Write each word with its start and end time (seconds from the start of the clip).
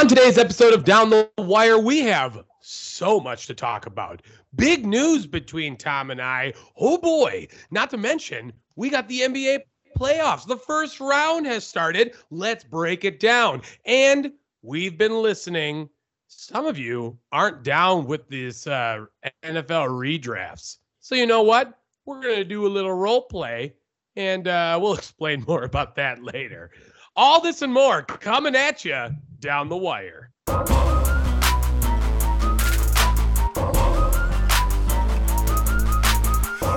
On 0.00 0.08
today's 0.08 0.38
episode 0.38 0.72
of 0.72 0.84
Down 0.84 1.10
the 1.10 1.28
Wire, 1.36 1.78
we 1.78 1.98
have 1.98 2.42
so 2.62 3.20
much 3.20 3.46
to 3.48 3.54
talk 3.54 3.84
about. 3.84 4.22
Big 4.54 4.86
news 4.86 5.26
between 5.26 5.76
Tom 5.76 6.10
and 6.10 6.22
I. 6.22 6.54
Oh 6.78 6.96
boy. 6.96 7.48
Not 7.70 7.90
to 7.90 7.98
mention, 7.98 8.50
we 8.76 8.88
got 8.88 9.08
the 9.08 9.20
NBA 9.20 9.58
playoffs. 9.98 10.46
The 10.46 10.56
first 10.56 11.00
round 11.00 11.44
has 11.48 11.66
started. 11.66 12.14
Let's 12.30 12.64
break 12.64 13.04
it 13.04 13.20
down. 13.20 13.60
And 13.84 14.32
we've 14.62 14.96
been 14.96 15.20
listening. 15.20 15.90
Some 16.28 16.64
of 16.64 16.78
you 16.78 17.18
aren't 17.30 17.62
down 17.62 18.06
with 18.06 18.26
this 18.30 18.66
uh, 18.66 19.04
NFL 19.42 19.90
redrafts. 19.90 20.78
So, 21.00 21.14
you 21.14 21.26
know 21.26 21.42
what? 21.42 21.78
We're 22.06 22.22
going 22.22 22.36
to 22.36 22.44
do 22.44 22.66
a 22.66 22.68
little 22.68 22.94
role 22.94 23.20
play 23.20 23.74
and 24.16 24.48
uh, 24.48 24.78
we'll 24.80 24.94
explain 25.02 25.44
more 25.46 25.64
about 25.64 25.94
that 25.96 26.22
later. 26.22 26.70
All 27.16 27.40
this 27.40 27.60
and 27.62 27.72
more 27.72 28.02
coming 28.02 28.54
at 28.54 28.84
you 28.84 29.08
down 29.40 29.68
the 29.68 29.76
wire. 29.76 30.30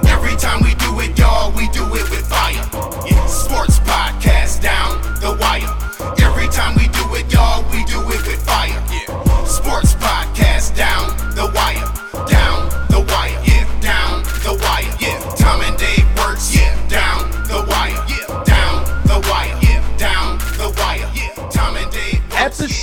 Every 0.08 0.36
time 0.38 0.64
we 0.64 0.74
do 0.76 1.00
it, 1.02 1.18
y'all, 1.20 1.52
we 1.56 1.70
do 1.70 1.86
it 1.94 2.10
with 2.10 2.28
fire. 2.28 2.54
Yeah, 3.06 3.26
sports 3.28 3.78
podcast 3.80 4.62
down 4.62 5.02
the 5.22 5.38
wire. 5.40 5.70
Every 6.24 6.48
time 6.48 6.76
we 6.78 6.88
do 6.88 7.14
it, 7.16 7.32
y'all, 7.32 7.53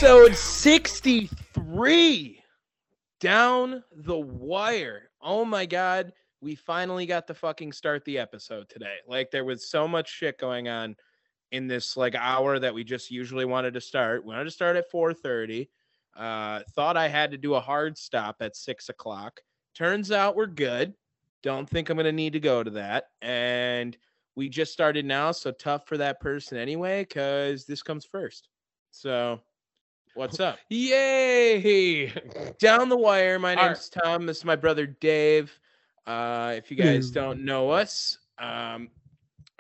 Episode 0.00 0.34
63 0.34 2.42
Down 3.20 3.84
the 3.94 4.18
Wire. 4.18 5.10
Oh 5.20 5.44
my 5.44 5.66
God. 5.66 6.14
We 6.40 6.54
finally 6.54 7.04
got 7.04 7.26
to 7.26 7.34
fucking 7.34 7.72
start 7.72 8.06
the 8.06 8.16
episode 8.16 8.70
today. 8.70 8.94
Like, 9.06 9.30
there 9.30 9.44
was 9.44 9.68
so 9.68 9.86
much 9.86 10.08
shit 10.08 10.38
going 10.38 10.68
on 10.68 10.96
in 11.52 11.66
this 11.66 11.98
like 11.98 12.14
hour 12.14 12.58
that 12.58 12.72
we 12.72 12.82
just 12.82 13.10
usually 13.10 13.44
wanted 13.44 13.74
to 13.74 13.80
start. 13.82 14.24
We 14.24 14.32
wanted 14.32 14.44
to 14.44 14.50
start 14.50 14.76
at 14.76 14.90
4:30. 14.90 15.68
Uh, 16.16 16.60
thought 16.74 16.96
I 16.96 17.08
had 17.08 17.30
to 17.32 17.36
do 17.36 17.52
a 17.52 17.60
hard 17.60 17.98
stop 17.98 18.36
at 18.40 18.56
six 18.56 18.88
o'clock. 18.88 19.42
Turns 19.74 20.10
out 20.10 20.34
we're 20.34 20.46
good. 20.46 20.94
Don't 21.42 21.68
think 21.68 21.90
I'm 21.90 21.98
gonna 21.98 22.10
need 22.10 22.32
to 22.32 22.40
go 22.40 22.62
to 22.62 22.70
that. 22.70 23.08
And 23.20 23.98
we 24.34 24.48
just 24.48 24.72
started 24.72 25.04
now, 25.04 25.32
so 25.32 25.50
tough 25.50 25.86
for 25.86 25.98
that 25.98 26.20
person 26.20 26.56
anyway, 26.56 27.02
because 27.02 27.66
this 27.66 27.82
comes 27.82 28.06
first. 28.06 28.48
So, 28.92 29.42
what's 30.14 30.40
up? 30.40 30.58
Yay! 30.68 32.12
Down 32.58 32.88
the 32.88 32.96
wire. 32.96 33.38
My 33.38 33.54
All 33.54 33.66
name's 33.66 33.88
Tom. 33.88 34.26
This 34.26 34.38
is 34.38 34.44
my 34.44 34.56
brother 34.56 34.86
Dave. 34.86 35.58
Uh, 36.06 36.54
if 36.56 36.70
you 36.70 36.76
guys 36.76 37.10
don't 37.10 37.44
know 37.44 37.70
us, 37.70 38.18
um, 38.38 38.88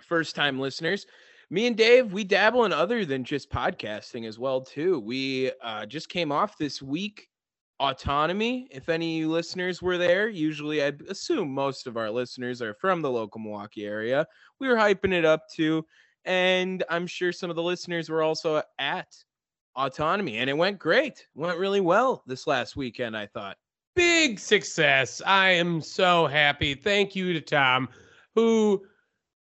first 0.00 0.34
time 0.34 0.58
listeners, 0.58 1.06
me 1.50 1.66
and 1.66 1.76
Dave, 1.76 2.12
we 2.12 2.24
dabble 2.24 2.64
in 2.64 2.72
other 2.72 3.04
than 3.04 3.24
just 3.24 3.50
podcasting 3.50 4.26
as 4.26 4.38
well 4.38 4.60
too. 4.60 5.00
We 5.00 5.52
uh, 5.62 5.86
just 5.86 6.08
came 6.08 6.32
off 6.32 6.56
this 6.58 6.80
week 6.80 7.28
autonomy. 7.80 8.68
If 8.70 8.88
any 8.88 9.16
of 9.16 9.20
you 9.20 9.30
listeners 9.30 9.82
were 9.82 9.98
there, 9.98 10.28
usually 10.28 10.82
I 10.82 10.92
assume 11.08 11.52
most 11.52 11.86
of 11.86 11.96
our 11.96 12.10
listeners 12.10 12.62
are 12.62 12.74
from 12.74 13.02
the 13.02 13.10
local 13.10 13.40
Milwaukee 13.40 13.86
area. 13.86 14.26
We 14.60 14.68
were 14.68 14.76
hyping 14.76 15.12
it 15.12 15.24
up 15.24 15.48
too, 15.48 15.84
and 16.24 16.84
I'm 16.88 17.06
sure 17.06 17.32
some 17.32 17.50
of 17.50 17.56
the 17.56 17.62
listeners 17.62 18.08
were 18.08 18.22
also 18.22 18.62
at 18.78 19.08
autonomy, 19.76 20.38
and 20.38 20.50
it 20.50 20.56
went 20.56 20.78
great. 20.78 21.26
Went 21.34 21.58
really 21.58 21.80
well 21.80 22.22
this 22.26 22.46
last 22.46 22.76
weekend. 22.76 23.16
I 23.16 23.26
thought. 23.26 23.56
Big 23.96 24.38
success. 24.38 25.20
I 25.26 25.50
am 25.50 25.80
so 25.80 26.26
happy. 26.26 26.74
Thank 26.74 27.16
you 27.16 27.32
to 27.32 27.40
Tom, 27.40 27.88
who 28.34 28.82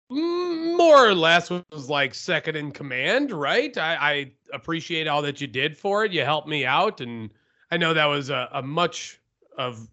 more 0.08 1.08
or 1.08 1.14
less 1.14 1.50
was 1.50 1.90
like 1.90 2.14
second 2.14 2.56
in 2.56 2.70
command, 2.70 3.32
right? 3.32 3.76
I, 3.76 3.96
I 3.96 4.32
appreciate 4.52 5.08
all 5.08 5.20
that 5.22 5.40
you 5.40 5.46
did 5.46 5.76
for 5.76 6.04
it. 6.04 6.12
You 6.12 6.24
helped 6.24 6.48
me 6.48 6.64
out, 6.64 7.00
and 7.00 7.30
I 7.70 7.76
know 7.76 7.92
that 7.92 8.06
was 8.06 8.30
a, 8.30 8.48
a 8.52 8.62
much 8.62 9.20
of 9.58 9.88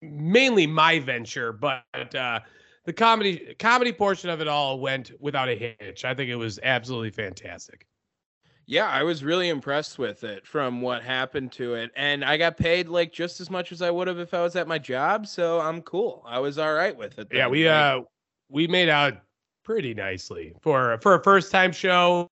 mainly 0.00 0.66
my 0.66 0.98
venture, 0.98 1.52
but 1.52 2.14
uh, 2.14 2.40
the 2.84 2.92
comedy 2.92 3.54
comedy 3.58 3.92
portion 3.92 4.30
of 4.30 4.40
it 4.40 4.48
all 4.48 4.80
went 4.80 5.12
without 5.20 5.48
a 5.48 5.54
hitch. 5.54 6.04
I 6.04 6.14
think 6.14 6.30
it 6.30 6.36
was 6.36 6.58
absolutely 6.62 7.10
fantastic. 7.10 7.86
Yeah, 8.66 8.88
I 8.88 9.02
was 9.02 9.22
really 9.22 9.48
impressed 9.50 9.98
with 9.98 10.24
it 10.24 10.46
from 10.46 10.80
what 10.80 11.02
happened 11.02 11.52
to 11.52 11.74
it. 11.74 11.90
And 11.96 12.24
I 12.24 12.36
got 12.36 12.56
paid 12.56 12.88
like 12.88 13.12
just 13.12 13.40
as 13.40 13.50
much 13.50 13.72
as 13.72 13.82
I 13.82 13.90
would 13.90 14.08
have 14.08 14.18
if 14.18 14.32
I 14.32 14.42
was 14.42 14.56
at 14.56 14.66
my 14.66 14.78
job. 14.78 15.26
So 15.26 15.60
I'm 15.60 15.82
cool. 15.82 16.22
I 16.26 16.38
was 16.38 16.58
all 16.58 16.72
right 16.72 16.96
with 16.96 17.18
it. 17.18 17.28
Yeah, 17.32 17.46
we 17.48 17.68
uh 17.68 18.00
we 18.48 18.66
made 18.66 18.88
out 18.88 19.14
pretty 19.64 19.92
nicely 19.94 20.54
for 20.62 20.98
for 21.02 21.14
a 21.14 21.22
first 21.22 21.50
time 21.52 21.72
show 21.72 22.30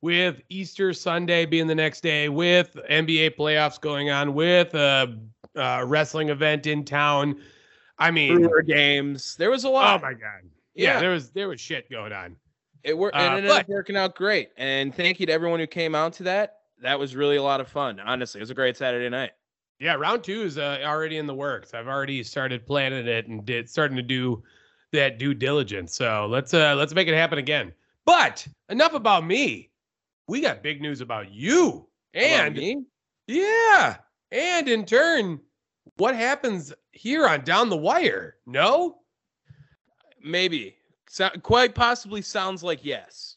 with 0.00 0.40
Easter 0.48 0.92
Sunday 0.92 1.44
being 1.46 1.66
the 1.66 1.74
next 1.74 2.00
day, 2.02 2.28
with 2.28 2.76
NBA 2.90 3.36
playoffs 3.36 3.80
going 3.80 4.10
on, 4.10 4.32
with 4.34 4.72
a, 4.74 5.18
a 5.56 5.84
wrestling 5.84 6.28
event 6.28 6.66
in 6.68 6.84
town. 6.84 7.40
I 7.98 8.12
mean, 8.12 8.36
Brewer 8.42 8.62
games. 8.62 9.34
There 9.36 9.50
was 9.50 9.64
a 9.64 9.68
lot. 9.68 10.00
oh 10.00 10.02
my 10.06 10.12
god, 10.12 10.42
yeah, 10.74 10.94
Yeah. 10.94 11.00
there 11.00 11.10
was 11.10 11.30
there 11.30 11.48
was 11.48 11.60
shit 11.60 11.90
going 11.90 12.12
on. 12.12 12.36
It 12.84 12.96
worked. 12.96 13.16
Uh, 13.16 13.20
it 13.20 13.26
ended 13.26 13.48
but- 13.48 13.60
up 13.62 13.68
working 13.68 13.96
out 13.96 14.14
great. 14.14 14.50
And 14.56 14.94
thank 14.94 15.20
you 15.20 15.26
to 15.26 15.32
everyone 15.32 15.60
who 15.60 15.66
came 15.66 15.94
out 15.94 16.12
to 16.14 16.22
that. 16.24 16.56
That 16.80 16.98
was 16.98 17.16
really 17.16 17.36
a 17.36 17.42
lot 17.42 17.60
of 17.60 17.68
fun. 17.68 17.98
Honestly, 18.00 18.38
it 18.38 18.42
was 18.42 18.50
a 18.50 18.54
great 18.54 18.76
Saturday 18.76 19.08
night. 19.08 19.32
Yeah, 19.80 19.94
round 19.94 20.22
two 20.24 20.42
is 20.42 20.58
uh, 20.58 20.78
already 20.84 21.18
in 21.18 21.26
the 21.26 21.34
works. 21.34 21.74
I've 21.74 21.88
already 21.88 22.22
started 22.22 22.66
planning 22.66 23.06
it 23.06 23.26
and 23.28 23.44
did 23.44 23.68
starting 23.68 23.96
to 23.96 24.02
do 24.02 24.42
that 24.92 25.18
due 25.18 25.34
diligence. 25.34 25.94
So 25.94 26.26
let's 26.30 26.54
uh 26.54 26.74
let's 26.76 26.94
make 26.94 27.08
it 27.08 27.14
happen 27.14 27.38
again. 27.38 27.72
But 28.04 28.46
enough 28.70 28.94
about 28.94 29.26
me. 29.26 29.70
We 30.28 30.40
got 30.40 30.62
big 30.62 30.80
news 30.80 31.00
about 31.00 31.30
you. 31.32 31.86
About 32.14 32.46
And 32.46 32.56
me? 32.56 32.82
yeah, 33.26 33.96
and 34.32 34.68
in 34.68 34.84
turn, 34.84 35.40
what 35.96 36.14
happens 36.16 36.72
here 36.92 37.26
on 37.26 37.42
Down 37.42 37.68
the 37.68 37.76
Wire? 37.76 38.36
No? 38.46 38.98
maybe. 40.22 40.76
So, 41.08 41.30
quite 41.42 41.74
possibly 41.74 42.22
sounds 42.22 42.62
like 42.62 42.84
yes. 42.84 43.36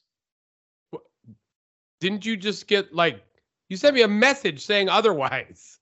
Didn't 1.99 2.25
you 2.25 2.35
just 2.35 2.67
get 2.67 2.93
like 2.93 3.23
you 3.69 3.77
sent 3.77 3.95
me 3.95 4.01
a 4.01 4.07
message 4.07 4.65
saying 4.65 4.89
otherwise? 4.89 5.79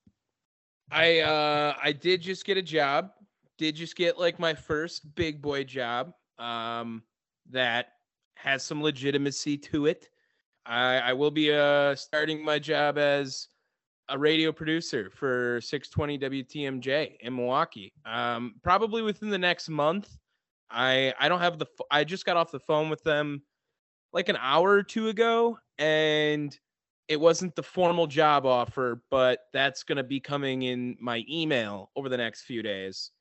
I 0.92 1.20
uh 1.20 1.76
I 1.82 1.92
did 1.92 2.22
just 2.22 2.46
get 2.46 2.58
a 2.58 2.62
job. 2.62 3.12
Did 3.58 3.76
just 3.76 3.96
get 3.96 4.20
like 4.20 4.40
my 4.40 4.54
first 4.54 5.16
big 5.16 5.42
boy 5.42 5.64
job. 5.64 6.14
Um 6.38 7.04
that 7.50 7.94
has 8.36 8.64
some 8.64 8.82
legitimacy 8.82 9.58
to 9.58 9.86
it. 9.88 10.10
I 10.66 11.00
I 11.00 11.14
will 11.14 11.32
be 11.32 11.52
uh 11.52 11.96
starting 11.96 12.44
my 12.44 12.60
job 12.60 12.98
as 12.98 13.48
a 14.10 14.18
radio 14.18 14.52
producer 14.52 15.10
for 15.10 15.62
620 15.62 16.44
WTMJ 16.44 17.18
in 17.22 17.36
Milwaukee. 17.36 17.94
Um 18.06 18.56
probably 18.64 19.02
within 19.02 19.30
the 19.30 19.38
next 19.38 19.70
month. 19.70 20.18
I 20.72 21.14
I 21.20 21.30
don't 21.30 21.42
have 21.42 21.60
the 21.60 21.68
I 21.92 22.04
just 22.04 22.26
got 22.26 22.38
off 22.38 22.52
the 22.52 22.60
phone 22.60 22.90
with 22.90 23.04
them 23.04 23.44
like 24.14 24.30
an 24.30 24.38
hour 24.40 24.70
or 24.72 24.84
two 24.84 25.10
ago 25.10 25.58
and 25.78 26.58
it 27.08 27.20
wasn't 27.20 27.56
the 27.56 27.64
formal 27.64 28.06
job 28.08 28.46
offer, 28.46 29.02
but 29.10 29.40
that's 29.52 29.84
going 29.84 29.98
to 29.98 30.04
be 30.04 30.20
coming 30.20 30.62
in 30.64 30.96
my 31.00 31.24
email 31.30 31.90
over 31.96 32.08
the 32.08 32.18
next 32.18 32.44
few 32.44 32.62
days. 32.62 33.12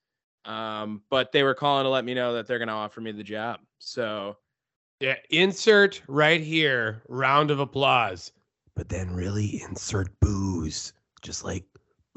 Um, 0.44 1.02
but 1.10 1.32
they 1.32 1.42
were 1.42 1.54
calling 1.54 1.84
to 1.84 1.88
let 1.90 2.04
me 2.04 2.14
know 2.14 2.34
that 2.34 2.46
they're 2.46 2.58
going 2.58 2.68
to 2.68 2.74
offer 2.74 3.00
me 3.00 3.12
the 3.12 3.22
job. 3.24 3.60
So 3.78 4.36
Yeah, 5.00 5.16
insert 5.30 6.02
right 6.08 6.40
here 6.40 7.02
round 7.08 7.50
of 7.50 7.60
applause. 7.60 8.32
But 8.74 8.88
then 8.88 9.10
really 9.14 9.62
insert 9.62 10.08
booze. 10.20 10.92
Just 11.22 11.44
like 11.44 11.64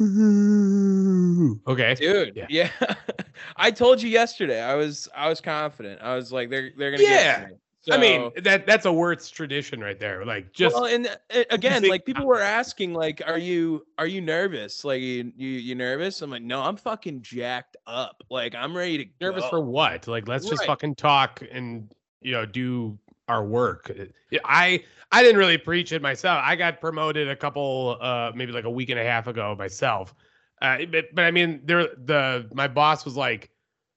boo. 0.01 1.59
Okay. 1.67 1.95
dude, 1.95 2.35
Yeah. 2.35 2.47
yeah, 2.49 2.69
I 3.55 3.71
told 3.71 4.01
you 4.01 4.09
yesterday. 4.09 4.61
I 4.61 4.75
was 4.75 5.07
I 5.15 5.29
was 5.29 5.41
confident. 5.41 6.01
I 6.01 6.15
was 6.15 6.31
like 6.31 6.49
they're 6.49 6.71
they're 6.77 6.91
going 6.91 6.99
to 7.01 7.03
Yeah. 7.03 7.39
get 7.41 7.49
me. 7.51 7.55
I 7.89 7.97
mean, 7.97 8.29
that 8.43 8.67
that's 8.67 8.85
a 8.85 8.93
Wirtz 8.93 9.31
tradition 9.31 9.79
right 9.79 9.99
there. 9.99 10.23
Like 10.23 10.53
just 10.53 10.75
well, 10.75 10.85
and 10.85 11.07
uh, 11.07 11.43
again, 11.49 11.83
like 11.89 12.05
people 12.05 12.27
were 12.27 12.39
asking, 12.39 12.93
like, 12.93 13.23
"Are 13.25 13.39
you 13.39 13.83
are 13.97 14.05
you 14.05 14.21
nervous? 14.21 14.85
Like, 14.85 15.01
you 15.01 15.31
you, 15.35 15.49
you 15.49 15.73
nervous?" 15.73 16.21
I'm 16.21 16.29
like, 16.29 16.43
"No, 16.43 16.61
I'm 16.61 16.77
fucking 16.77 17.23
jacked 17.23 17.77
up. 17.87 18.21
Like, 18.29 18.53
I'm 18.53 18.77
ready 18.77 18.99
to 18.99 19.11
nervous 19.19 19.43
go." 19.45 19.49
for 19.49 19.61
what? 19.61 20.07
Like 20.07 20.27
let's 20.27 20.47
just 20.47 20.63
fucking 20.65 20.93
talk 20.93 21.41
and 21.51 21.91
you 22.21 22.33
know 22.33 22.45
do 22.45 22.99
our 23.27 23.43
work. 23.43 23.91
Yeah, 24.29 24.39
I 24.45 24.83
I 25.11 25.23
didn't 25.23 25.37
really 25.37 25.57
preach 25.57 25.91
it 25.91 26.01
myself. 26.01 26.41
I 26.45 26.55
got 26.55 26.81
promoted 26.81 27.29
a 27.29 27.35
couple 27.35 27.97
uh 28.01 28.31
maybe 28.35 28.51
like 28.51 28.65
a 28.65 28.69
week 28.69 28.89
and 28.89 28.99
a 28.99 29.03
half 29.03 29.27
ago 29.27 29.55
myself. 29.57 30.13
Uh 30.61 30.79
but, 30.91 31.05
but 31.13 31.25
I 31.25 31.31
mean 31.31 31.61
there 31.63 31.87
the 31.97 32.47
my 32.53 32.67
boss 32.67 33.05
was 33.05 33.15
like 33.15 33.49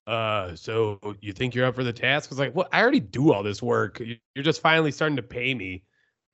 uh 0.07 0.55
so 0.55 0.99
you 1.21 1.33
think 1.33 1.55
you're 1.55 1.67
up 1.67 1.75
for 1.75 1.85
the 1.85 1.93
task? 1.93 2.31
I 2.31 2.33
was 2.35 2.39
like, 2.39 2.55
"Well, 2.55 2.69
I 2.73 2.83
already 2.83 3.01
do 3.01 3.33
all 3.33 3.43
this 3.43 3.63
work. 3.63 4.01
You- 4.01 4.19
You're 4.35 4.45
just 4.45 4.61
finally 4.61 4.91
starting 4.93 5.17
to 5.17 5.23
pay 5.23 5.55
me." 5.55 5.83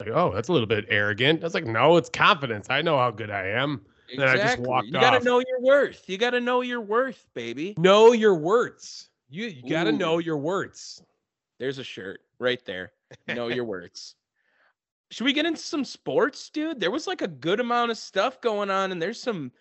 Like, 0.00 0.08
oh, 0.08 0.32
that's 0.34 0.48
a 0.48 0.52
little 0.52 0.66
bit 0.66 0.86
arrogant. 0.88 1.42
I 1.42 1.44
was 1.44 1.52
like, 1.52 1.66
no, 1.66 1.98
it's 1.98 2.08
confidence. 2.08 2.68
I 2.70 2.80
know 2.80 2.96
how 2.96 3.10
good 3.10 3.30
I 3.30 3.48
am. 3.48 3.84
Then 4.16 4.26
I 4.26 4.36
just 4.38 4.58
walked 4.58 4.86
you 4.86 4.92
gotta 4.94 5.18
off. 5.18 5.24
know 5.24 5.40
your 5.40 5.60
worth. 5.60 6.08
You 6.08 6.16
gotta 6.16 6.40
know 6.40 6.62
your 6.62 6.80
worth, 6.80 7.26
baby. 7.34 7.74
Know 7.76 8.12
your 8.12 8.34
words. 8.34 9.10
You 9.28 9.46
you 9.46 9.68
gotta 9.70 9.90
Ooh. 9.90 9.98
know 9.98 10.18
your 10.18 10.38
words. 10.38 11.02
There's 11.58 11.78
a 11.78 11.84
shirt 11.84 12.20
right 12.40 12.64
there. 12.64 12.92
Know 13.28 13.48
your 13.48 13.64
words. 13.66 14.16
Should 15.10 15.24
we 15.24 15.32
get 15.32 15.46
into 15.46 15.60
some 15.60 15.84
sports, 15.84 16.50
dude? 16.50 16.80
There 16.80 16.90
was 16.90 17.06
like 17.06 17.22
a 17.22 17.28
good 17.28 17.60
amount 17.60 17.90
of 17.90 17.98
stuff 17.98 18.40
going 18.40 18.70
on, 18.70 18.92
and 18.92 19.02
there's 19.02 19.20
some 19.20 19.52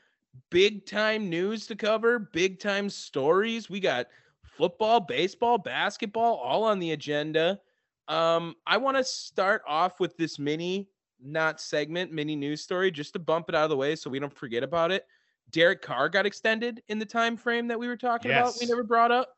big 0.52 0.86
time 0.86 1.30
news 1.30 1.68
to 1.68 1.76
cover, 1.76 2.20
big 2.20 2.60
time 2.60 2.90
stories. 2.90 3.70
We 3.70 3.80
got 3.80 4.08
football, 4.44 5.00
baseball, 5.00 5.58
basketball, 5.58 6.36
all 6.36 6.64
on 6.64 6.80
the 6.80 6.92
agenda. 6.92 7.60
Um, 8.08 8.56
I 8.66 8.78
want 8.78 8.98
to 8.98 9.04
start 9.04 9.62
off 9.68 10.00
with 10.00 10.18
this 10.18 10.40
mini, 10.40 10.90
not 11.22 11.60
segment, 11.60 12.12
mini 12.12 12.36
news 12.36 12.62
story, 12.62 12.92
just 12.92 13.14
to 13.14 13.20
bump 13.20 13.50
it 13.50 13.56
out 13.56 13.64
of 13.64 13.70
the 13.70 13.78
way 13.78 13.96
so 13.96 14.10
we 14.10 14.20
don't 14.20 14.36
forget 14.36 14.64
about 14.64 14.92
it. 14.92 15.06
Derek 15.52 15.82
Carr 15.82 16.10
got 16.10 16.26
extended 16.26 16.84
in 16.90 17.00
the 17.00 17.06
time 17.06 17.36
frame 17.36 17.68
that 17.68 17.80
we 17.80 17.88
were 17.88 17.98
talking 17.98 18.32
about. 18.32 18.54
We 18.60 18.68
never 18.68 18.84
brought 18.84 19.12
up. 19.12 19.36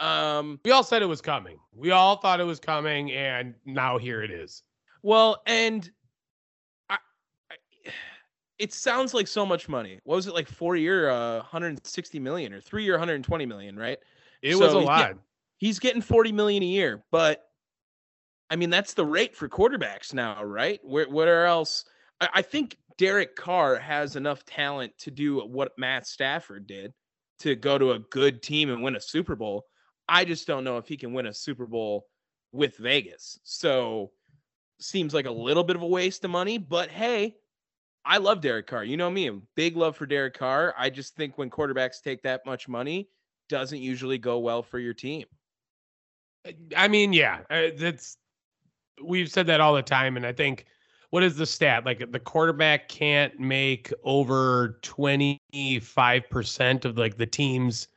Um, 0.00 0.60
We 0.64 0.70
all 0.70 0.84
said 0.84 1.02
it 1.02 1.06
was 1.06 1.20
coming. 1.20 1.58
We 1.74 1.90
all 1.90 2.16
thought 2.16 2.40
it 2.40 2.44
was 2.44 2.60
coming, 2.60 3.12
and 3.12 3.54
now 3.64 3.98
here 3.98 4.22
it 4.22 4.30
is. 4.30 4.62
Well, 5.02 5.42
and 5.46 5.90
I, 6.88 6.98
I, 7.50 7.90
it 8.58 8.72
sounds 8.72 9.14
like 9.14 9.26
so 9.26 9.46
much 9.46 9.68
money. 9.68 10.00
What 10.04 10.16
was 10.16 10.26
it 10.26 10.34
like 10.34 10.48
four 10.48 10.76
year, 10.76 11.10
uh, 11.10 11.36
160 11.36 12.18
million 12.18 12.52
or 12.52 12.60
three 12.60 12.84
year, 12.84 12.94
120 12.94 13.46
million, 13.46 13.76
right? 13.76 13.98
It 14.42 14.56
was 14.56 14.72
a 14.72 14.78
lot. 14.78 15.14
He's 15.58 15.78
getting 15.78 16.02
40 16.02 16.32
million 16.32 16.62
a 16.62 16.66
year, 16.66 17.02
but 17.10 17.44
I 18.50 18.56
mean 18.56 18.70
that's 18.70 18.94
the 18.94 19.04
rate 19.04 19.36
for 19.36 19.48
quarterbacks 19.48 20.14
now, 20.14 20.42
right? 20.44 20.80
Where 20.84 21.08
where 21.08 21.46
else? 21.46 21.84
I, 22.20 22.28
I 22.34 22.42
think 22.42 22.76
Derek 22.96 23.36
Carr 23.36 23.76
has 23.76 24.16
enough 24.16 24.44
talent 24.44 24.92
to 24.98 25.10
do 25.10 25.40
what 25.40 25.72
Matt 25.78 26.06
Stafford 26.06 26.66
did 26.66 26.92
to 27.40 27.54
go 27.54 27.78
to 27.78 27.92
a 27.92 27.98
good 27.98 28.42
team 28.42 28.70
and 28.70 28.82
win 28.82 28.96
a 28.96 29.00
Super 29.00 29.36
Bowl. 29.36 29.64
I 30.08 30.24
just 30.24 30.46
don't 30.46 30.64
know 30.64 30.78
if 30.78 30.88
he 30.88 30.96
can 30.96 31.12
win 31.12 31.26
a 31.26 31.34
Super 31.34 31.66
Bowl 31.66 32.06
with 32.52 32.76
Vegas. 32.78 33.38
So 33.44 34.10
seems 34.80 35.12
like 35.12 35.26
a 35.26 35.30
little 35.30 35.64
bit 35.64 35.76
of 35.76 35.82
a 35.82 35.86
waste 35.86 36.24
of 36.24 36.30
money, 36.30 36.58
but 36.58 36.88
hey, 36.88 37.36
I 38.04 38.18
love 38.18 38.40
Derek 38.40 38.66
Carr. 38.66 38.84
You 38.84 38.96
know 38.96 39.10
me, 39.10 39.30
big 39.54 39.76
love 39.76 39.96
for 39.96 40.06
Derek 40.06 40.38
Carr. 40.38 40.74
I 40.78 40.88
just 40.88 41.14
think 41.14 41.36
when 41.36 41.50
quarterbacks 41.50 42.02
take 42.02 42.22
that 42.22 42.46
much 42.46 42.68
money, 42.68 43.08
doesn't 43.48 43.80
usually 43.80 44.18
go 44.18 44.38
well 44.38 44.62
for 44.62 44.78
your 44.78 44.94
team. 44.94 45.26
I 46.76 46.88
mean, 46.88 47.12
yeah, 47.12 47.40
uh, 47.50 47.68
that's 47.76 48.16
we've 49.02 49.30
said 49.30 49.46
that 49.48 49.60
all 49.60 49.74
the 49.74 49.82
time, 49.82 50.16
and 50.16 50.24
I 50.24 50.32
think 50.32 50.66
what 51.10 51.22
is 51.22 51.36
the 51.36 51.46
stat? 51.46 51.84
Like 51.84 52.10
the 52.10 52.20
quarterback 52.20 52.88
can't 52.88 53.38
make 53.38 53.92
over 54.04 54.78
twenty 54.82 55.40
five 55.82 56.28
percent 56.30 56.84
of 56.84 56.96
like 56.96 57.16
the 57.16 57.26
team's 57.26 57.88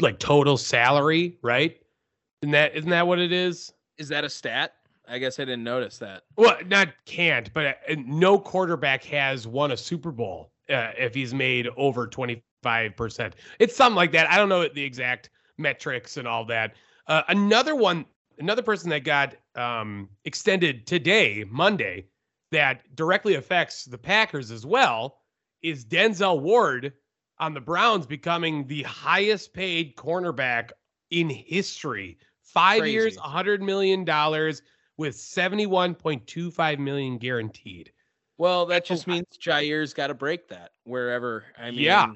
like 0.00 0.18
total 0.18 0.56
salary, 0.56 1.38
right? 1.42 1.78
Isn't 2.42 2.52
that 2.52 2.74
isn't 2.76 2.90
that 2.90 3.06
what 3.06 3.18
it 3.18 3.32
is? 3.32 3.72
Is 3.98 4.08
that 4.08 4.24
a 4.24 4.30
stat? 4.30 4.74
I 5.08 5.18
guess 5.18 5.38
I 5.38 5.44
didn't 5.44 5.64
notice 5.64 5.98
that. 5.98 6.22
Well, 6.36 6.56
not 6.66 6.88
can't, 7.06 7.52
but 7.52 7.66
uh, 7.66 7.96
no 8.06 8.38
quarterback 8.38 9.04
has 9.04 9.46
won 9.46 9.72
a 9.72 9.76
Super 9.76 10.10
Bowl 10.10 10.52
uh, 10.70 10.92
if 10.96 11.14
he's 11.14 11.34
made 11.34 11.68
over 11.76 12.06
25%. 12.06 12.40
It's 13.58 13.76
something 13.76 13.96
like 13.96 14.12
that. 14.12 14.30
I 14.30 14.36
don't 14.36 14.48
know 14.48 14.66
the 14.68 14.82
exact 14.82 15.30
metrics 15.58 16.16
and 16.16 16.26
all 16.26 16.44
that. 16.46 16.76
Uh, 17.08 17.22
another 17.28 17.74
one, 17.74 18.06
another 18.38 18.62
person 18.62 18.90
that 18.90 19.00
got 19.00 19.34
um, 19.56 20.08
extended 20.24 20.86
today, 20.86 21.44
Monday, 21.50 22.06
that 22.52 22.82
directly 22.94 23.34
affects 23.34 23.84
the 23.84 23.98
Packers 23.98 24.50
as 24.50 24.64
well 24.64 25.18
is 25.62 25.84
Denzel 25.84 26.40
Ward 26.40 26.92
on 27.42 27.54
the 27.54 27.60
Browns 27.60 28.06
becoming 28.06 28.64
the 28.68 28.84
highest 28.84 29.52
paid 29.52 29.96
cornerback 29.96 30.70
in 31.10 31.28
history. 31.28 32.16
Five 32.44 32.86
years, 32.86 33.16
Crazy. 33.16 33.58
$100 33.58 33.60
million 33.60 34.00
with 34.96 35.16
71.25 35.16 36.78
million 36.78 37.18
guaranteed. 37.18 37.90
Well, 38.38 38.64
that 38.66 38.84
just 38.84 39.08
means 39.08 39.26
Jaire's 39.44 39.92
got 39.92 40.06
to 40.06 40.14
break 40.14 40.48
that 40.48 40.70
wherever. 40.84 41.44
I 41.58 41.72
mean, 41.72 41.80
Yeah. 41.80 42.12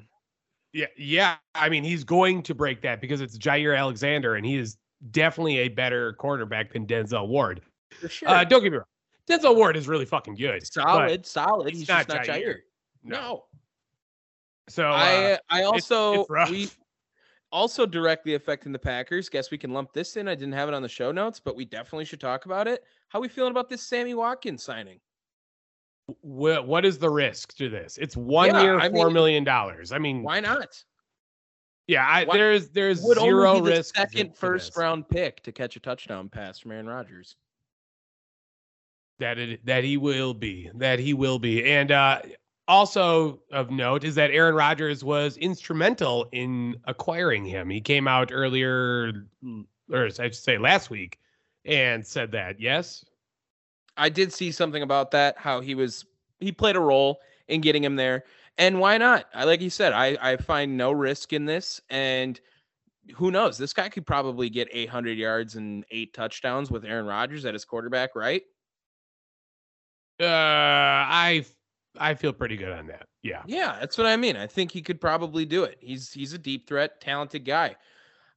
Yeah, 0.71 0.85
yeah. 0.97 1.35
I 1.55 1.67
mean, 1.67 1.83
he's 1.83 2.05
going 2.05 2.41
to 2.43 2.55
break 2.55 2.81
that 2.83 3.01
because 3.01 3.19
it's 3.19 3.37
Jaire 3.37 3.77
Alexander, 3.77 4.35
and 4.35 4.45
he 4.45 4.57
is 4.57 4.77
definitely 5.11 5.59
a 5.59 5.67
better 5.67 6.13
quarterback 6.13 6.71
than 6.71 6.85
Denzel 6.85 7.27
Ward. 7.27 7.61
for 7.99 8.07
sure. 8.07 8.29
Uh, 8.29 8.43
don't 8.45 8.63
get 8.63 8.71
me 8.71 8.77
wrong. 8.77 8.87
Denzel 9.29 9.55
Ward 9.55 9.75
is 9.75 9.89
really 9.89 10.05
fucking 10.05 10.35
good. 10.35 10.65
solid, 10.65 11.25
solid. 11.25 11.67
it's 11.67 11.79
He's 11.79 11.87
not 11.89 12.07
just 12.07 12.09
not 12.09 12.25
Jaire. 12.25 12.43
Jaire. 12.43 12.55
No. 13.03 13.43
So 14.69 14.89
uh, 14.89 14.93
I 14.93 15.39
I 15.49 15.63
also 15.63 16.21
it's 16.21 16.29
rough. 16.29 16.49
we 16.49 16.69
also 17.51 17.85
directly 17.85 18.33
affecting 18.35 18.71
the 18.71 18.79
Packers. 18.79 19.29
Guess 19.29 19.51
we 19.51 19.57
can 19.57 19.71
lump 19.73 19.93
this 19.93 20.17
in. 20.17 20.27
I 20.27 20.35
didn't 20.35 20.53
have 20.53 20.67
it 20.67 20.73
on 20.73 20.81
the 20.81 20.89
show 20.89 21.11
notes, 21.11 21.39
but 21.39 21.55
we 21.55 21.65
definitely 21.65 22.05
should 22.05 22.19
talk 22.19 22.45
about 22.45 22.67
it. 22.67 22.83
How 23.09 23.19
are 23.19 23.21
we 23.21 23.27
feeling 23.29 23.51
about 23.51 23.69
this 23.69 23.81
Sammy 23.81 24.13
Watkins 24.13 24.63
signing? 24.63 24.99
wh- 26.21 26.63
what 26.65 26.85
is 26.85 26.97
the 26.97 27.09
risk 27.09 27.55
to 27.57 27.69
this? 27.69 27.97
It's 27.97 28.15
one 28.17 28.47
Yeah, 28.53 28.61
year, 28.61 28.79
I 28.79 28.89
four 28.89 29.05
mean, 29.07 29.13
million 29.13 29.43
dollars. 29.43 29.91
I 29.91 29.97
mean, 29.99 30.23
Why 30.23 30.39
not? 30.41 30.83
yeah, 31.87 32.05
I, 32.05 32.25
why- 32.25 32.35
there's 32.37 32.69
there's 32.69 33.01
Would 33.03 33.17
zero 33.19 33.49
only 33.49 33.61
be 33.61 33.67
risk. 33.75 33.95
to- 33.95 34.01
second 34.01 34.35
first 34.35 34.71
this. 34.71 34.77
round 34.77 35.07
pick 35.07 35.41
to 35.43 35.51
catch 35.53 35.75
a 35.77 35.79
touchdown 35.79 36.27
pass 36.27 36.59
from 36.59 36.71
Aaron 36.73 36.87
Rodgers. 36.87 37.35
that 39.19 39.37
it 39.39 39.65
that 39.65 39.83
he 39.83 39.97
will 39.97 40.33
be 40.33 40.69
that 40.75 40.99
he 40.99 41.13
will 41.15 41.39
be 41.39 41.63
and 41.65 41.91
uh 41.91 42.21
also 42.67 43.39
of 43.51 43.71
note 43.71 44.03
is 44.03 44.15
that 44.15 44.31
Aaron 44.31 44.55
Rodgers 44.55 45.03
was 45.03 45.37
instrumental 45.37 46.27
in 46.31 46.77
acquiring 46.85 47.45
him. 47.45 47.69
He 47.69 47.81
came 47.81 48.07
out 48.07 48.31
earlier 48.31 49.25
or 49.91 50.05
I 50.05 50.09
should 50.09 50.35
say 50.35 50.57
last 50.57 50.89
week 50.89 51.19
and 51.65 52.05
said 52.05 52.31
that. 52.31 52.59
Yes. 52.59 53.05
I 53.95 54.09
did 54.09 54.31
see 54.31 54.51
something 54.51 54.83
about 54.83 55.11
that. 55.11 55.37
How 55.37 55.59
he 55.59 55.75
was 55.75 56.05
he 56.39 56.51
played 56.51 56.75
a 56.75 56.79
role 56.79 57.19
in 57.47 57.61
getting 57.61 57.83
him 57.83 57.95
there, 57.95 58.25
and 58.57 58.79
why 58.79 58.97
not? 58.97 59.25
I 59.33 59.45
like 59.45 59.61
you 59.61 59.69
said, 59.69 59.93
I 59.93 60.17
I 60.21 60.37
find 60.37 60.77
no 60.77 60.91
risk 60.91 61.33
in 61.33 61.45
this, 61.45 61.81
and 61.89 62.39
who 63.15 63.31
knows? 63.31 63.57
This 63.57 63.73
guy 63.73 63.89
could 63.89 64.05
probably 64.05 64.49
get 64.49 64.67
800 64.71 65.17
yards 65.17 65.55
and 65.55 65.85
eight 65.91 66.13
touchdowns 66.13 66.69
with 66.69 66.85
Aaron 66.85 67.05
Rodgers 67.05 67.45
at 67.45 67.53
his 67.53 67.65
quarterback, 67.65 68.15
right? 68.15 68.43
Uh 70.19 70.25
I 70.25 71.45
I 71.99 72.15
feel 72.15 72.33
pretty 72.33 72.57
good 72.57 72.71
on 72.71 72.87
that. 72.87 73.07
Yeah. 73.23 73.43
Yeah, 73.45 73.77
that's 73.79 73.97
what 73.97 74.07
I 74.07 74.15
mean. 74.15 74.35
I 74.35 74.47
think 74.47 74.71
he 74.71 74.81
could 74.81 75.01
probably 75.01 75.45
do 75.45 75.63
it. 75.63 75.77
He's 75.81 76.11
he's 76.11 76.33
a 76.33 76.37
deep 76.37 76.67
threat, 76.67 77.01
talented 77.01 77.45
guy. 77.45 77.75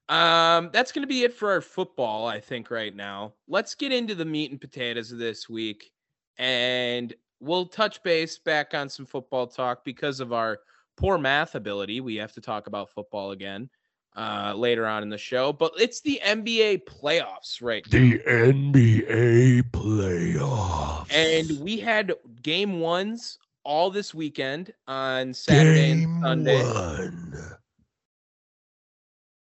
Um, 0.09 0.71
that's 0.73 0.90
going 0.90 1.02
to 1.02 1.09
be 1.09 1.23
it 1.23 1.33
for 1.33 1.52
our 1.52 1.61
football, 1.61 2.26
I 2.26 2.40
think, 2.40 2.71
right 2.71 2.95
now. 2.95 3.35
Let's 3.47 3.76
get 3.76 3.93
into 3.93 4.17
the 4.17 4.25
meat 4.25 4.50
and 4.50 4.61
potatoes 4.61 5.12
of 5.12 5.19
this 5.19 5.49
week, 5.49 5.93
and 6.37 7.14
we'll 7.38 7.67
touch 7.67 8.02
base 8.02 8.38
back 8.38 8.75
on 8.75 8.88
some 8.88 9.07
football 9.07 9.47
talk 9.47 9.85
because 9.85 10.19
of 10.19 10.33
our 10.33 10.59
poor 10.97 11.17
math 11.17 11.55
ability. 11.55 12.00
We 12.00 12.17
have 12.17 12.33
to 12.33 12.40
talk 12.40 12.67
about 12.67 12.90
football 12.90 13.31
again 13.31 13.71
uh, 14.17 14.55
later 14.57 14.87
on 14.87 15.02
in 15.02 15.09
the 15.09 15.19
show, 15.19 15.52
but 15.52 15.73
it's 15.79 16.00
the 16.00 16.21
NBA 16.25 16.83
playoffs 16.85 17.62
right 17.62 17.85
now. 17.90 17.99
The 17.99 18.19
NBA 18.19 19.71
playoffs. 19.71 21.12
And 21.12 21.61
we 21.61 21.79
had 21.79 22.12
game 22.43 22.81
ones 22.81 23.38
all 23.64 23.90
this 23.90 24.14
weekend 24.14 24.73
on 24.87 25.33
Saturday 25.35 25.90
and 25.90 26.07
Sunday. 26.23 26.62
one. 26.64 27.57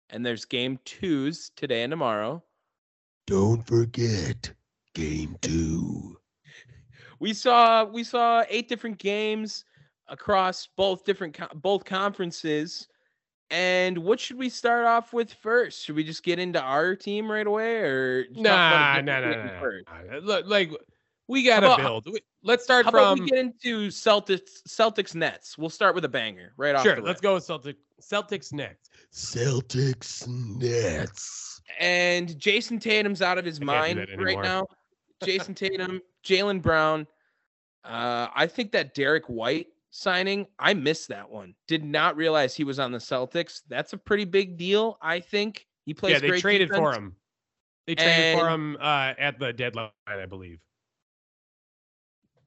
and 0.09 0.25
there's 0.25 0.45
game 0.45 0.79
twos 0.85 1.51
today 1.55 1.83
and 1.83 1.91
tomorrow. 1.91 2.43
Don't 3.25 3.65
forget 3.65 4.53
game 4.93 5.37
two. 5.41 6.17
We 7.19 7.33
saw 7.33 7.85
we 7.85 8.03
saw 8.03 8.43
eight 8.49 8.67
different 8.67 8.97
games 8.97 9.65
across 10.07 10.67
both 10.75 11.03
different 11.05 11.33
co- 11.35 11.55
both 11.55 11.85
conferences. 11.85 12.87
And 13.49 13.99
what 13.99 14.19
should 14.19 14.37
we 14.37 14.49
start 14.49 14.85
off 14.85 15.13
with 15.13 15.31
first? 15.33 15.83
Should 15.83 15.95
we 15.95 16.03
just 16.03 16.23
get 16.23 16.39
into 16.39 16.59
our 16.61 16.95
team 16.95 17.31
right 17.31 17.45
away, 17.45 17.77
or 17.77 18.23
just 18.25 18.43
Nah, 18.43 19.01
nah, 19.01 19.19
nah, 19.19 19.19
nah, 19.19 19.59
first? 19.59 19.85
nah. 20.11 20.19
Look, 20.21 20.45
like 20.47 20.71
we 21.33 21.43
gotta 21.43 21.75
build. 21.75 22.05
We- 22.05 22.21
Let's 22.43 22.63
start 22.63 22.85
How 22.85 22.89
about 22.89 23.17
from 23.17 23.25
we 23.25 23.31
get 23.31 23.39
into 23.39 23.87
Celtics 23.87 24.63
Celtics 24.67 25.15
Nets? 25.15 25.57
We'll 25.57 25.69
start 25.69 25.95
with 25.95 26.05
a 26.05 26.09
banger 26.09 26.53
right 26.57 26.75
off. 26.75 26.83
sure. 26.83 27.01
Let's 27.01 27.21
go 27.21 27.35
with 27.35 27.43
Celtic 27.43 27.77
Celtics 28.01 28.53
next. 28.53 28.91
Celtics 29.11 30.27
Nets. 30.27 31.61
And 31.79 32.37
Jayson 32.37 32.79
Tatum's 32.79 33.21
out 33.21 33.37
of 33.37 33.45
his 33.45 33.59
I 33.61 33.63
mind 33.63 34.07
right 34.17 34.41
now. 34.41 34.67
Jayson 35.23 35.55
Tatum, 35.55 36.01
Jaylen 36.23 36.61
Brown. 36.61 37.07
Uh, 37.83 38.27
I 38.35 38.45
think 38.47 38.71
that 38.73 38.93
Derrick 38.93 39.25
White 39.27 39.67
signing, 39.89 40.45
I 40.59 40.73
missed 40.73 41.07
that 41.09 41.29
one. 41.29 41.55
Did 41.67 41.83
not 41.83 42.15
realize 42.17 42.55
he 42.55 42.63
was 42.63 42.77
on 42.79 42.91
the 42.91 42.97
Celtics. 42.97 43.61
That's 43.69 43.93
a 43.93 43.97
pretty 43.97 44.25
big 44.25 44.57
deal. 44.57 44.97
I 45.01 45.19
think 45.19 45.65
he 45.85 45.93
plays. 45.93 46.13
Yeah, 46.13 46.19
they 46.19 46.27
great 46.27 46.41
traded 46.41 46.69
for 46.69 46.93
him. 46.93 47.15
They 47.87 47.95
traded 47.95 48.39
for 48.39 48.49
him 48.49 48.77
uh, 48.79 49.13
at 49.17 49.39
the 49.39 49.53
deadline, 49.53 49.89
I 50.07 50.25
believe. 50.25 50.59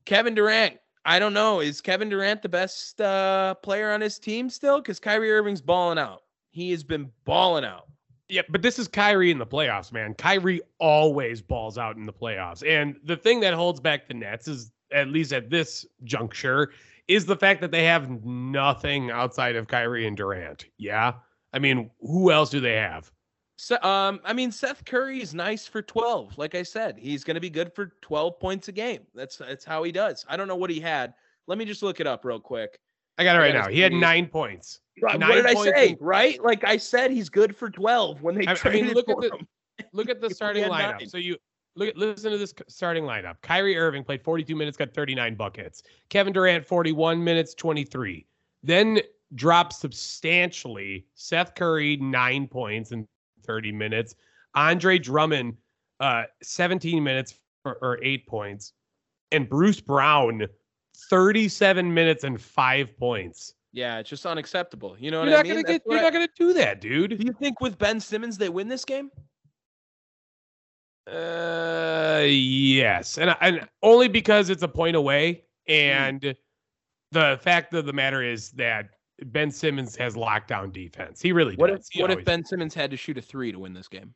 Kevin 0.06 0.34
Durant. 0.34 0.78
I 1.04 1.18
don't 1.18 1.34
know. 1.34 1.60
Is 1.60 1.80
Kevin 1.80 2.08
Durant 2.08 2.42
the 2.42 2.48
best 2.48 3.00
uh, 3.00 3.54
player 3.56 3.92
on 3.92 4.00
his 4.00 4.18
team 4.18 4.48
still? 4.50 4.80
Because 4.80 4.98
Kyrie 4.98 5.30
Irving's 5.30 5.60
balling 5.60 5.98
out. 5.98 6.22
He 6.50 6.70
has 6.70 6.82
been 6.82 7.10
balling 7.24 7.64
out. 7.64 7.86
Yeah, 8.28 8.42
but 8.48 8.62
this 8.62 8.78
is 8.78 8.88
Kyrie 8.88 9.30
in 9.30 9.38
the 9.38 9.46
playoffs, 9.46 9.92
man. 9.92 10.14
Kyrie 10.14 10.60
always 10.80 11.40
balls 11.42 11.78
out 11.78 11.96
in 11.96 12.06
the 12.06 12.12
playoffs. 12.12 12.66
And 12.66 12.96
the 13.04 13.16
thing 13.16 13.38
that 13.40 13.54
holds 13.54 13.78
back 13.78 14.08
the 14.08 14.14
Nets 14.14 14.48
is, 14.48 14.72
at 14.90 15.08
least 15.08 15.32
at 15.32 15.48
this 15.48 15.86
juncture, 16.02 16.72
is 17.06 17.24
the 17.24 17.36
fact 17.36 17.60
that 17.60 17.70
they 17.70 17.84
have 17.84 18.24
nothing 18.24 19.12
outside 19.12 19.54
of 19.54 19.68
Kyrie 19.68 20.08
and 20.08 20.16
Durant. 20.16 20.66
Yeah. 20.76 21.12
I 21.52 21.60
mean, 21.60 21.88
who 22.00 22.32
else 22.32 22.50
do 22.50 22.58
they 22.58 22.74
have? 22.74 23.12
So, 23.56 23.80
um, 23.82 24.20
I 24.24 24.32
mean, 24.34 24.52
Seth 24.52 24.84
Curry 24.84 25.22
is 25.22 25.34
nice 25.34 25.66
for 25.66 25.80
12. 25.80 26.36
Like 26.36 26.54
I 26.54 26.62
said, 26.62 26.98
he's 26.98 27.24
going 27.24 27.36
to 27.36 27.40
be 27.40 27.48
good 27.50 27.72
for 27.74 27.92
12 28.02 28.38
points 28.38 28.68
a 28.68 28.72
game. 28.72 29.00
That's 29.14 29.36
that's 29.38 29.64
how 29.64 29.82
he 29.82 29.92
does. 29.92 30.26
I 30.28 30.36
don't 30.36 30.46
know 30.46 30.56
what 30.56 30.68
he 30.70 30.78
had. 30.78 31.14
Let 31.46 31.56
me 31.56 31.64
just 31.64 31.82
look 31.82 31.98
it 32.00 32.06
up 32.06 32.24
real 32.24 32.38
quick. 32.40 32.78
I 33.18 33.24
got 33.24 33.36
it 33.36 33.38
right 33.38 33.54
now. 33.54 33.68
He 33.68 33.80
had 33.80 33.92
nine 33.92 34.26
points. 34.26 34.80
Right, 35.00 35.18
Nine 35.18 35.30
what 35.30 35.34
did 35.36 35.46
I 35.46 35.54
say? 35.54 35.88
in- 35.90 35.96
Right? 36.00 36.42
Like 36.42 36.64
I 36.64 36.76
said, 36.76 37.10
he's 37.10 37.30
good 37.30 37.56
for 37.56 37.70
12 37.70 38.22
when 38.22 38.34
they 38.34 38.46
I- 38.46 38.50
I 38.50 38.54
mean, 38.54 38.56
traded 38.56 38.94
look 38.94 39.08
at 39.08 39.14
for 39.14 39.20
the- 39.22 39.36
him. 39.36 39.48
Look 39.92 40.10
at 40.10 40.20
the 40.20 40.28
starting 40.34 40.64
lineup. 40.64 40.98
nine. 41.00 41.08
So 41.08 41.16
you 41.16 41.36
look 41.76 41.88
at 41.88 41.96
listen 41.96 42.32
to 42.32 42.38
this 42.38 42.52
starting 42.68 43.04
lineup. 43.04 43.36
Kyrie 43.42 43.76
Irving 43.78 44.04
played 44.04 44.22
42 44.22 44.54
minutes, 44.54 44.76
got 44.76 44.92
39 44.92 45.34
buckets. 45.34 45.82
Kevin 46.10 46.32
Durant 46.34 46.64
41 46.66 47.22
minutes, 47.24 47.54
23. 47.54 48.26
Then 48.62 49.00
dropped 49.34 49.72
substantially. 49.74 51.06
Seth 51.14 51.54
Curry 51.54 51.96
nine 51.96 52.46
points 52.48 52.92
in 52.92 53.06
30 53.46 53.72
minutes. 53.72 54.14
Andre 54.54 54.98
Drummond 54.98 55.56
uh 56.00 56.24
17 56.42 57.02
minutes 57.02 57.34
for, 57.62 57.78
or 57.80 57.98
eight 58.02 58.26
points, 58.26 58.72
and 59.32 59.48
Bruce 59.48 59.80
Brown 59.80 60.46
37 61.10 61.92
minutes 61.92 62.24
and 62.24 62.40
five 62.40 62.96
points. 62.98 63.54
Yeah, 63.72 63.98
it's 63.98 64.08
just 64.08 64.24
unacceptable. 64.24 64.96
You 64.98 65.10
know 65.10 65.22
You're 65.24 65.32
what 65.32 65.34
I 65.34 65.36
not 65.36 65.46
mean? 65.46 65.54
gonna 65.64 65.78
get. 65.78 65.82
You're 65.86 65.98
I- 65.98 66.02
not 66.02 66.12
gonna 66.12 66.28
do 66.38 66.52
that, 66.54 66.80
dude. 66.80 67.18
Do 67.18 67.24
you 67.26 67.32
think 67.32 67.60
with 67.60 67.76
Ben 67.78 68.00
Simmons 68.00 68.38
they 68.38 68.48
win 68.48 68.68
this 68.68 68.84
game? 68.84 69.10
Uh, 71.06 72.24
yes, 72.26 73.16
and 73.18 73.34
and 73.40 73.68
only 73.82 74.08
because 74.08 74.50
it's 74.50 74.62
a 74.62 74.68
point 74.68 74.96
away, 74.96 75.44
and 75.68 76.34
the 77.12 77.38
fact 77.42 77.74
of 77.74 77.86
the 77.86 77.92
matter 77.92 78.22
is 78.22 78.50
that 78.52 78.88
Ben 79.24 79.50
Simmons 79.50 79.96
has 79.96 80.14
lockdown 80.14 80.72
defense. 80.72 81.22
He 81.22 81.32
really 81.32 81.54
What 81.56 81.70
if 81.70 81.78
does. 81.78 81.88
He 81.90 82.02
what 82.02 82.10
if 82.10 82.24
Ben 82.24 82.44
Simmons 82.44 82.74
had 82.74 82.90
to 82.90 82.96
shoot 82.96 83.16
a 83.18 83.22
three 83.22 83.52
to 83.52 83.58
win 83.58 83.72
this 83.72 83.88
game? 83.88 84.14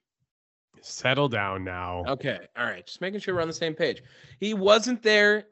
settle 0.83 1.29
down 1.29 1.65
now? 1.65 2.05
Okay, 2.07 2.39
all 2.57 2.65
right, 2.65 2.87
just 2.87 3.01
making 3.01 3.21
sure 3.21 3.35
we're 3.35 3.43
on 3.43 3.49
the 3.49 3.55
same 3.55 3.75
page. 3.75 4.03
He 4.39 4.55
wasn't 4.55 5.03
there, 5.03 5.47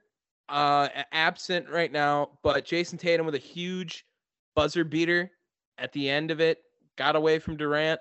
uh, 0.48 0.88
absent 1.12 1.68
right 1.68 1.92
now, 1.92 2.38
but 2.42 2.64
Jayson 2.64 2.98
Tatum 2.98 3.26
with 3.26 3.34
a 3.34 3.38
huge 3.38 4.06
buzzer 4.54 4.84
beater 4.84 5.30
at 5.76 5.92
the 5.92 6.08
end 6.08 6.30
of 6.30 6.40
it 6.40 6.62
got 6.96 7.16
away 7.16 7.38
from 7.38 7.56
Durant. 7.56 8.00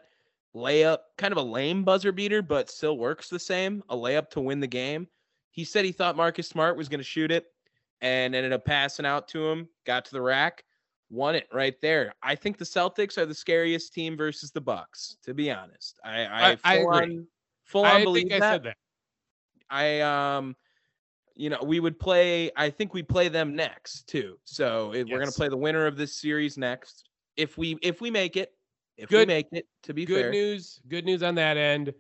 Layup, 0.56 1.00
kind 1.18 1.32
of 1.32 1.38
a 1.38 1.42
lame 1.42 1.84
buzzer 1.84 2.12
beater, 2.12 2.42
but 2.42 2.70
still 2.70 2.98
works 2.98 3.30
the 3.30 3.38
same. 3.38 3.84
A 3.90 3.96
layup 3.96 4.30
to 4.32 4.42
win 4.42 4.60
the 4.60 4.68
game. 4.68 5.08
He 5.52 5.64
said 5.64 5.86
he 5.86 5.92
thought 5.92 6.18
Marcus 6.18 6.48
Smart 6.48 6.78
was 6.78 6.90
going 6.90 7.00
to 7.00 7.04
shoot 7.04 7.32
it 7.32 7.46
and 8.02 8.34
ended 8.34 8.54
up 8.54 8.66
passing 8.66 9.06
out 9.06 9.28
to 9.30 9.46
him, 9.46 9.68
got 9.86 10.06
to 10.06 10.12
the 10.12 10.22
rack, 10.22 10.64
won 11.10 11.36
it 11.36 11.48
right 11.54 11.76
there. 11.82 12.14
I 12.22 12.36
think 12.36 12.58
the 12.58 12.66
Celtics 12.66 13.18
are 13.18 13.26
the 13.26 13.34
scariest 13.34 13.94
team 13.94 14.18
versus 14.18 14.52
the 14.52 14.62
Bucks, 14.62 15.18
to 15.24 15.34
be 15.34 15.50
honest. 15.52 16.00
I 16.04 16.22
I, 16.26 16.52
I- 16.52 16.58
I 16.64 16.78
full 16.82 16.92
agree. 16.94 17.16
on 17.16 17.28
full 17.64 17.86
I 17.86 17.92
on 17.96 18.04
believe 18.04 18.24
think 18.30 18.34
I 18.34 18.40
that. 18.40 18.52
said 18.54 18.64
that. 18.64 18.78
I 19.70 20.02
um 20.02 20.56
you 21.36 21.50
know, 21.52 21.62
we 21.64 21.80
would 21.80 22.00
play 22.00 22.52
I 22.56 22.70
think 22.70 22.94
we 22.94 23.04
play 23.04 23.28
them 23.28 23.56
next 23.56 24.08
too. 24.08 24.38
So 24.44 24.92
it, 24.94 25.08
we're 25.08 25.20
going 25.20 25.30
to 25.30 25.36
play 25.38 25.50
the 25.50 25.58
winner 25.58 25.86
of 25.86 25.96
this 25.98 26.16
series 26.20 26.58
next. 26.58 27.10
If 27.36 27.58
we 27.58 27.78
if 27.84 28.02
we 28.02 28.10
make 28.10 28.38
it, 28.38 28.54
if 28.98 29.10
Good- 29.10 29.28
we 29.28 29.34
make 29.36 29.48
it 29.52 29.68
to 29.84 29.94
be 29.94 30.06
Good 30.06 30.22
fair. 30.24 30.32
news. 30.32 30.80
Good 30.88 31.06
news 31.06 31.22
on 31.24 31.36
that 31.36 31.58
end. 31.58 31.94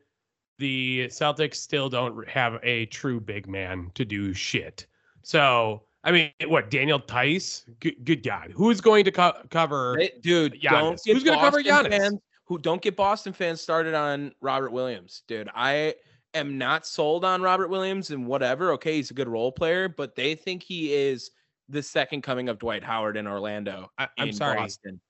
The 0.59 1.05
Celtics 1.09 1.55
still 1.55 1.87
don't 1.87 2.27
have 2.27 2.59
a 2.63 2.87
true 2.87 3.19
big 3.19 3.47
man 3.47 3.91
to 3.93 4.03
do 4.03 4.33
shit. 4.33 4.87
So 5.21 5.83
I 6.07 6.11
mean, 6.11 6.31
what 6.45 6.71
Daniel 6.71 6.99
Theis? 6.99 7.65
Good, 7.81 8.05
good 8.05 8.23
God, 8.23 8.53
who's 8.55 8.79
going 8.79 9.03
to 9.03 9.11
co- 9.11 9.43
cover? 9.49 9.97
They- 9.99 10.13
dude, 10.21 10.53
Giannis. 10.53 11.01
Who's 11.05 11.21
gonna 11.21 11.37
cover 11.37 11.61
Giannis? 11.61 11.89
Fans, 11.89 12.19
who 12.45 12.57
don't 12.57 12.81
get 12.81 12.95
Boston 12.95 13.33
fans 13.33 13.59
started 13.59 13.93
on 13.93 14.33
Robert 14.39 14.71
Williams, 14.71 15.23
dude. 15.27 15.49
I 15.53 15.95
am 16.33 16.57
not 16.57 16.87
sold 16.87 17.25
on 17.25 17.41
Robert 17.41 17.67
Williams 17.67 18.11
and 18.11 18.25
whatever. 18.25 18.71
Okay, 18.71 18.95
he's 18.95 19.11
a 19.11 19.13
good 19.13 19.27
role 19.27 19.51
player, 19.51 19.89
but 19.89 20.15
they 20.15 20.33
think 20.33 20.63
he 20.63 20.93
is 20.93 21.31
the 21.67 21.83
second 21.83 22.21
coming 22.21 22.47
of 22.47 22.57
Dwight 22.57 22.85
Howard 22.85 23.17
in 23.17 23.27
Orlando. 23.27 23.91
I, 23.97 24.07
I'm 24.17 24.29
in 24.29 24.33
sorry. 24.33 24.59
Boston. 24.59 25.01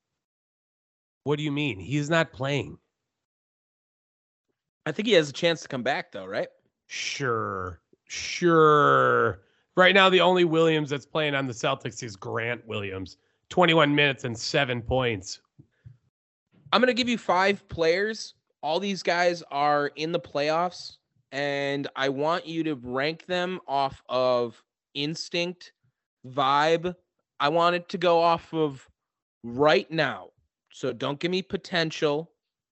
What 1.25 1.37
do 1.37 1.43
you 1.43 1.51
mean? 1.51 1.79
He's 1.79 2.09
not 2.09 2.33
playing. 2.33 2.79
I 4.87 4.91
think 4.91 5.07
he 5.07 5.13
has 5.13 5.29
a 5.29 5.33
chance 5.33 5.61
to 5.61 5.67
come 5.67 5.83
back 5.83 6.11
though, 6.11 6.25
right? 6.25 6.47
Sure, 6.87 7.81
sure. 8.07 9.41
Right 9.77 9.93
now, 9.93 10.09
the 10.09 10.21
only 10.21 10.43
Williams 10.43 10.89
that's 10.89 11.05
playing 11.05 11.35
on 11.35 11.45
the 11.45 11.53
Celtics 11.53 12.01
is 12.01 12.15
Grant 12.15 12.67
Williams. 12.67 13.17
21 13.49 13.93
minutes 13.93 14.23
and 14.23 14.35
seven 14.35 14.81
points. 14.81 15.39
I'm 16.73 16.81
going 16.81 16.87
to 16.87 16.95
give 16.95 17.07
you 17.07 17.19
five 17.19 17.65
players. 17.69 18.33
All 18.63 18.79
these 18.79 19.03
guys 19.03 19.43
are 19.51 19.91
in 19.95 20.11
the 20.11 20.19
playoffs, 20.19 20.97
and 21.31 21.87
I 21.95 22.09
want 22.09 22.47
you 22.47 22.63
to 22.63 22.73
rank 22.73 23.27
them 23.27 23.59
off 23.67 24.01
of 24.09 24.61
instinct, 24.95 25.73
vibe. 26.27 26.95
I 27.39 27.49
want 27.49 27.75
it 27.75 27.87
to 27.89 27.99
go 27.99 28.19
off 28.19 28.51
of 28.55 28.89
right 29.43 29.89
now. 29.91 30.29
So 30.71 30.91
don't 30.91 31.19
give 31.19 31.29
me 31.29 31.43
potential. 31.43 32.31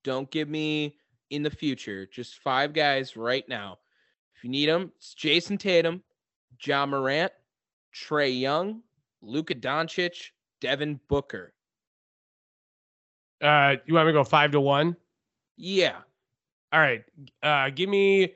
Don't 0.04 0.30
give 0.30 0.50
me 0.50 0.96
in 1.30 1.42
the 1.42 1.50
future. 1.50 2.04
Just 2.04 2.40
five 2.40 2.74
guys 2.74 3.16
right 3.16 3.48
now. 3.48 3.78
If 4.36 4.44
you 4.44 4.50
need 4.50 4.68
them, 4.68 4.92
it's 4.98 5.14
Jayson 5.14 5.58
Tatum, 5.58 6.02
Ja 6.62 6.86
Morant, 6.86 7.32
Trae 7.94 8.38
Young, 8.38 8.82
Luka 9.22 9.54
Doncic, 9.54 10.30
Devin 10.60 11.00
Booker. 11.08 11.52
Uh, 13.42 13.76
you 13.86 13.94
want 13.94 14.06
me 14.06 14.12
to 14.12 14.18
go 14.18 14.24
five 14.24 14.50
to 14.52 14.60
one? 14.60 14.96
Yeah. 15.56 15.96
All 16.72 16.80
right. 16.80 17.02
Uh, 17.42 17.70
give 17.70 17.88
me 17.88 18.34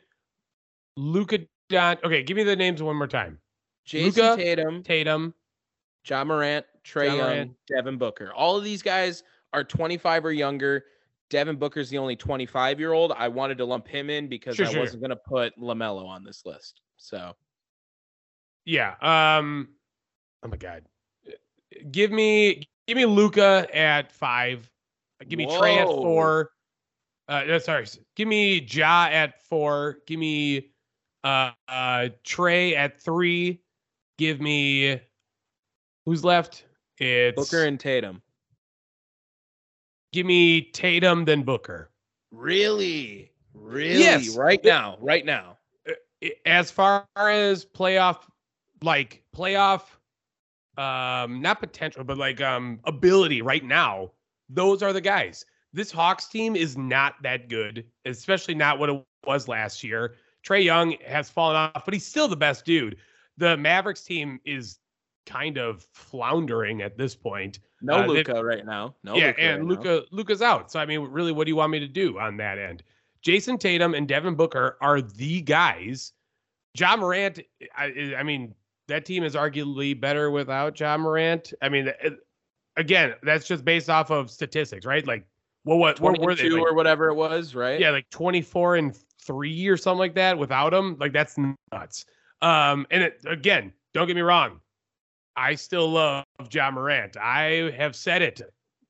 Luka 0.97 1.41
Don. 1.69 1.97
Okay, 2.05 2.23
give 2.23 2.37
me 2.37 2.43
the 2.43 2.57
names 2.57 2.83
one 2.83 2.97
more 2.97 3.07
time. 3.07 3.39
Jason 3.85 4.25
Luka, 4.25 4.43
Tatum, 4.43 4.83
Tatum. 4.83 5.35
Ja 6.07 6.25
Morant, 6.25 6.65
Trae 6.85 7.07
Young, 7.07 7.19
Morant. 7.19 7.53
Devin 7.69 7.99
Booker. 7.99 8.33
All 8.35 8.57
of 8.57 8.65
these 8.65 8.83
guys 8.83 9.23
are 9.53 9.65
25 9.65 10.25
or 10.25 10.33
younger. 10.33 10.85
Devin 11.31 11.57
Booker's 11.57 11.91
the 11.91 11.99
only 11.99 12.17
25 12.17 12.79
year 12.79 12.93
old. 12.93 13.13
I 13.13 13.29
wanted 13.29 13.59
to 13.59 13.65
lump 13.65 13.89
him 13.89 14.09
in 14.11 14.29
because 14.29 14.57
Sure, 14.57 14.67
I 14.67 14.71
sure. 14.71 14.81
wasn't 14.81 15.03
going 15.03 15.11
to 15.11 15.17
put 15.17 15.59
LaMelo 15.59 16.07
on 16.07 16.25
this 16.25 16.45
list. 16.47 16.81
So 16.97 17.35
Yeah. 18.65 18.95
Um. 19.01 19.69
Oh 20.43 20.49
my 20.49 20.57
God. 20.57 20.85
Give 21.91 22.11
me 22.11 22.69
give 22.87 22.97
me 22.97 23.05
Luka 23.07 23.67
at 23.75 24.13
five. 24.13 24.71
Give 25.29 25.39
me 25.39 25.47
Trae 25.47 25.79
at 25.79 25.87
four. 25.87 26.51
Uh, 27.29 27.45
no, 27.47 27.59
sorry. 27.59 27.87
Give 28.17 28.29
me 28.29 28.61
Ja 28.61 29.09
at 29.11 29.43
four. 29.43 29.99
Give 30.07 30.19
me 30.19 30.71
uh 31.25 31.51
uh 31.69 32.09
Trae 32.25 32.77
at 32.77 33.03
three. 33.03 33.61
Give 34.19 34.41
me 34.41 35.01
who's 36.05 36.25
left? 36.25 36.65
It's 36.99 37.37
Booker 37.37 37.65
and 37.65 37.81
Tatum. 37.81 38.23
give 40.13 40.27
me 40.27 40.63
Tatum 40.73 41.25
then 41.25 41.43
Booker. 41.43 41.91
Really? 42.31 43.33
Really? 43.53 43.99
Yes. 43.99 44.37
Right 44.37 44.63
now. 44.63 44.97
Right 45.01 45.25
now. 45.25 45.59
As 46.47 46.71
far 46.71 47.07
as 47.17 47.65
playoff, 47.65 48.19
like 48.85 49.23
playoff, 49.35 49.83
um, 50.77 51.41
not 51.41 51.61
potential, 51.61 52.05
but 52.05 52.19
like 52.19 52.41
um 52.41 52.81
ability 52.85 53.43
right 53.43 53.65
now, 53.65 54.11
those 54.49 54.83
are 54.83 54.93
the 54.93 55.01
guys. 55.01 55.45
This 55.73 55.91
Hawks 55.91 56.27
team 56.27 56.55
is 56.55 56.77
not 56.77 57.15
that 57.23 57.49
good, 57.49 57.85
especially 58.05 58.55
not 58.55 58.79
what 58.79 58.91
it 58.91 59.03
was 59.27 59.49
last 59.49 59.83
year. 59.83 60.15
Trae 60.47 60.63
Young 60.63 60.97
has 61.07 61.31
fallen 61.31 61.57
off, 61.57 61.85
but 61.85 61.95
he's 61.95 62.07
still 62.07 62.29
the 62.29 62.37
best 62.37 62.65
dude. 62.65 62.97
The 63.39 63.57
Mavericks 63.57 64.03
team 64.03 64.39
is 64.45 64.79
kind 65.27 65.59
of 65.59 65.87
floundering 65.93 66.83
at 66.83 66.97
this 66.97 67.15
point. 67.15 67.59
No 67.81 68.03
Uh, 68.03 68.07
Luka 68.07 68.45
right 68.45 68.65
now. 68.65 68.95
No 69.03 69.17
yeah, 69.17 69.29
Luka 69.29 69.41
and 69.41 69.69
right. 69.69 69.79
Luka 69.79 70.03
Luka's 70.11 70.43
out. 70.43 70.71
So 70.71 70.79
I 70.79 70.87
mean, 70.87 71.01
really, 71.01 71.33
what 71.33 71.45
do 71.45 71.51
you 71.51 71.57
want 71.57 71.73
me 71.73 71.81
to 71.81 71.89
do 71.89 72.19
on 72.19 72.37
that 72.37 72.59
end? 72.59 72.83
Jayson 73.25 73.59
Tatum 73.59 73.95
and 73.95 74.07
Devin 74.07 74.35
Booker 74.35 74.77
are 74.81 75.01
the 75.01 75.41
guys. 75.41 76.13
Ja 76.77 76.97
Morant, 76.97 77.41
I, 77.77 78.15
I 78.19 78.23
mean, 78.23 78.55
that 78.89 79.05
team 79.05 79.25
is 79.25 79.35
arguably 79.35 79.99
better 79.99 80.31
without 80.31 80.79
Ja 80.79 80.97
Morant. 80.97 81.53
I 81.63 81.69
mean, 81.69 81.89
it- 81.89 82.19
again, 82.77 83.15
that's 83.23 83.47
just 83.47 83.65
based 83.65 83.89
off 83.89 84.11
of 84.11 84.31
statistics, 84.31 84.85
right? 84.87 85.07
Like, 85.07 85.27
what 85.63 85.79
what 85.79 86.01
what 86.01 86.21
were 86.21 86.35
they? 86.35 86.43
22 86.49 86.57
Like, 86.63 86.73
or 86.73 86.75
whatever 86.75 87.09
it 87.09 87.15
was, 87.15 87.55
right? 87.55 87.81
yeah, 87.81 87.91
like 87.91 88.09
24 88.11 88.77
and 88.77 88.97
three 89.23 89.67
or 89.69 89.77
something 89.77 89.99
like 89.99 90.15
that 90.15 90.37
without 90.37 90.75
him. 90.75 90.97
Like 90.99 91.13
that's 91.13 91.37
nuts. 91.73 92.05
Um, 92.43 92.87
and 92.91 93.05
it, 93.05 93.21
again, 93.27 93.73
don't 93.95 94.07
get 94.07 94.17
me 94.17 94.23
wrong. 94.23 94.61
I 95.37 95.55
still 95.55 95.89
love 95.89 96.25
Ja 96.53 96.71
Morant. 96.71 97.17
I 97.17 97.73
have 97.77 97.97
said 97.97 98.21
it. 98.23 98.43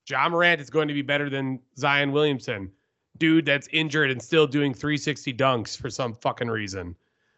Ja 0.09 0.29
Morant 0.29 0.61
is 0.61 0.69
going 0.69 0.89
to 0.89 0.95
be 0.95 1.03
better 1.03 1.31
than 1.31 1.61
Zion 1.79 2.11
Williamson, 2.11 2.71
dude 3.19 3.47
that's 3.47 3.69
injured 3.73 4.11
and 4.11 4.21
still 4.21 4.47
doing 4.47 4.75
360 4.75 5.33
dunks 5.35 5.81
for 5.81 5.89
some 5.89 6.15
fucking 6.15 6.49
reason. 6.49 6.97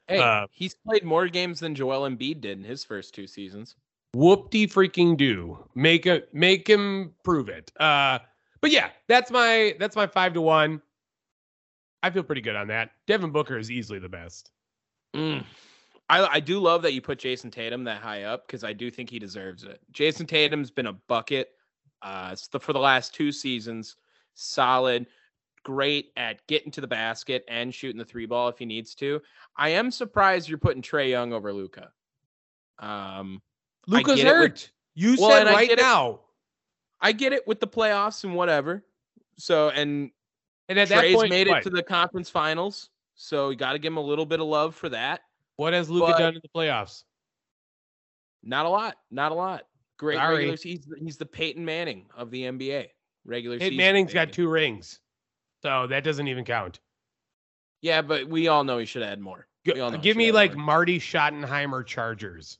Hey, 0.09 0.19
Uh, 0.19 0.47
he's 0.53 0.75
played 0.75 1.05
more 1.05 1.29
games 1.29 1.61
than 1.61 1.75
Joel 1.75 2.09
Embiid 2.09 2.41
did 2.41 2.59
in 2.59 2.65
his 2.65 2.85
first 2.85 3.15
two 3.15 3.27
seasons. 3.27 3.77
Whoop 4.15 4.51
de 4.51 4.67
freaking 4.67 5.17
do. 5.17 5.59
Make 5.75 6.07
a 6.07 6.23
make 6.33 6.67
him 6.69 7.13
prove 7.23 7.49
it. 7.49 7.71
Uh, 7.79 8.21
but 8.61 8.71
yeah, 8.71 8.91
that's 9.09 9.31
my 9.31 9.75
that's 9.79 9.97
my 9.97 10.07
five 10.07 10.33
to 10.35 10.41
one. 10.41 10.81
I 12.03 12.11
feel 12.11 12.23
pretty 12.23 12.41
good 12.41 12.57
on 12.57 12.69
that. 12.69 12.93
Devin 13.07 13.31
Booker 13.31 13.59
is 13.59 13.71
easily 13.71 13.99
the 13.99 14.09
best. 14.09 14.53
Mm. 15.15 15.45
I, 16.09 16.25
I 16.27 16.41
do 16.41 16.61
love 16.61 16.83
that 16.83 16.93
you 16.93 17.01
put 17.03 17.19
Jayson 17.19 17.51
Tatum 17.51 17.85
that 17.85 18.01
high 18.01 18.25
up 18.25 18.47
because 18.47 18.63
I 18.63 18.73
do 18.73 18.91
think 18.91 19.11
he 19.11 19.19
deserves 19.19 19.65
it. 19.65 19.81
Jayson 19.93 20.27
Tatum's 20.27 20.71
been 20.71 20.87
a 20.87 20.93
bucket 20.93 21.51
uh, 22.03 22.37
for 22.61 22.73
the 22.73 22.79
last 22.79 23.13
two 23.13 23.33
seasons. 23.33 23.97
Solid, 24.35 25.07
great 25.67 26.13
at 26.17 26.47
getting 26.47 26.71
to 26.71 26.81
the 26.81 26.87
basket 26.87 27.45
and 27.49 27.75
shooting 27.75 27.99
the 27.99 28.05
three 28.05 28.25
ball 28.25 28.47
if 28.49 28.57
he 28.57 28.65
needs 28.65 28.95
to. 28.95 29.21
I 29.57 29.71
am 29.71 29.91
surprised 29.91 30.49
you're 30.49 30.59
putting 30.59 30.81
Trae 30.81 31.11
Young 31.11 31.33
over 31.33 31.53
Luka. 31.53 31.91
Um, 32.79 33.43
Luka's 33.89 34.21
it 34.21 34.25
with- 34.25 34.33
hurt. 34.33 34.71
you 34.95 35.17
Well, 35.19 35.31
said 35.31 35.41
and 35.41 35.49
I 35.49 35.53
right 35.55 35.71
it- 35.73 35.79
now. 35.81 36.21
I 37.01 37.11
get 37.11 37.33
it 37.33 37.45
with 37.49 37.59
the 37.59 37.67
playoffs 37.67 38.23
and 38.23 38.37
whatever. 38.37 38.85
So 39.39 39.71
and 39.71 40.13
And 40.69 40.79
at 40.79 40.89
that 40.91 41.01
Trae's 41.01 41.17
point, 41.17 41.31
made 41.31 41.49
it 41.49 41.51
what? 41.51 41.63
to 41.65 41.71
the 41.71 41.83
conference 41.83 42.31
finals. 42.31 42.91
So 43.17 43.51
you 43.51 43.57
got 43.57 43.73
to 43.73 43.79
give 43.81 43.93
him 43.93 43.97
a 43.97 44.03
little 44.03 44.25
bit 44.27 44.39
of 44.41 44.47
love 44.47 44.75
for 44.77 44.89
that. 44.91 45.23
what 45.57 45.73
has 45.73 45.91
Luka 45.91 46.13
done 46.19 46.35
in 46.37 46.41
the 46.43 46.49
playoffs? 46.55 47.03
Not 48.45 48.67
a 48.67 48.69
lot. 48.69 48.97
Not 49.11 49.33
a 49.33 49.35
lot. 49.35 49.67
Great 49.99 50.17
Sorry. 50.17 50.37
regular. 50.37 50.57
se- 50.59 50.69
He's 50.69 50.85
the- 50.87 50.99
he's 51.01 51.17
the 51.17 51.27
Peyton 51.27 51.65
Manning 51.65 52.09
of 52.15 52.31
the 52.31 52.45
NBA. 52.45 52.89
Regular 53.25 53.57
Peyton 53.59 53.73
season. 53.73 53.77
Manning's 53.79 54.13
got 54.13 54.33
two 54.33 54.49
rings, 54.49 55.01
so 55.67 55.89
that 55.89 56.05
doesn't 56.05 56.29
even 56.29 56.45
count. 56.45 56.79
Yeah, 57.83 58.01
but 58.01 58.29
we 58.29 58.47
all 58.47 58.63
know 58.63 58.79
he 58.79 58.87
should 58.87 59.03
have 59.03 59.09
had 59.11 59.21
more. 59.21 59.49
G- 59.67 59.73
We 59.75 59.81
all 59.81 59.91
know 59.91 59.97
he 59.97 60.03
give 60.03 60.17
me 60.17 60.31
like 60.31 60.55
more. 60.55 60.65
Marty 60.65 61.01
Schottenheimer 61.01 61.85
Chargers. 61.85 62.59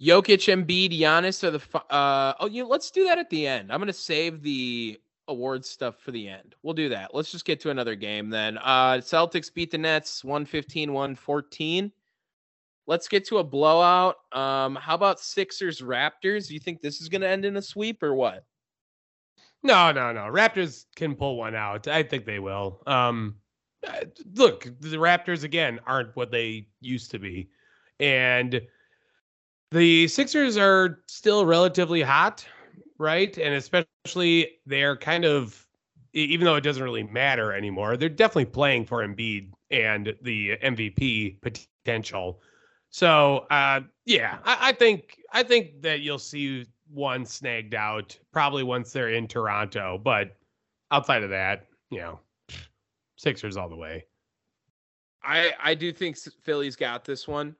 Jokic, 0.00 0.46
Embiid, 0.46 0.96
Giannis 0.96 1.42
are 1.42 1.50
the. 1.50 1.92
Uh, 1.92 2.34
oh, 2.38 2.46
you. 2.46 2.64
Let's 2.64 2.92
do 2.92 3.06
that 3.06 3.18
at 3.18 3.28
the 3.28 3.44
end. 3.44 3.72
I'm 3.72 3.80
gonna 3.80 3.92
save 3.92 4.40
the 4.40 5.00
awards 5.26 5.68
stuff 5.68 5.98
for 5.98 6.12
the 6.12 6.28
end. 6.28 6.54
We'll 6.62 6.74
do 6.74 6.88
that. 6.90 7.12
Let's 7.12 7.32
just 7.32 7.44
get 7.44 7.58
to 7.60 7.70
another 7.70 7.96
game 7.96 8.30
then. 8.30 8.56
Uh, 8.58 8.98
Celtics 8.98 9.52
beat 9.52 9.72
the 9.72 9.78
Nets 9.78 10.22
115 10.22 10.92
114. 10.92 11.90
Let's 12.86 13.08
get 13.08 13.24
to 13.26 13.38
a 13.38 13.44
blowout. 13.44 14.14
Um, 14.30 14.76
how 14.76 14.94
about 14.94 15.18
Sixers 15.18 15.80
Raptors? 15.80 16.46
Do 16.46 16.54
you 16.54 16.60
think 16.60 16.80
this 16.80 17.00
is 17.00 17.08
gonna 17.08 17.26
end 17.26 17.44
in 17.44 17.56
a 17.56 17.62
sweep 17.62 18.00
or 18.04 18.14
what? 18.14 18.44
No, 19.62 19.90
no, 19.92 20.12
no. 20.12 20.22
Raptors 20.22 20.86
can 20.94 21.14
pull 21.14 21.36
one 21.36 21.54
out. 21.54 21.88
I 21.88 22.02
think 22.02 22.24
they 22.24 22.38
will. 22.38 22.82
Um, 22.86 23.36
uh, 23.86 24.04
look, 24.34 24.64
the 24.80 24.96
Raptors 24.96 25.44
again 25.44 25.80
aren't 25.86 26.14
what 26.16 26.30
they 26.30 26.68
used 26.80 27.10
to 27.12 27.18
be, 27.18 27.50
and 28.00 28.60
the 29.70 30.08
Sixers 30.08 30.56
are 30.56 31.00
still 31.08 31.44
relatively 31.46 32.02
hot, 32.02 32.46
right? 32.98 33.36
And 33.38 33.54
especially 33.54 34.58
they're 34.66 34.96
kind 34.96 35.24
of, 35.24 35.66
even 36.12 36.44
though 36.44 36.54
it 36.56 36.62
doesn't 36.62 36.82
really 36.82 37.02
matter 37.02 37.52
anymore, 37.52 37.96
they're 37.96 38.08
definitely 38.08 38.46
playing 38.46 38.86
for 38.86 39.06
Embiid 39.06 39.50
and 39.70 40.14
the 40.22 40.56
MVP 40.62 41.40
potential. 41.84 42.40
So, 42.90 43.46
uh, 43.50 43.80
yeah, 44.04 44.38
I, 44.44 44.68
I 44.68 44.72
think 44.72 45.18
I 45.32 45.42
think 45.42 45.82
that 45.82 46.00
you'll 46.00 46.18
see 46.18 46.66
one 46.92 47.24
snagged 47.24 47.74
out 47.74 48.18
probably 48.32 48.62
once 48.62 48.92
they're 48.92 49.10
in 49.10 49.26
Toronto. 49.26 50.00
But 50.02 50.36
outside 50.90 51.22
of 51.22 51.30
that, 51.30 51.66
you 51.90 51.98
know, 51.98 52.20
Sixers 53.16 53.56
all 53.56 53.68
the 53.68 53.76
way. 53.76 54.04
I 55.22 55.52
I 55.58 55.74
do 55.74 55.92
think 55.92 56.16
Philly's 56.42 56.76
got 56.76 57.04
this 57.04 57.26
one. 57.26 57.56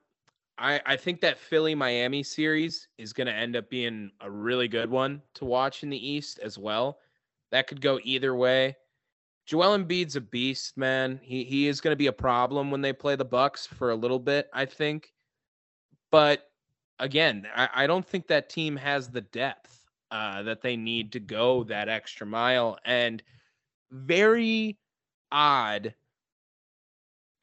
I 0.57 0.79
I 0.85 0.95
think 0.95 1.19
that 1.21 1.37
Philly 1.37 1.75
Miami 1.75 2.23
series 2.23 2.87
is 2.97 3.13
going 3.13 3.27
to 3.27 3.33
end 3.33 3.55
up 3.55 3.69
being 3.69 4.11
a 4.21 4.29
really 4.29 4.67
good 4.67 4.89
one 4.89 5.21
to 5.35 5.45
watch 5.45 5.83
in 5.83 5.89
the 5.89 6.09
East 6.09 6.39
as 6.39 6.57
well. 6.57 6.99
That 7.51 7.67
could 7.67 7.81
go 7.81 7.99
either 8.03 8.35
way. 8.35 8.77
Joel 9.45 9.77
Embiid's 9.77 10.15
a 10.15 10.21
beast, 10.21 10.77
man. 10.77 11.19
He 11.23 11.43
he 11.43 11.67
is 11.67 11.81
going 11.81 11.93
to 11.93 11.97
be 11.97 12.07
a 12.07 12.13
problem 12.13 12.69
when 12.69 12.81
they 12.81 12.93
play 12.93 13.15
the 13.15 13.25
Bucks 13.25 13.65
for 13.65 13.91
a 13.91 13.95
little 13.95 14.19
bit, 14.19 14.49
I 14.53 14.65
think. 14.65 15.13
But 16.11 16.46
again, 16.99 17.47
I, 17.55 17.69
I 17.73 17.87
don't 17.87 18.05
think 18.05 18.27
that 18.27 18.49
team 18.49 18.75
has 18.75 19.09
the 19.09 19.21
depth 19.21 19.85
uh, 20.11 20.43
that 20.43 20.61
they 20.61 20.77
need 20.77 21.11
to 21.13 21.19
go 21.19 21.63
that 21.65 21.89
extra 21.89 22.25
mile. 22.25 22.77
And 22.85 23.21
very 23.91 24.77
odd 25.31 25.93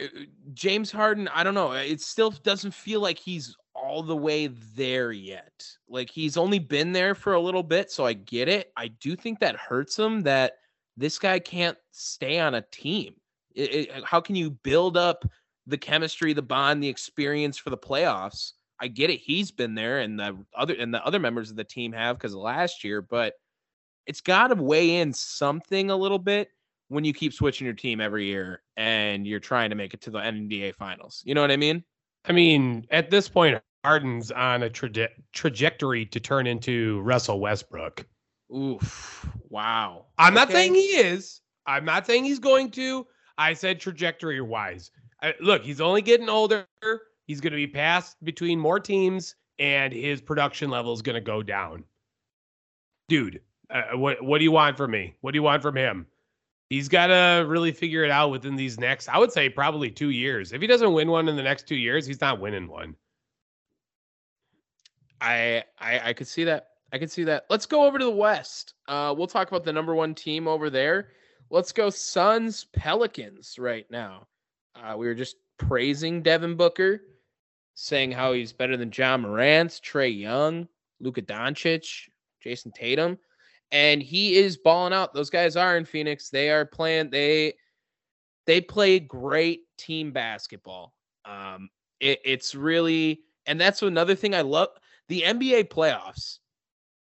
uh, 0.02 0.06
James 0.52 0.90
Harden, 0.90 1.28
I 1.28 1.44
don't 1.44 1.54
know. 1.54 1.72
It 1.72 2.00
still 2.00 2.30
doesn't 2.30 2.74
feel 2.74 3.00
like 3.00 3.18
he's 3.18 3.56
all 3.74 4.02
the 4.02 4.16
way 4.16 4.48
there 4.48 5.12
yet. 5.12 5.66
Like 5.88 6.10
he's 6.10 6.36
only 6.36 6.58
been 6.58 6.92
there 6.92 7.14
for 7.14 7.34
a 7.34 7.40
little 7.40 7.62
bit, 7.62 7.90
so 7.90 8.04
I 8.06 8.12
get 8.12 8.48
it. 8.48 8.72
I 8.76 8.88
do 8.88 9.16
think 9.16 9.40
that 9.40 9.56
hurts 9.56 9.98
him 9.98 10.22
that 10.22 10.54
this 10.96 11.18
guy 11.18 11.38
can't 11.38 11.76
stay 11.90 12.38
on 12.38 12.54
a 12.54 12.62
team. 12.62 13.14
It- 13.54 13.88
it- 13.90 14.04
how 14.04 14.20
can 14.20 14.36
you 14.36 14.50
build 14.50 14.96
up 14.96 15.24
the 15.66 15.78
chemistry, 15.78 16.32
the 16.32 16.42
bond, 16.42 16.82
the 16.82 16.88
experience 16.88 17.56
for 17.58 17.70
the 17.70 17.78
playoffs? 17.78 18.52
I 18.80 18.88
get 18.88 19.10
it. 19.10 19.20
He's 19.20 19.50
been 19.50 19.74
there, 19.74 20.00
and 20.00 20.18
the 20.18 20.36
other 20.56 20.74
and 20.74 20.92
the 20.92 21.04
other 21.04 21.18
members 21.18 21.50
of 21.50 21.56
the 21.56 21.64
team 21.64 21.92
have 21.92 22.16
because 22.16 22.34
last 22.34 22.84
year, 22.84 23.00
but 23.00 23.34
it's 24.06 24.20
got 24.20 24.48
to 24.48 24.54
weigh 24.54 24.96
in 24.96 25.12
something 25.12 25.90
a 25.90 25.96
little 25.96 26.18
bit 26.18 26.48
when 26.88 27.04
you 27.04 27.12
keep 27.12 27.32
switching 27.32 27.64
your 27.64 27.74
team 27.74 28.00
every 28.00 28.26
year 28.26 28.62
and 28.76 29.26
you're 29.26 29.40
trying 29.40 29.70
to 29.70 29.76
make 29.76 29.94
it 29.94 30.00
to 30.02 30.10
the 30.10 30.18
NBA 30.18 30.74
finals. 30.74 31.22
You 31.24 31.34
know 31.34 31.40
what 31.40 31.50
I 31.50 31.56
mean? 31.56 31.82
I 32.26 32.32
mean, 32.32 32.86
at 32.90 33.10
this 33.10 33.28
point, 33.28 33.60
Harden's 33.84 34.30
on 34.30 34.62
a 34.62 34.70
traje- 34.70 35.08
trajectory 35.32 36.06
to 36.06 36.20
turn 36.20 36.46
into 36.46 37.00
Russell 37.00 37.40
Westbrook. 37.40 38.06
Oof. 38.54 39.28
Wow. 39.48 40.06
I'm 40.18 40.34
not 40.34 40.50
saying 40.50 40.74
he 40.74 40.80
is. 40.80 41.40
I'm 41.66 41.84
not 41.84 42.06
saying 42.06 42.24
he's 42.24 42.38
going 42.38 42.70
to. 42.72 43.06
I 43.36 43.54
said 43.54 43.80
trajectory 43.80 44.40
wise. 44.40 44.90
I, 45.22 45.34
look, 45.40 45.62
he's 45.62 45.80
only 45.80 46.02
getting 46.02 46.28
older. 46.28 46.66
He's 47.26 47.40
going 47.40 47.52
to 47.52 47.56
be 47.56 47.66
passed 47.66 48.22
between 48.24 48.58
more 48.58 48.78
teams, 48.80 49.34
and 49.58 49.92
his 49.92 50.20
production 50.20 50.70
level 50.70 50.92
is 50.92 51.02
going 51.02 51.14
to 51.14 51.20
go 51.20 51.42
down. 51.42 51.84
Dude, 53.08 53.40
uh, 53.70 53.96
what 53.96 54.22
what 54.22 54.38
do 54.38 54.44
you 54.44 54.52
want 54.52 54.76
from 54.76 54.90
me? 54.90 55.14
What 55.20 55.32
do 55.32 55.36
you 55.36 55.42
want 55.42 55.62
from 55.62 55.76
him? 55.76 56.06
He's 56.70 56.88
got 56.88 57.08
to 57.08 57.44
really 57.46 57.72
figure 57.72 58.04
it 58.04 58.10
out 58.10 58.30
within 58.30 58.56
these 58.56 58.80
next, 58.80 59.08
I 59.08 59.18
would 59.18 59.30
say, 59.30 59.48
probably 59.48 59.90
two 59.90 60.10
years. 60.10 60.52
If 60.52 60.60
he 60.60 60.66
doesn't 60.66 60.92
win 60.92 61.10
one 61.10 61.28
in 61.28 61.36
the 61.36 61.42
next 61.42 61.68
two 61.68 61.76
years, 61.76 62.06
he's 62.06 62.20
not 62.20 62.40
winning 62.40 62.68
one. 62.68 62.96
I, 65.20 65.64
I 65.78 66.10
I 66.10 66.12
could 66.12 66.26
see 66.26 66.44
that. 66.44 66.68
I 66.92 66.98
could 66.98 67.10
see 67.10 67.24
that. 67.24 67.46
Let's 67.50 67.66
go 67.66 67.84
over 67.84 67.98
to 67.98 68.04
the 68.04 68.10
West. 68.10 68.74
Uh, 68.86 69.14
we'll 69.16 69.26
talk 69.26 69.48
about 69.48 69.64
the 69.64 69.72
number 69.72 69.94
one 69.94 70.14
team 70.14 70.46
over 70.46 70.70
there. 70.70 71.08
Let's 71.50 71.72
go 71.72 71.90
Suns 71.90 72.64
Pelicans 72.64 73.58
right 73.58 73.86
now. 73.90 74.26
Uh, 74.76 74.96
we 74.96 75.06
were 75.06 75.14
just 75.14 75.36
praising 75.58 76.22
Devin 76.22 76.56
Booker, 76.56 77.02
saying 77.74 78.12
how 78.12 78.32
he's 78.32 78.52
better 78.52 78.76
than 78.76 78.92
Ja 78.94 79.16
Morant, 79.16 79.70
Trae 79.70 80.16
Young, 80.16 80.68
Luka 81.00 81.22
Doncic, 81.22 82.08
Jayson 82.42 82.72
Tatum, 82.72 83.18
and 83.72 84.02
he 84.02 84.36
is 84.36 84.56
balling 84.56 84.92
out. 84.92 85.14
Those 85.14 85.30
guys 85.30 85.56
are 85.56 85.76
in 85.76 85.84
Phoenix. 85.84 86.30
They 86.30 86.50
are 86.50 86.64
playing. 86.64 87.10
They 87.10 87.54
they 88.46 88.60
play 88.60 89.00
great 89.00 89.62
team 89.78 90.12
basketball. 90.12 90.94
Um, 91.24 91.70
it, 92.00 92.20
it's 92.24 92.54
really, 92.54 93.20
and 93.46 93.60
that's 93.60 93.82
another 93.82 94.14
thing 94.14 94.34
I 94.34 94.42
love. 94.42 94.68
The 95.08 95.22
NBA 95.22 95.68
playoffs. 95.68 96.38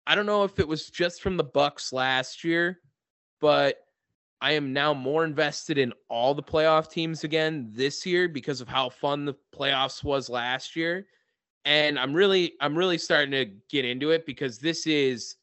I 0.07 0.15
don't 0.15 0.25
know 0.25 0.43
if 0.43 0.59
it 0.59 0.67
was 0.67 0.89
just 0.89 1.21
from 1.21 1.37
the 1.37 1.43
Bucks 1.43 1.93
last 1.93 2.43
year, 2.43 2.79
but 3.39 3.77
I 4.41 4.53
am 4.53 4.73
now 4.73 4.93
more 4.93 5.23
invested 5.23 5.77
in 5.77 5.93
all 6.09 6.33
the 6.33 6.41
playoff 6.41 6.89
teams 6.89 7.23
again 7.23 7.69
this 7.71 8.05
year 8.07 8.27
because 8.27 8.59
of 8.59 8.67
how 8.67 8.89
fun 8.89 9.23
the 9.23 9.35
playoffs 9.55 10.03
was 10.03 10.29
last 10.29 10.75
year. 10.75 11.05
And 11.63 11.99
I'm 11.99 12.11
really 12.11 12.53
I'm 12.59 12.75
really 12.75 12.97
starting 12.97 13.31
to 13.31 13.45
get 13.69 13.85
into 13.85 14.09
it 14.09 14.25
because 14.25 14.57
this 14.57 14.87
is 14.87 15.35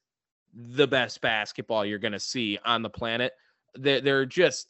the 0.53 0.87
best 0.87 1.21
basketball 1.21 1.85
you're 1.85 2.01
going 2.01 2.13
to 2.13 2.19
see 2.19 2.59
on 2.65 2.83
the 2.83 2.91
planet. 2.91 3.33
They're, 3.77 4.01
they're 4.01 4.27
just 4.27 4.67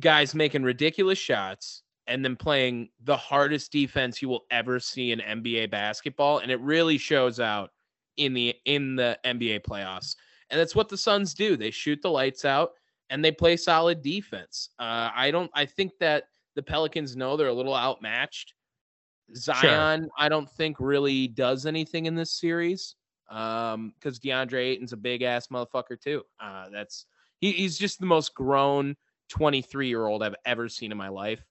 guys 0.00 0.34
making 0.34 0.64
ridiculous 0.64 1.18
shots 1.18 1.84
and 2.08 2.24
then 2.24 2.34
playing 2.34 2.88
the 3.04 3.16
hardest 3.16 3.70
defense 3.70 4.20
you 4.20 4.28
will 4.28 4.44
ever 4.50 4.80
see 4.80 5.12
in 5.12 5.20
NBA 5.20 5.70
basketball 5.70 6.38
and 6.38 6.50
it 6.50 6.60
really 6.60 6.98
shows 6.98 7.38
out 7.38 7.70
in 8.16 8.34
the 8.34 8.56
in 8.64 8.96
the 8.96 9.16
NBA 9.24 9.60
playoffs. 9.60 10.16
And 10.50 10.58
that's 10.58 10.74
what 10.74 10.88
the 10.88 10.96
Suns 10.96 11.32
do. 11.32 11.56
They 11.56 11.70
shoot 11.70 12.02
the 12.02 12.10
lights 12.10 12.44
out 12.44 12.72
and 13.10 13.24
they 13.24 13.32
play 13.32 13.56
solid 13.56 14.02
defense. 14.02 14.70
Uh, 14.78 15.10
I 15.14 15.30
don't 15.30 15.50
I 15.54 15.66
think 15.66 15.92
that 16.00 16.24
the 16.54 16.62
Pelicans 16.62 17.16
know 17.16 17.36
they're 17.36 17.48
a 17.48 17.54
little 17.54 17.74
outmatched 17.74 18.54
Zion, 19.34 20.08
I 20.18 20.28
don't 20.28 20.50
think 20.50 20.76
really 20.78 21.28
does 21.28 21.66
anything 21.66 22.06
in 22.06 22.14
this 22.14 22.32
series. 22.32 22.94
Um, 23.28 23.92
because 23.98 24.20
DeAndre 24.20 24.66
Ayton's 24.66 24.92
a 24.92 24.96
big 24.96 25.22
ass 25.22 25.48
motherfucker 25.48 26.00
too. 26.00 26.22
Uh, 26.38 26.66
that's 26.70 27.06
he, 27.40 27.50
he's 27.52 27.76
just 27.76 27.98
the 27.98 28.06
most 28.06 28.34
grown 28.34 28.94
23 29.30 29.88
year 29.88 30.06
old 30.06 30.22
I've 30.22 30.36
ever 30.44 30.68
seen 30.68 30.92
in 30.92 30.98
my 30.98 31.08
life, 31.08 31.42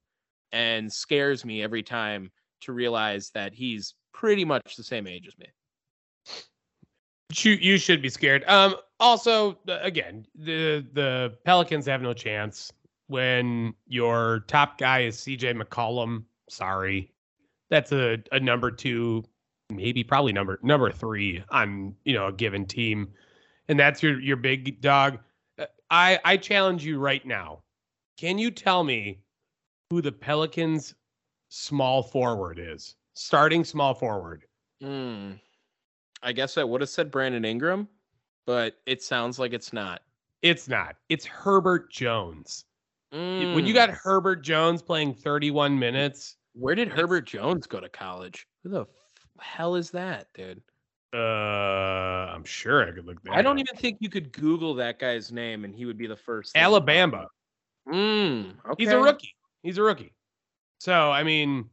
and 0.53 0.91
scares 0.91 1.43
me 1.43 1.61
every 1.61 1.83
time 1.83 2.31
to 2.61 2.71
realize 2.71 3.29
that 3.31 3.53
he's 3.53 3.95
pretty 4.13 4.45
much 4.45 4.77
the 4.77 4.83
same 4.83 5.05
age 5.05 5.27
as 5.27 5.37
me. 5.37 5.47
You 7.43 7.53
you 7.53 7.77
should 7.77 8.01
be 8.01 8.09
scared. 8.09 8.43
Um. 8.47 8.75
Also, 8.99 9.57
again, 9.67 10.25
the 10.35 10.85
the 10.93 11.35
Pelicans 11.43 11.85
have 11.85 12.01
no 12.01 12.13
chance 12.13 12.71
when 13.07 13.73
your 13.87 14.45
top 14.47 14.77
guy 14.77 15.01
is 15.01 15.17
CJ 15.17 15.61
McCollum. 15.61 16.23
Sorry, 16.49 17.11
that's 17.69 17.91
a, 17.91 18.19
a 18.31 18.39
number 18.39 18.71
two, 18.71 19.23
maybe 19.69 20.03
probably 20.03 20.33
number 20.33 20.59
number 20.63 20.91
three 20.91 21.43
on 21.49 21.95
you 22.05 22.13
know 22.13 22.27
a 22.27 22.31
given 22.31 22.65
team, 22.65 23.09
and 23.67 23.79
that's 23.79 24.01
your 24.01 24.19
your 24.19 24.37
big 24.37 24.79
dog. 24.81 25.19
Uh, 25.59 25.65
I 25.89 26.19
I 26.23 26.37
challenge 26.37 26.85
you 26.85 26.99
right 26.99 27.25
now. 27.25 27.63
Can 28.17 28.37
you 28.37 28.49
tell 28.49 28.83
me 28.83 29.19
who 29.89 30.01
the 30.01 30.11
Pelicans 30.11 30.95
small 31.49 32.01
forward 32.01 32.59
is? 32.59 32.95
Starting 33.13 33.63
small 33.63 33.93
forward. 33.93 34.45
Hmm. 34.81 35.33
I 36.25 36.31
guess 36.33 36.57
I 36.57 36.63
would 36.63 36.81
have 36.81 36.89
said 36.89 37.11
Brandon 37.11 37.45
Ingram, 37.45 37.87
but 38.47 38.75
it 38.87 39.01
sounds 39.03 39.37
like 39.39 39.53
it's 39.53 39.71
not. 39.71 40.01
It's 40.41 40.67
not. 40.67 40.95
It's 41.07 41.25
Herbert 41.25 41.91
Jones. 41.91 42.65
When 43.11 43.65
you 43.65 43.73
Mm. 43.73 43.75
got 43.75 43.89
Herbert 43.91 44.41
Jones 44.41 44.81
playing 44.81 45.13
31 45.13 45.77
minutes, 45.79 46.37
where 46.53 46.75
did 46.75 46.89
Herbert 46.89 47.21
Jones 47.27 47.67
go 47.67 47.79
to 47.79 47.87
college? 47.87 48.45
Who 48.63 48.69
the 48.69 48.81
f- 48.81 48.87
hell 49.39 49.75
is 49.75 49.91
that, 49.91 50.27
dude? 50.33 50.61
uh, 51.13 51.17
I'm 52.33 52.43
sure 52.43 52.85
I 52.85 52.91
could 52.91 53.05
look 53.05 53.21
that 53.23 53.33
I 53.33 53.41
don't 53.41 53.57
up. 53.57 53.65
even 53.65 53.77
think 53.77 53.97
you 54.01 54.09
could 54.09 54.33
Google 54.33 54.73
that 54.75 54.99
guy's 54.99 55.31
name 55.31 55.63
and 55.63 55.73
he 55.73 55.85
would 55.85 55.97
be 55.97 56.07
the 56.07 56.15
first. 56.17 56.51
Alabama. 56.57 57.27
Mm, 57.87 58.55
okay. 58.71 58.83
He's 58.83 58.91
a 58.91 58.97
rookie. 58.99 59.33
He's 59.63 59.77
a 59.77 59.83
rookie. 59.83 60.13
So 60.79 61.11
I 61.11 61.23
mean, 61.23 61.69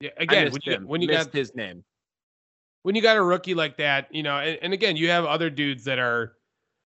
yeah, 0.00 0.10
again, 0.16 0.50
when 0.52 0.60
you, 0.64 0.76
when 0.86 1.02
you 1.02 1.08
got 1.08 1.32
his 1.32 1.54
name. 1.54 1.84
When 2.82 2.94
you 2.94 3.02
got 3.02 3.16
a 3.16 3.22
rookie 3.22 3.54
like 3.54 3.76
that, 3.76 4.12
you 4.14 4.22
know, 4.22 4.38
and, 4.38 4.58
and 4.62 4.72
again, 4.72 4.96
you 4.96 5.08
have 5.08 5.24
other 5.24 5.50
dudes 5.50 5.84
that 5.84 5.98
are 5.98 6.34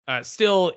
uh, 0.09 0.23
still 0.23 0.73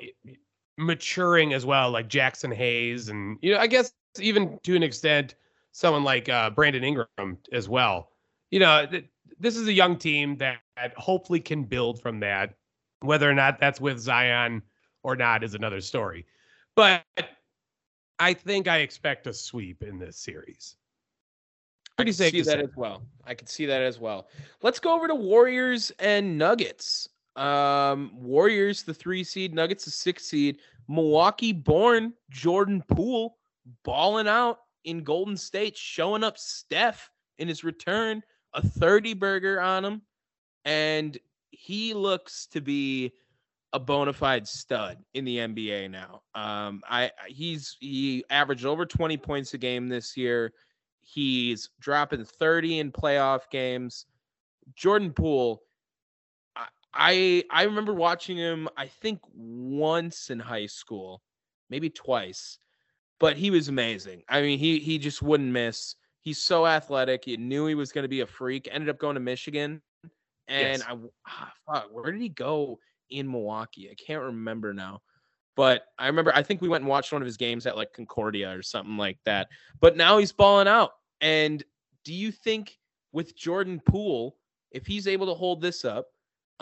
maturing 0.78 1.54
as 1.54 1.66
well, 1.66 1.92
like 1.92 2.10
Jaxson 2.10 2.54
Hayes, 2.54 3.10
and 3.10 3.38
you 3.42 3.54
know, 3.54 3.60
I 3.60 3.68
guess 3.68 3.94
even 4.20 4.60
to 4.64 4.76
an 4.76 4.84
extent, 4.84 5.36
someone 5.72 6.04
like 6.04 6.30
uh, 6.30 6.50
Brandon 6.50 6.84
Ingram 6.84 7.38
as 7.52 7.68
well. 7.68 8.10
You 8.52 8.60
know, 8.60 8.86
th- 8.86 9.06
this 9.40 9.58
is 9.58 9.68
a 9.68 9.74
young 9.74 9.98
team 9.98 10.38
that, 10.38 10.60
that 10.76 10.94
hopefully 10.98 11.40
can 11.40 11.64
build 11.64 12.02
from 12.02 12.20
that. 12.22 12.56
Whether 13.02 13.30
or 13.30 13.34
not 13.34 13.60
that's 13.60 13.82
with 13.82 14.00
Zion 14.00 14.62
or 15.04 15.16
not 15.16 15.44
is 15.44 15.56
another 15.56 15.82
story. 15.82 16.26
But 16.76 17.04
I 18.20 18.34
think 18.34 18.68
I 18.68 18.78
expect 18.80 19.28
a 19.28 19.34
sweep 19.34 19.84
in 19.84 20.00
this 20.00 20.18
series. 20.18 20.76
I 21.98 22.02
Pretty 22.04 22.12
could 22.12 22.18
safe 22.18 22.32
see 22.32 22.40
to 22.40 22.46
that 22.46 22.58
say. 22.60 22.64
as 22.64 22.76
well. 22.76 23.04
I 23.26 23.34
could 23.36 23.48
see 23.50 23.66
that 23.68 23.82
as 23.82 24.00
well. 24.00 24.28
Let's 24.62 24.80
go 24.80 24.94
over 24.96 25.08
to 25.08 25.16
Warriors 25.16 25.92
and 26.00 26.38
Nuggets. 26.38 27.08
Um, 27.36 28.12
Warriors, 28.16 28.84
the 28.84 28.94
three 28.94 29.24
seed, 29.24 29.54
Nuggets, 29.54 29.86
the 29.86 29.92
six 29.92 30.26
seed. 30.26 30.58
Milwaukee 30.88 31.54
born 31.54 32.14
Jordan 32.30 32.84
Poole 32.88 33.38
balling 33.84 34.28
out 34.28 34.60
in 34.84 35.04
Golden 35.04 35.38
State, 35.38 35.78
showing 35.78 36.24
up 36.24 36.38
Steph 36.38 37.10
in 37.38 37.48
his 37.48 37.64
return, 37.64 38.22
a 38.54 38.62
30 38.68 39.14
burger 39.14 39.62
on 39.62 39.86
him. 39.86 40.02
And 40.66 41.18
he 41.52 41.94
looks 41.94 42.48
to 42.48 42.60
be 42.62 43.14
a 43.72 43.80
bona 43.80 44.14
fide 44.14 44.48
stud 44.48 44.98
in 45.14 45.26
the 45.26 45.38
NBA 45.38 45.90
now. 45.90 46.22
Um, 46.36 46.82
I 46.90 47.06
I- 47.06 47.30
he's 47.30 47.78
he 47.80 48.24
averaged 48.30 48.66
over 48.66 48.86
20 48.86 49.16
points 49.18 49.54
a 49.54 49.58
game 49.58 49.88
this 49.88 50.16
year. 50.18 50.54
He's 51.04 51.70
dropping 51.80 52.26
30 52.26 52.80
in 52.80 52.92
playoff 52.92 53.50
games. 53.52 54.06
Jordan 54.76 55.12
Poole, 55.12 55.62
I, 56.56 56.68
I 56.94 57.44
I 57.52 57.64
remember 57.64 57.94
watching 57.94 58.38
him, 58.38 58.70
I 58.78 58.88
think 58.88 59.20
once 59.34 60.30
in 60.30 60.40
high 60.40 60.68
school, 60.68 61.22
maybe 61.70 61.90
twice, 61.90 62.58
but 63.20 63.36
he 63.36 63.52
was 63.52 63.68
amazing. 63.68 64.24
I 64.30 64.42
mean, 64.42 64.58
he 64.58 64.80
he 64.80 64.98
just 64.98 65.22
wouldn't 65.22 65.52
miss. 65.52 65.96
He's 66.22 66.42
so 66.42 66.66
athletic. 66.66 67.28
You 67.28 67.38
knew 67.38 67.68
he 67.68 67.76
was 67.76 67.92
going 67.92 68.04
to 68.04 68.10
be 68.10 68.22
a 68.22 68.28
freak. 68.28 68.70
Ended 68.72 68.90
up 68.90 68.98
going 68.98 69.16
to 69.16 69.20
Michigan, 69.20 69.82
and 70.48 70.80
Yes. 70.80 70.84
I 70.88 70.98
ah, 71.28 71.54
fuck, 71.68 71.90
where 71.92 72.12
did 72.12 72.22
he 72.22 72.30
go 72.30 72.80
in 73.10 73.30
Milwaukee? 73.30 73.90
I 73.92 73.96
can't 73.96 74.24
remember 74.24 74.74
now. 74.74 75.02
But 75.56 75.84
I 76.00 76.08
remember 76.08 76.34
I 76.34 76.44
think 76.44 76.62
we 76.62 76.70
went 76.70 76.82
and 76.82 76.90
watched 76.90 77.12
one 77.12 77.22
of 77.22 77.26
his 77.26 77.38
games 77.38 77.66
at 77.66 77.78
like 77.78 77.94
Concordia 77.94 78.56
or 78.56 78.62
something 78.64 78.98
like 78.98 79.20
that. 79.26 79.48
But 79.80 79.98
now 79.98 80.18
he's 80.18 80.32
balling 80.32 80.68
out. 80.68 80.92
And 81.22 81.64
do 82.04 82.14
you 82.14 82.32
think 82.32 82.78
with 83.12 83.36
Jordan 83.36 83.80
Poole, 83.86 84.36
if 84.72 84.86
he's 84.86 85.08
able 85.08 85.28
to 85.28 85.34
hold 85.34 85.62
this 85.62 85.86
up, 85.86 86.08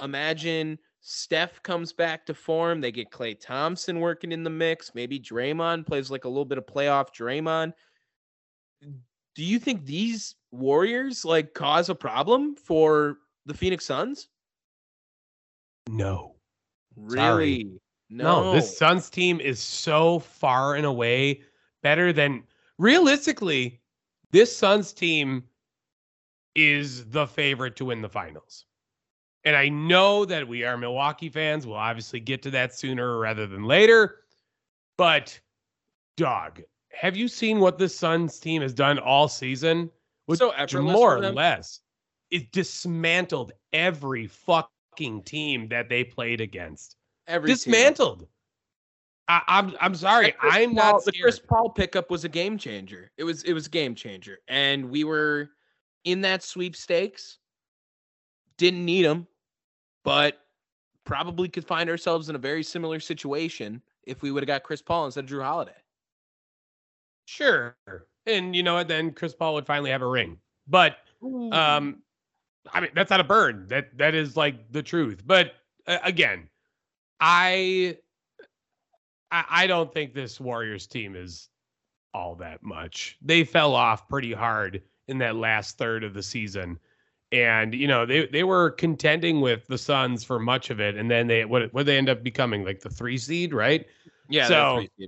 imagine 0.01 0.77
Steph 0.99 1.63
comes 1.63 1.93
back 1.93 2.25
to 2.25 2.33
form. 2.33 2.81
They 2.81 2.91
get 2.91 3.09
Klay 3.09 3.39
Thompson 3.39 3.99
working 3.99 4.31
in 4.31 4.43
the 4.43 4.49
mix. 4.49 4.93
Maybe 4.93 5.19
Draymond 5.19 5.87
plays 5.87 6.11
like 6.11 6.25
a 6.25 6.29
little 6.29 6.45
bit 6.45 6.57
of 6.57 6.65
playoff 6.65 7.07
Draymond. 7.17 7.73
Do 8.81 9.43
you 9.43 9.57
think 9.57 9.85
these 9.85 10.35
Warriors 10.51 11.23
like 11.23 11.53
cause 11.53 11.89
a 11.89 11.95
problem 11.95 12.55
for 12.55 13.17
the 13.45 13.53
Phoenix 13.53 13.85
Suns? 13.85 14.27
No. 15.89 16.35
Sorry. 17.09 17.67
Really? 18.11 18.23
No, 18.23 18.53
this 18.53 18.77
Suns 18.77 19.09
team 19.09 19.39
is 19.39 19.59
so 19.59 20.19
far 20.19 20.75
and 20.75 20.85
away 20.85 21.41
better 21.81 22.11
than 22.11 22.43
realistically, 22.77 23.79
this 24.31 24.55
Suns 24.55 24.91
team 24.91 25.43
is 26.53 27.05
the 27.05 27.25
favorite 27.25 27.77
to 27.77 27.85
win 27.85 28.01
the 28.01 28.09
finals. 28.09 28.65
And 29.45 29.55
I 29.55 29.69
know 29.69 30.25
that 30.25 30.47
we 30.47 30.63
are 30.65 30.77
Milwaukee 30.77 31.29
fans. 31.29 31.65
We'll 31.65 31.77
obviously 31.77 32.19
get 32.19 32.41
to 32.43 32.51
that 32.51 32.75
sooner 32.75 33.17
rather 33.17 33.47
than 33.47 33.63
later. 33.63 34.17
But, 34.97 35.39
dog, 36.17 36.61
have 36.91 37.15
you 37.15 37.27
seen 37.27 37.59
what 37.59 37.77
this 37.77 37.97
Suns 37.97 38.39
team 38.39 38.61
has 38.61 38.73
done 38.73 38.99
all 38.99 39.27
season? 39.27 39.89
With 40.27 40.39
So 40.39 40.51
effortless 40.51 40.93
more 40.93 41.17
or 41.17 41.31
less. 41.31 41.79
It 42.29 42.51
dismantled 42.51 43.53
every 43.73 44.27
fucking 44.27 45.23
team 45.23 45.67
that 45.69 45.89
they 45.89 46.03
played 46.03 46.41
against 46.41 46.97
Every 47.31 47.47
team. 47.47 47.55
dismantled. 47.55 48.27
I, 49.27 49.41
I'm 49.47 49.73
I'm 49.79 49.95
sorry. 49.95 50.33
I'm 50.41 50.75
Paul- 50.75 50.93
not 50.93 51.05
the 51.05 51.13
Chris. 51.13 51.39
Paul 51.39 51.69
pickup 51.69 52.11
was 52.11 52.25
a 52.25 52.29
game 52.29 52.57
changer. 52.57 53.11
It 53.17 53.23
was 53.23 53.43
it 53.43 53.53
was 53.53 53.67
a 53.67 53.69
game 53.69 53.95
changer, 53.95 54.39
and 54.47 54.89
we 54.89 55.03
were 55.05 55.51
in 56.03 56.21
that 56.21 56.43
sweepstakes. 56.43 57.37
Didn't 58.57 58.83
need 58.83 59.05
him, 59.05 59.25
but 60.03 60.39
probably 61.05 61.47
could 61.47 61.65
find 61.65 61.89
ourselves 61.89 62.29
in 62.29 62.35
a 62.35 62.39
very 62.39 62.63
similar 62.63 62.99
situation 62.99 63.81
if 64.03 64.21
we 64.21 64.31
would 64.31 64.43
have 64.43 64.47
got 64.47 64.63
Chris 64.63 64.81
Paul 64.81 65.05
instead 65.05 65.23
of 65.23 65.29
Jrue 65.29 65.43
Holiday. 65.43 65.71
Sure. 67.25 67.75
And 68.25 68.55
you 68.55 68.61
know 68.63 68.75
what? 68.75 68.87
Then 68.87 69.11
Chris 69.11 69.33
Paul 69.33 69.53
would 69.55 69.65
finally 69.65 69.89
have 69.89 70.01
a 70.01 70.07
ring. 70.07 70.37
But 70.67 70.97
um, 71.23 72.01
I 72.73 72.81
mean 72.81 72.91
that's 72.93 73.09
not 73.09 73.19
a 73.19 73.23
burn. 73.23 73.65
That 73.69 73.97
that 73.97 74.13
is 74.13 74.35
like 74.35 74.71
the 74.71 74.83
truth. 74.83 75.23
But 75.25 75.53
uh, 75.87 75.99
again, 76.03 76.49
I, 77.21 77.97
I 79.31 79.67
don't 79.67 79.93
think 79.93 80.13
this 80.13 80.39
Warriors 80.39 80.87
team 80.87 81.15
is 81.15 81.49
all 82.13 82.35
that 82.35 82.63
much. 82.63 83.17
They 83.21 83.43
fell 83.43 83.75
off 83.75 84.09
pretty 84.09 84.33
hard 84.33 84.81
in 85.07 85.19
that 85.19 85.35
last 85.35 85.77
third 85.77 86.03
of 86.03 86.13
the 86.13 86.23
season. 86.23 86.79
And 87.31 87.73
you 87.73 87.87
know 87.87 88.05
they 88.05 88.25
they 88.25 88.43
were 88.43 88.71
contending 88.71 89.39
with 89.39 89.65
the 89.67 89.77
Suns 89.77 90.21
for 90.21 90.37
much 90.37 90.69
of 90.69 90.81
it, 90.81 90.97
and 90.97 91.09
then 91.09 91.27
they 91.27 91.45
what 91.45 91.73
what 91.73 91.85
they 91.85 91.97
end 91.97 92.09
up 92.09 92.23
becoming 92.23 92.65
like 92.65 92.81
the 92.81 92.89
three 92.89 93.17
seed, 93.17 93.53
right? 93.53 93.85
yeah, 94.27 94.47
so- 94.47 94.53
that's 94.53 94.75
what 94.75 94.89
he 94.97 95.07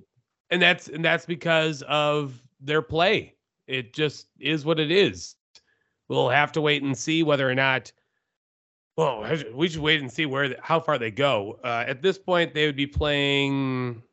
and 0.49 0.61
that's 0.61 0.87
and 0.87 1.03
that's 1.03 1.25
because 1.25 1.81
of 1.83 2.41
their 2.61 2.81
play. 2.81 3.35
It 3.67 3.93
just 3.93 4.27
is 4.39 4.63
what 4.65 4.79
it 4.79 4.91
is. 4.91 5.35
We'll 6.07 6.29
have 6.29 6.51
to 6.53 6.61
wait 6.61 6.83
and 6.83 6.97
see 6.97 7.23
whether 7.23 7.49
or 7.49 7.55
not. 7.55 7.91
Well, 8.95 9.21
we 9.53 9.67
should 9.69 9.81
wait 9.81 10.01
and 10.01 10.11
see 10.11 10.25
where 10.27 10.49
the- 10.49 10.59
how 10.61 10.79
far 10.79 10.97
they 10.99 11.09
go. 11.11 11.59
Uh, 11.63 11.83
at 11.87 12.01
this 12.01 12.19
point, 12.19 12.53
they 12.53 12.65
would 12.67 12.75
be 12.75 12.85
playing 12.87 14.03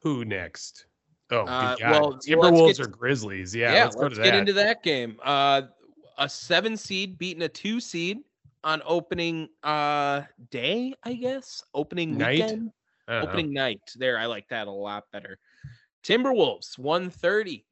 who 0.00 0.24
next? 0.24 0.86
Oh, 1.30 1.40
Uh, 1.46 1.76
well, 1.82 2.14
Timberwolves 2.18 2.76
get- 2.78 2.86
or 2.86 2.88
Grizzlies? 2.88 3.54
Yeah, 3.54 3.74
Yeah, 3.74 3.84
let's 3.84 3.96
go 3.96 4.08
to 4.08 4.14
that. 4.16 4.22
get 4.24 4.34
into 4.34 4.52
that 4.54 4.82
game. 4.82 5.18
Uh, 5.22 5.62
a 6.18 6.28
seven 6.28 6.76
seed 6.76 7.18
beating 7.18 7.42
a 7.42 7.48
two 7.48 7.78
seed 7.80 8.18
on 8.64 8.80
opening 8.84 9.48
uh 9.64 10.22
day, 10.50 10.94
I 11.02 11.14
guess. 11.14 11.62
Opening 11.74 12.16
Night? 12.16 12.40
weekend. 12.40 12.72
Don't 13.08 13.22
know. 13.24 13.28
opening 13.28 13.52
night. 13.52 13.80
There, 13.96 14.18
I 14.18 14.26
like 14.26 14.48
that 14.48 14.66
a 14.66 14.70
lot 14.70 15.10
better. 15.12 15.38
Timberwolves 16.04 16.78
130, 16.78 17.66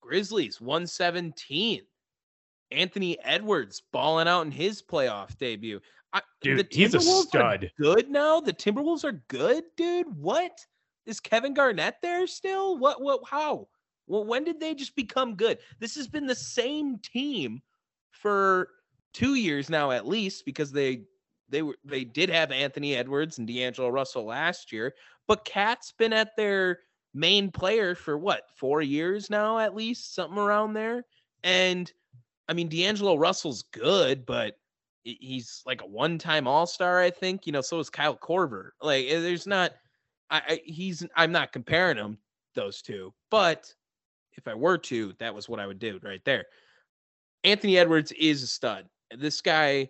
Grizzlies 0.00 0.60
117. 0.60 1.82
Anthony 2.70 3.18
Edwards 3.22 3.82
balling 3.92 4.28
out 4.28 4.42
in 4.42 4.50
his 4.50 4.82
playoff 4.82 5.36
debut. 5.38 5.80
I, 6.12 6.22
Dude, 6.40 6.68
he's 6.70 6.94
a 6.94 7.00
stud. 7.00 7.70
Good 7.78 8.10
now. 8.10 8.40
The 8.40 8.52
Timberwolves 8.52 9.04
are 9.04 9.22
good, 9.28 9.64
dude. 9.76 10.06
What 10.16 10.58
is 11.04 11.20
Kevin 11.20 11.54
Garnett 11.54 11.96
there 12.02 12.26
still? 12.26 12.78
What? 12.78 13.02
What? 13.02 13.20
How? 13.28 13.68
Well, 14.06 14.24
when 14.24 14.44
did 14.44 14.60
they 14.60 14.74
just 14.74 14.94
become 14.96 15.34
good? 15.34 15.58
This 15.78 15.94
has 15.96 16.08
been 16.08 16.26
the 16.26 16.34
same 16.34 16.98
team 16.98 17.60
for 18.12 18.68
two 19.12 19.34
years 19.34 19.68
now, 19.68 19.90
at 19.90 20.06
least, 20.06 20.44
because 20.44 20.72
they 20.72 21.02
they 21.48 21.62
were 21.62 21.76
they 21.84 22.04
did 22.04 22.30
have 22.30 22.50
Anthony 22.50 22.94
Edwards 22.96 23.38
and 23.38 23.46
D'Angelo 23.46 23.88
Russell 23.88 24.24
last 24.24 24.72
year, 24.72 24.94
but 25.26 25.44
Cat's 25.44 25.92
been 25.92 26.12
at 26.12 26.36
their 26.36 26.80
main 27.14 27.50
player 27.50 27.94
for 27.94 28.16
what 28.18 28.50
four 28.56 28.82
years 28.82 29.30
now, 29.30 29.58
at 29.58 29.74
least 29.74 30.14
something 30.14 30.38
around 30.38 30.74
there. 30.74 31.04
And 31.42 31.92
I 32.48 32.52
mean, 32.52 32.68
D'Angelo 32.68 33.16
Russell's 33.16 33.62
good, 33.72 34.24
but 34.24 34.56
he's 35.02 35.62
like 35.66 35.82
a 35.82 35.86
one-time 35.86 36.46
All-Star, 36.46 37.00
I 37.00 37.10
think. 37.10 37.46
You 37.46 37.52
know, 37.52 37.60
so 37.60 37.78
is 37.78 37.90
Kyle 37.90 38.16
Korver. 38.16 38.70
Like, 38.80 39.06
eh, 39.06 39.20
there's 39.20 39.46
not. 39.46 39.72
I, 40.30 40.42
I 40.48 40.60
he's. 40.64 41.04
I'm 41.16 41.32
not 41.32 41.52
comparing 41.52 41.96
them 41.96 42.18
those 42.54 42.82
two, 42.82 43.12
but 43.30 43.72
if 44.36 44.46
I 44.48 44.54
were 44.54 44.78
to, 44.78 45.14
that 45.18 45.34
was 45.34 45.48
what 45.48 45.60
I 45.60 45.66
would 45.66 45.78
do 45.78 45.98
right 46.02 46.24
there. 46.24 46.46
Anthony 47.44 47.78
Edwards 47.78 48.12
is 48.12 48.42
a 48.42 48.46
stud. 48.46 48.86
This 49.16 49.40
guy, 49.40 49.88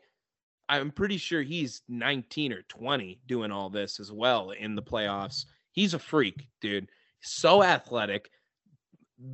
I'm 0.68 0.90
pretty 0.90 1.16
sure 1.16 1.42
he's 1.42 1.82
19 1.88 2.52
or 2.52 2.62
20 2.62 3.20
doing 3.26 3.50
all 3.50 3.70
this 3.70 3.98
as 3.98 4.12
well 4.12 4.50
in 4.50 4.74
the 4.74 4.82
playoffs. 4.82 5.46
He's 5.72 5.94
a 5.94 5.98
freak, 5.98 6.48
dude. 6.60 6.90
So 7.22 7.62
athletic. 7.62 8.30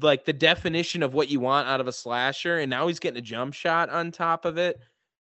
Like 0.00 0.24
the 0.24 0.32
definition 0.32 1.02
of 1.02 1.14
what 1.14 1.28
you 1.28 1.40
want 1.40 1.68
out 1.68 1.80
of 1.80 1.88
a 1.88 1.92
slasher. 1.92 2.58
And 2.58 2.70
now 2.70 2.86
he's 2.86 3.00
getting 3.00 3.18
a 3.18 3.22
jump 3.22 3.54
shot 3.54 3.90
on 3.90 4.10
top 4.10 4.44
of 4.44 4.58
it. 4.58 4.78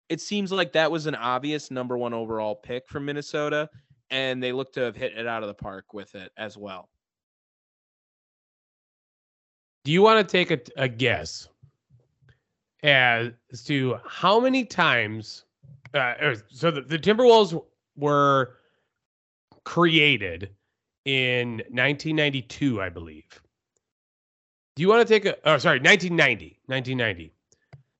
It 0.09 0.21
seems 0.21 0.53
like 0.53 0.73
that 0.73 0.91
was 0.91 1.07
an 1.07 1.15
obvious 1.15 1.71
number 1.71 1.97
one 1.97 2.12
overall 2.12 2.55
pick 2.55 2.87
from 2.88 3.07
Minnesota. 3.07 3.71
And 4.11 4.43
they 4.43 4.53
look 4.53 4.73
to 4.75 4.81
have 4.81 4.97
hit 4.97 5.17
it 5.17 5.27
out 5.27 5.43
of 5.43 5.49
the 5.49 5.55
park 5.55 5.95
with 5.95 6.15
it 6.15 6.33
as 6.37 6.59
well. 6.59 6.91
Do 9.85 9.93
you 9.93 10.03
want 10.03 10.27
to 10.27 10.31
take 10.31 10.51
a, 10.51 10.83
a 10.83 10.88
guess 10.88 11.49
as 12.83 13.33
to 13.65 13.97
how 14.07 14.38
many 14.38 14.65
times? 14.65 15.45
Uh, 15.95 16.35
so 16.49 16.71
the, 16.71 16.83
the 16.83 16.99
Timberwolves 16.99 17.61
were 17.97 18.57
created 19.65 20.51
in 21.05 21.59
1992, 21.71 22.81
I 22.81 22.88
believe. 22.88 23.43
Do 24.75 24.83
you 24.83 24.89
want 24.89 25.07
to 25.07 25.15
take 25.15 25.25
a? 25.27 25.37
Oh, 25.49 25.59
sorry, 25.59 25.81
1990. 25.81 26.61
1990. 26.67 27.27
Do 27.27 27.33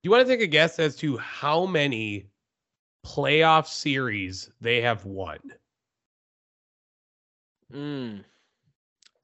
you 0.03 0.11
want 0.11 0.27
to 0.27 0.33
take 0.33 0.41
a 0.41 0.47
guess 0.47 0.79
as 0.79 0.97
to 0.97 1.17
how 1.19 1.67
many 1.67 2.31
playoff 3.05 3.67
series 3.67 4.51
they 4.61 4.81
have 4.81 5.05
won? 5.05 5.39
Mm. 7.73 8.25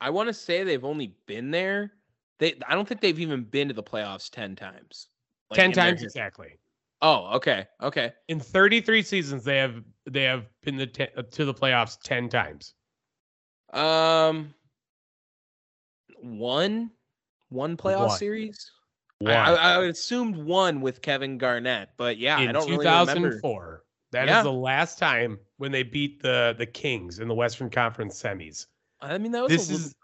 I 0.00 0.10
want 0.10 0.28
to 0.28 0.32
say 0.32 0.62
they've 0.62 0.84
only 0.84 1.16
been 1.26 1.50
there. 1.50 1.92
They 2.38 2.54
I 2.66 2.74
don't 2.74 2.86
think 2.86 3.00
they've 3.00 3.18
even 3.18 3.44
been 3.44 3.68
to 3.68 3.74
the 3.74 3.82
playoffs 3.82 4.30
10 4.30 4.54
times. 4.56 5.08
Like, 5.50 5.58
10 5.58 5.70
in 5.70 5.72
their 5.72 5.84
times 5.86 6.02
exactly. 6.02 6.58
Oh, 7.00 7.34
okay. 7.36 7.66
Okay. 7.80 8.12
In 8.28 8.40
33 8.40 9.02
seasons, 9.02 9.44
they 9.44 9.58
have 9.58 9.82
they 10.04 10.24
have 10.24 10.46
been 10.62 10.76
the 10.76 10.86
te- 10.86 11.22
to 11.30 11.44
the 11.44 11.54
playoffs 11.54 11.98
10 12.02 12.28
times. 12.28 12.74
Um 13.72 14.54
one 16.20 16.90
one 17.48 17.76
playoff 17.76 18.08
One. 18.08 18.18
series? 18.18 18.70
I, 19.20 19.24
One. 19.24 19.34
I, 19.34 19.54
I 19.54 19.84
assumed 19.86 20.36
one 20.36 20.80
with 20.80 21.02
Kevin 21.02 21.38
Garnett, 21.38 21.90
but 21.96 22.18
yeah, 22.18 22.36
I 22.38 22.46
don't 22.52 22.68
really 22.70 22.86
remember. 22.86 23.30
2004. 23.30 23.84
That 24.12 24.24
is 24.24 24.30
Yeah. 24.30 24.42
the 24.42 24.52
last 24.52 24.98
time 24.98 25.38
when 25.58 25.72
they 25.72 25.82
beat 25.82 26.22
the 26.22 26.54
the 26.58 26.66
Kings 26.66 27.18
in 27.18 27.28
the 27.28 27.34
Western 27.34 27.68
Conference 27.68 28.20
semis. 28.22 28.66
I 29.00 29.18
mean, 29.18 29.32
that 29.32 29.42
was 29.42 29.50
This 29.52 29.70
a, 29.70 29.74
is- 29.74 29.94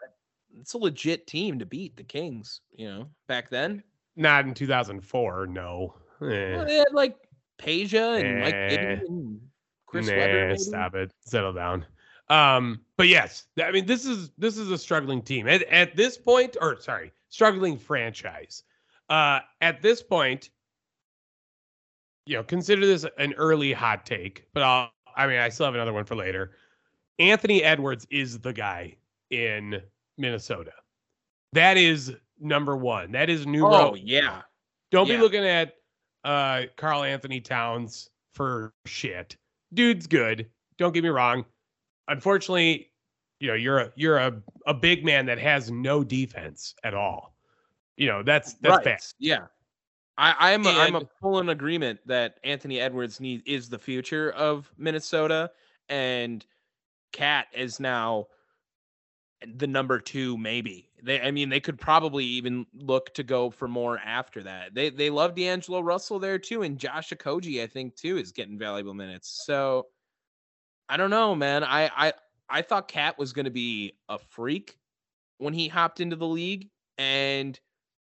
it's 0.61 0.75
a 0.75 0.79
legit 0.79 1.27
team 1.27 1.59
to 1.59 1.67
beat 1.67 1.97
the 1.97 2.05
Kings, 2.05 2.61
you 2.73 2.87
know, 2.89 3.09
back 3.29 3.51
then. 3.51 3.83
Not 4.17 4.45
in 4.47 4.55
2004, 4.55 5.47
no. 5.49 5.95
Eh, 6.23 6.55
Well, 6.57 6.65
they 6.65 6.77
had 6.77 6.93
like 6.93 7.17
Peja 7.59 8.21
and 8.21 8.41
Mike 8.41 8.55
Eh. 8.55 8.69
Bibby 8.69 9.07
and 9.07 9.41
Chris 9.87 10.07
nah, 10.09 10.17
Webber. 10.17 10.47
maybe. 10.49 10.59
stop 10.59 10.95
it. 10.95 11.11
Settle 11.25 11.53
down. 11.53 11.85
Um, 12.31 12.81
but 12.97 13.09
yes, 13.09 13.47
I 13.63 13.71
mean 13.71 13.87
this 13.87 14.05
is 14.07 14.31
this 14.39 14.57
is 14.59 14.71
a 14.71 14.79
struggling 14.79 15.23
team 15.23 15.47
at 15.49 15.63
at 15.65 15.97
this 15.97 16.17
point, 16.19 16.57
or 16.61 16.81
sorry, 16.81 17.13
struggling 17.35 17.77
franchise. 17.77 18.63
Uh, 19.11 19.41
at 19.61 19.83
this 19.83 20.03
point, 20.03 20.51
you 22.27 22.37
know, 22.37 22.45
consider 22.45 22.87
this 22.87 23.05
an 23.19 23.35
early 23.35 23.73
hot 23.73 24.07
take, 24.07 24.47
but 24.55 24.63
I'll. 24.63 24.91
I 25.17 25.27
mean, 25.29 25.39
I 25.39 25.49
still 25.49 25.67
have 25.67 25.75
another 25.75 25.93
one 25.93 26.05
for 26.05 26.17
later. 26.17 26.53
Anthony 27.21 27.63
Edwards 27.63 28.05
is 28.11 28.41
the 28.41 28.53
guy 28.53 28.97
in 29.31 29.81
Minnesota. 30.19 30.73
That 31.53 31.77
is 31.77 32.13
number 32.41 32.77
one. 32.77 33.13
That 33.13 33.31
is 33.31 33.47
new. 33.47 33.65
Oh 33.67 33.95
yeah. 33.95 34.43
Don't 34.91 35.07
Yeah. 35.07 35.17
be 35.17 35.23
looking 35.23 35.45
at 35.45 35.75
uh 36.25 36.63
Karl 36.77 37.05
Anthony 37.05 37.41
Towns 37.41 38.09
for 38.33 38.73
shit. 38.87 39.37
Dude's 39.73 40.07
good. 40.09 40.49
Don't 40.79 40.93
get 40.93 41.05
me 41.05 41.11
wrong. 41.11 41.45
Unfortunately, 42.09 42.91
you 43.45 43.51
know, 43.51 43.55
you're 43.57 43.79
a 43.79 43.93
you're 43.95 44.17
a, 44.17 44.33
a 44.67 44.73
big 44.73 45.05
man 45.05 45.27
that 45.27 45.39
has 45.39 45.71
no 45.71 46.03
defense 46.03 46.75
at 46.83 46.95
all. 46.95 47.35
You 47.99 48.07
know, 48.07 48.23
that's 48.23 48.55
that's 48.55 48.77
right. 48.77 48.85
bad. 48.85 49.01
Yeah. 49.19 49.45
I, 50.17 50.53
I'm 50.55 50.65
a, 50.65 50.71
I'm 50.71 50.95
a 50.95 50.99
And- 51.01 51.09
full 51.21 51.41
in 51.41 51.51
agreement 51.51 52.01
that 52.07 52.39
Anthony 52.43 52.81
Edwards 52.81 53.21
need 53.21 53.43
is 53.45 53.69
the 53.69 53.79
future 53.79 54.31
of 54.31 54.73
Minnesota 54.79 55.51
and 55.91 56.47
Cat 57.13 57.49
is 57.55 57.81
now 57.81 58.29
the 59.57 59.67
number 59.67 59.99
two, 60.01 60.39
maybe. 60.39 60.89
They 61.03 61.21
I 61.21 61.31
mean 61.31 61.51
they 61.51 61.61
could 61.61 61.79
probably 61.79 62.25
even 62.25 62.65
look 62.73 63.13
to 63.13 63.23
go 63.23 63.51
for 63.51 63.69
more 63.69 63.99
after 63.99 64.43
that. 64.45 64.75
They 64.75 64.89
they 64.89 65.11
love 65.11 65.35
D'Angelo 65.35 65.81
Russell 65.83 66.19
there 66.19 66.39
too, 66.39 66.63
and 66.63 66.79
Josh 66.79 67.11
Okogie, 67.11 67.63
I 67.63 67.67
think, 67.67 67.95
too, 67.95 68.17
is 68.17 68.33
getting 68.33 68.59
valuable 68.59 68.95
minutes. 68.95 69.43
So 69.45 69.89
I 70.89 70.97
don't 70.97 71.11
know, 71.11 71.35
man. 71.35 71.63
I 71.63 71.91
I 71.95 72.13
I 72.49 72.63
thought 72.63 72.89
Cat 72.89 73.19
was 73.19 73.33
gonna 73.33 73.51
be 73.51 73.95
a 74.09 74.19
freak 74.19 74.77
when 75.39 75.55
he 75.55 75.69
hopped 75.69 76.01
into 76.01 76.17
the 76.17 76.27
league, 76.27 76.69
and 76.99 77.59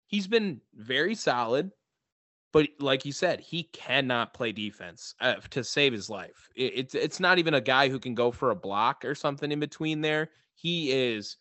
he's 0.08 0.28
been 0.28 0.62
very 0.74 1.16
solid. 1.16 1.72
But 2.52 2.70
like 2.80 3.06
you 3.06 3.12
said, 3.12 3.40
he 3.40 3.64
cannot 3.64 4.34
play 4.34 4.52
defense 4.52 5.14
uh, 5.22 5.36
to 5.52 5.64
save 5.64 5.94
his 5.94 6.10
life. 6.10 6.50
It, 6.56 6.74
it's 6.76 6.96
it's 6.96 7.20
not 7.20 7.38
even 7.38 7.54
a 7.54 7.62
guy 7.62 7.90
who 7.90 8.00
can 8.00 8.16
go 8.16 8.32
for 8.32 8.50
a 8.50 8.56
block 8.56 9.06
or 9.06 9.14
something 9.14 9.52
in 9.52 9.60
between 9.60 10.02
there. 10.02 10.32
He 10.56 10.92
is, 10.92 11.38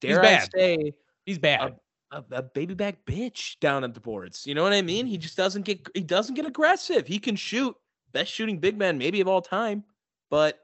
dare 0.00 0.20
I 0.20 0.22
bad. 0.22 0.50
say, 0.54 0.94
He's 1.26 1.38
bad. 1.38 1.74
a, 2.12 2.24
a 2.30 2.42
baby 2.42 2.74
back 2.74 3.04
bitch 3.06 3.58
down 3.60 3.82
at 3.82 3.92
the 3.92 4.00
boards. 4.00 4.46
You 4.46 4.54
know 4.54 4.62
what 4.62 4.72
I 4.72 4.82
mean? 4.82 5.04
He 5.04 5.18
just 5.18 5.36
doesn't 5.36 5.62
get 5.62 5.86
he 5.94 6.00
doesn't 6.00 6.36
get 6.36 6.46
aggressive. 6.46 7.06
He 7.06 7.18
can 7.18 7.34
shoot, 7.34 7.74
best 8.12 8.32
shooting 8.32 8.58
big 8.58 8.78
man 8.78 8.98
maybe 8.98 9.20
of 9.20 9.26
all 9.26 9.42
time, 9.42 9.82
but 10.30 10.60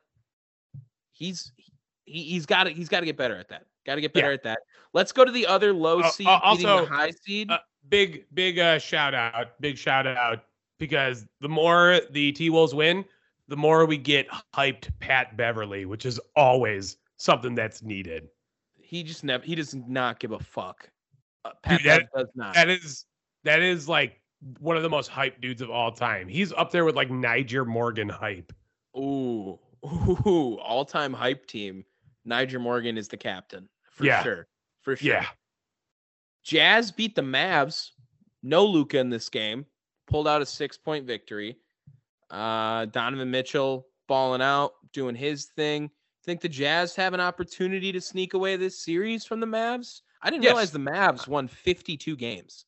he's 1.14 1.50
he, 2.04 2.22
he's 2.24 2.44
got 2.44 2.64
to 2.64 2.70
he's 2.70 2.88
got 2.90 3.00
to 3.00 3.06
get 3.06 3.16
better 3.16 3.36
at 3.36 3.48
that. 3.48 3.64
Got 3.86 3.94
to 3.96 4.00
get 4.02 4.12
better 4.12 4.28
Yeah. 4.28 4.34
at 4.34 4.42
that. 4.44 4.58
Let's 4.92 5.10
go 5.12 5.24
to 5.24 5.32
the 5.32 5.46
other 5.46 5.72
low 5.72 6.00
Uh, 6.00 6.10
seed 6.10 6.26
uh, 6.26 6.38
also, 6.42 6.82
the 6.84 6.86
high 6.86 7.10
seed. 7.10 7.50
uh, 7.50 7.58
big 7.88 8.26
big 8.34 8.58
uh 8.58 8.78
shout 8.78 9.14
out, 9.14 9.60
big 9.60 9.76
shout 9.78 10.06
out 10.06 10.44
because 10.78 11.26
the 11.40 11.48
more 11.48 12.00
the 12.10 12.32
T 12.32 12.50
Wolves 12.50 12.74
win, 12.74 13.04
the 13.48 13.56
more 13.56 13.86
we 13.86 13.96
get 13.96 14.26
hyped 14.54 14.90
Pat 15.00 15.36
Beverley, 15.36 15.84
which 15.86 16.04
is 16.06 16.20
always 16.36 16.96
something 17.16 17.54
that's 17.54 17.82
needed. 17.82 18.28
he 18.76 19.02
just 19.02 19.24
never 19.24 19.42
he 19.44 19.54
does 19.54 19.74
not 19.74 20.20
give 20.20 20.32
a 20.32 20.38
fuck. 20.38 20.90
Uh, 21.44 21.50
Pat 21.62 21.78
Dude, 21.82 21.86
that- 21.90 22.08
does 22.16 22.28
not. 22.34 22.54
That 22.54 22.68
is 22.68 23.06
that 23.44 23.60
is 23.62 23.88
like 23.88 24.20
one 24.58 24.76
of 24.76 24.82
the 24.82 24.90
most 24.90 25.10
hyped 25.10 25.40
dudes 25.40 25.60
of 25.62 25.70
all 25.70 25.90
time. 25.92 26.28
He's 26.28 26.52
up 26.52 26.70
there 26.70 26.84
with 26.84 26.96
like 26.96 27.08
Nyjer 27.08 27.66
Morgan 27.66 28.08
hype. 28.08 28.52
Ooh, 28.96 29.58
ooh, 29.84 30.58
all 30.62 30.84
time 30.84 31.12
hype 31.12 31.46
team. 31.46 31.84
Nyjer 32.26 32.60
Morgan 32.60 32.96
is 32.96 33.08
the 33.08 33.16
captain 33.16 33.68
for 33.90 34.04
Yeah. 34.04 34.22
sure. 34.22 34.46
For 34.82 34.96
sure. 34.96 35.08
Yeah. 35.14 35.26
Jazz 36.42 36.90
beat 36.90 37.14
the 37.14 37.22
Mavs. 37.22 37.90
No 38.42 38.64
Luka 38.64 38.98
in 38.98 39.10
this 39.10 39.28
game. 39.28 39.66
Pulled 40.06 40.28
out 40.28 40.42
a 40.42 40.46
six 40.46 40.76
point 40.76 41.06
victory. 41.06 41.56
Uh, 42.30 42.86
Donovan 42.86 43.30
Mitchell 43.30 43.86
balling 44.08 44.42
out, 44.42 44.72
doing 44.92 45.14
his 45.14 45.46
thing. 45.46 45.90
Think 46.24 46.40
the 46.40 46.48
Jazz 46.48 46.96
have 46.96 47.12
an 47.14 47.20
opportunity 47.20 47.92
to 47.92 48.00
sneak 48.00 48.34
away 48.34 48.56
this 48.56 48.78
series 48.82 49.24
from 49.26 49.40
the 49.40 49.46
Mavs? 49.46 50.00
I 50.22 50.30
didn't 50.30 50.42
Yes. 50.42 50.50
realize 50.52 50.70
the 50.72 50.78
Mavs 50.78 51.28
won 51.28 51.48
52 51.48 52.16
games. 52.16 52.64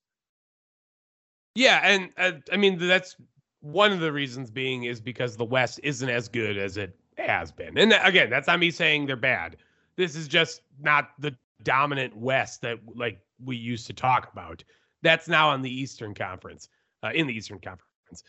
Yeah, 1.55 1.81
and 1.83 2.11
uh, 2.19 2.33
I 2.53 2.57
mean 2.59 2.79
that's 2.79 3.17
one 3.61 3.93
of 3.93 4.01
the 4.01 4.13
reasons 4.13 4.51
being 4.51 4.85
is 4.85 5.01
because 5.01 5.37
the 5.37 5.45
West 5.45 5.81
isn't 5.83 6.09
as 6.09 6.29
good 6.29 6.59
as 6.59 6.77
it 6.77 6.99
has 7.19 7.53
been. 7.53 7.77
And 7.79 7.95
again, 8.03 8.31
that's 8.31 8.47
not 8.47 8.59
me 8.59 8.71
saying 8.71 9.07
they're 9.07 9.17
bad. 9.17 9.57
This 9.97 10.17
is 10.17 10.29
just 10.29 10.63
not 10.81 11.11
the 11.19 11.37
dominant 11.63 12.17
West 12.17 12.63
that 12.63 12.79
like 12.95 13.19
we 13.45 13.57
used 13.57 13.87
to 13.87 13.93
talk 13.93 14.31
about. 14.33 14.63
That's 15.03 15.29
now 15.29 15.49
on 15.51 15.63
the 15.63 15.71
Eastern 15.71 16.15
Conference. 16.15 16.69
uh, 17.03 17.11
in 17.15 17.27
the 17.27 17.35
Eastern 17.35 17.59
Conference. 17.59 18.25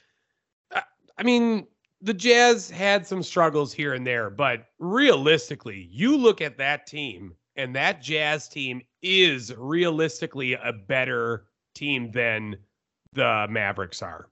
Uh, 0.73 0.81
I 1.17 1.23
mean, 1.23 1.67
the 2.01 2.13
Jazz 2.13 2.69
had 2.69 3.07
some 3.07 3.23
struggles 3.23 3.73
here 3.73 3.93
and 3.93 4.05
there, 4.05 4.29
but 4.29 4.67
realistically, 4.79 5.87
you 5.91 6.15
look 6.15 6.41
at 6.41 6.57
that 6.57 6.85
team, 6.85 7.33
and 7.55 7.75
that 7.75 8.01
Jazz 8.01 8.47
team 8.47 8.81
is 9.01 9.53
realistically 9.55 10.53
a 10.53 10.73
better 10.73 11.45
team 11.73 12.11
than 12.11 12.55
the 13.13 13.47
Mavericks 13.49 14.01
are. 14.01 14.29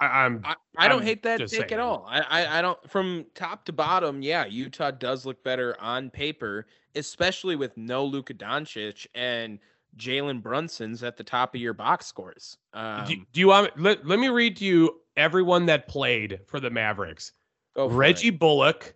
I, 0.00 0.26
am 0.26 0.42
I, 0.44 0.54
I 0.76 0.88
don't 0.88 1.00
I'm 1.00 1.06
hate 1.06 1.22
that 1.22 1.38
take 1.38 1.48
saying. 1.48 1.72
at 1.72 1.80
all. 1.80 2.06
I, 2.08 2.20
I 2.20 2.58
I 2.58 2.62
don't 2.62 2.78
from 2.90 3.26
top 3.34 3.64
to 3.66 3.72
bottom. 3.72 4.22
Yeah, 4.22 4.44
Utah 4.46 4.90
does 4.90 5.24
look 5.24 5.42
better 5.42 5.76
on 5.80 6.10
paper, 6.10 6.66
especially 6.94 7.56
with 7.56 7.76
no 7.76 8.04
Luka 8.04 8.34
Doncic 8.34 9.06
and 9.14 9.58
Jalen 9.96 10.42
Brunson's 10.42 11.02
at 11.02 11.16
the 11.16 11.24
top 11.24 11.54
of 11.54 11.60
your 11.60 11.72
box 11.72 12.06
scores. 12.06 12.58
Um, 12.74 13.06
do, 13.06 13.16
do 13.32 13.40
you 13.40 13.48
want 13.48 13.78
let, 13.80 14.06
let 14.06 14.18
me 14.18 14.28
read 14.28 14.56
to 14.58 14.64
you 14.64 15.00
everyone 15.16 15.66
that 15.66 15.88
played 15.88 16.40
for 16.46 16.60
the 16.60 16.70
Mavericks. 16.70 17.32
for 17.74 17.84
it. 17.84 17.94
Reggie 17.94 18.30
Bullock, 18.30 18.94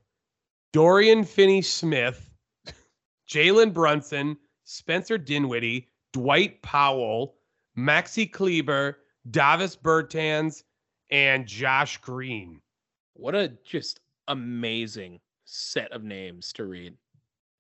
Dorian 0.73 1.25
Finney 1.25 1.63
Smith, 1.63 2.31
Jalen 3.29 3.73
Brunson, 3.73 4.37
Spencer 4.65 5.17
Dinwiddie, 5.17 5.89
Dwight 6.13 6.61
Powell, 6.63 7.37
Maxi 7.77 8.31
Kleber, 8.31 8.99
Davis 9.31 9.77
Bertans, 9.77 10.65
and 11.11 11.47
Josh 11.47 11.99
Green. 11.99 12.61
What 13.15 13.35
a 13.35 13.53
just 13.65 14.01
amazing 14.29 15.21
set 15.45 15.91
of 15.93 16.05
names 16.05 16.53
to 16.55 16.65
read. 16.65 16.95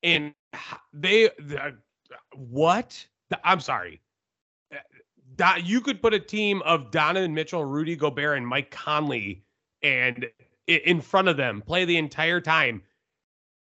And 0.02 0.32
they, 0.92 1.30
the, 1.38 1.76
what? 2.34 3.04
I'm 3.44 3.60
sorry. 3.60 4.00
You 5.62 5.80
could 5.80 6.02
put 6.02 6.14
a 6.14 6.20
team 6.20 6.60
of 6.62 6.90
Donovan 6.90 7.34
Mitchell, 7.34 7.64
Rudy 7.64 7.96
Gobert, 7.96 8.36
and 8.36 8.46
Mike 8.46 8.70
Conley, 8.70 9.42
and 9.82 10.26
in 10.66 11.00
front 11.00 11.28
of 11.28 11.36
them 11.36 11.62
play 11.62 11.84
the 11.84 11.96
entire 11.96 12.40
time. 12.40 12.82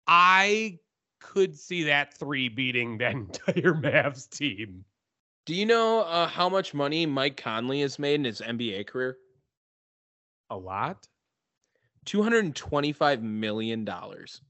I 0.07 0.79
could 1.21 1.59
see 1.59 1.85
that 1.85 2.15
three 2.15 2.49
beating 2.49 2.99
the 2.99 3.11
entire 3.11 3.75
Mavs 3.75 4.29
team. 4.29 4.85
Do 5.45 5.55
you 5.55 5.67
know 5.67 6.01
uh, 6.01 6.27
how 6.27 6.49
much 6.49 6.75
money 6.75 7.07
Mike 7.07 7.37
Conley 7.37 7.81
has 7.81 7.99
made 7.99 8.15
in 8.17 8.25
his 8.25 8.41
NBA 8.41 8.87
career? 8.87 9.17
A 10.51 10.57
lot. 10.57 11.07
Two 12.05 12.23
hundred 12.23 12.45
and 12.45 12.55
twenty-five 12.55 13.23
million 13.23 13.85
dollars. 13.85 14.41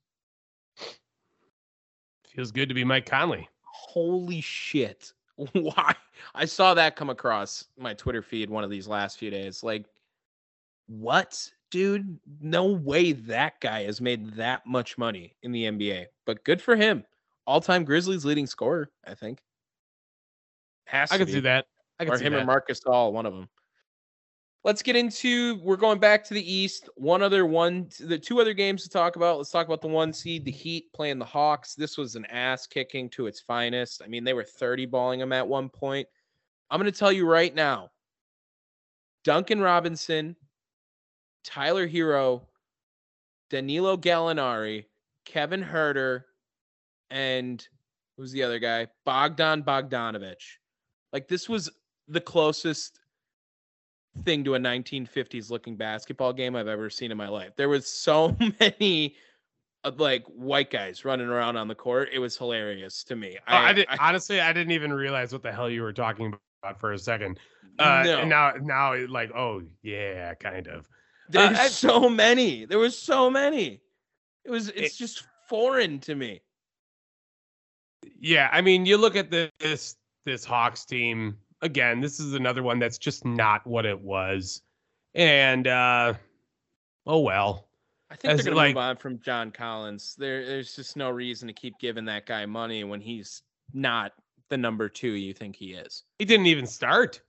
Feels 2.35 2.53
good 2.53 2.69
to 2.69 2.75
be 2.75 2.85
Mike 2.85 3.07
Conley. 3.07 3.49
Holy 3.63 4.43
shit! 4.43 5.13
Why? 5.53 5.95
I 6.35 6.45
saw 6.45 6.75
that 6.75 6.97
come 6.97 7.11
across 7.11 7.65
my 7.79 7.95
Twitter 7.95 8.23
feed 8.23 8.51
one 8.51 8.65
of 8.65 8.71
these 8.71 8.87
last 8.87 9.19
few 9.19 9.31
days. 9.31 9.63
Like, 9.63 9.87
what, 10.87 11.51
dude? 11.71 12.19
No 12.41 12.67
way 12.67 13.13
that 13.13 13.61
guy 13.61 13.85
has 13.85 14.01
made 14.01 14.35
that 14.35 14.67
much 14.67 14.99
money 14.99 15.35
in 15.43 15.53
the 15.53 15.65
NBA. 15.65 16.07
But 16.27 16.45
good 16.45 16.61
for 16.61 16.77
him. 16.77 17.05
All-time 17.47 17.85
Grizzlies 17.85 18.25
leading 18.25 18.47
scorer, 18.47 18.91
I 19.07 19.15
think. 19.15 19.41
Has 20.87 21.11
I 21.13 21.19
be. 21.23 21.33
see 21.33 21.41
that. 21.41 21.67
I 21.99 22.05
can 22.05 22.15
or 22.15 22.19
see 22.19 22.25
him 22.25 22.35
or 22.35 22.39
that. 22.39 22.47
Marcus 22.47 22.81
All, 22.87 23.13
one 23.13 23.27
of 23.27 23.35
them. 23.35 23.49
Let's 24.67 24.83
get 24.83 24.97
into. 24.97 25.61
We're 25.63 25.77
going 25.77 26.01
back 26.01 26.25
to 26.25 26.35
the 26.35 26.53
East. 26.53 26.89
One 26.97 27.23
other 27.23 27.47
one, 27.47 27.89
the 28.01 28.19
two 28.19 28.41
other 28.41 28.53
games 28.53 28.83
to 28.83 28.89
talk 28.89 29.15
about. 29.15 29.37
Let's 29.37 29.53
talk 29.53 29.65
about 29.65 29.81
the 29.81 29.87
one 29.87 30.13
seed, 30.13 30.45
the 30.45 30.51
Heat 30.51 30.93
playing 30.93 31.21
the 31.21 31.25
Hawks. 31.25 31.77
This 31.77 31.97
was 31.97 32.17
an 32.17 32.25
ass 32.25 32.67
kicking 32.67 33.09
to 33.11 33.29
its 33.29 33.39
finest. 33.39 34.03
I 34.05 34.09
mean, 34.09 34.25
they 34.25 34.35
were 34.35 34.43
30 34.43 34.87
balling 34.87 35.21
them 35.21 35.33
at 35.33 35.47
one 35.47 35.69
point. 35.69 36.09
I'm 36.69 36.81
going 36.81 36.93
to 36.93 36.99
tell 36.99 37.13
you 37.13 37.29
right 37.29 37.55
now 37.55 37.93
Duncan 39.23 39.61
Robinson, 39.61 40.35
Tyler 41.45 41.87
Herro, 41.87 42.43
Danilo 43.51 43.97
Gallinari, 43.97 44.87
Kevin 45.25 45.63
Huerter 45.63 46.25
and 47.11 47.65
who's 48.17 48.33
the 48.33 48.43
other 48.43 48.59
guy? 48.59 48.89
Bogdan 49.05 49.63
Bogdanovich. 49.63 50.59
Like 51.13 51.29
this 51.29 51.49
was 51.49 51.71
the 52.09 52.21
closest 52.21 52.99
thing 54.25 54.45
to 54.45 54.55
a 54.55 54.59
1950s 54.59 55.51
looking 55.51 55.77
basketball 55.77 56.33
game 56.33 56.57
I've 56.57 56.69
ever 56.69 56.91
seen 56.91 57.11
in 57.11 57.17
my 57.17 57.29
life. 57.29 57.53
There 57.57 57.69
was 57.69 57.87
so 57.87 58.37
many 58.61 59.17
uh, 59.85 59.93
like 59.97 60.25
white 60.27 60.71
guys 60.71 61.05
running 61.05 61.29
around 61.29 61.57
on 61.57 61.69
the 61.69 61.75
court. 61.75 62.09
It 62.13 62.19
was 62.19 62.37
hilarious 62.37 63.05
to 63.05 63.17
me. 63.17 63.37
Oh, 63.49 63.57
I, 63.57 63.73
did, 63.73 63.87
honestly, 64.01 64.41
I 64.41 64.53
didn't 64.53 64.73
even 64.73 64.93
realize 64.93 65.33
what 65.33 65.43
the 65.43 65.53
hell 65.53 65.71
you 65.71 65.83
were 65.83 65.93
talking 65.93 66.35
about 66.63 66.81
for 66.81 66.93
a 66.93 66.99
second. 66.99 67.39
Uh, 67.79 68.03
no. 68.05 68.25
now, 68.25 68.53
now, 68.61 69.07
like, 69.09 69.31
oh 69.35 69.63
yeah, 69.83 70.35
kind 70.35 70.67
of. 70.67 70.89
There's 71.29 71.59
I- 71.59 71.69
so 71.69 72.09
many. 72.09 72.65
There 72.65 72.79
was 72.79 72.97
so 72.97 73.31
many. 73.31 73.81
It 74.45 74.51
was 74.51 74.69
it's 74.69 74.97
just 74.97 75.27
foreign 75.49 75.99
to 76.01 76.15
me. 76.15 76.41
Yeah, 78.19 78.49
I 78.53 78.61
mean, 78.61 78.87
you 78.87 78.97
look 78.97 79.17
at 79.17 79.31
the, 79.31 79.51
this 79.59 79.97
this 80.25 80.45
Hawks 80.45 80.85
team 80.85 81.37
again. 81.63 82.01
This 82.01 82.21
is 82.21 82.35
another 82.35 82.63
one 82.63 82.79
that's 82.79 82.99
just 82.99 83.25
not 83.25 83.67
what 83.67 83.87
it 83.87 84.01
was, 84.01 84.63
and 85.15 85.67
uh, 85.67 86.15
oh 87.07 87.21
well. 87.21 87.69
I 88.09 88.15
think 88.15 88.35
As 88.35 88.45
they're 88.45 88.53
gonna 88.53 88.57
like- 88.57 88.75
move 88.77 88.83
on 88.83 88.97
from 88.97 89.21
John 89.21 89.51
Collins. 89.51 90.15
There, 90.17 90.47
there's 90.47 90.77
just 90.77 90.97
no 90.97 91.11
reason 91.11 91.49
to 91.49 91.55
keep 91.55 91.75
giving 91.81 92.05
that 92.05 92.25
guy 92.27 92.47
money 92.47 92.85
when 92.85 93.01
he's 93.01 93.43
not 93.75 94.13
the 94.49 94.57
number 94.57 94.89
two 94.89 95.11
you 95.11 95.33
think 95.35 95.57
he 95.57 95.73
is. 95.73 96.05
He 96.21 96.25
didn't 96.25 96.47
even 96.47 96.67
start. 96.69 97.21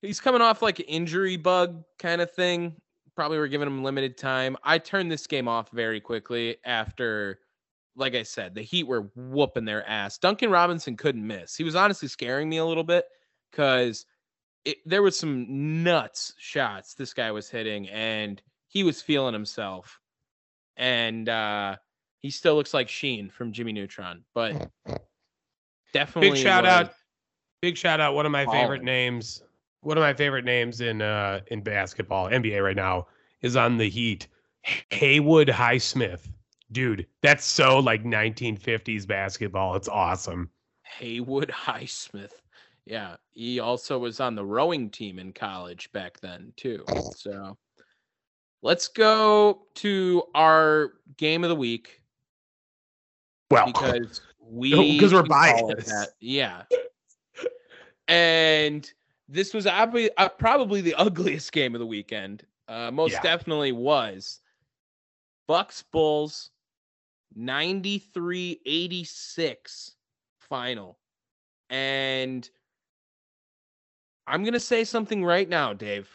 He's 0.00 0.18
coming 0.20 0.40
off 0.40 0.62
like 0.62 0.78
an 0.78 0.86
injury 0.86 1.36
bug 1.36 1.84
kind 1.98 2.22
of 2.22 2.30
thing. 2.30 2.74
Probably 3.14 3.36
we're 3.38 3.48
giving 3.48 3.66
him 3.66 3.82
limited 3.84 4.16
time. 4.16 4.56
I 4.64 4.78
turned 4.78 5.10
this 5.12 5.26
game 5.26 5.46
off 5.48 5.70
very 5.72 6.00
quickly 6.00 6.56
after, 6.64 7.40
like 7.96 8.14
I 8.14 8.22
said, 8.22 8.54
the 8.54 8.62
Heat 8.62 8.86
were 8.86 9.10
whooping 9.14 9.64
their 9.64 9.88
ass. 9.88 10.18
Duncan 10.18 10.50
Robinson 10.50 10.96
couldn't 10.96 11.26
miss. 11.26 11.56
He 11.56 11.64
was 11.64 11.74
honestly 11.74 12.08
scaring 12.08 12.48
me 12.48 12.58
a 12.58 12.64
little 12.64 12.84
bit 12.84 13.06
because 13.50 14.04
there 14.84 15.02
was 15.02 15.18
some 15.18 15.82
nuts 15.82 16.34
shots 16.38 16.94
this 16.94 17.14
guy 17.14 17.30
was 17.30 17.48
hitting, 17.48 17.88
and 17.88 18.42
he 18.68 18.82
was 18.84 19.00
feeling 19.00 19.32
himself. 19.32 19.98
And 20.76 21.28
uh, 21.28 21.76
he 22.20 22.30
still 22.30 22.54
looks 22.54 22.74
like 22.74 22.88
Sheen 22.88 23.30
from 23.30 23.52
Jimmy 23.52 23.72
Neutron, 23.72 24.24
but 24.34 24.70
definitely 25.92 26.30
Big 26.30 26.38
shout 26.38 26.64
was- 26.64 26.72
out, 26.72 26.92
big 27.62 27.76
shout 27.76 28.00
out. 28.00 28.14
One 28.14 28.26
of 28.26 28.32
my 28.32 28.46
favorite 28.46 28.82
names. 28.82 29.42
One 29.80 29.96
of 29.96 30.02
my 30.02 30.14
favorite 30.14 30.44
names 30.44 30.80
in 30.80 31.00
uh 31.00 31.40
in 31.46 31.62
basketball, 31.62 32.28
NBA 32.28 32.62
right 32.62 32.76
now, 32.76 33.06
is 33.42 33.56
on 33.56 33.76
the 33.78 33.88
Heat. 33.88 34.26
Haywood 34.90 35.46
Highsmith. 35.48 36.28
Dude, 36.72 37.06
that's 37.22 37.44
so 37.44 37.78
like 37.78 38.02
1950s 38.04 39.06
basketball. 39.06 39.76
It's 39.76 39.88
awesome. 39.88 40.50
Haywood 40.98 41.48
Highsmith. 41.48 42.32
Yeah, 42.84 43.16
he 43.32 43.60
also 43.60 43.98
was 43.98 44.20
on 44.20 44.34
the 44.34 44.44
rowing 44.44 44.90
team 44.90 45.18
in 45.18 45.32
college 45.32 45.90
back 45.92 46.20
then 46.20 46.52
too. 46.56 46.84
So 47.16 47.56
let's 48.62 48.88
go 48.88 49.66
to 49.76 50.22
our 50.34 50.92
game 51.16 51.44
of 51.44 51.50
the 51.50 51.56
week 51.56 52.02
Well, 53.50 53.66
because 53.66 54.20
we 54.40 54.70
'Cause 55.00 55.12
we're 55.12 55.22
can 55.22 55.30
call 55.30 55.70
it 55.70 55.86
biased. 55.86 56.10
Yeah. 56.20 56.62
And 58.08 58.90
this 59.28 59.52
was 59.52 59.66
obvi- 59.66 60.10
uh, 60.16 60.28
probably 60.28 60.80
the 60.80 60.94
ugliest 60.98 61.50
game 61.52 61.74
of 61.74 61.80
the 61.80 61.86
weekend. 61.86 62.44
Uh, 62.68 62.90
most 62.92 63.12
Yeah. 63.12 63.22
definitely 63.22 63.72
was. 63.72 64.40
Bucks 65.48 65.82
Bulls 65.92 66.50
93-86 67.38 69.90
final. 70.40 70.98
And 71.70 72.48
I'm 74.26 74.42
going 74.42 74.54
to 74.54 74.60
say 74.60 74.84
something 74.84 75.24
right 75.24 75.48
now, 75.48 75.72
Dave. 75.72 76.08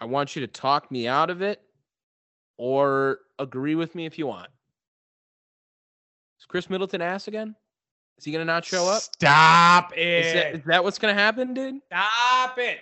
I 0.00 0.06
want 0.06 0.34
you 0.34 0.40
to 0.40 0.46
talk 0.46 0.90
me 0.90 1.06
out 1.06 1.30
of 1.30 1.42
it 1.42 1.60
or 2.56 3.18
agree 3.38 3.74
with 3.74 3.94
me 3.94 4.06
if 4.06 4.18
you 4.18 4.26
want. 4.26 4.48
Is 6.38 6.46
Khris 6.46 6.70
Middleton 6.70 7.02
ass 7.02 7.28
again? 7.28 7.54
Is 8.16 8.24
he 8.24 8.32
going 8.32 8.40
to 8.40 8.50
not 8.50 8.64
show 8.64 8.86
up? 8.86 9.02
Stop 9.02 9.92
it. 9.96 10.26
Is 10.26 10.32
that, 10.32 10.54
is 10.54 10.62
that 10.66 10.84
what's 10.84 10.98
going 10.98 11.14
to 11.14 11.20
happen, 11.20 11.54
dude? 11.54 11.80
Stop 11.86 12.58
it. 12.58 12.78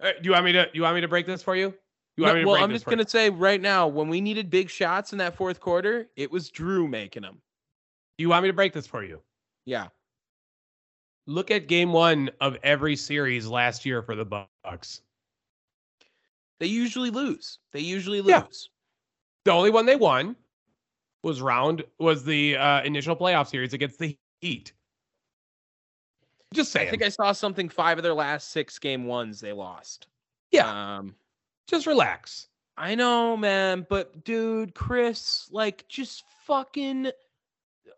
Uh, 0.00 0.12
do 0.20 0.28
you 0.28 0.32
want 0.32 0.44
me 0.44 0.52
to? 0.52 0.68
You 0.72 0.82
want 0.82 0.94
me 0.94 1.00
to 1.00 1.08
break 1.08 1.26
this 1.26 1.42
for 1.42 1.54
you? 1.54 1.74
No, 2.20 2.46
well, 2.46 2.62
I'm 2.62 2.70
just 2.70 2.84
going 2.86 2.98
to 2.98 3.08
say 3.08 3.30
right 3.30 3.60
now, 3.60 3.86
when 3.88 4.08
we 4.08 4.20
needed 4.20 4.50
big 4.50 4.68
shots 4.70 5.12
in 5.12 5.18
that 5.18 5.36
fourth 5.36 5.60
quarter, 5.60 6.08
it 6.16 6.30
was 6.30 6.50
Jrue 6.50 6.88
making 6.88 7.22
them. 7.22 7.40
Do 8.18 8.22
you 8.22 8.28
want 8.28 8.42
me 8.42 8.48
to 8.48 8.54
break 8.54 8.72
this 8.72 8.86
for 8.86 9.02
you? 9.02 9.20
Yeah. 9.64 9.88
Look 11.26 11.50
at 11.50 11.66
game 11.68 11.92
one 11.92 12.30
of 12.40 12.56
every 12.62 12.96
series 12.96 13.46
last 13.46 13.86
year 13.86 14.02
for 14.02 14.14
the 14.16 14.24
Bucks. 14.64 15.00
They 16.58 16.66
usually 16.66 17.10
lose. 17.10 17.58
They 17.72 17.80
usually 17.80 18.20
Yeah. 18.20 18.42
lose. 18.44 18.70
The 19.44 19.52
only 19.52 19.70
one 19.70 19.86
they 19.86 19.96
won 19.96 20.36
was 21.22 21.40
round 21.40 21.84
was 21.98 22.24
the 22.24 22.56
uh, 22.56 22.82
initial 22.82 23.16
playoff 23.16 23.48
series 23.48 23.72
against 23.72 23.98
the 23.98 24.16
Heat. 24.40 24.72
Just 26.52 26.72
saying. 26.72 26.88
I 26.88 26.90
think 26.90 27.02
I 27.02 27.08
saw 27.10 27.32
something. 27.32 27.68
Five 27.68 27.98
of 27.98 28.02
their 28.02 28.14
last 28.14 28.50
six 28.50 28.78
game 28.78 29.04
ones 29.06 29.40
they 29.40 29.52
lost. 29.52 30.08
yeah, 30.50 30.96
Um, 30.98 31.14
just 31.70 31.86
relax. 31.86 32.48
I 32.76 32.94
know, 32.94 33.36
man, 33.36 33.86
but 33.88 34.24
dude, 34.24 34.74
Khris, 34.74 35.48
like, 35.52 35.86
just 35.88 36.24
fucking. 36.46 37.10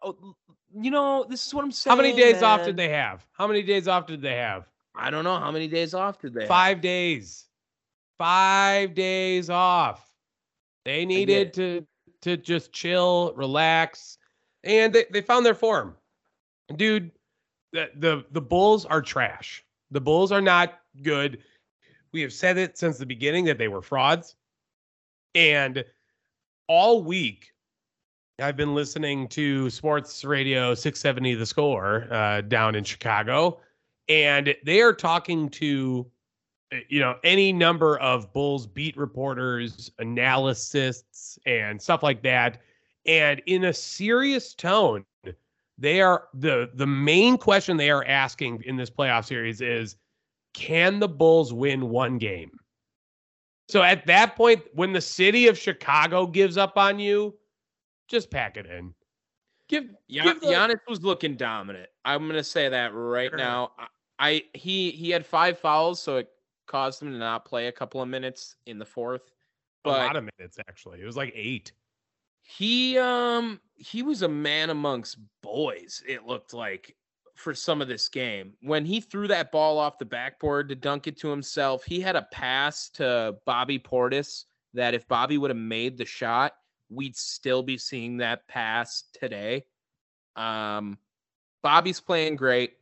Oh, 0.02 0.34
you 0.74 0.90
know, 0.90 1.24
this 1.28 1.46
is 1.46 1.54
what 1.54 1.64
I'm 1.64 1.72
saying. 1.72 1.96
How 1.96 2.02
many 2.02 2.16
days 2.16 2.42
off 2.42 2.64
did 2.64 2.76
they 2.76 2.88
have? 2.88 3.26
How 3.32 3.46
many 3.46 3.62
days 3.62 3.88
off 3.88 4.06
did 4.06 4.20
they 4.20 4.34
have? 4.34 4.66
I 4.94 5.10
don't 5.10 5.24
know. 5.24 5.38
How 5.38 5.50
many 5.50 5.68
days 5.68 5.94
off 5.94 6.18
did 6.18 6.34
they? 6.34 6.42
have? 6.42 6.48
Five 6.48 6.80
days. 6.80 7.46
Five 8.18 8.94
days 8.94 9.50
off. 9.50 10.08
They 10.84 11.04
needed 11.04 11.52
to 11.54 11.86
to 12.22 12.36
just 12.36 12.72
chill, 12.72 13.32
relax, 13.36 14.18
and 14.64 14.92
they, 14.92 15.04
they 15.12 15.20
found 15.20 15.44
their 15.44 15.54
form. 15.54 15.96
Dude, 16.76 17.10
the, 17.72 17.90
the 17.96 18.24
the 18.32 18.40
Bulls 18.40 18.84
are 18.84 19.02
trash. 19.02 19.64
The 19.90 20.00
Bulls 20.00 20.32
are 20.32 20.40
not 20.40 20.80
good. 21.02 21.42
We 22.12 22.20
have 22.22 22.32
said 22.32 22.58
it 22.58 22.76
since 22.76 22.98
the 22.98 23.06
beginning 23.06 23.44
that 23.46 23.58
they 23.58 23.68
were 23.68 23.82
frauds. 23.82 24.36
And 25.34 25.84
all 26.68 27.02
week, 27.02 27.52
I've 28.38 28.56
been 28.56 28.74
listening 28.74 29.28
to 29.28 29.70
Sports 29.70 30.24
Radio 30.24 30.74
670 30.74 31.34
The 31.34 31.46
Score 31.46 32.06
uh, 32.12 32.40
down 32.42 32.74
in 32.74 32.84
Chicago, 32.84 33.60
and 34.08 34.54
they 34.64 34.80
are 34.80 34.92
talking 34.92 35.48
to, 35.50 36.06
uh, 36.72 36.78
you 36.88 37.00
know, 37.00 37.16
any 37.24 37.52
number 37.52 37.98
of 37.98 38.32
Bulls 38.32 38.66
beat 38.66 38.96
reporters, 38.96 39.90
analysts, 39.98 41.38
and 41.46 41.80
stuff 41.80 42.02
like 42.02 42.22
that. 42.22 42.60
And 43.06 43.40
in 43.46 43.64
a 43.64 43.72
serious 43.72 44.54
tone, 44.54 45.04
they 45.78 46.00
are 46.00 46.28
the 46.34 46.70
the 46.74 46.86
main 46.86 47.36
question 47.38 47.76
they 47.76 47.90
are 47.90 48.04
asking 48.04 48.62
in 48.64 48.76
this 48.76 48.90
playoff 48.90 49.24
series 49.26 49.60
is, 49.60 49.96
can 50.54 50.98
the 51.00 51.08
Bulls 51.08 51.52
win 51.52 51.88
one 51.88 52.18
game? 52.18 52.50
So 53.68 53.82
at 53.82 54.06
that 54.06 54.36
point, 54.36 54.62
when 54.74 54.92
the 54.92 55.00
city 55.00 55.48
of 55.48 55.56
Chicago 55.58 56.26
gives 56.26 56.56
up 56.56 56.76
on 56.76 56.98
you, 56.98 57.34
just 58.08 58.30
pack 58.30 58.56
it 58.56 58.66
in. 58.66 58.92
Give, 59.68 59.84
Gian- 60.10 60.24
give 60.24 60.40
the- 60.40 60.46
Giannis 60.48 60.80
was 60.88 61.02
looking 61.02 61.36
dominant. 61.36 61.88
I'm 62.04 62.26
gonna 62.26 62.44
say 62.44 62.68
that 62.68 62.92
right 62.92 63.30
Sure. 63.30 63.38
now. 63.38 63.72
I, 63.78 63.86
I 64.18 64.42
he 64.54 64.90
he 64.90 65.10
had 65.10 65.24
five 65.24 65.58
fouls, 65.58 66.02
so 66.02 66.16
it 66.18 66.28
caused 66.66 67.00
him 67.02 67.12
to 67.12 67.18
not 67.18 67.44
play 67.46 67.68
a 67.68 67.72
couple 67.72 68.02
of 68.02 68.08
minutes 68.08 68.56
in 68.66 68.78
the 68.78 68.84
fourth. 68.84 69.32
a 69.84 69.88
lot 69.88 70.08
But 70.12 70.16
of 70.16 70.28
minutes 70.38 70.58
actually. 70.68 71.00
It 71.00 71.06
was 71.06 71.16
like 71.16 71.32
eight. 71.34 71.72
he 72.42 72.98
um 72.98 73.60
he 73.76 74.02
was 74.02 74.22
a 74.22 74.28
man 74.28 74.68
amongst 74.70 75.16
boys. 75.42 76.02
It 76.06 76.26
looked 76.26 76.52
like 76.52 76.94
for 77.34 77.54
some 77.54 77.80
of 77.82 77.88
this 77.88 78.08
game 78.08 78.52
when 78.60 78.84
he 78.84 79.00
threw 79.00 79.26
that 79.28 79.50
ball 79.52 79.78
off 79.78 79.98
the 79.98 80.04
backboard 80.04 80.68
to 80.68 80.74
dunk 80.74 81.06
it 81.06 81.16
to 81.18 81.28
himself. 81.28 81.84
He 81.84 82.00
had 82.00 82.16
a 82.16 82.26
pass 82.32 82.88
to 82.90 83.36
Bobby 83.46 83.78
Portis 83.78 84.44
that 84.74 84.94
if 84.94 85.06
Bobby 85.08 85.38
would 85.38 85.50
have 85.50 85.56
made 85.56 85.96
the 85.98 86.04
shot, 86.04 86.52
we'd 86.90 87.16
still 87.16 87.62
be 87.62 87.78
seeing 87.78 88.18
that 88.18 88.46
pass 88.48 89.04
today. 89.18 89.64
Um, 90.36 90.98
Bobby's 91.62 92.00
playing 92.00 92.36
great. 92.36 92.74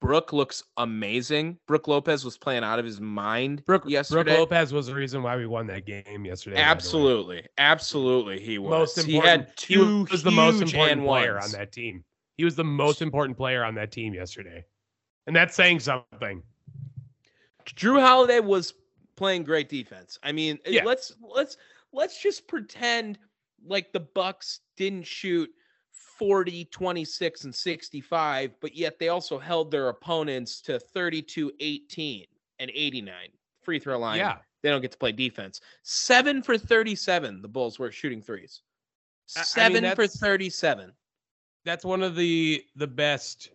Brooke 0.00 0.32
looks 0.32 0.62
amazing. 0.76 1.58
Brooke 1.66 1.88
Lopez 1.88 2.24
was 2.24 2.38
playing 2.38 2.62
out 2.62 2.78
of 2.78 2.84
his 2.84 3.00
mind 3.00 3.64
Brooke, 3.66 3.82
yesterday. 3.86 4.22
Brooke 4.36 4.50
Lopez 4.50 4.72
was 4.72 4.86
the 4.86 4.94
reason 4.94 5.24
why 5.24 5.36
we 5.36 5.46
won 5.46 5.66
that 5.66 5.86
game 5.86 6.24
yesterday. 6.24 6.54
by 6.54 6.60
the 6.60 6.64
way. 6.64 6.70
Absolutely, 6.70 7.46
absolutely, 7.58 8.38
he 8.40 8.58
was. 8.58 8.70
Most 8.70 8.98
important. 8.98 9.24
he 9.24 9.28
had 9.28 9.52
He, 9.58 9.74
two 9.74 10.06
was 10.10 10.22
the 10.22 10.30
most 10.30 10.62
important 10.62 11.02
player 11.02 11.34
ones. 11.34 11.46
on 11.52 11.58
that 11.58 11.72
team. 11.72 12.04
He 12.38 12.44
was 12.44 12.54
the 12.54 12.64
most 12.64 13.02
important 13.02 13.36
player 13.36 13.64
on 13.64 13.74
that 13.74 13.90
team 13.90 14.14
yesterday, 14.14 14.64
and 15.26 15.34
that's 15.34 15.56
saying 15.56 15.80
something. 15.80 16.40
Jrue 17.66 18.00
Holiday 18.00 18.38
was 18.38 18.74
playing 19.16 19.42
great 19.42 19.68
defense. 19.68 20.18
I 20.22 20.30
mean, 20.30 20.58
Yeah. 20.64 20.84
let's 20.84 21.12
let's 21.20 21.56
let's 21.92 22.22
just 22.22 22.46
pretend 22.46 23.18
like 23.66 23.92
the 23.92 24.00
Bucks 24.00 24.60
didn't 24.76 25.04
shoot 25.04 25.50
40, 25.90 26.64
26 26.66 27.42
and 27.44 27.54
65, 27.54 28.52
but 28.60 28.74
yet 28.76 29.00
they 29.00 29.08
also 29.08 29.36
held 29.38 29.72
their 29.72 29.88
opponents 29.88 30.60
to 30.62 30.78
32, 30.78 31.52
18 31.58 32.24
and 32.60 32.70
89 32.72 33.14
free 33.62 33.80
throw 33.80 33.98
line. 33.98 34.18
Yeah, 34.18 34.38
They 34.62 34.70
don't 34.70 34.80
get 34.80 34.92
to 34.92 34.98
play 34.98 35.10
defense. 35.10 35.60
7 35.82 36.40
for 36.42 36.56
37 36.56 37.42
the 37.42 37.48
Bulls 37.48 37.80
were 37.80 37.90
shooting 37.90 38.22
threes. 38.22 38.62
I- 39.36 39.40
I 39.40 39.68
mean, 39.68 39.82
7 39.82 39.94
for 39.96 40.06
37. 40.06 40.92
That's 41.68 41.84
one 41.84 42.02
of 42.02 42.16
the 42.16 42.64
the 42.76 42.86
best 42.86 43.50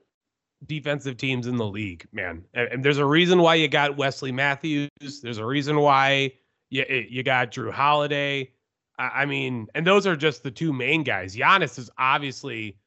defensive 0.66 1.18
teams 1.18 1.48
in 1.48 1.58
the 1.58 1.66
league, 1.66 2.08
man. 2.14 2.46
And, 2.54 2.68
and 2.70 2.86
there's 2.86 3.00
a 3.00 3.06
reason 3.06 3.40
why 3.40 3.56
you 3.56 3.68
got 3.68 3.98
Wesley 3.98 4.32
Matthews. 4.32 4.90
There's 5.22 5.40
a 5.40 5.46
reason 5.46 5.80
why 5.80 6.34
you 6.70 6.86
you 7.10 7.24
got 7.24 7.52
Jrue 7.52 7.72
Holiday. 7.72 8.52
I, 9.00 9.24
I 9.24 9.26
mean, 9.26 9.68
and 9.76 9.86
those 9.86 10.06
are 10.06 10.16
just 10.16 10.44
the 10.44 10.52
two 10.52 10.72
main 10.72 11.04
guys. 11.04 11.36
Giannis 11.36 11.80
is 11.80 11.90
obviously 11.98 12.78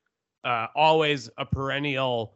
uh, 0.45 0.69
always 0.77 1.29
a 1.39 1.45
perennial 1.45 2.35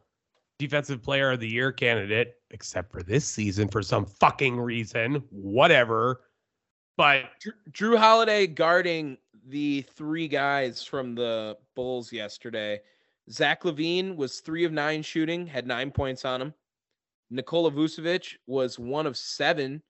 defensive 0.59 1.01
player 1.01 1.31
of 1.31 1.39
the 1.39 1.49
year 1.49 1.71
candidate, 1.71 2.35
except 2.51 2.91
for 2.91 3.01
this 3.01 3.25
season 3.25 3.67
for 3.67 3.81
some 3.81 4.05
fucking 4.05 4.59
reason. 4.59 5.23
Whatever. 5.29 6.21
But 6.97 7.23
Jrue, 7.43 7.53
Jrue 7.71 7.97
Holiday 7.97 8.47
guarding 8.47 9.17
the 9.47 9.81
three 9.95 10.27
guys 10.27 10.83
from 10.83 11.15
the 11.15 11.57
Bulls 11.75 12.11
yesterday. 12.11 12.79
Zach 13.29 13.63
LaVine 13.63 14.15
was 14.15 14.39
three 14.39 14.63
of 14.65 14.71
nine 14.71 15.01
shooting, 15.01 15.45
had 15.47 15.67
nine 15.67 15.91
points 15.91 16.25
on 16.25 16.41
him. 16.41 16.53
Nikola 17.29 17.71
Vucevic 17.71 18.35
was 18.45 18.77
one 18.77 19.07
of 19.07 19.17
seven, 19.17 19.81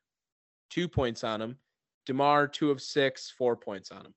two 0.70 0.88
points 0.88 1.24
on 1.24 1.41
him. 1.41 1.58
DeMar, 2.06 2.47
two 2.47 2.72
of 2.72 2.82
six, 2.82 3.32
four 3.36 3.56
points 3.56 3.91
on 3.91 4.06
him. 4.06 4.14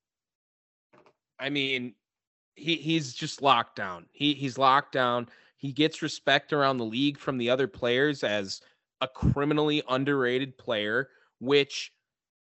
I 1.39 1.51
mean, 1.51 1.95
he 2.55 2.77
he's 2.77 3.13
just 3.13 3.43
locked 3.43 3.77
down. 3.77 4.07
He 4.13 4.35
he's 4.35 4.59
locked 4.59 4.93
down. 4.93 5.29
He 5.57 5.73
gets 5.73 6.03
respect 6.03 6.53
around 6.53 6.77
the 6.77 6.85
league 6.85 7.19
from 7.19 7.39
the 7.39 7.51
other 7.51 7.67
players 7.67 8.23
as 8.23 8.61
a 9.01 9.09
criminally 9.09 9.83
underrated 9.89 10.57
player, 10.57 11.09
which 11.41 11.93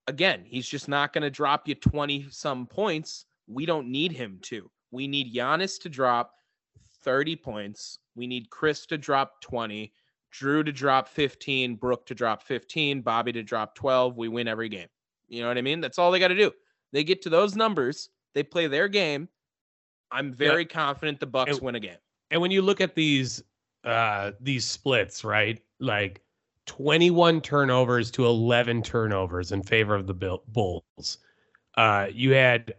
again, 0.07 0.42
he's 0.44 0.68
just 0.68 0.88
not 0.88 1.12
going 1.12 1.22
to 1.22 1.30
drop 1.30 1.68
you 1.68 1.74
20 1.74 2.26
some 2.30 2.66
points. 2.66 3.26
We 3.46 3.66
don't 3.66 3.88
need 3.88 4.12
him 4.12 4.38
to. 4.42 4.70
We 4.90 5.07
need 5.09 5.34
Giannis 5.34 5.80
to 5.82 5.88
drop 5.88 6.32
30 7.03 7.36
points. 7.36 7.98
We 8.14 8.26
need 8.26 8.50
Khris 8.50 8.86
to 8.86 8.98
drop 8.98 9.40
20, 9.42 9.92
Jrue 10.34 10.64
to 10.64 10.72
drop 10.72 11.09
15, 11.09 11.76
Brooke 11.76 12.07
to 12.07 12.14
drop 12.14 12.42
15, 12.42 13.00
Bobby 13.03 13.32
to 13.32 13.42
drop 13.42 13.74
12. 13.74 14.16
We 14.16 14.28
win 14.28 14.48
every 14.48 14.68
game. 14.68 14.88
You 15.28 15.42
know 15.42 15.48
what 15.48 15.59
I 15.59 15.62
mean? 15.62 15.80
That's 15.80 15.98
all 15.98 16.11
they 16.11 16.18
got 16.18 16.28
to 16.28 16.36
do. 16.36 16.53
They 16.92 17.05
get 17.05 17.22
to 17.22 17.30
those 17.30 17.57
numbers, 17.57 18.11
they 18.34 18.42
play 18.42 18.66
their 18.66 18.88
game. 18.88 19.28
I'm 20.11 20.32
very 20.32 20.66
confident 20.66 21.20
the 21.20 21.26
Bucks 21.26 21.53
And- 21.53 21.61
win 21.62 21.74
a 21.74 21.80
game. 21.80 21.96
and 22.30 22.40
when 22.40 22.50
you 22.50 22.61
look 22.62 22.80
at 22.80 22.94
these 22.94 23.42
uh 23.84 24.30
these 24.40 24.64
splits 24.64 25.24
right 25.24 25.61
like 25.80 26.20
21 26.66 27.40
turnovers 27.40 28.10
to 28.12 28.26
11 28.26 28.82
turnovers 28.82 29.52
in 29.52 29.62
favor 29.62 29.94
of 29.94 30.06
the 30.06 30.38
bulls. 30.48 31.18
Uh 31.76 32.06
you 32.12 32.32
had 32.32 32.74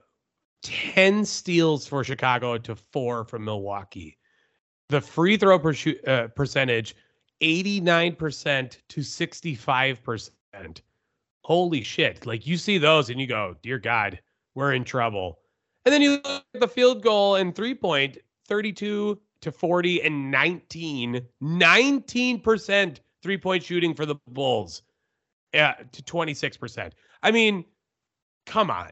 10 0.63 1.25
steals 1.25 1.85
for 1.85 2.03
chicago 2.03 2.57
to 2.57 2.75
4 2.75 3.25
from 3.25 3.45
milwaukee. 3.45 4.17
The 4.89 5.01
free 5.01 5.37
throw 5.37 5.59
per 5.59 5.73
uh, 6.07 6.27
percentage 6.29 6.95
89% 7.41 8.77
to 8.89 9.01
65% 9.01 10.81
holy 11.43 11.83
shit. 11.83 12.25
Like 12.25 12.47
you 12.47 12.57
see 12.57 12.77
those 12.77 13.09
and 13.09 13.19
you 13.19 13.27
go 13.27 13.55
dear 13.61 13.79
god 13.79 14.19
we're 14.55 14.73
in 14.73 14.83
trouble. 14.83 15.39
And 15.85 15.93
then 15.93 16.01
you 16.01 16.11
look 16.11 16.45
at 16.53 16.61
the 16.61 16.67
field 16.67 17.03
goal 17.03 17.35
and 17.35 17.53
three 17.55 17.75
point 17.75 18.17
32 18.47 19.19
to 19.41 19.51
40 19.51 20.01
and 20.03 20.31
19 20.31 21.21
19% 21.41 22.97
three 23.23 23.37
point 23.37 23.63
shooting 23.63 23.93
for 23.93 24.05
the 24.05 24.15
bulls 24.27 24.83
yeah 25.53 25.75
to 25.91 26.03
26% 26.03 26.91
i 27.23 27.31
mean 27.31 27.65
come 28.45 28.69
on 28.69 28.91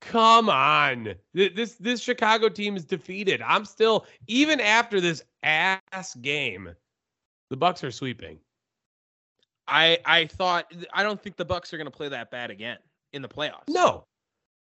come 0.00 0.48
on 0.48 1.14
this 1.34 1.74
this 1.74 2.00
chicago 2.00 2.48
team 2.48 2.76
is 2.76 2.84
defeated 2.84 3.42
i'm 3.42 3.66
still 3.66 4.06
even 4.28 4.60
after 4.60 5.00
this 5.00 5.22
ass 5.42 6.14
game 6.22 6.70
the 7.50 7.56
bucks 7.56 7.84
are 7.84 7.90
sweeping 7.90 8.38
I 9.70 9.98
I 10.04 10.26
thought 10.26 10.72
I 10.92 11.02
don't 11.02 11.22
think 11.22 11.36
the 11.36 11.44
Bucks 11.44 11.72
are 11.72 11.76
going 11.76 11.86
to 11.86 11.96
play 11.96 12.08
that 12.08 12.30
bad 12.30 12.50
again 12.50 12.78
in 13.12 13.22
the 13.22 13.28
playoffs. 13.28 13.68
no 13.68 14.04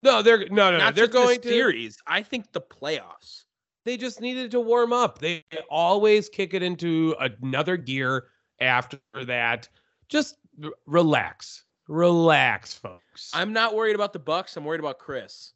no 0.03 0.22
they're 0.22 0.49
no 0.49 0.70
no 0.70 0.79
no 0.79 0.91
they're 0.91 1.07
going 1.07 1.41
to 1.43 1.49
series. 1.49 1.99
I 2.07 2.22
think 2.22 2.53
the 2.53 2.61
playoffs. 2.61 3.45
they 3.85 3.97
just 3.97 4.20
needed 4.20 4.51
to 4.53 4.61
warm 4.61 4.93
up. 4.93 5.18
They 5.18 5.45
always 5.70 6.29
kick 6.29 6.55
it 6.55 6.62
into 6.62 7.14
another 7.20 7.77
gear 7.77 8.29
after 8.61 8.98
that. 9.26 9.68
Just 10.09 10.36
r- 10.62 10.70
relax. 10.86 11.64
Relax, 11.88 12.74
folks. 12.74 13.30
I'm 13.34 13.52
not 13.52 13.74
worried 13.74 13.94
about 13.94 14.12
the 14.12 14.18
Bucks. 14.18 14.57
I'm 14.57 14.64
worried 14.64 14.80
about 14.80 14.98
Khris. 14.98 15.52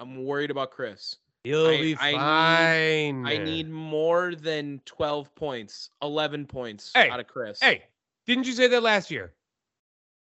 I'm 0.00 0.24
worried 0.24 0.50
about 0.50 0.70
Khris. 0.70 1.16
You'll 1.44 1.66
I- 1.66 1.76
be 1.80 1.96
I 2.00 2.10
need- 2.12 2.16
fine. 2.18 3.26
I 3.26 3.36
need 3.44 3.68
more 3.70 4.34
than 4.34 4.80
12 4.86 5.34
points, 5.34 5.90
11 6.02 6.46
points 6.46 6.90
Hey, 6.94 7.10
out 7.10 7.20
of 7.20 7.26
Khris. 7.26 7.58
Hey, 7.60 7.84
didn't 8.26 8.46
you 8.46 8.54
say 8.54 8.66
that 8.68 8.82
last 8.82 9.10
year? 9.10 9.34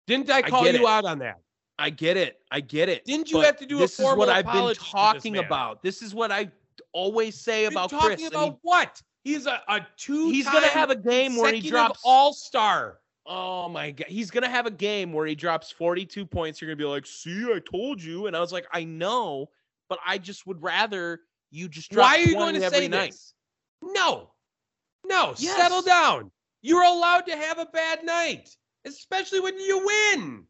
Didn't 0.05 0.29
I 0.29 0.41
call 0.41 0.63
get 0.63 0.75
you 0.75 0.85
it. 0.87 0.89
out 0.89 1.05
on 1.05 1.19
that? 1.19 1.39
I 1.79 1.89
get 1.91 2.17
it. 2.17 2.41
I 2.51 2.59
get 2.59 2.89
it. 2.89 3.05
Didn't 3.05 3.29
you 3.29 3.37
but 3.37 3.45
have 3.45 3.57
to 3.57 3.65
do 3.65 3.77
a 3.77 3.79
this 3.79 3.99
is 3.99 4.05
what 4.05 4.29
I've 4.29 4.45
been 4.45 4.63
to 4.63 4.67
this 4.69 4.77
talking 4.79 5.37
about. 5.37 5.81
This 5.83 6.01
is 6.01 6.13
what 6.15 6.31
I 6.31 6.49
always 6.91 7.35
say 7.39 7.61
You're 7.63 7.71
about 7.71 7.89
talking 7.89 8.09
Khris. 8.17 8.23
and 8.25 8.33
about 8.33 8.59
what? 8.63 9.01
He's 9.23 9.45
a, 9.45 9.61
a 9.67 9.85
two. 9.97 10.29
he's 10.29 10.45
gonna 10.45 10.67
have 10.67 10.89
a 10.89 10.95
game 10.95 11.35
where 11.35 11.53
he 11.53 11.61
drops 11.61 11.99
all 12.03 12.33
star. 12.33 12.99
Oh 13.25 13.67
my 13.67 13.91
god, 13.91 14.07
he's 14.07 14.31
gonna 14.31 14.49
have 14.49 14.65
a 14.65 14.71
game 14.71 15.11
where 15.11 15.25
he 15.25 15.35
drops 15.35 15.71
42 15.71 16.25
points. 16.25 16.61
You're 16.61 16.69
gonna 16.69 16.77
be 16.77 16.85
like, 16.85 17.05
"See, 17.05 17.45
I 17.45 17.59
told 17.59 18.01
you," 18.01 18.27
and 18.27 18.35
I 18.35 18.39
was 18.39 18.53
like, 18.53 18.65
"I 18.71 18.83
know, 18.85 19.49
but 19.89 19.99
I 20.05 20.17
just 20.17 20.47
would 20.47 20.61
rather 20.61 21.21
you 21.51 21.67
just 21.67 21.91
drop 21.91 22.09
Why 22.09 22.17
are 22.17 22.21
you 22.21 22.33
going 22.33 22.55
to 22.55 22.69
say 22.69 22.87
night." 22.87 23.11
this? 23.11 23.33
No, 23.81 24.31
no. 25.05 25.33
Settle 25.35 25.81
down. 25.81 26.31
You're 26.61 26.83
allowed 26.83 27.25
to 27.27 27.35
have 27.35 27.59
a 27.59 27.65
bad 27.65 28.03
night, 28.03 28.55
especially 28.85 29.39
when 29.39 29.59
you 29.59 29.85
win. 29.85 30.45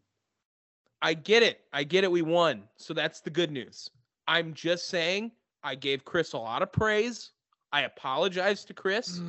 I 1.01 1.13
get 1.13 1.43
it. 1.43 1.61
I 1.73 1.83
get 1.83 2.03
it. 2.03 2.11
We 2.11 2.21
won, 2.21 2.63
so 2.77 2.93
that's 2.93 3.21
the 3.21 3.29
good 3.29 3.51
news. 3.51 3.89
I'm 4.27 4.53
just 4.53 4.87
saying, 4.87 5.31
I 5.63 5.75
gave 5.75 6.05
Khris 6.05 6.33
a 6.33 6.37
lot 6.37 6.61
of 6.61 6.71
praise. 6.71 7.31
I 7.71 7.81
apologize 7.81 8.63
to 8.65 8.73
Khris. 8.73 9.19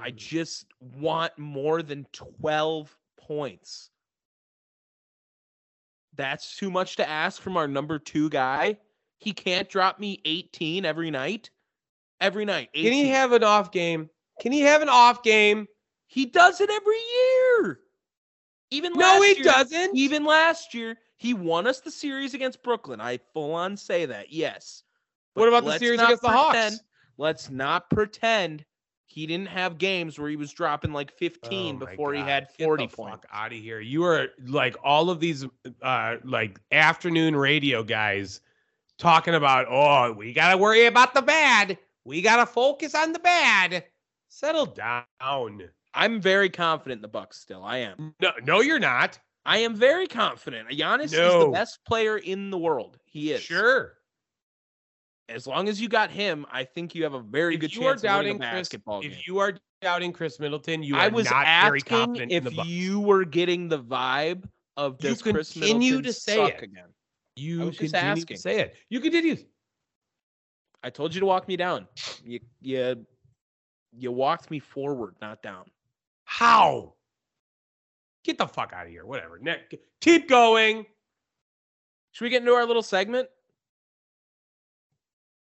I 0.00 0.10
Mm. 0.10 0.16
just 0.16 0.66
want 0.80 1.36
more 1.38 1.82
than 1.82 2.06
12 2.12 2.96
points. 3.16 3.90
That's 6.14 6.56
too 6.56 6.70
much 6.70 6.96
to 6.96 7.08
ask 7.08 7.40
from 7.40 7.56
our 7.56 7.66
number 7.68 7.98
two 7.98 8.28
guy. 8.28 8.78
He 9.18 9.32
can't 9.32 9.68
drop 9.68 9.98
me 9.98 10.20
18 10.24 10.84
every 10.84 11.10
night. 11.10 11.50
Every 12.20 12.44
night. 12.44 12.72
Can 12.74 12.92
he 12.92 13.08
have 13.08 13.32
an 13.32 13.42
off 13.44 13.72
game? 13.72 14.10
Can 14.40 14.52
he 14.52 14.60
have 14.60 14.82
an 14.82 14.88
off 14.88 15.22
game? 15.22 15.66
He 16.06 16.26
does 16.26 16.60
it 16.60 16.70
every 16.70 16.98
year. 16.98 17.80
Even 18.70 18.92
No, 18.92 19.00
last 19.00 19.24
he 19.24 19.34
year, 19.36 19.44
doesn't. 19.44 19.96
Even 19.96 20.24
last 20.24 20.74
year, 20.74 20.98
he 21.16 21.34
won 21.34 21.66
us 21.66 21.80
the 21.80 21.90
series 21.90 22.34
against 22.34 22.62
Brooklyn. 22.62 23.00
I 23.00 23.18
full 23.32 23.54
on 23.54 23.76
say 23.76 24.06
that. 24.06 24.32
Yes. 24.32 24.82
What 25.34 25.48
about 25.48 25.64
the 25.64 25.78
series 25.78 25.98
not 25.98 26.06
against 26.06 26.22
the 26.22 26.28
Hawks? 26.28 26.80
Let's 27.18 27.50
not 27.50 27.88
pretend 27.90 28.64
he 29.06 29.26
didn't 29.26 29.48
have 29.48 29.78
games 29.78 30.18
where 30.18 30.30
he 30.30 30.36
was 30.36 30.52
dropping 30.52 30.92
like 30.92 31.12
15 31.12 31.76
Oh 31.76 31.78
my 31.78 31.90
before 31.90 32.14
he 32.14 32.20
God, 32.20 32.28
had 32.28 32.48
get 32.56 32.64
40 32.64 32.86
the 32.86 32.96
points. 32.96 33.10
Fuck 33.12 33.26
out 33.32 33.52
of 33.52 33.58
here! 33.58 33.80
You 33.80 34.04
are 34.04 34.28
like 34.46 34.76
all 34.82 35.10
of 35.10 35.20
these, 35.20 35.44
uh, 35.82 36.16
like 36.24 36.58
afternoon 36.70 37.36
radio 37.36 37.82
guys 37.82 38.40
talking 38.98 39.34
about. 39.34 39.66
Oh, 39.68 40.12
we 40.12 40.32
gotta 40.32 40.56
worry 40.56 40.86
about 40.86 41.14
the 41.14 41.22
bad. 41.22 41.78
We 42.04 42.22
gotta 42.22 42.46
focus 42.46 42.94
on 42.94 43.12
the 43.12 43.18
bad. 43.18 43.84
Settle 44.28 44.66
down. 44.66 45.68
I'm 45.94 46.20
very 46.20 46.48
confident 46.48 46.98
in 46.98 47.02
the 47.02 47.08
Bucks 47.08 47.38
still. 47.38 47.62
I 47.62 47.78
am. 47.78 48.14
No, 48.20 48.32
no, 48.44 48.60
you're 48.60 48.78
not. 48.78 49.18
I 49.44 49.58
am 49.58 49.74
very 49.74 50.06
confident. 50.06 50.70
Giannis 50.70 51.04
is 51.04 51.10
the 51.12 51.50
best 51.52 51.84
player 51.84 52.16
in 52.16 52.50
the 52.50 52.58
world. 52.58 52.98
He 53.04 53.32
is. 53.32 53.42
Sure. 53.42 53.94
As 55.32 55.46
long 55.46 55.68
as 55.68 55.80
you 55.80 55.88
got 55.88 56.10
him, 56.10 56.46
I 56.50 56.64
think 56.64 56.94
you 56.94 57.02
have 57.04 57.14
a 57.14 57.20
very 57.20 57.56
good 57.56 57.70
If 57.70 57.76
you 57.76 57.86
are 57.86 57.92
chance 57.92 58.04
of 58.04 58.16
winning 58.18 58.38
doubting 58.38 58.56
Khris, 58.58 58.68
game. 58.68 59.00
if 59.02 59.26
you 59.26 59.38
are 59.38 59.54
doubting 59.80 60.12
Khris 60.12 60.38
Middleton, 60.38 60.82
you 60.82 60.94
are 60.96 61.00
I 61.00 61.08
was 61.08 61.24
not 61.30 61.44
very 61.64 61.80
asking 61.88 62.30
if 62.30 62.66
you 62.66 63.00
were 63.00 63.24
getting 63.24 63.68
the 63.68 63.78
vibe 63.78 64.44
of 64.76 64.98
this. 64.98 65.24
You 65.24 65.32
Chris 65.32 65.52
continue 65.52 65.96
Middleton 65.96 66.04
to 66.04 66.12
say 66.12 66.36
suck 66.36 66.50
it. 66.50 66.62
again. 66.62 66.88
You 67.36 67.60
was 67.60 67.76
just 67.78 67.94
continue 67.94 68.22
asking. 68.22 68.36
to 68.36 68.42
say 68.42 68.60
it. 68.60 68.76
You 68.90 69.00
continue. 69.00 69.36
I 70.84 70.90
told 70.90 71.14
you 71.14 71.20
to 71.20 71.26
walk 71.26 71.48
me 71.48 71.56
down. 71.56 71.86
You 72.24 72.40
you 72.60 73.06
you 73.96 74.12
walked 74.12 74.50
me 74.50 74.58
forward, 74.58 75.14
not 75.20 75.42
down. 75.42 75.64
How? 76.24 76.94
Get 78.24 78.38
the 78.38 78.46
fuck 78.46 78.72
out 78.72 78.86
of 78.86 78.92
here. 78.92 79.04
Whatever. 79.04 79.38
Nick, 79.38 79.80
keep 80.00 80.28
going. 80.28 80.86
Should 82.12 82.24
we 82.24 82.30
get 82.30 82.42
into 82.42 82.52
our 82.52 82.66
little 82.66 82.82
segment? 82.82 83.28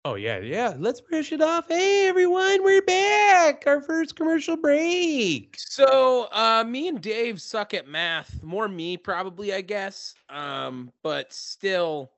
Oh 0.08 0.16
yeah, 0.16 0.40
yeah. 0.40 0.74
Let's 0.78 1.02
brush 1.02 1.34
it 1.34 1.42
off. 1.42 1.68
Hey 1.68 2.08
everyone, 2.08 2.64
we're 2.64 2.82
back. 2.82 3.66
Our 3.68 3.82
first 3.82 4.16
commercial 4.16 4.56
break. 4.56 5.58
So, 5.60 6.30
uh, 6.32 6.64
me 6.66 6.88
and 6.88 7.02
Dave 7.02 7.42
suck 7.42 7.74
at 7.74 7.90
math. 7.90 8.42
More 8.42 8.70
me, 8.70 8.96
probably, 8.96 9.54
I 9.54 9.60
guess. 9.60 10.14
Um, 10.30 10.94
but 11.04 11.34
still, 11.34 12.14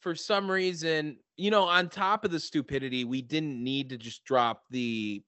for 0.00 0.14
some 0.14 0.50
reason, 0.50 1.18
you 1.36 1.50
know, 1.50 1.64
on 1.64 1.90
top 1.90 2.24
of 2.24 2.30
the 2.30 2.40
stupidity, 2.40 3.04
we 3.04 3.20
didn't 3.20 3.62
need 3.62 3.90
to 3.90 3.98
just 3.98 4.24
drop 4.24 4.62
the 4.70 5.22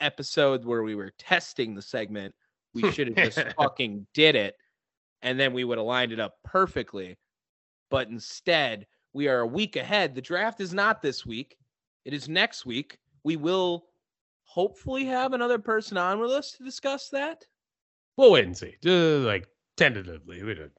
episode 0.00 0.64
where 0.64 0.82
we 0.82 0.96
were 0.96 1.12
testing 1.18 1.76
the 1.76 1.82
segment. 1.82 2.34
We 2.74 2.90
should 2.90 3.16
have 3.16 3.32
just 3.32 3.54
fucking 3.56 4.08
did 4.12 4.34
it, 4.34 4.56
and 5.22 5.38
then 5.38 5.52
we 5.52 5.62
would 5.62 5.78
have 5.78 5.86
lined 5.86 6.10
it 6.10 6.18
up 6.18 6.34
perfectly. 6.42 7.16
But 7.90 8.08
instead, 8.08 8.88
we 9.18 9.26
are 9.26 9.40
a 9.40 9.46
week 9.46 9.74
ahead. 9.74 10.14
The 10.14 10.22
draft 10.22 10.60
is 10.60 10.72
not 10.72 11.02
this 11.02 11.26
week; 11.26 11.58
it 12.04 12.14
is 12.14 12.28
next 12.28 12.64
week. 12.64 12.98
We 13.24 13.34
will 13.34 13.86
hopefully 14.44 15.04
have 15.06 15.32
another 15.32 15.58
person 15.58 15.98
on 15.98 16.20
with 16.20 16.30
us 16.30 16.52
to 16.52 16.62
discuss 16.62 17.08
that. 17.08 17.44
We'll 18.16 18.30
wait 18.30 18.44
and 18.44 18.56
see. 18.56 18.76
Just 18.80 19.24
like 19.24 19.48
tentatively. 19.76 20.44
We 20.44 20.54
don't. 20.54 20.70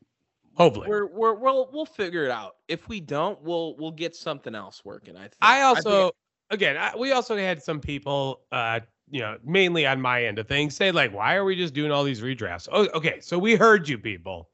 Hopefully. 0.55 0.87
We're 0.87 1.07
we're 1.07 1.33
we'll 1.33 1.69
we'll 1.73 1.85
figure 1.85 2.23
it 2.23 2.31
out. 2.31 2.55
If 2.69 2.87
we 2.87 3.01
don't, 3.01 3.41
we'll 3.43 3.75
we'll 3.75 3.91
get 3.91 4.15
something 4.15 4.55
else 4.55 4.85
working. 4.85 5.17
I 5.17 5.23
think. 5.23 5.35
I 5.41 5.73
think- 5.73 5.85
also, 5.85 6.11
again, 6.49 6.77
I, 6.77 6.95
we 6.95 7.11
also 7.11 7.35
had 7.35 7.61
some 7.61 7.81
people, 7.81 8.39
uh, 8.53 8.79
you 9.11 9.19
know, 9.19 9.37
mainly 9.43 9.85
on 9.85 9.99
my 9.99 10.23
end 10.23 10.39
of 10.39 10.47
things, 10.47 10.77
say 10.77 10.93
like, 10.93 11.13
"Why 11.13 11.35
are 11.35 11.43
we 11.43 11.57
just 11.57 11.73
doing 11.73 11.91
all 11.91 12.05
these 12.05 12.21
redrafts?" 12.21 12.69
Oh, 12.71 12.87
okay, 12.93 13.19
so 13.19 13.37
we 13.37 13.55
heard 13.55 13.89
you, 13.89 13.97
people. 13.97 14.49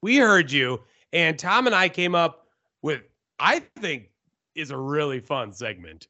We 0.00 0.16
heard 0.16 0.50
you, 0.50 0.80
and 1.12 1.38
Tom 1.38 1.66
and 1.66 1.74
I 1.74 1.90
came 1.90 2.14
up 2.14 2.46
with, 2.80 3.02
I 3.38 3.60
think, 3.80 4.10
is 4.54 4.70
a 4.70 4.76
really 4.76 5.20
fun 5.20 5.52
segment. 5.52 6.08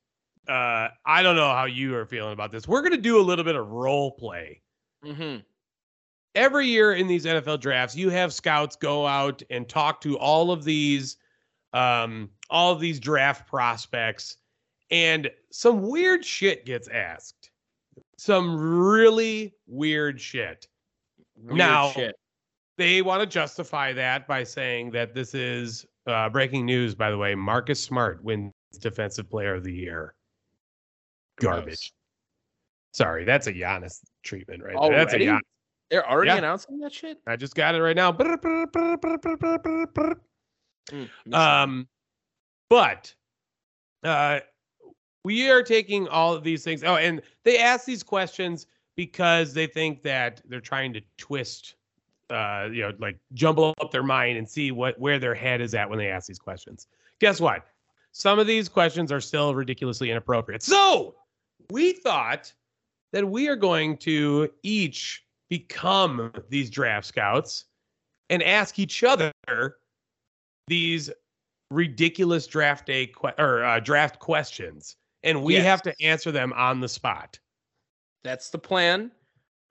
Uh, 0.48 0.88
I 1.04 1.22
don't 1.22 1.34
know 1.36 1.50
how 1.50 1.64
you 1.64 1.96
are 1.96 2.06
feeling 2.06 2.32
about 2.32 2.52
this. 2.52 2.68
We're 2.68 2.82
gonna 2.82 2.96
do 2.96 3.18
a 3.18 3.22
little 3.22 3.44
bit 3.44 3.56
of 3.56 3.68
role 3.68 4.12
play. 4.12 4.62
Mhm. 5.04 5.44
every 6.34 6.66
year 6.66 6.92
in 6.92 7.06
these 7.06 7.24
NFL 7.24 7.56
drafts, 7.58 7.96
you 7.96 8.10
have 8.10 8.30
scouts 8.32 8.76
go 8.76 9.06
out 9.06 9.42
and 9.48 9.66
talk 9.68 10.00
to 10.02 10.18
all 10.18 10.50
of 10.50 10.64
these, 10.64 11.16
um, 11.72 12.30
all 12.50 12.72
of 12.72 12.78
these 12.80 13.00
draft 13.00 13.48
prospects, 13.48 14.36
and 14.90 15.30
some 15.50 15.80
weird 15.82 16.22
shit 16.24 16.66
gets 16.66 16.88
asked. 16.88 17.50
Some 18.18 18.54
really 18.58 19.54
weird 19.66 20.20
shit. 20.20 20.68
Weird 21.36 21.56
Now- 21.56 21.90
shit. 21.92 22.14
They 22.76 23.00
want 23.00 23.20
to 23.22 23.26
justify 23.26 23.94
that 23.94 24.26
by 24.26 24.44
saying 24.44 24.90
that 24.90 25.14
this 25.14 25.34
is 25.34 25.86
uh, 26.07 26.28
breaking 26.28 26.66
news. 26.66 26.94
By 26.94 27.11
the 27.11 27.18
way, 27.18 27.34
Marcus 27.34 27.82
Smart 27.82 28.22
wins 28.22 28.52
Defensive 28.80 29.28
Player 29.30 29.54
of 29.54 29.64
the 29.64 29.72
Year. 29.72 30.14
Garbage. 31.40 31.64
Gross. 31.64 31.92
Sorry, 32.92 33.24
that's 33.24 33.46
a 33.46 33.52
Giannis 33.52 34.00
treatment 34.22 34.62
right 34.62 34.76
there. 34.80 35.04
That's 35.04 35.14
a 35.14 35.18
Giannis. 35.18 35.40
They're 35.90 36.09
already 36.09 36.30
Yeah. 36.30 36.38
announcing 36.38 36.78
that 36.80 36.92
shit. 36.92 37.20
I 37.26 37.36
just 37.36 37.54
got 37.54 37.74
it 37.74 37.82
right 37.82 37.94
now. 37.94 38.11
Mm. 40.92 41.09
Um, 41.32 41.88
but 42.70 43.14
uh, 44.02 44.40
we 45.24 45.50
are 45.50 45.62
taking 45.62 46.09
all 46.09 46.34
of 46.34 46.42
these 46.42 46.64
things. 46.64 46.82
Oh, 46.84 46.96
and 46.96 47.22
they 47.44 47.59
ask 47.59 47.84
these 47.84 48.02
questions 48.02 48.66
because 48.96 49.52
they 49.52 49.66
think 49.66 50.02
that 50.02 50.40
they're 50.48 50.61
trying 50.61 50.92
to 50.94 51.00
twist, 51.18 51.74
uh, 52.30 52.68
you 52.72 52.82
know, 52.82 52.92
like 52.98 53.18
jumble 53.34 53.74
up 53.80 53.90
their 53.90 54.02
mind 54.02 54.38
and 54.38 54.48
see 54.48 54.70
what 54.70 54.98
where 54.98 55.18
their 55.18 55.34
head 55.34 55.60
is 55.60 55.74
at 55.74 55.88
when 55.88 55.98
they 55.98 56.08
ask 56.08 56.26
these 56.26 56.38
questions. 56.38 56.88
Guess 57.20 57.40
what? 57.40 57.64
Some 58.12 58.38
of 58.38 58.46
these 58.46 58.68
questions 58.68 59.12
are 59.12 59.20
still 59.20 59.54
ridiculously 59.54 60.10
inappropriate. 60.10 60.62
So 60.62 61.14
we 61.70 61.92
thought 61.92 62.52
that 63.12 63.28
we 63.28 63.48
are 63.48 63.56
going 63.56 63.96
to 63.98 64.50
each 64.62 65.24
become 65.48 66.32
these 66.48 66.70
draft 66.70 67.06
scouts 67.06 67.66
and 68.30 68.42
ask 68.42 68.78
each 68.78 69.04
other 69.04 69.32
these 70.66 71.10
ridiculous 71.70 72.46
draft 72.46 72.86
day 72.86 73.06
que- 73.06 73.32
or 73.38 73.64
uh, 73.64 73.80
draft 73.80 74.18
questions, 74.18 74.96
and 75.22 75.42
we 75.42 75.54
have 75.54 75.82
to 75.82 75.94
answer 76.00 76.32
them 76.32 76.52
on 76.54 76.80
the 76.80 76.88
spot. 76.88 77.38
That's 78.24 78.50
the 78.50 78.58
plan. 78.58 79.12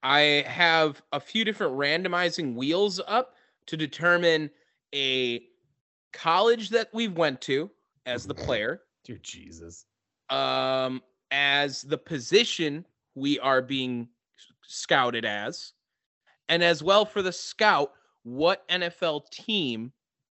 I 0.06 0.44
have 0.48 1.02
a 1.14 1.20
few 1.20 1.44
different 1.44 1.74
randomizing 1.74 2.54
wheels 2.56 3.02
up 3.08 3.34
to 3.66 3.76
determine 3.76 4.52
a 4.94 5.42
college 6.14 6.70
that 6.70 6.90
we 6.94 7.08
went 7.08 7.42
to 7.42 7.72
as 8.06 8.28
the 8.28 8.36
player, 8.36 8.84
Dear 9.04 9.18
Jesus. 9.24 9.86
um, 10.30 11.02
as 11.32 11.82
the 11.82 11.98
position 11.98 12.86
we 13.16 13.40
are 13.40 13.64
being 13.64 14.08
scouted 14.62 15.26
as, 15.26 15.74
and 16.50 16.64
as 16.64 16.84
well 16.84 17.04
for 17.04 17.24
the 17.24 17.32
scout, 17.32 17.94
what 18.22 18.68
NFL 18.70 19.28
team 19.32 19.92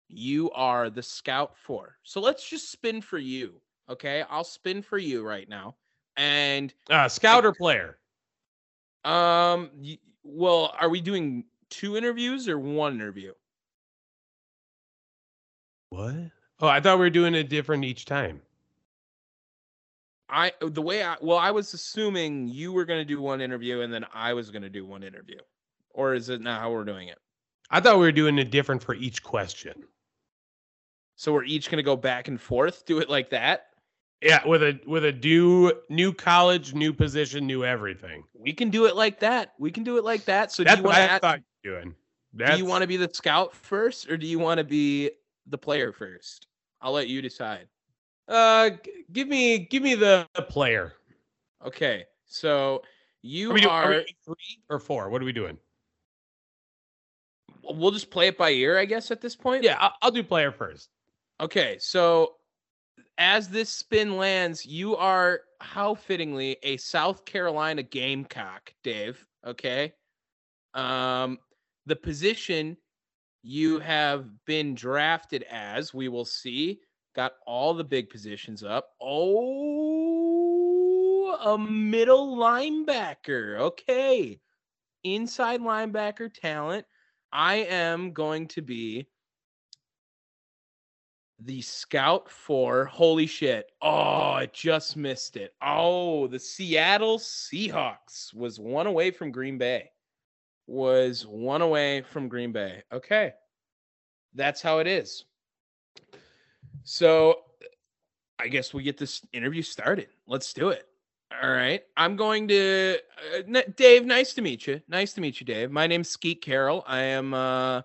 you 0.10 0.52
are 0.52 0.90
the 0.90 1.02
scout 1.02 1.56
for. 1.58 1.96
So 2.04 2.20
let's 2.20 2.48
just 2.50 2.70
spin 2.74 3.02
for 3.02 3.20
you. 3.20 3.62
Okay. 3.90 4.26
I'll 4.30 4.44
spin 4.44 4.82
for 4.82 4.98
you 4.98 5.24
right 5.24 5.48
now. 5.48 5.78
And 6.18 6.74
Uh, 6.90 7.08
scout 7.08 7.46
or 7.46 7.54
player? 7.54 8.00
Um 9.04 9.70
well, 10.24 10.74
are 10.80 10.90
we 10.90 11.02
doing 11.02 11.46
two 11.70 11.98
interviews 11.98 12.48
or 12.48 12.60
one 12.60 12.96
interview? 12.96 13.34
What? 15.90 16.16
Oh, 16.60 16.68
I 16.68 16.80
thought 16.80 17.00
we 17.00 17.06
were 17.06 17.10
doing 17.10 17.36
it 17.36 17.50
different 17.50 17.84
each 17.84 18.06
time. 18.06 18.42
I 20.30 20.54
the 20.62 20.82
way 20.82 21.04
I 21.04 21.18
well, 21.22 21.38
I 21.38 21.52
was 21.52 21.74
assuming 21.74 22.48
you 22.48 22.72
were 22.72 22.86
gonna 22.86 23.04
do 23.04 23.20
one 23.22 23.42
interview 23.42 23.82
and 23.82 23.94
then 23.94 24.06
I 24.14 24.34
was 24.34 24.52
gonna 24.52 24.70
do 24.70 24.86
one 24.86 25.04
interview. 25.04 25.40
Or 25.90 26.14
is 26.14 26.30
it 26.30 26.40
not 26.40 26.62
how 26.62 26.72
we're 26.72 26.86
doing 26.86 27.10
it? 27.10 27.20
I 27.70 27.82
thought 27.82 27.98
we 27.98 28.06
were 28.06 28.12
doing 28.14 28.38
it 28.38 28.52
different 28.52 28.82
for 28.82 28.96
each 28.96 29.22
question. 29.24 29.74
So 31.18 31.34
we're 31.34 31.44
each 31.44 31.70
gonna 31.70 31.84
go 31.84 31.98
back 31.98 32.30
and 32.30 32.40
forth, 32.40 32.86
do 32.86 33.00
it 33.00 33.10
like 33.10 33.32
that. 33.32 33.71
Yeah, 34.22 34.46
with 34.48 34.62
a 34.62 34.80
with 34.86 35.04
a 35.04 35.12
new 35.14 35.72
new 35.90 36.14
college, 36.14 36.74
new 36.74 36.94
position, 36.94 37.48
new 37.48 37.66
everything. 37.66 38.24
We 38.38 38.54
can 38.54 38.70
do 38.70 38.86
it 38.86 38.96
like 38.96 39.20
that. 39.22 39.54
We 39.58 39.72
can 39.72 39.84
do 39.84 39.98
it 39.98 40.04
like 40.04 40.26
that. 40.26 40.52
So 40.52 40.64
That's 40.64 40.76
do 40.76 40.82
you 40.82 40.88
what 40.88 40.96
I 41.02 41.08
to 41.08 41.20
thought 41.20 41.40
you 41.64 41.72
were 41.72 41.82
doing. 41.82 41.96
do 42.38 42.58
you 42.58 42.66
want 42.66 42.82
to 42.84 42.88
be 42.88 42.98
the 42.98 43.10
scout 43.12 43.56
first 43.56 44.10
or 44.10 44.18
do 44.18 44.28
you 44.28 44.38
want 44.38 44.60
to 44.60 44.64
be 44.64 45.12
the 45.48 45.58
player 45.58 45.92
first? 45.92 46.48
I'll 46.82 46.92
let 46.92 47.08
you 47.08 47.22
decide. 47.22 47.68
uh 48.28 48.72
g- 48.84 49.06
give 49.12 49.28
me 49.28 49.60
give 49.60 49.82
me 49.82 49.96
the, 49.96 50.28
the 50.36 50.44
player. 50.44 50.94
Okay. 51.66 52.06
So 52.26 52.84
you 53.24 53.52
Are 53.52 53.54
we, 53.56 53.62
do, 53.62 53.70
are, 53.70 53.94
are 53.94 54.04
three 54.24 54.60
or 54.70 54.80
four? 54.80 55.10
What 55.10 55.22
are 55.22 55.26
we 55.26 55.34
doing? 55.34 55.58
we'll 57.64 57.92
just 57.92 58.10
play 58.12 58.28
it 58.28 58.38
by 58.38 58.52
ear, 58.52 58.78
I 58.78 58.86
guess, 58.86 59.12
at 59.12 59.22
this 59.22 59.36
point. 59.36 59.64
Yeah, 59.64 59.78
I'll, 59.80 59.94
I'll 60.02 60.12
do 60.12 60.24
player 60.24 60.52
first. 60.52 60.90
Okay, 61.40 61.78
so 61.80 62.36
as 63.22 63.48
this 63.48 63.70
spin 63.70 64.18
lands, 64.18 64.66
you 64.66 64.98
are 64.98 65.42
how 65.60 65.94
fittingly 65.94 66.58
a 66.64 66.76
South 66.78 67.24
Carolina 67.24 67.84
Gamecock, 67.84 68.74
Dave. 68.84 69.24
Okay. 69.46 69.94
Um, 70.74 71.38
the 71.86 71.96
position 71.96 72.78
you 73.44 73.78
have 73.78 74.26
been 74.48 74.74
drafted 74.74 75.44
as, 75.52 75.94
we 75.94 76.08
will 76.10 76.26
see. 76.26 76.80
Got 77.16 77.34
all 77.46 77.76
the 77.76 77.84
big 77.84 78.10
positions 78.10 78.64
up. 78.64 78.90
Oh, 79.00 79.38
a 81.44 81.60
middle 81.60 82.38
linebacker. 82.38 83.60
Okay. 83.60 84.40
Inside 85.04 85.62
linebacker 85.62 86.34
talent. 86.34 86.88
I 87.32 87.58
am 87.58 88.14
going 88.14 88.48
to 88.48 88.64
be 88.64 89.06
the 91.46 91.62
scout 91.62 92.30
for 92.30 92.86
holy 92.86 93.26
shit. 93.26 93.72
Oh, 93.82 94.32
I 94.32 94.48
just 94.54 94.96
missed 94.96 95.38
it. 95.38 95.54
Oh, 95.62 96.28
the 96.28 96.40
Seattle 96.40 97.18
Seahawks 97.18 98.34
was 98.34 98.60
one 98.60 98.88
away 98.88 99.12
from 99.12 99.32
Green 99.32 99.58
Bay. 99.58 99.92
Was 100.68 101.26
one 101.26 101.62
away 101.62 102.02
from 102.02 102.28
Green 102.28 102.52
Bay. 102.52 102.84
Okay. 102.94 103.34
That's 104.34 104.62
how 104.62 104.80
it 104.80 104.88
is. 104.88 105.26
So 106.84 107.40
I 108.40 108.48
guess 108.48 108.74
we 108.74 108.84
get 108.84 108.98
this 108.98 109.26
interview 109.34 109.62
started. 109.62 110.08
Let's 110.28 110.54
do 110.54 110.70
it. 110.70 110.88
All 111.42 111.52
right. 111.52 111.82
I'm 111.98 112.16
going 112.16 112.48
to 112.50 112.98
uh, 113.36 113.62
Dave, 113.76 114.06
nice 114.06 114.34
to 114.34 114.42
meet 114.42 114.68
you. 114.68 114.82
Nice 114.88 115.14
to 115.14 115.22
meet 115.22 115.40
you, 115.40 115.46
Dave. 115.46 115.72
My 115.72 115.88
name's 115.88 116.10
Skeet 116.10 116.42
Carroll. 116.42 116.84
I 116.88 117.02
am 117.02 117.34
uh 117.34 117.82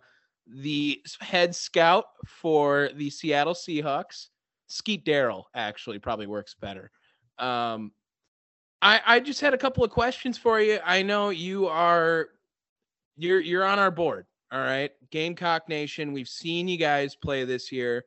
the 0.46 1.02
head 1.20 1.54
scout 1.54 2.06
for 2.26 2.90
the 2.94 3.10
Seattle 3.10 3.54
Seahawks. 3.54 4.28
Skeet 4.68 5.04
Darrell 5.04 5.48
actually 5.54 5.98
probably 5.98 6.26
works 6.26 6.54
better. 6.54 6.90
Um, 7.38 7.92
I 8.82 9.00
I 9.06 9.20
just 9.20 9.40
had 9.40 9.54
a 9.54 9.58
couple 9.58 9.84
of 9.84 9.90
questions 9.90 10.38
for 10.38 10.60
you. 10.60 10.78
I 10.84 11.02
know 11.02 11.30
you 11.30 11.66
are 11.66 12.28
you're 13.16 13.40
you're 13.40 13.64
on 13.64 13.78
our 13.78 13.90
board. 13.90 14.26
All 14.52 14.60
right, 14.60 14.92
Gamecock 15.10 15.68
Nation. 15.68 16.12
We've 16.12 16.28
seen 16.28 16.68
you 16.68 16.78
guys 16.78 17.16
play 17.16 17.44
this 17.44 17.72
year. 17.72 18.04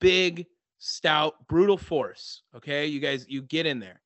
Big, 0.00 0.46
stout, 0.78 1.46
brutal 1.48 1.76
force. 1.76 2.42
Okay, 2.56 2.86
you 2.86 3.00
guys, 3.00 3.26
you 3.28 3.42
get 3.42 3.66
in 3.66 3.78
there. 3.78 4.00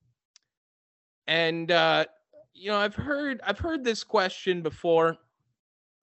And 1.26 1.70
uh, 1.70 2.04
you 2.52 2.70
know, 2.70 2.76
I've 2.76 2.94
heard 2.94 3.40
I've 3.46 3.58
heard 3.58 3.82
this 3.82 4.04
question 4.04 4.60
before, 4.60 5.16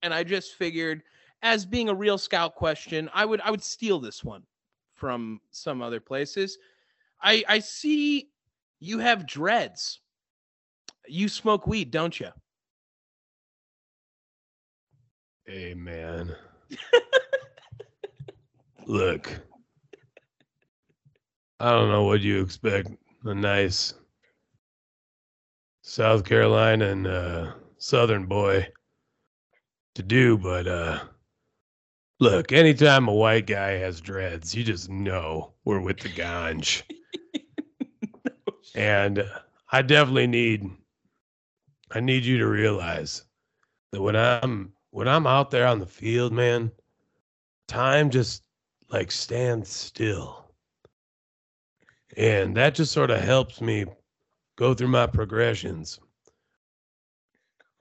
and 0.02 0.14
I 0.14 0.24
just 0.24 0.56
figured 0.56 1.04
as 1.42 1.66
being 1.66 1.90
a 1.90 1.94
real 1.94 2.18
scout 2.18 2.56
question, 2.56 3.10
I 3.14 3.26
would 3.26 3.42
I 3.42 3.52
would 3.52 3.64
steal 3.64 4.00
this 4.00 4.24
one 4.24 4.44
from 4.96 5.42
some 5.52 5.82
other 5.82 6.00
places. 6.00 6.58
I 7.22 7.44
I 7.48 7.60
see 7.60 8.30
you 8.80 9.00
have 9.00 9.28
dreads. 9.28 10.00
You 11.08 11.28
smoke 11.30 11.68
weed, 11.68 11.92
don't 11.92 12.20
you? 12.20 12.30
Hey 15.46 15.74
man. 15.74 16.36
Look. 18.86 19.40
I 21.60 21.72
don't 21.72 21.90
know 21.90 22.04
what 22.04 22.22
you 22.22 22.42
expect. 22.42 22.90
A 23.26 23.36
nice 23.36 23.94
South 25.84 26.24
Carolina 26.24 26.88
and 26.88 27.06
uh, 27.06 27.54
Southern 27.78 28.26
boy 28.26 28.68
to 29.94 30.02
do, 30.04 30.38
but 30.38 30.68
uh 30.68 31.04
look, 32.22 32.52
anytime 32.52 33.08
a 33.10 33.14
white 33.14 33.48
guy 33.48 33.72
has 33.72 34.00
dreads, 34.00 34.56
you 34.56 34.64
just 34.64 34.90
know 34.90 35.52
we're 35.66 35.82
with 35.82 36.00
the 36.00 36.10
ganj. 36.10 36.84
and 38.76 39.30
I 39.72 39.82
definitely 39.82 40.28
need 40.28 40.70
I 41.94 42.00
need 42.00 42.24
you 42.24 42.38
to 42.38 42.48
realize 42.48 43.24
that 43.92 44.02
when 44.02 44.16
I'm 44.16 44.72
when 44.92 45.08
I'm 45.08 45.28
out 45.28 45.52
there 45.52 45.68
on 45.68 45.80
the 45.80 45.86
field, 45.86 46.32
man, 46.32 46.72
time 47.68 48.10
just 48.10 48.44
like 48.90 49.12
stands 49.12 49.70
still. 49.70 50.54
And 52.18 52.56
that 52.56 52.76
just 52.76 52.92
sort 52.92 53.10
of 53.10 53.22
helps 53.22 53.62
me 53.62 53.86
go 54.58 54.74
through 54.74 54.90
my 54.90 55.08
progressions. 55.08 56.00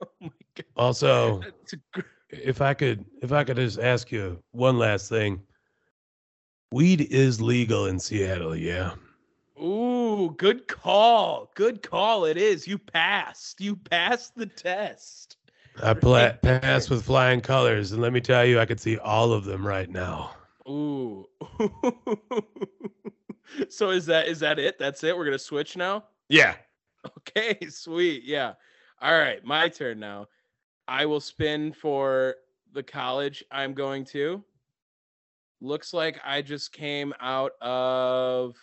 Oh 0.03 0.07
my 0.19 0.29
god. 0.55 0.65
Also, 0.75 1.39
That's 1.41 1.73
a 1.73 1.77
gr- 1.93 2.01
if 2.31 2.61
I 2.61 2.73
could 2.73 3.05
if 3.21 3.31
I 3.31 3.43
could 3.43 3.57
just 3.57 3.79
ask 3.79 4.11
you 4.11 4.41
one 4.51 4.77
last 4.77 5.09
thing. 5.09 5.41
Weed 6.71 7.01
is 7.11 7.41
legal 7.41 7.87
in 7.87 7.99
Seattle, 7.99 8.55
yeah. 8.55 8.93
Ooh, 9.61 10.33
good 10.37 10.67
call. 10.67 11.51
Good 11.53 11.83
call. 11.83 12.25
It 12.25 12.37
is. 12.37 12.67
You 12.67 12.77
passed. 12.77 13.59
You 13.59 13.75
passed 13.75 14.35
the 14.35 14.45
test. 14.45 15.37
I 15.83 15.93
pla- 15.93 16.33
passed 16.33 16.89
with 16.89 17.03
flying 17.05 17.41
colors, 17.41 17.91
and 17.91 18.01
let 18.01 18.13
me 18.13 18.21
tell 18.21 18.45
you, 18.45 18.59
I 18.59 18.65
could 18.65 18.79
see 18.79 18.97
all 18.97 19.33
of 19.33 19.45
them 19.45 19.65
right 19.65 19.89
now. 19.89 20.31
Ooh. 20.67 21.27
so 23.69 23.89
is 23.89 24.05
that 24.05 24.27
is 24.27 24.39
that 24.39 24.59
it? 24.59 24.79
That's 24.79 25.03
it. 25.03 25.15
We're 25.15 25.25
gonna 25.25 25.39
switch 25.39 25.75
now. 25.75 26.05
Yeah. 26.29 26.55
Okay, 27.17 27.57
sweet. 27.69 28.23
Yeah. 28.23 28.53
All 29.01 29.17
right, 29.17 29.43
my 29.43 29.67
turn 29.69 29.99
now. 29.99 30.27
I 30.87 31.05
will 31.05 31.19
spin 31.19 31.73
for 31.73 32.35
the 32.73 32.83
college 32.83 33.43
I'm 33.51 33.73
going 33.73 34.05
to. 34.05 34.43
Looks 35.61 35.93
like 35.93 36.19
I 36.25 36.41
just 36.41 36.71
came 36.71 37.13
out 37.21 37.51
of 37.61 38.55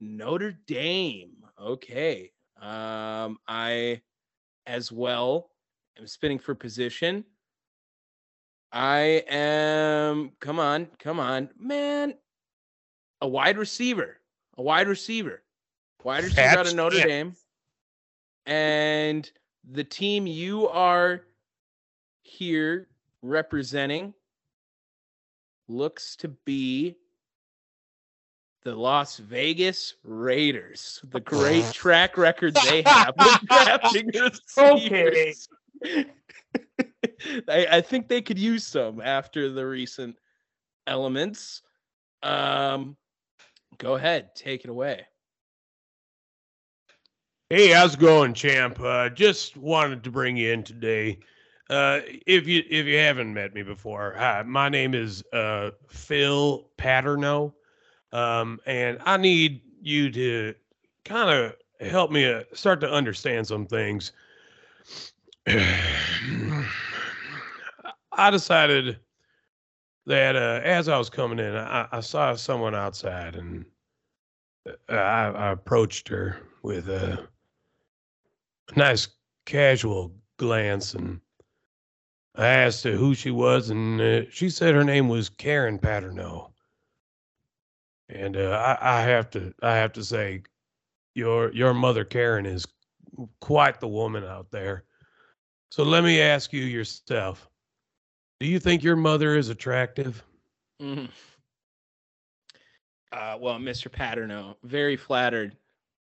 Notre 0.00 0.52
Dame. 0.66 1.32
Okay. 1.60 2.30
Um 2.60 3.38
I 3.46 4.00
as 4.66 4.92
well 4.92 5.50
am 5.98 6.06
spinning 6.06 6.38
for 6.38 6.54
position. 6.54 7.24
I 8.72 9.24
am 9.28 10.32
come 10.40 10.58
on, 10.58 10.88
come 10.98 11.18
on. 11.18 11.48
Man, 11.58 12.14
a 13.20 13.28
wide 13.28 13.58
receiver. 13.58 14.20
A 14.56 14.62
wide 14.62 14.88
receiver. 14.88 15.42
Wide 16.04 16.24
receiver 16.24 16.40
out 16.42 16.56
Patch 16.56 16.68
of 16.68 16.74
Notre. 16.74 17.00
Dame. 17.00 17.34
And 18.46 19.30
the 19.70 19.84
team 19.84 20.26
you 20.26 20.68
are 20.68 21.22
here 22.22 22.88
representing 23.22 24.14
looks 25.68 26.16
to 26.16 26.28
be 26.28 26.96
the 28.62 28.74
Las 28.74 29.18
Vegas 29.18 29.94
Raiders. 30.02 31.00
The 31.10 31.20
great 31.20 31.64
track 31.72 32.16
record 32.16 32.54
they 32.54 32.82
have 32.82 33.14
with 33.18 33.40
drafting 33.48 34.10
Okay. 34.56 35.34
I, 37.48 37.66
I 37.70 37.80
think 37.80 38.08
they 38.08 38.22
could 38.22 38.38
use 38.38 38.66
some 38.66 39.00
after 39.00 39.50
the 39.50 39.66
recent 39.66 40.16
elements. 40.86 41.62
Um, 42.22 42.96
go 43.78 43.94
ahead, 43.94 44.34
take 44.34 44.64
it 44.64 44.70
away. 44.70 45.06
Hey, 47.50 47.68
how's 47.68 47.94
it 47.94 48.00
going, 48.00 48.34
champ? 48.34 48.78
Uh, 48.78 49.08
just 49.08 49.56
wanted 49.56 50.04
to 50.04 50.10
bring 50.10 50.36
you 50.36 50.52
in 50.52 50.62
today. 50.62 51.18
Uh, 51.70 52.00
if 52.26 52.46
you 52.46 52.62
if 52.68 52.84
you 52.84 52.98
haven't 52.98 53.32
met 53.32 53.54
me 53.54 53.62
before, 53.62 54.14
hi, 54.18 54.42
my 54.42 54.68
name 54.68 54.92
is 54.92 55.24
uh, 55.32 55.70
Phil 55.88 56.68
Paterno, 56.76 57.54
um, 58.12 58.60
and 58.66 58.98
I 59.06 59.16
need 59.16 59.62
you 59.80 60.10
to 60.10 60.54
kind 61.06 61.30
of 61.30 61.54
help 61.88 62.10
me 62.10 62.30
uh, 62.30 62.42
start 62.52 62.82
to 62.82 62.92
understand 62.92 63.46
some 63.46 63.64
things. 63.64 64.12
I 65.46 66.66
decided 68.30 68.98
that 70.04 70.36
uh, 70.36 70.60
as 70.64 70.90
I 70.90 70.98
was 70.98 71.08
coming 71.08 71.38
in, 71.38 71.56
I, 71.56 71.88
I 71.92 72.00
saw 72.00 72.34
someone 72.34 72.74
outside, 72.74 73.36
and 73.36 73.64
uh, 74.68 74.92
I, 74.92 75.30
I 75.30 75.50
approached 75.52 76.08
her 76.08 76.42
with 76.62 76.90
a 76.90 77.26
nice 78.76 79.08
casual 79.46 80.12
glance, 80.36 80.94
and 80.94 81.20
I 82.34 82.46
asked 82.46 82.84
her 82.84 82.92
who 82.92 83.14
she 83.14 83.30
was, 83.30 83.70
and 83.70 84.00
uh, 84.00 84.30
she 84.30 84.48
said 84.50 84.74
her 84.74 84.84
name 84.84 85.08
was 85.08 85.28
Karen 85.28 85.78
Paterno. 85.78 86.52
And 88.08 88.36
uh, 88.36 88.76
I, 88.80 88.98
I 88.98 89.02
have 89.02 89.30
to, 89.30 89.52
I 89.62 89.74
have 89.76 89.92
to 89.94 90.04
say, 90.04 90.42
your 91.14 91.52
your 91.52 91.74
mother 91.74 92.04
Karen 92.04 92.46
is 92.46 92.66
quite 93.40 93.80
the 93.80 93.88
woman 93.88 94.24
out 94.24 94.50
there. 94.50 94.84
So 95.70 95.84
let 95.84 96.04
me 96.04 96.20
ask 96.20 96.52
you 96.52 96.62
yourself: 96.64 97.48
Do 98.40 98.46
you 98.46 98.58
think 98.58 98.82
your 98.82 98.96
mother 98.96 99.36
is 99.36 99.48
attractive? 99.48 100.22
Mhm. 100.80 101.10
Uh, 103.12 103.36
well, 103.40 103.58
Mr. 103.58 103.88
Paterno, 103.88 104.56
very 104.62 104.96
flattered 104.96 105.56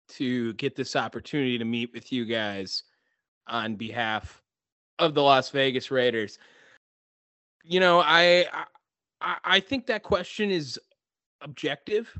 to 0.10 0.54
get 0.54 0.76
this 0.76 0.96
opportunity 0.96 1.58
to 1.58 1.66
meet 1.66 1.92
with 1.94 2.12
you 2.12 2.26
guys 2.26 2.84
on 3.48 3.76
behalf 3.76 4.42
of 4.98 5.14
the 5.14 5.22
Las 5.22 5.50
Vegas 5.50 5.92
Raiders. 5.92 6.38
You 7.64 7.80
know, 7.80 8.02
I 8.02 8.46
I, 9.22 9.36
I 9.44 9.60
think 9.60 9.86
that 9.88 10.04
question 10.04 10.50
is 10.50 10.80
objective. 11.42 12.18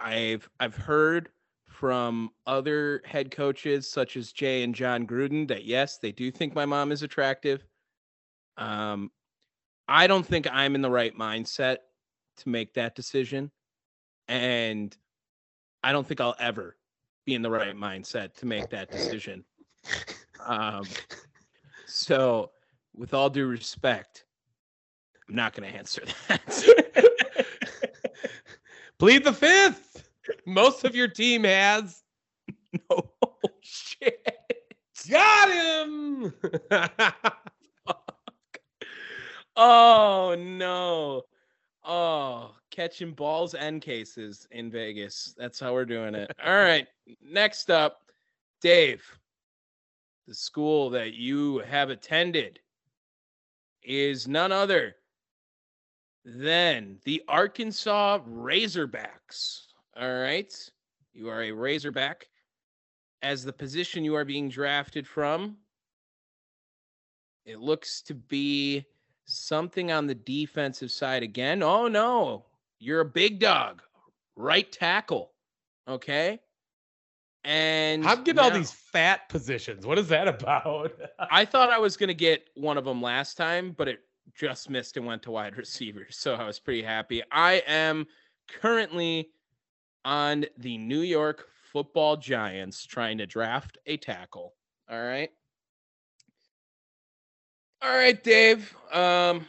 I've 0.00 0.48
I've 0.60 0.76
heard 0.76 1.30
from 1.66 2.30
other 2.46 3.02
head 3.04 3.30
coaches 3.30 3.90
such 3.90 4.16
as 4.16 4.32
Jay 4.32 4.62
and 4.62 4.74
Jon 4.74 5.06
Gruden 5.06 5.48
that 5.48 5.64
yes, 5.64 5.98
they 5.98 6.12
do 6.12 6.30
think 6.30 6.54
my 6.54 6.64
mom 6.64 6.92
is 6.92 7.02
attractive. 7.02 7.64
Um, 8.56 9.10
I 9.88 10.06
don't 10.06 10.24
think 10.24 10.46
I'm 10.50 10.74
in 10.74 10.82
the 10.82 10.90
right 10.90 11.16
mindset 11.16 11.78
to 12.38 12.48
make 12.48 12.74
that 12.74 12.94
decision. 12.94 13.50
And 14.28 14.96
I 15.84 15.92
don't 15.92 16.06
think 16.06 16.18
I'll 16.18 16.34
ever 16.40 16.76
be 17.26 17.34
in 17.34 17.42
the 17.42 17.50
right 17.50 17.76
mindset 17.76 18.34
to 18.36 18.46
make 18.46 18.70
that 18.70 18.90
decision. 18.90 19.44
Um, 20.46 20.84
so, 21.86 22.50
with 22.94 23.14
all 23.14 23.30
due 23.30 23.46
respect, 23.46 24.26
I'm 25.26 25.34
not 25.34 25.54
going 25.54 25.70
to 25.70 25.74
answer 25.74 26.02
that. 26.28 27.46
Plead 28.98 29.24
the 29.24 29.32
fifth. 29.32 30.06
Most 30.44 30.84
of 30.84 30.94
your 30.94 31.08
team 31.08 31.44
has. 31.44 32.02
no 32.90 33.10
shit. 33.62 34.36
Got 35.08 35.50
him. 35.50 36.34
Oh 39.56 40.34
no. 40.38 41.22
Oh, 41.84 42.52
catching 42.70 43.12
balls 43.12 43.54
and 43.54 43.82
cases 43.82 44.48
in 44.50 44.70
Vegas. 44.70 45.34
That's 45.36 45.60
how 45.60 45.74
we're 45.74 45.84
doing 45.84 46.14
it. 46.14 46.34
All 46.44 46.54
right. 46.54 46.86
Next 47.22 47.70
up, 47.70 48.00
Dave. 48.62 49.04
The 50.26 50.34
school 50.34 50.88
that 50.90 51.12
you 51.12 51.58
have 51.58 51.90
attended 51.90 52.58
is 53.82 54.26
none 54.26 54.50
other 54.50 54.96
than 56.24 56.96
the 57.04 57.22
Arkansas 57.28 58.20
Razorbacks. 58.26 59.66
All 59.94 60.20
right. 60.20 60.52
You 61.12 61.28
are 61.28 61.42
a 61.42 61.52
Razorback. 61.52 62.28
As 63.20 63.44
the 63.44 63.52
position 63.52 64.04
you 64.04 64.14
are 64.14 64.24
being 64.24 64.48
drafted 64.48 65.06
from, 65.06 65.58
it 67.44 67.60
looks 67.60 68.00
to 68.02 68.14
be 68.14 68.86
something 69.26 69.90
on 69.90 70.06
the 70.06 70.14
defensive 70.14 70.90
side 70.90 71.22
again. 71.22 71.62
Oh 71.62 71.88
no, 71.88 72.44
you're 72.78 73.00
a 73.00 73.04
big 73.04 73.40
dog, 73.40 73.82
right 74.36 74.70
tackle. 74.70 75.32
Okay. 75.88 76.40
And 77.44 78.06
I'm 78.06 78.24
getting 78.24 78.38
all 78.38 78.50
these 78.50 78.70
fat 78.70 79.28
positions. 79.28 79.84
What 79.86 79.98
is 79.98 80.08
that 80.08 80.28
about? 80.42 80.92
I 81.30 81.44
thought 81.44 81.70
I 81.70 81.78
was 81.78 81.96
going 81.96 82.08
to 82.08 82.14
get 82.14 82.48
one 82.54 82.78
of 82.78 82.84
them 82.84 83.02
last 83.02 83.36
time, 83.36 83.74
but 83.76 83.86
it 83.86 84.00
just 84.34 84.70
missed 84.70 84.96
and 84.96 85.04
went 85.04 85.22
to 85.24 85.30
wide 85.30 85.56
receiver. 85.58 86.06
So 86.10 86.34
I 86.34 86.44
was 86.44 86.58
pretty 86.58 86.82
happy. 86.82 87.22
I 87.30 87.62
am 87.66 88.06
currently 88.48 89.30
on 90.04 90.46
the 90.58 90.78
New 90.78 91.00
York 91.00 91.48
football 91.72 92.16
giants 92.16 92.86
trying 92.86 93.18
to 93.18 93.26
draft 93.26 93.78
a 93.86 93.96
tackle. 93.96 94.54
All 94.90 95.02
right. 95.02 95.30
All 97.84 97.94
right, 97.94 98.22
Dave. 98.22 98.74
Um, 98.92 99.46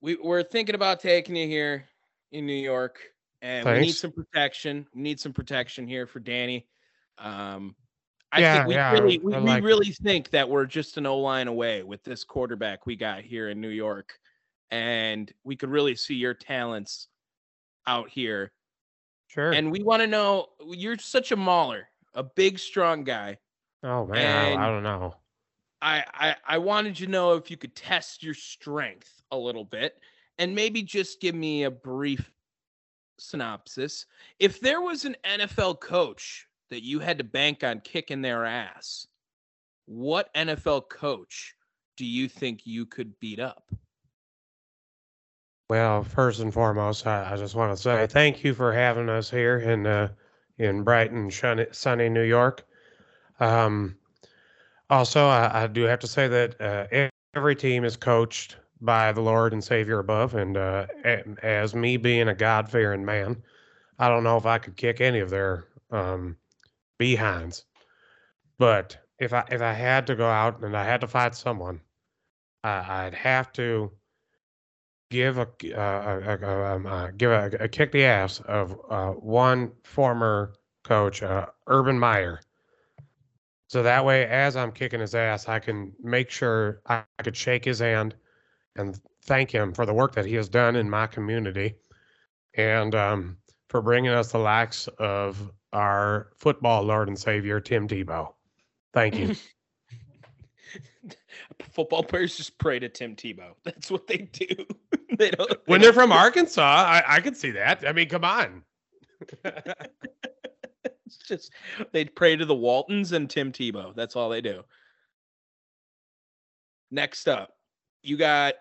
we, 0.00 0.14
we're 0.16 0.44
thinking 0.44 0.74
about 0.76 1.00
taking 1.00 1.34
you 1.34 1.48
here 1.48 1.84
in 2.30 2.46
New 2.46 2.52
York, 2.54 3.00
and 3.42 3.66
we 3.66 3.80
need 3.80 3.92
some 3.92 4.12
protection. 4.12 4.86
We 4.94 5.02
need 5.02 5.18
some 5.18 5.32
protection 5.32 5.88
here 5.88 6.06
for 6.06 6.20
Danny. 6.20 6.68
Um, 7.18 7.74
I 8.30 8.40
Yeah, 8.40 8.54
think 8.58 8.68
we 8.68 8.74
yeah, 8.74 8.92
really, 8.92 9.18
we, 9.18 9.34
I 9.34 9.40
we 9.40 9.46
like- 9.46 9.64
really 9.64 9.90
think 9.90 10.30
that 10.30 10.48
we're 10.48 10.66
just 10.66 10.98
an 10.98 11.06
O 11.06 11.18
line 11.18 11.48
away 11.48 11.82
with 11.82 12.04
this 12.04 12.22
quarterback 12.22 12.86
we 12.86 12.94
got 12.94 13.22
here 13.22 13.48
in 13.48 13.60
New 13.60 13.70
York, 13.70 14.12
and 14.70 15.32
we 15.42 15.56
could 15.56 15.70
really 15.70 15.96
see 15.96 16.14
your 16.14 16.34
talents 16.34 17.08
out 17.88 18.08
here. 18.08 18.52
sure. 19.28 19.52
And 19.52 19.72
we 19.72 19.82
want 19.82 20.00
to 20.02 20.06
know 20.06 20.46
you're 20.68 20.98
such 20.98 21.32
a 21.32 21.36
mauler, 21.36 21.88
a 22.14 22.22
big, 22.22 22.58
strong 22.60 23.02
guy. 23.02 23.38
oh 23.82 24.06
man, 24.06 24.58
I, 24.58 24.66
I 24.66 24.70
don't 24.70 24.82
know. 24.84 25.14
I, 25.82 26.04
I 26.12 26.36
I 26.46 26.58
wanted 26.58 26.96
to 26.96 27.06
know 27.06 27.34
if 27.34 27.50
you 27.50 27.56
could 27.56 27.76
test 27.76 28.22
your 28.22 28.34
strength 28.34 29.22
a 29.30 29.36
little 29.36 29.64
bit 29.64 29.98
and 30.38 30.54
maybe 30.54 30.82
just 30.82 31.20
give 31.20 31.34
me 31.34 31.64
a 31.64 31.70
brief 31.70 32.30
synopsis. 33.18 34.06
If 34.38 34.60
there 34.60 34.80
was 34.80 35.04
an 35.04 35.16
NFL 35.24 35.80
coach 35.80 36.46
that 36.70 36.84
you 36.84 36.98
had 37.00 37.18
to 37.18 37.24
bank 37.24 37.64
on 37.64 37.80
kicking 37.80 38.22
their 38.22 38.44
ass, 38.44 39.06
what 39.86 40.32
NFL 40.34 40.88
coach 40.88 41.54
do 41.96 42.04
you 42.04 42.28
think 42.28 42.66
you 42.66 42.86
could 42.86 43.18
beat 43.20 43.40
up? 43.40 43.70
Well, 45.68 46.04
first 46.04 46.40
and 46.40 46.52
foremost, 46.52 47.06
I, 47.06 47.32
I 47.32 47.36
just 47.36 47.54
want 47.54 47.76
to 47.76 47.82
say 47.82 48.06
thank 48.06 48.44
you 48.44 48.54
for 48.54 48.72
having 48.72 49.08
us 49.08 49.30
here 49.30 49.58
in 49.58 49.86
uh, 49.86 50.08
in 50.58 50.82
Brighton, 50.82 51.30
sunny, 51.30 51.66
sunny 51.72 52.08
New 52.08 52.22
York. 52.22 52.64
Um, 53.40 53.96
also, 54.90 55.26
I, 55.26 55.64
I 55.64 55.66
do 55.66 55.82
have 55.82 55.98
to 56.00 56.06
say 56.06 56.28
that 56.28 56.60
uh, 56.60 57.08
every 57.34 57.56
team 57.56 57.84
is 57.84 57.96
coached 57.96 58.56
by 58.80 59.12
the 59.12 59.20
Lord 59.20 59.52
and 59.52 59.62
Savior 59.62 59.98
above, 59.98 60.34
and 60.34 60.56
uh, 60.56 60.86
as 61.42 61.74
me 61.74 61.96
being 61.96 62.28
a 62.28 62.34
God 62.34 62.68
fearing 62.68 63.04
man, 63.04 63.42
I 63.98 64.08
don't 64.08 64.24
know 64.24 64.36
if 64.36 64.46
I 64.46 64.58
could 64.58 64.76
kick 64.76 65.00
any 65.00 65.20
of 65.20 65.30
their 65.30 65.64
um, 65.90 66.36
behinds. 66.98 67.64
But 68.58 68.96
if 69.18 69.32
I 69.32 69.44
if 69.50 69.62
I 69.62 69.72
had 69.72 70.06
to 70.08 70.16
go 70.16 70.28
out 70.28 70.62
and 70.62 70.76
I 70.76 70.84
had 70.84 71.00
to 71.00 71.06
fight 71.06 71.34
someone, 71.34 71.80
I, 72.64 73.06
I'd 73.06 73.14
have 73.14 73.52
to 73.52 73.90
give 75.10 75.38
a 75.38 75.48
uh, 75.74 76.20
a, 76.26 76.46
a, 76.46 76.74
um, 76.74 76.86
uh, 76.86 77.10
give 77.16 77.30
a, 77.30 77.50
a 77.60 77.68
kick 77.68 77.92
the 77.92 78.04
ass 78.04 78.40
of 78.40 78.78
uh, 78.90 79.10
one 79.12 79.72
former 79.84 80.54
coach, 80.84 81.22
uh, 81.22 81.46
Urban 81.66 81.98
Meyer. 81.98 82.40
So 83.68 83.82
that 83.82 84.04
way, 84.04 84.26
as 84.26 84.56
I'm 84.56 84.70
kicking 84.72 85.00
his 85.00 85.14
ass, 85.14 85.48
I 85.48 85.58
can 85.58 85.92
make 86.02 86.30
sure 86.30 86.80
I, 86.86 87.02
I 87.18 87.22
could 87.22 87.36
shake 87.36 87.64
his 87.64 87.80
hand 87.80 88.14
and 88.76 88.98
thank 89.22 89.50
him 89.50 89.72
for 89.72 89.86
the 89.86 89.94
work 89.94 90.14
that 90.14 90.24
he 90.26 90.34
has 90.34 90.48
done 90.48 90.76
in 90.76 90.88
my 90.88 91.06
community, 91.06 91.74
and 92.54 92.94
um, 92.94 93.36
for 93.68 93.82
bringing 93.82 94.12
us 94.12 94.32
the 94.32 94.38
likes 94.38 94.86
of 94.98 95.50
our 95.72 96.28
football 96.36 96.82
Lord 96.82 97.08
and 97.08 97.18
Savior 97.18 97.58
Tim 97.60 97.88
Tebow. 97.88 98.32
Thank 98.92 99.16
you. 99.18 99.34
Football 101.72 102.02
players 102.02 102.36
just 102.36 102.56
pray 102.58 102.78
to 102.78 102.88
Tim 102.88 103.14
Tebow. 103.16 103.52
That's 103.64 103.90
what 103.90 104.06
they 104.06 104.28
do. 104.32 104.46
they 105.18 105.30
don't 105.30 105.48
they 105.50 105.56
when 105.66 105.80
they're 105.80 105.90
don't- 105.92 106.02
from 106.02 106.12
Arkansas, 106.12 106.62
I, 106.62 107.02
I 107.06 107.20
could 107.20 107.36
see 107.36 107.50
that. 107.52 107.86
I 107.86 107.92
mean, 107.92 108.08
come 108.08 108.24
on. 108.24 108.62
It's 111.16 111.28
just 111.28 111.52
they 111.92 112.04
pray 112.04 112.36
to 112.36 112.44
the 112.44 112.54
Waltons 112.54 113.12
and 113.12 113.28
Tim 113.28 113.52
Tebow. 113.52 113.94
That's 113.94 114.16
all 114.16 114.28
they 114.28 114.40
do. 114.40 114.62
Next 116.90 117.28
up, 117.28 117.50
you 118.02 118.16
got 118.16 118.54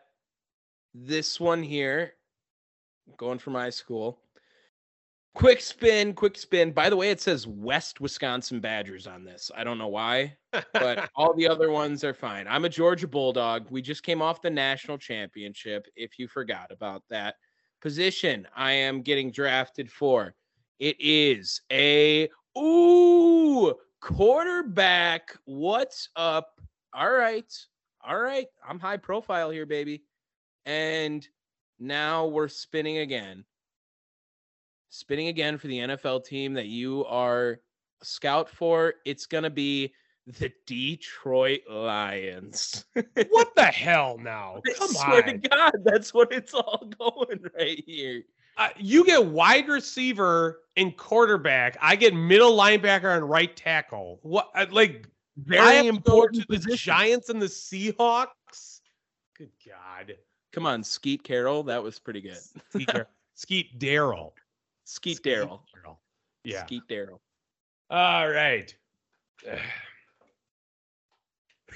this 0.93 1.39
one 1.39 1.61
here 1.61 2.13
going 3.17 3.39
for 3.39 3.51
my 3.51 3.69
school. 3.69 4.19
Quick 5.35 5.59
spin, 5.59 6.13
quick 6.13 6.37
spin. 6.37 6.71
By 6.71 6.89
the 6.89 6.95
way, 6.95 7.11
it 7.11 7.19
says 7.19 7.45
West 7.45 7.99
Wisconsin 7.99 8.61
Badgers 8.61 9.05
on 9.05 9.25
this. 9.25 9.51
I 9.55 9.65
don't 9.65 9.77
know 9.77 9.89
why, 9.89 10.37
but 10.71 11.09
all 11.15 11.33
the 11.33 11.47
other 11.47 11.71
ones 11.71 12.05
are 12.05 12.13
fine. 12.13 12.47
I'm 12.47 12.63
a 12.63 12.69
Georgia 12.69 13.07
Bulldog. 13.07 13.67
We 13.69 13.81
just 13.81 14.03
came 14.03 14.21
off 14.21 14.41
the 14.41 14.49
national 14.49 14.97
championship. 14.97 15.87
If 15.97 16.17
you 16.17 16.29
forgot 16.29 16.71
about 16.71 17.03
that 17.09 17.35
position, 17.81 18.47
I 18.55 18.71
am 18.71 19.01
getting 19.01 19.29
drafted 19.29 19.91
for. 19.91 20.33
It 20.79 20.95
is 20.99 21.61
a 21.69 22.29
ooh 22.57 23.75
quarterback. 24.01 25.35
What's 25.45 26.09
up? 26.15 26.59
All 26.93 27.11
right, 27.11 27.51
all 28.05 28.19
right. 28.19 28.47
I'm 28.67 28.79
high 28.79 28.97
profile 28.97 29.49
here, 29.49 29.65
baby. 29.65 30.03
And 30.65 31.27
now 31.79 32.27
we're 32.27 32.47
spinning 32.47 32.99
again 32.99 33.45
spinning 34.95 35.27
again 35.27 35.57
for 35.57 35.67
the 35.67 35.79
NFL 35.79 36.23
team 36.25 36.53
that 36.53 36.67
you 36.67 37.05
are 37.05 37.59
a 38.01 38.05
scout 38.05 38.49
for. 38.49 38.95
It's 39.05 39.25
going 39.25 39.43
to 39.43 39.49
be 39.49 39.93
the 40.25 40.51
Detroit 40.65 41.61
Lions. 41.69 42.85
what 43.29 43.55
the 43.55 43.65
hell 43.65 44.17
now? 44.17 44.61
Come 44.77 44.89
I 44.91 45.03
swear 45.05 45.27
on. 45.27 45.41
to 45.41 45.49
God, 45.49 45.73
that's 45.83 46.13
what 46.13 46.31
it's 46.31 46.53
all 46.53 46.89
going 46.99 47.39
right 47.57 47.83
here. 47.85 48.23
Uh, 48.57 48.69
you 48.77 49.03
get 49.05 49.25
wide 49.25 49.67
receiver 49.67 50.61
and 50.77 50.95
quarterback. 50.95 51.77
I 51.81 51.95
get 51.95 52.13
middle 52.13 52.57
linebacker 52.57 53.15
and 53.15 53.29
right 53.29 53.55
tackle. 53.55 54.19
What 54.23 54.49
uh, 54.55 54.65
like 54.71 55.07
very 55.37 55.87
important 55.87 56.49
to 56.49 56.59
the 56.59 56.75
Giants 56.75 57.29
and 57.29 57.41
the 57.41 57.47
Seahawks? 57.47 58.81
Good 59.37 59.51
God. 59.65 60.15
Come 60.53 60.65
on, 60.65 60.83
Skeet 60.83 61.23
Carroll. 61.23 61.63
That 61.63 61.83
was 61.83 61.99
pretty 61.99 62.21
good. 62.21 62.37
Skeet, 62.69 62.89
Skeet 63.33 63.79
Daryl. 63.79 64.31
Skeet 64.85 65.21
Daryl. 65.21 65.59
Yeah. 66.45 66.65
Skeet 66.65 66.83
Daryl. 66.89 67.19
All 67.89 68.29
right. 68.29 68.73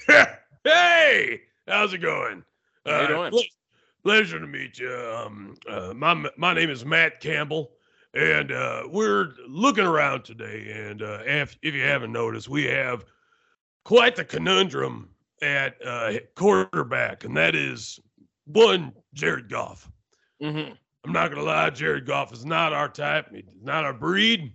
hey, 0.63 1.41
how's 1.67 1.93
it 1.93 1.97
going? 1.97 2.43
How 2.86 3.01
you 3.01 3.05
uh, 3.05 3.30
doing? 3.30 3.43
Pleasure 4.04 4.39
to 4.39 4.47
meet 4.47 4.80
you. 4.80 4.93
Um, 4.93 5.56
uh, 5.70 5.93
my 5.93 6.30
my 6.38 6.54
name 6.54 6.70
is 6.70 6.86
Matt 6.86 7.20
Campbell, 7.20 7.72
and 8.14 8.52
uh, 8.52 8.84
we're 8.88 9.34
looking 9.47 9.86
around 9.86 10.24
today. 10.24 10.72
And 10.74 11.02
uh, 11.02 11.20
if 11.26 11.58
if 11.62 11.74
you 11.74 11.84
haven't 11.84 12.14
noticed, 12.14 12.47
we 12.47 12.64
have 12.66 13.04
quite 13.84 14.16
the 14.16 14.24
conundrum 14.24 15.10
at 15.41 15.76
uh, 15.86 16.14
quarterback, 16.36 17.26
and 17.26 17.36
that 17.36 17.56
is 17.56 18.00
one 18.45 18.93
Jared 19.14 19.50
Goff. 19.50 19.89
Mm-hmm. 20.41 20.74
I'm 21.06 21.12
not 21.12 21.30
gonna 21.30 21.43
lie, 21.43 21.70
Jared 21.70 22.06
Goff 22.06 22.32
is 22.32 22.45
not 22.45 22.72
our 22.72 22.89
type. 22.89 23.28
He's 23.34 23.43
not 23.62 23.84
our 23.84 23.93
breed. 23.93 24.54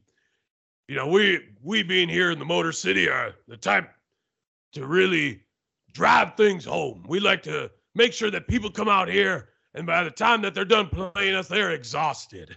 You 0.88 0.96
know, 0.96 1.06
we 1.06 1.40
we 1.62 1.82
being 1.82 2.08
here 2.08 2.30
in 2.30 2.38
the 2.38 2.44
Motor 2.46 2.72
City 2.72 3.08
are 3.08 3.34
the 3.46 3.56
type 3.56 3.90
to 4.72 4.86
really 4.86 5.42
drive 5.92 6.34
things 6.36 6.64
home. 6.64 7.04
We 7.06 7.20
like 7.20 7.42
to 7.44 7.70
make 7.94 8.12
sure 8.12 8.30
that 8.30 8.48
people 8.48 8.70
come 8.70 8.88
out 8.88 9.08
here, 9.08 9.48
and 9.74 9.86
by 9.86 10.04
the 10.04 10.10
time 10.10 10.42
that 10.42 10.54
they're 10.54 10.64
done 10.64 10.88
playing 10.88 11.34
us, 11.34 11.48
they're 11.48 11.72
exhausted. 11.72 12.56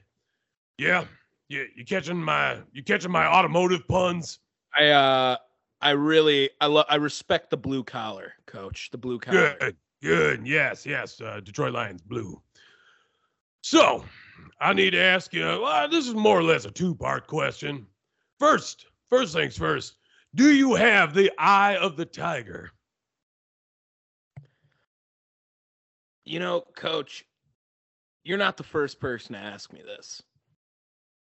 Yeah, 0.78 1.06
you 1.50 1.66
you 1.76 1.86
catching 1.86 2.22
my 2.22 2.60
you 2.74 2.84
catching 2.84 3.12
my 3.12 3.26
automotive 3.26 3.88
puns? 3.88 4.40
I 4.78 4.90
uh 4.90 5.38
I 5.82 5.92
really 5.92 6.50
I 6.62 6.68
love 6.68 6.86
I 6.90 6.96
respect 6.96 7.50
the 7.50 7.58
blue 7.58 7.84
collar, 7.84 8.34
coach. 8.46 8.90
The 8.92 8.98
blue 8.98 9.20
collar. 9.20 9.56
Good, 9.60 9.76
good. 10.02 10.48
Yes, 10.48 10.86
yes. 10.86 11.20
Uh, 11.22 11.40
Detroit 11.44 11.74
Lions 11.74 12.02
blue. 12.02 12.42
So, 13.62 14.06
I 14.62 14.74
need 14.74 14.92
to 14.92 15.02
ask 15.02 15.34
you. 15.34 15.44
Well, 15.44 15.90
this 15.90 16.08
is 16.08 16.14
more 16.14 16.40
or 16.40 16.44
less 16.44 16.66
a 16.66 16.72
two-part 16.72 17.28
question. 17.28 17.86
First, 18.40 18.86
first 19.10 19.34
things 19.34 19.58
first. 19.58 19.98
Do 20.36 20.54
you 20.54 20.76
have 20.76 21.14
the 21.14 21.32
eye 21.38 21.76
of 21.78 21.98
the 21.98 22.06
tiger? 22.06 22.72
You 26.28 26.40
know, 26.40 26.64
coach, 26.76 27.26
you're 28.24 28.38
not 28.38 28.58
the 28.58 28.64
first 28.64 29.00
person 29.00 29.34
to 29.34 29.40
ask 29.40 29.72
me 29.72 29.82
this. 29.82 30.22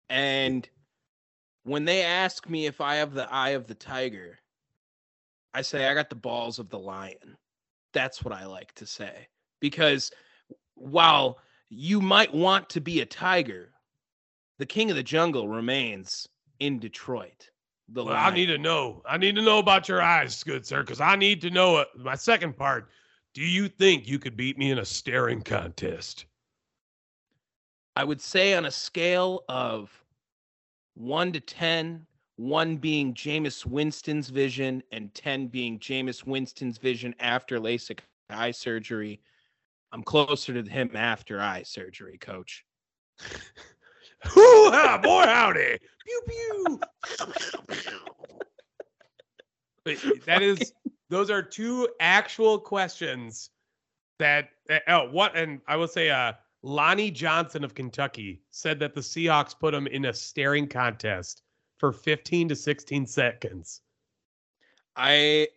And 0.09 0.67
when 1.63 1.85
they 1.85 2.01
ask 2.01 2.49
me 2.49 2.65
if 2.65 2.81
I 2.81 2.95
have 2.95 3.13
the 3.13 3.31
eye 3.31 3.49
of 3.49 3.67
the 3.67 3.75
tiger, 3.75 4.39
I 5.53 5.61
say 5.61 5.87
I 5.87 5.93
got 5.93 6.09
the 6.09 6.15
balls 6.15 6.59
of 6.59 6.69
the 6.69 6.79
lion. 6.79 7.37
That's 7.93 8.23
what 8.23 8.33
I 8.33 8.45
like 8.45 8.73
to 8.75 8.85
say. 8.85 9.27
Because 9.59 10.11
while 10.75 11.39
you 11.69 12.01
might 12.01 12.33
want 12.33 12.69
to 12.69 12.81
be 12.81 13.01
a 13.01 13.05
tiger. 13.05 13.71
The 14.59 14.65
king 14.65 14.89
of 14.89 14.95
the 14.95 15.03
jungle 15.03 15.47
remains 15.47 16.27
in 16.59 16.79
Detroit. 16.79 17.49
The 17.89 18.03
well, 18.03 18.15
I 18.15 18.31
need 18.31 18.47
to 18.47 18.57
know. 18.57 19.01
I 19.07 19.17
need 19.17 19.35
to 19.35 19.41
know 19.41 19.59
about 19.59 19.87
your 19.87 20.01
eyes, 20.01 20.43
good 20.43 20.65
sir, 20.65 20.81
because 20.81 20.99
I 20.99 21.15
need 21.15 21.41
to 21.41 21.49
know 21.49 21.77
it. 21.77 21.87
My 21.95 22.15
second 22.15 22.57
part. 22.57 22.89
Do 23.37 23.45
you 23.45 23.69
think 23.69 24.07
you 24.07 24.17
could 24.17 24.35
beat 24.35 24.57
me 24.57 24.71
in 24.71 24.79
a 24.79 24.85
staring 24.85 25.43
contest? 25.43 26.25
I 27.95 28.03
would 28.03 28.19
say 28.19 28.55
on 28.55 28.65
a 28.65 28.71
scale 28.71 29.43
of 29.47 29.91
one 30.95 31.31
to 31.33 31.39
10, 31.39 32.07
one 32.37 32.77
being 32.77 33.13
Jameis 33.13 33.63
Winston's 33.63 34.29
vision 34.29 34.81
and 34.91 35.13
10 35.13 35.49
being 35.49 35.77
Jameis 35.77 36.25
Winston's 36.25 36.79
vision 36.79 37.13
after 37.19 37.59
LASIK 37.59 37.99
eye 38.31 38.49
surgery, 38.49 39.21
I'm 39.91 40.01
closer 40.01 40.59
to 40.59 40.67
him 40.67 40.89
after 40.95 41.39
eye 41.39 41.61
surgery, 41.61 42.17
coach. 42.17 42.65
Hoo 43.19 44.71
ha, 44.71 44.97
boy 44.97 45.25
howdy. 45.25 45.77
Pew 46.03 46.21
pew. 46.27 46.79
that 50.25 50.41
is 50.41 50.73
those 51.09 51.29
are 51.29 51.41
two 51.41 51.87
actual 51.99 52.59
questions 52.59 53.49
that 54.19 54.49
oh 54.87 55.09
what 55.09 55.35
and 55.35 55.61
I 55.67 55.75
will 55.75 55.87
say 55.87 56.09
uh 56.09 56.33
Lonnie 56.63 57.11
Johnson 57.11 57.63
of 57.63 57.75
Kentucky 57.75 58.41
said 58.49 58.79
that 58.79 58.93
the 58.93 59.01
Seahawks 59.01 59.57
put 59.57 59.73
him 59.73 59.87
in 59.87 60.05
a 60.05 60.13
staring 60.13 60.67
contest 60.67 61.43
for 61.77 61.93
15 61.93 62.49
to 62.49 62.55
16 62.55 63.05
seconds. 63.05 63.81
I, 64.95 65.47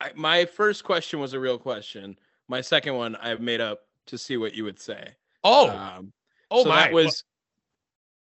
I 0.00 0.10
my 0.16 0.44
first 0.44 0.84
question 0.84 1.20
was 1.20 1.32
a 1.32 1.40
real 1.40 1.58
question. 1.58 2.16
My 2.48 2.60
second 2.60 2.94
one 2.94 3.16
I've 3.16 3.40
made 3.40 3.60
up 3.60 3.82
to 4.06 4.18
see 4.18 4.36
what 4.36 4.54
you 4.54 4.64
would 4.64 4.80
say. 4.80 5.14
Oh, 5.44 5.70
um, 5.70 6.12
oh 6.50 6.64
so 6.64 6.68
my! 6.68 6.82
That 6.82 6.92
was 6.92 7.24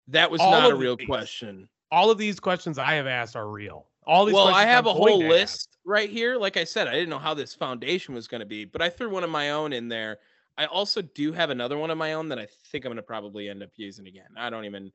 that 0.07 0.31
was 0.31 0.41
not 0.41 0.71
a 0.71 0.75
real 0.75 0.95
these, 0.95 1.07
question. 1.07 1.69
All 1.91 2.09
of 2.09 2.17
these 2.17 2.39
questions 2.39 2.79
I 2.79 2.95
have 2.95 3.07
asked 3.07 3.35
are 3.35 3.47
real. 3.47 3.87
All 4.09 4.25
these. 4.25 4.33
Well, 4.33 4.47
I 4.47 4.65
have 4.65 4.87
I'm 4.87 4.95
a 4.95 4.97
whole 4.97 5.19
list 5.19 5.77
right 5.85 6.09
here. 6.09 6.35
Like 6.35 6.57
I 6.57 6.63
said, 6.63 6.87
I 6.87 6.93
didn't 6.93 7.09
know 7.09 7.19
how 7.19 7.35
this 7.35 7.53
foundation 7.53 8.15
was 8.15 8.27
going 8.27 8.39
to 8.39 8.45
be, 8.45 8.65
but 8.65 8.81
I 8.81 8.89
threw 8.89 9.07
one 9.07 9.23
of 9.23 9.29
my 9.29 9.51
own 9.51 9.71
in 9.71 9.87
there. 9.87 10.17
I 10.57 10.65
also 10.65 11.03
do 11.03 11.31
have 11.31 11.51
another 11.51 11.77
one 11.77 11.91
of 11.91 11.97
my 11.99 12.13
own 12.13 12.27
that 12.29 12.39
I 12.39 12.47
think 12.71 12.85
I'm 12.85 12.89
going 12.89 12.95
to 12.97 13.03
probably 13.03 13.49
end 13.49 13.61
up 13.61 13.69
using 13.75 14.07
again. 14.07 14.29
I 14.35 14.49
don't 14.49 14.65
even. 14.65 14.91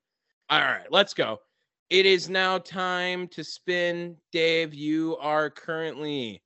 All 0.51 0.61
right, 0.61 0.91
let's 0.91 1.15
go. 1.15 1.39
It 1.91 2.07
is 2.07 2.29
now 2.29 2.59
time 2.59 3.29
to 3.29 3.45
spin. 3.45 4.17
Dave, 4.33 4.75
you 4.75 5.17
are 5.21 5.49
currently 5.49 6.43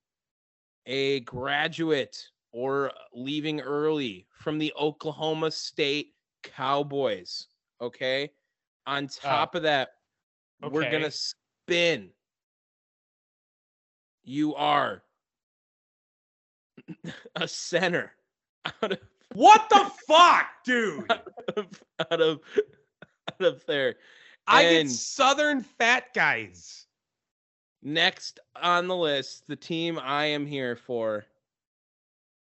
a 0.84 1.20
graduate 1.20 2.22
or 2.52 2.92
leaving 3.14 3.62
early 3.62 4.26
from 4.30 4.58
the 4.58 4.74
Oklahoma 4.78 5.50
State 5.50 6.12
Cowboys. 6.42 7.46
Okay. 7.80 8.30
On 8.86 9.08
ah, 9.24 9.28
top 9.28 9.54
of 9.54 9.62
that, 9.62 9.88
okay. 10.62 10.70
we're 10.70 10.90
going 10.90 11.02
to 11.02 11.10
spin. 11.10 12.10
You 14.28 14.54
are 14.54 15.02
a 17.36 17.48
center 17.48 18.12
out 18.82 18.92
of 18.92 18.98
what 19.34 19.68
the 19.70 19.90
fuck, 20.06 20.46
dude? 20.64 21.10
Out 21.10 21.56
of 21.56 21.82
out 22.10 22.20
of, 22.20 22.40
out 23.32 23.46
of 23.46 23.66
there. 23.66 23.96
I 24.46 24.62
and 24.62 24.88
get 24.88 24.94
southern 24.94 25.62
fat 25.62 26.14
guys. 26.14 26.86
Next 27.82 28.38
on 28.54 28.86
the 28.86 28.96
list, 28.96 29.46
the 29.48 29.56
team 29.56 29.98
I 29.98 30.26
am 30.26 30.46
here 30.46 30.76
for 30.76 31.24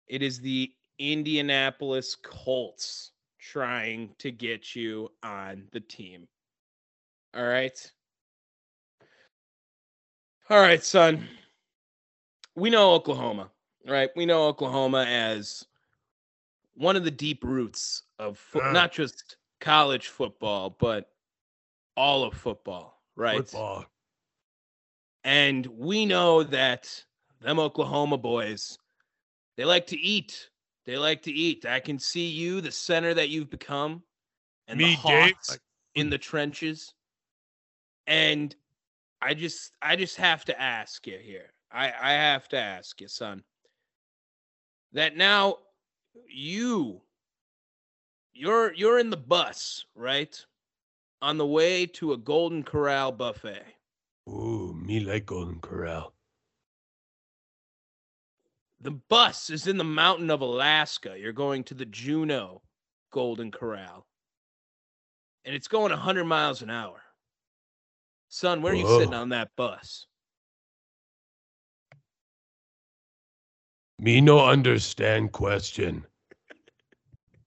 it 0.09 0.22
is 0.22 0.41
the 0.41 0.72
Indianapolis 0.99 2.16
Colts 2.16 3.12
trying 3.39 4.11
to 4.18 4.31
get 4.33 4.74
you 4.74 5.11
on 5.22 5.64
the 5.70 5.81
team. 5.81 6.26
All 7.35 7.47
right. 7.47 7.93
All 10.51 10.61
right, 10.61 10.83
son. 10.83 11.29
We 12.59 12.71
know 12.71 12.93
Oklahoma, 12.93 13.51
right? 13.87 14.11
We 14.17 14.27
know 14.27 14.47
Oklahoma 14.49 15.05
as 15.09 15.65
one 16.75 16.97
of 16.97 17.05
the 17.05 17.11
deep 17.11 17.45
roots 17.45 18.03
of 18.19 18.37
fo- 18.37 18.61
uh, 18.61 18.73
not 18.73 18.93
just 18.93 19.37
college 19.61 20.09
football, 20.09 20.77
but 20.79 21.11
all 21.97 22.25
of 22.25 22.35
football, 22.35 23.01
right? 23.17 23.49
Football. 23.49 23.87
And 25.23 25.67
we 25.67 26.05
know 26.05 26.43
that 26.43 27.05
them 27.41 27.61
Oklahoma 27.61 28.19
boys 28.19 28.77
they 29.57 29.65
like 29.65 29.87
to 29.89 29.99
eat. 29.99 30.51
They 30.85 30.97
like 30.97 31.23
to 31.23 31.33
eat. 31.33 31.67
I 31.67 31.81
can 31.81 31.99
see 31.99 32.29
you, 32.29 32.61
the 32.61 32.73
center 32.73 33.15
that 33.15 33.29
you've 33.29 33.51
become, 33.51 34.03
and 34.67 34.79
Me, 34.79 34.91
the 34.91 34.97
Hawks. 34.97 35.49
Dave, 35.49 35.59
in 35.95 36.11
the 36.11 36.19
trenches. 36.19 36.95
And 38.07 38.55
I 39.21 39.35
just 39.35 39.73
I 39.83 39.97
just 39.97 40.17
have 40.17 40.45
to 40.47 40.61
ask 40.61 41.07
you 41.07 41.19
here. 41.19 41.53
I 41.71 41.87
I 41.87 42.12
have 42.12 42.49
to 42.49 42.59
ask 42.59 43.01
you, 43.01 43.09
son. 43.09 43.43
That 44.93 45.16
now 45.16 45.59
you 46.29 47.03
you're 48.33 48.73
you're 48.73 48.99
in 48.99 49.11
the 49.11 49.16
bus, 49.16 49.85
right? 49.95 50.45
On 51.21 51.37
the 51.37 51.47
way 51.47 51.87
to 51.87 52.12
a 52.12 52.16
Golden 52.16 52.62
Corral 52.62 53.12
buffet. 53.12 53.64
Ooh, 54.29 54.73
me 54.75 55.01
like 55.01 55.27
Golden 55.27 55.61
Corral. 55.61 56.14
The 58.81 58.93
bus 58.93 59.51
is 59.51 59.66
in 59.66 59.77
the 59.77 59.85
mountain 59.85 60.31
of 60.31 60.41
Alaska. 60.41 61.16
You're 61.19 61.33
going 61.33 61.64
to 61.64 61.75
the 61.75 61.87
Juneau 61.87 62.62
Golden 63.11 63.51
Corral. 63.51 64.07
And 65.45 65.55
it's 65.55 65.66
going 65.66 65.91
100 65.91 66.25
miles 66.25 66.62
an 66.62 66.71
hour. 66.71 67.03
Son, 68.29 68.62
where 68.62 68.73
are 68.73 68.77
you 68.77 68.87
sitting 68.87 69.14
on 69.14 69.31
that 69.31 69.51
bus? 69.57 70.07
Me 74.01 74.20
no 74.20 74.46
understand 74.46 75.32
question. 75.32 76.07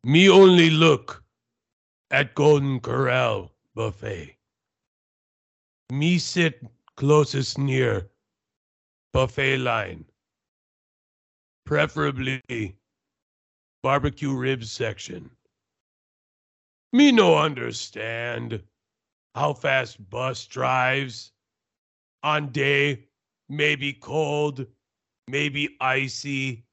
Me 0.03 0.29
only 0.29 0.69
look 0.69 1.23
at 2.09 2.35
Golden 2.35 2.79
Corral 2.81 3.51
buffet. 3.73 4.37
Me 5.91 6.17
sit 6.17 6.61
closest 6.97 7.57
near 7.57 8.09
buffet 9.13 9.57
line. 9.59 10.03
Preferably 11.65 12.75
barbecue 13.81 14.33
ribs 14.33 14.71
section. 14.71 15.29
Me 16.91 17.13
no 17.13 17.37
understand 17.37 18.61
how 19.35 19.53
fast 19.53 20.09
bus 20.09 20.45
drives 20.47 21.31
on 22.23 22.51
day 22.51 23.05
maybe 23.47 23.93
cold 23.93 24.65
maybe 25.32 25.75
icy. 25.79 26.63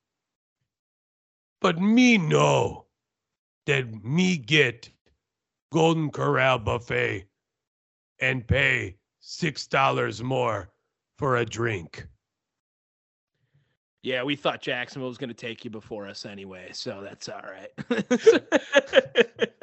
But 1.60 1.80
me 1.80 2.18
know 2.18 2.86
that 3.66 4.04
me 4.04 4.36
get 4.36 4.90
Golden 5.72 6.10
Corral 6.10 6.58
buffet 6.58 7.26
and 8.20 8.46
pay 8.46 8.96
six 9.20 9.66
dollars 9.66 10.22
more 10.22 10.70
for 11.18 11.36
a 11.36 11.44
drink. 11.44 12.06
Yeah, 14.02 14.22
we 14.22 14.36
thought 14.36 14.60
Jacksonville 14.60 15.08
was 15.08 15.18
going 15.18 15.28
to 15.28 15.34
take 15.34 15.64
you 15.64 15.70
before 15.70 16.06
us 16.06 16.24
anyway, 16.24 16.68
so 16.72 17.00
that's 17.02 17.28
all 17.28 17.42
right. 17.42 17.70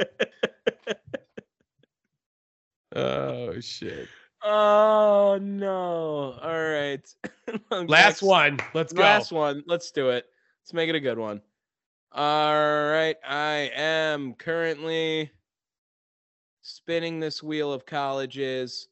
Oh 2.95 3.59
shit. 3.59 4.07
Oh 4.45 5.37
no. 5.41 6.37
All 6.41 6.63
right. 6.63 7.05
Last 7.71 7.89
Next- 7.89 8.21
one. 8.21 8.59
Let's 8.73 8.93
go. 8.93 9.01
Last 9.01 9.31
one. 9.31 9.63
Let's 9.67 9.91
do 9.91 10.09
it. 10.09 10.25
Let's 10.61 10.73
make 10.73 10.89
it 10.89 10.95
a 10.95 10.99
good 10.99 11.17
one. 11.17 11.41
All 12.11 12.53
right. 12.53 13.17
I 13.27 13.71
am 13.75 14.33
currently 14.35 15.31
spinning 16.61 17.19
this 17.19 17.43
wheel 17.43 17.73
of 17.73 17.85
colleges. 17.85 18.87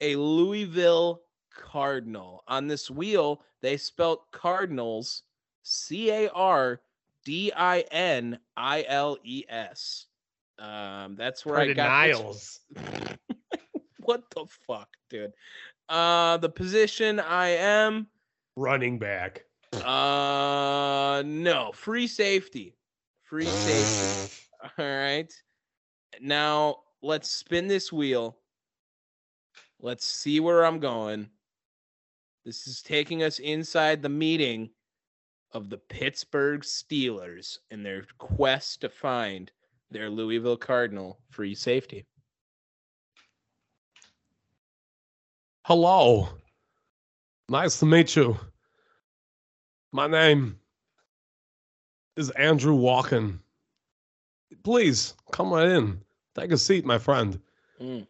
A 0.00 0.16
Louisville 0.16 1.22
Cardinal. 1.54 2.42
On 2.48 2.66
this 2.66 2.90
wheel, 2.90 3.42
they 3.60 3.76
spelt 3.76 4.30
Cardinals 4.32 5.22
C 5.62 6.10
A 6.10 6.28
R 6.30 6.80
D 7.24 7.52
I 7.56 7.80
N 7.92 8.38
I 8.56 8.84
L 8.88 9.16
E 9.24 9.44
S. 9.48 10.06
Um, 10.58 11.16
that's 11.16 11.44
where 11.46 11.58
I 11.58 11.72
got 11.72 12.06
this-. 12.06 12.60
what 14.12 14.28
the 14.30 14.44
fuck, 14.66 14.88
dude? 15.08 15.32
Uh, 15.88 16.36
the 16.36 16.48
position 16.50 17.18
I 17.18 17.48
am. 17.48 18.08
Running 18.56 18.98
back. 18.98 19.44
Uh, 19.72 21.22
no, 21.24 21.72
free 21.72 22.06
safety. 22.06 22.76
Free 23.22 23.46
safety. 23.46 24.42
All 24.78 24.84
right. 24.84 25.32
Now 26.20 26.80
let's 27.00 27.30
spin 27.30 27.68
this 27.68 27.90
wheel. 27.90 28.36
Let's 29.80 30.04
see 30.04 30.40
where 30.40 30.66
I'm 30.66 30.78
going. 30.78 31.30
This 32.44 32.66
is 32.66 32.82
taking 32.82 33.22
us 33.22 33.38
inside 33.38 34.02
the 34.02 34.10
meeting 34.10 34.68
of 35.52 35.70
the 35.70 35.78
Pittsburgh 35.78 36.60
Steelers 36.60 37.56
in 37.70 37.82
their 37.82 38.04
quest 38.18 38.82
to 38.82 38.90
find 38.90 39.50
their 39.90 40.10
Louisville 40.10 40.58
Cardinal 40.58 41.18
free 41.30 41.54
safety. 41.54 42.04
Hello. 45.64 46.28
Nice 47.48 47.78
to 47.78 47.86
meet 47.86 48.16
you. 48.16 48.36
My 49.92 50.06
name 50.06 50.58
is 52.16 52.30
Andrew 52.30 52.76
Walken. 52.76 53.38
Please 54.64 55.14
come 55.30 55.52
right 55.52 55.68
in. 55.68 56.00
Take 56.34 56.52
a 56.52 56.58
seat, 56.58 56.84
my 56.84 56.98
friend. 56.98 57.38
Mm. 57.80 58.06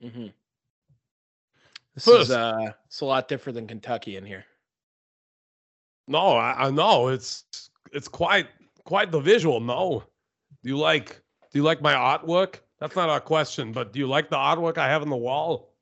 hmm 0.00 0.26
This 1.94 2.04
First- 2.04 2.22
is 2.22 2.30
uh, 2.30 2.72
it's 2.86 3.00
a 3.00 3.04
lot 3.04 3.28
different 3.28 3.56
than 3.56 3.66
Kentucky 3.66 4.16
in 4.16 4.24
here. 4.24 4.44
No, 6.08 6.36
I, 6.36 6.66
I 6.66 6.70
know 6.70 7.08
it's 7.08 7.44
it's 7.92 8.08
quite 8.08 8.46
quite 8.84 9.10
the 9.10 9.20
visual. 9.20 9.60
No, 9.60 10.04
do 10.62 10.68
you 10.68 10.78
like 10.78 11.20
do 11.52 11.58
you 11.58 11.64
like 11.64 11.82
my 11.82 11.94
artwork? 11.94 12.60
That's 12.78 12.94
not 12.94 13.14
a 13.14 13.20
question, 13.20 13.72
but 13.72 13.92
do 13.92 13.98
you 13.98 14.06
like 14.06 14.30
the 14.30 14.36
artwork 14.36 14.78
I 14.78 14.88
have 14.88 15.02
on 15.02 15.08
the 15.10 15.16
wall? 15.16 15.72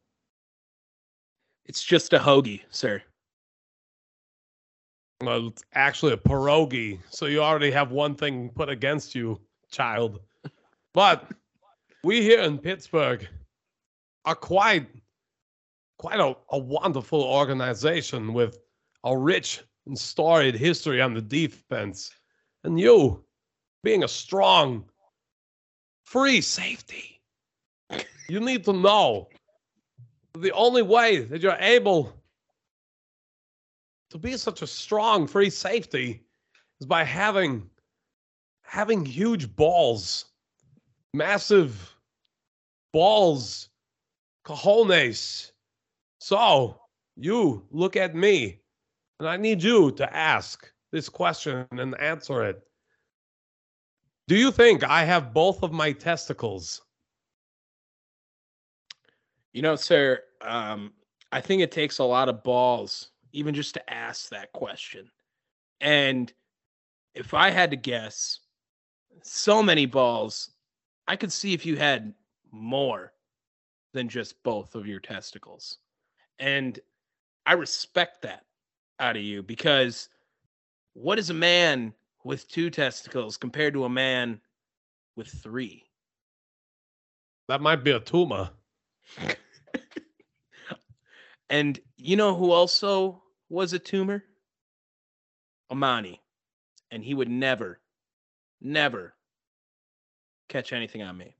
It's 1.66 1.82
just 1.82 2.12
a 2.12 2.18
hoagie, 2.18 2.62
sir. 2.70 3.02
Well, 5.22 5.48
it's 5.48 5.64
actually 5.72 6.12
a 6.12 6.16
pierogi, 6.18 6.98
so 7.08 7.26
you 7.26 7.40
already 7.40 7.70
have 7.70 7.90
one 7.90 8.14
thing 8.14 8.50
put 8.50 8.68
against 8.68 9.14
you, 9.14 9.40
child. 9.70 10.20
But 10.92 11.30
we 12.02 12.22
here 12.22 12.40
in 12.40 12.58
Pittsburgh 12.58 13.26
are 14.24 14.34
quite 14.34 14.86
quite 15.98 16.20
a, 16.20 16.36
a 16.50 16.58
wonderful 16.58 17.22
organization 17.22 18.34
with 18.34 18.58
a 19.04 19.16
rich 19.16 19.62
and 19.86 19.98
storied 19.98 20.54
history 20.54 21.00
on 21.00 21.14
the 21.14 21.22
defense. 21.22 22.10
And 22.64 22.78
you 22.78 23.24
being 23.82 24.04
a 24.04 24.08
strong 24.08 24.84
free 26.04 26.40
safety. 26.40 27.20
You 28.28 28.40
need 28.40 28.64
to 28.64 28.72
know 28.72 29.28
the 30.38 30.52
only 30.52 30.82
way 30.82 31.20
that 31.20 31.40
you're 31.40 31.56
able 31.60 32.12
to 34.10 34.18
be 34.18 34.36
such 34.36 34.62
a 34.62 34.66
strong 34.66 35.26
free 35.26 35.50
safety 35.50 36.22
is 36.80 36.86
by 36.86 37.04
having 37.04 37.68
having 38.62 39.04
huge 39.04 39.54
balls, 39.54 40.26
massive 41.12 41.94
balls, 42.92 43.68
cojones. 44.44 45.52
So 46.18 46.80
you 47.16 47.66
look 47.70 47.96
at 47.96 48.14
me, 48.14 48.60
and 49.20 49.28
I 49.28 49.36
need 49.36 49.62
you 49.62 49.92
to 49.92 50.16
ask 50.16 50.72
this 50.90 51.08
question 51.08 51.66
and 51.72 52.00
answer 52.00 52.44
it. 52.44 52.62
Do 54.26 54.36
you 54.36 54.50
think 54.50 54.82
I 54.82 55.04
have 55.04 55.34
both 55.34 55.62
of 55.62 55.72
my 55.72 55.92
testicles? 55.92 56.83
You 59.54 59.62
know, 59.62 59.76
sir, 59.76 60.20
um, 60.42 60.92
I 61.32 61.40
think 61.40 61.62
it 61.62 61.70
takes 61.70 61.98
a 61.98 62.04
lot 62.04 62.28
of 62.28 62.42
balls 62.42 63.08
even 63.32 63.54
just 63.54 63.74
to 63.74 63.92
ask 63.92 64.28
that 64.28 64.52
question. 64.52 65.10
And 65.80 66.32
if 67.14 67.34
I 67.34 67.50
had 67.50 67.70
to 67.70 67.76
guess, 67.76 68.40
so 69.22 69.62
many 69.62 69.86
balls, 69.86 70.50
I 71.06 71.14
could 71.14 71.32
see 71.32 71.54
if 71.54 71.64
you 71.64 71.76
had 71.76 72.14
more 72.50 73.12
than 73.92 74.08
just 74.08 74.42
both 74.42 74.74
of 74.74 74.88
your 74.88 74.98
testicles. 75.00 75.78
And 76.40 76.80
I 77.46 77.52
respect 77.52 78.22
that 78.22 78.44
out 78.98 79.16
of 79.16 79.22
you 79.22 79.42
because 79.42 80.08
what 80.94 81.18
is 81.18 81.30
a 81.30 81.34
man 81.34 81.94
with 82.24 82.48
two 82.48 82.70
testicles 82.70 83.36
compared 83.36 83.74
to 83.74 83.84
a 83.84 83.88
man 83.88 84.40
with 85.16 85.28
three? 85.28 85.84
That 87.46 87.60
might 87.60 87.84
be 87.84 87.92
a 87.92 88.00
tumor. 88.00 88.50
And 91.50 91.78
you 91.96 92.16
know 92.16 92.34
who 92.34 92.50
also 92.50 93.22
was 93.48 93.72
a 93.72 93.78
tumor? 93.78 94.24
Amani. 95.70 96.20
And 96.90 97.02
he 97.04 97.14
would 97.14 97.28
never, 97.28 97.80
never 98.60 99.14
catch 100.48 100.72
anything 100.72 101.02
on 101.02 101.16
me. 101.16 101.34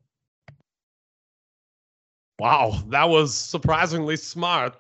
Wow, 2.38 2.82
that 2.88 3.08
was 3.08 3.34
surprisingly 3.34 4.16
smart. 4.16 4.74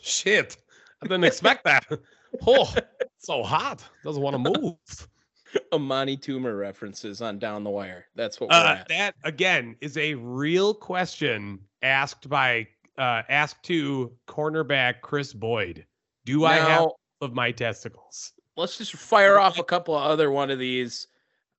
Shit, 0.00 0.56
I 1.02 1.06
didn't 1.06 1.24
expect 1.24 1.64
that. 1.64 1.86
Oh, 2.46 2.70
so 3.16 3.42
hot. 3.42 3.82
Doesn't 4.04 4.22
want 4.22 4.34
to 4.44 4.60
move. 4.60 5.08
Amani 5.72 6.14
Toomer 6.14 6.58
references 6.60 7.22
on 7.22 7.38
Down 7.38 7.64
the 7.64 7.70
Wire. 7.70 8.04
That's 8.16 8.38
what 8.38 8.50
we're 8.50 8.56
Uh, 8.56 8.74
at. 8.80 8.88
that 8.88 9.14
again 9.24 9.76
is 9.80 9.96
a 9.96 10.12
real 10.16 10.74
question 10.74 11.58
asked 11.80 12.28
by 12.28 12.68
uh, 12.98 13.22
asked 13.28 13.62
to 13.64 14.12
cornerback 14.26 15.00
Chris 15.02 15.32
Boyd. 15.32 15.86
Do 16.24 16.44
I 16.44 16.56
have 16.56 16.88
of 17.20 17.32
my 17.34 17.50
testicles? 17.50 18.32
let's 18.56 18.76
just 18.76 18.92
fire 18.94 19.38
off 19.38 19.58
a 19.58 19.64
couple 19.64 19.94
of 19.96 20.02
other 20.02 20.30
one 20.32 20.50
of 20.50 20.58
these. 20.58 21.06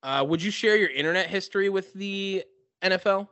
Uh, 0.03 0.23
would 0.27 0.43
you 0.43 0.51
share 0.51 0.75
your 0.75 0.89
internet 0.89 1.27
history 1.29 1.69
with 1.69 1.93
the 1.93 2.43
NFL? 2.83 3.27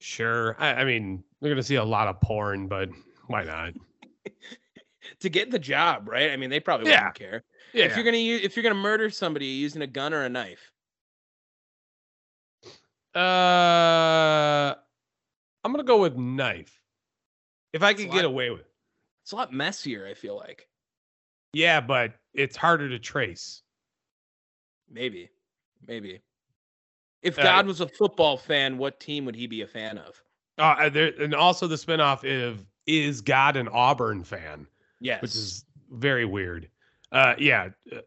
Sure. 0.00 0.54
I, 0.58 0.74
I 0.74 0.84
mean, 0.84 1.24
we're 1.40 1.48
gonna 1.48 1.62
see 1.62 1.76
a 1.76 1.84
lot 1.84 2.08
of 2.08 2.20
porn, 2.20 2.68
but 2.68 2.90
why 3.26 3.44
not? 3.44 3.72
To 5.18 5.28
get 5.28 5.50
the 5.50 5.58
job, 5.58 6.08
right? 6.08 6.30
I 6.30 6.36
mean, 6.36 6.48
they 6.48 6.60
probably 6.60 6.88
Yeah. 6.88 7.00
wouldn't 7.00 7.14
care. 7.16 7.42
Yeah. 7.72 7.86
If 7.86 7.96
you're 7.96 8.04
gonna 8.04 8.18
use, 8.18 8.42
if 8.44 8.54
you're 8.56 8.62
gonna 8.62 8.74
murder 8.76 9.10
somebody 9.10 9.46
using 9.46 9.82
a 9.82 9.86
gun 9.86 10.14
or 10.14 10.22
a 10.22 10.28
knife, 10.28 10.70
uh, 13.14 14.74
I'm 15.64 15.72
gonna 15.72 15.84
go 15.84 16.00
with 16.00 16.16
knife. 16.16 16.80
If 17.72 17.82
I 17.82 17.94
could 17.94 18.06
get 18.06 18.16
lot- 18.16 18.24
away 18.26 18.50
with. 18.50 18.60
it. 18.60 18.66
it's 19.22 19.32
a 19.32 19.36
lot 19.36 19.52
messier. 19.52 20.06
I 20.06 20.14
feel 20.14 20.36
like 20.36 20.68
Yeah, 21.52 21.80
but 21.80 22.14
it's 22.34 22.56
harder 22.56 22.88
to 22.88 22.98
trace. 22.98 23.62
maybe, 24.90 25.30
maybe. 25.86 26.20
If 27.22 27.38
Uh, 27.38 27.42
God 27.42 27.66
was 27.66 27.80
a 27.80 27.88
football 27.88 28.36
fan, 28.36 28.76
what 28.78 28.98
team 29.00 29.24
would 29.24 29.36
he 29.36 29.46
be 29.46 29.62
a 29.62 29.66
fan 29.66 29.96
of? 29.98 30.20
Uh, 30.58 30.88
there, 30.90 31.12
and 31.22 31.34
also 31.34 31.66
the 31.66 31.76
spinoff 31.76 32.24
of 32.24 32.66
is 32.86 33.20
God 33.20 33.56
an 33.56 33.68
Auburn 33.68 34.24
fan? 34.24 34.66
Yes, 35.00 35.22
which 35.22 35.34
is 35.34 35.64
very 35.90 36.24
weird. 36.24 36.68
Uh, 37.12 37.34
yeah, 37.38 37.70
uh, 37.94 38.00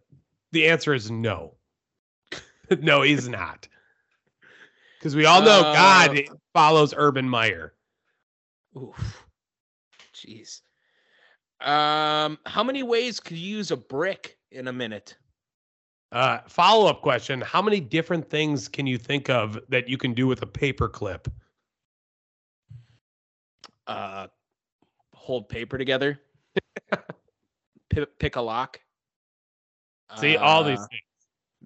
the 0.52 0.68
answer 0.68 0.94
is 0.94 1.10
no. 1.10 1.56
no, 2.82 3.02
he's 3.02 3.28
not. 3.30 3.68
Because 5.06 5.16
we 5.16 5.26
all 5.26 5.40
know 5.44 5.60
Uh, 5.60 5.72
God 5.72 6.20
follows 6.52 6.92
Urban 6.98 7.30
Meyer. 7.30 7.76
Oof. 8.76 9.24
Jeez. 10.16 10.62
Um, 11.62 12.40
how 12.48 12.64
many 12.64 12.82
ways 12.82 13.20
could 13.20 13.38
you 13.38 13.58
use 13.58 13.70
a 13.70 13.78
brick 13.78 14.40
in 14.50 14.68
a 14.68 14.74
minute? 14.74 15.16
Uh, 16.12 16.40
Follow 16.48 16.90
up 16.90 17.04
question: 17.04 17.40
How 17.42 17.62
many 17.62 17.80
different 17.80 18.28
things 18.28 18.68
can 18.68 18.88
you 18.88 18.98
think 18.98 19.30
of 19.30 19.60
that 19.70 19.88
you 19.88 20.00
can 20.00 20.16
do 20.16 20.26
with 20.26 20.42
a 20.42 20.48
paper 20.48 20.90
clip? 20.90 21.28
Uh, 23.86 24.26
hold 25.14 25.50
paper 25.50 25.78
together. 25.78 26.20
P- 27.92 28.08
pick 28.18 28.38
a 28.38 28.42
lock. 28.42 28.82
See 30.16 30.36
all 30.36 30.64
these 30.64 30.80
Uh, 30.80 30.88
things. 30.88 31.02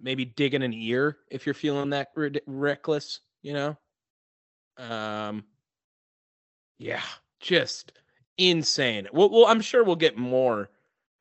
maybe 0.01 0.25
dig 0.25 0.55
in 0.55 0.61
an 0.61 0.73
ear 0.73 1.19
if 1.31 1.45
you're 1.45 1.55
feeling 1.55 1.89
that 1.91 2.09
rid- 2.15 2.41
reckless, 2.45 3.21
you 3.41 3.53
know? 3.53 3.77
Um 4.77 5.43
yeah, 6.77 7.03
just 7.39 7.91
insane. 8.37 9.07
Well, 9.11 9.29
well, 9.29 9.45
I'm 9.45 9.61
sure 9.61 9.83
we'll 9.83 9.95
get 9.97 10.17
more 10.17 10.69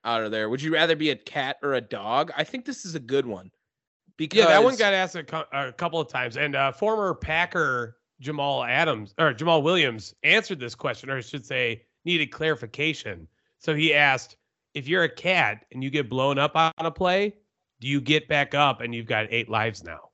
out 0.05 0.23
of 0.23 0.31
there. 0.31 0.49
Would 0.49 0.63
you 0.63 0.73
rather 0.73 0.95
be 0.97 1.11
a 1.11 1.17
cat 1.17 1.57
or 1.63 1.75
a 1.75 1.81
dog? 1.81 2.31
I 2.37 2.45
think 2.45 2.65
this 2.65 2.85
is 2.85 2.95
a 2.95 3.01
good 3.01 3.27
one. 3.27 3.51
Because 4.17 4.39
Yeah, 4.39 4.47
that 4.47 4.63
one 4.63 4.77
got 4.77 4.95
asked 4.95 5.17
a, 5.17 5.23
cou- 5.23 5.45
a 5.53 5.73
couple 5.73 6.01
of 6.01 6.09
times, 6.09 6.37
and 6.37 6.57
uh, 6.57 6.73
former 6.73 7.15
Packer 7.15 7.99
Jamal 8.21 8.65
Adams 8.65 9.15
or 9.19 9.33
Jamaal 9.33 9.63
Williams 9.63 10.15
answered 10.25 10.59
this 10.59 10.75
question, 10.75 11.11
or 11.11 11.19
I 11.19 11.21
should 11.21 11.47
say, 11.47 11.85
needed 12.05 12.33
clarification. 12.33 13.29
So 13.59 13.75
he 13.75 13.95
asked, 13.95 14.37
"If 14.75 14.89
you're 14.89 15.05
a 15.05 15.09
cat 15.09 15.67
and 15.73 15.85
you 15.85 15.91
get 15.91 16.09
blown 16.09 16.39
up 16.39 16.57
on 16.57 16.73
a 16.79 16.91
play, 16.91 17.35
do 17.81 17.87
you 17.87 18.01
get 18.01 18.27
back 18.29 18.55
up 18.55 18.81
and 18.81 18.93
you've 18.95 19.07
got 19.07 19.27
eight 19.31 19.49
lives 19.49 19.85
now?" 19.85 20.08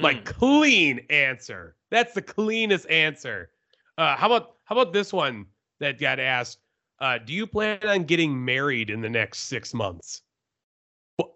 Like 0.00 0.22
Mm. 0.24 0.24
clean 0.26 1.06
answer. 1.10 1.76
That's 1.90 2.12
the 2.14 2.22
cleanest 2.22 2.88
answer. 2.90 3.50
Uh, 3.96 4.16
how 4.16 4.26
about 4.26 4.56
how 4.64 4.78
about 4.78 4.92
this 4.92 5.12
one 5.12 5.46
that 5.80 5.98
got 5.98 6.20
asked? 6.20 6.58
Uh, 7.00 7.18
do 7.18 7.32
you 7.32 7.46
plan 7.46 7.78
on 7.86 8.04
getting 8.04 8.44
married 8.44 8.90
in 8.90 9.00
the 9.00 9.08
next 9.08 9.40
six 9.44 9.72
months? 9.72 10.22
Wh- 11.20 11.30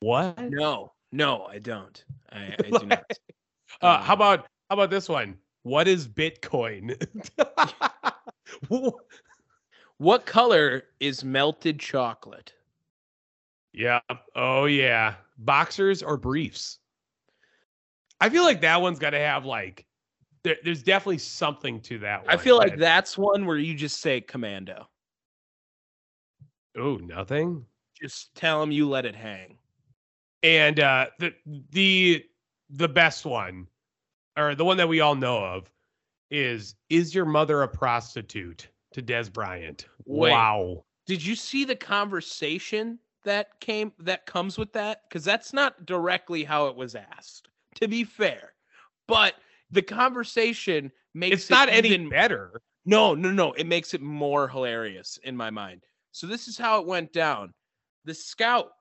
What? 0.00 0.38
no, 0.50 0.92
no, 1.12 1.44
I 1.46 1.58
don't. 1.58 2.04
I, 2.30 2.54
I 2.64 2.70
do 2.78 2.86
not. 2.86 3.04
Uh, 3.80 3.98
how 4.02 4.12
Um, 4.14 4.18
about 4.20 4.40
how 4.70 4.74
about 4.76 4.90
this 4.90 5.08
one? 5.08 5.36
What 5.62 5.88
is 5.88 6.06
Bitcoin? 6.06 6.94
what 9.98 10.26
color 10.26 10.84
is 11.00 11.24
melted 11.24 11.78
chocolate? 11.80 12.52
yeah. 13.72 14.00
Oh 14.36 14.66
yeah. 14.66 15.14
Boxers 15.38 16.02
or 16.02 16.16
briefs? 16.16 16.78
I 18.20 18.28
feel 18.28 18.44
like 18.44 18.60
that 18.62 18.80
one's 18.80 18.98
got 18.98 19.10
to 19.10 19.18
have 19.18 19.44
like. 19.44 19.86
There, 20.44 20.56
there's 20.62 20.82
definitely 20.82 21.18
something 21.18 21.80
to 21.82 21.98
that 22.00 22.26
one. 22.26 22.34
I 22.34 22.36
feel 22.36 22.58
like 22.58 22.76
that's 22.76 23.16
one 23.16 23.46
where 23.46 23.56
you 23.56 23.74
just 23.74 24.00
say 24.00 24.20
commando. 24.20 24.88
Oh, 26.76 26.96
nothing. 26.96 27.64
Just 28.00 28.34
tell 28.34 28.60
them 28.60 28.70
you 28.70 28.88
let 28.88 29.06
it 29.06 29.16
hang. 29.16 29.56
And 30.42 30.80
uh, 30.80 31.06
the 31.18 31.32
the 31.70 32.24
the 32.68 32.88
best 32.88 33.24
one, 33.24 33.66
or 34.36 34.54
the 34.54 34.64
one 34.64 34.76
that 34.76 34.88
we 34.88 35.00
all 35.00 35.14
know 35.14 35.42
of, 35.42 35.70
is 36.30 36.74
is 36.90 37.14
your 37.14 37.24
mother 37.24 37.62
a 37.62 37.68
prostitute? 37.68 38.68
To 38.92 39.02
Dez 39.02 39.32
Bryant. 39.32 39.86
Wait. 40.06 40.30
Wow. 40.30 40.84
Did 41.06 41.24
you 41.24 41.34
see 41.34 41.64
the 41.64 41.74
conversation 41.74 43.00
that 43.24 43.58
came 43.60 43.92
that 43.98 44.24
comes 44.24 44.56
with 44.56 44.72
that? 44.74 45.02
Because 45.08 45.24
that's 45.24 45.52
not 45.52 45.84
directly 45.84 46.44
how 46.44 46.68
it 46.68 46.76
was 46.76 46.94
asked. 46.94 47.48
To 47.76 47.88
be 47.88 48.04
fair, 48.04 48.54
but 49.08 49.34
the 49.70 49.82
conversation 49.82 50.92
makes 51.14 51.34
It's 51.34 51.50
not 51.50 51.68
it 51.68 51.74
any 51.74 51.88
even 51.88 52.08
better. 52.08 52.60
No, 52.84 53.14
no, 53.14 53.30
no. 53.30 53.52
It 53.54 53.66
makes 53.66 53.94
it 53.94 54.00
more 54.00 54.48
hilarious 54.48 55.18
in 55.24 55.36
my 55.36 55.50
mind. 55.50 55.84
So 56.12 56.26
this 56.26 56.48
is 56.48 56.56
how 56.58 56.80
it 56.80 56.86
went 56.86 57.12
down. 57.12 57.52
The 58.04 58.14
scout 58.14 58.72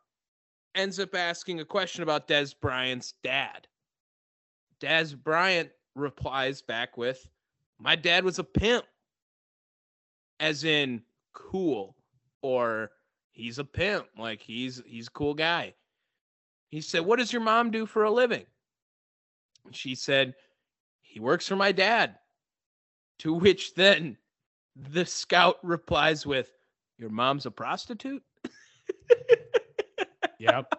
ends 0.76 1.00
up 1.00 1.16
asking 1.16 1.60
a 1.60 1.66
question 1.66 2.04
about 2.04 2.28
Dez 2.28 2.54
Bryant's 2.60 3.14
dad. 3.24 3.68
Dez 4.80 5.18
Bryant 5.18 5.72
replies 5.96 6.62
back 6.62 6.98
with, 6.98 7.28
"My 7.80 7.96
dad 7.96 8.24
was 8.24 8.40
a 8.40 8.44
pimp." 8.44 8.86
As 10.40 10.64
in 10.64 11.04
cool 11.34 11.96
or 12.42 12.92
he's 13.32 13.60
a 13.60 13.64
pimp, 13.66 14.08
like 14.18 14.42
he's 14.42 14.82
he's 14.86 15.08
a 15.08 15.12
cool 15.12 15.34
guy. 15.34 15.74
He 16.70 16.82
said, 16.82 17.02
"What 17.06 17.20
does 17.20 17.32
your 17.32 17.42
mom 17.42 17.72
do 17.72 17.86
for 17.86 18.04
a 18.04 18.12
living?" 18.12 18.46
She 19.72 19.96
said, 19.96 20.36
"He 21.02 21.20
works 21.20 21.48
for 21.48 21.56
my 21.56 21.72
dad." 21.72 22.18
To 23.20 23.34
which 23.34 23.76
then 23.76 24.18
the 24.76 25.06
scout 25.06 25.58
replies 25.64 26.26
with, 26.26 26.52
Your 26.98 27.10
mom's 27.10 27.46
a 27.46 27.52
prostitute? 27.52 28.24
Yep. 30.40 30.74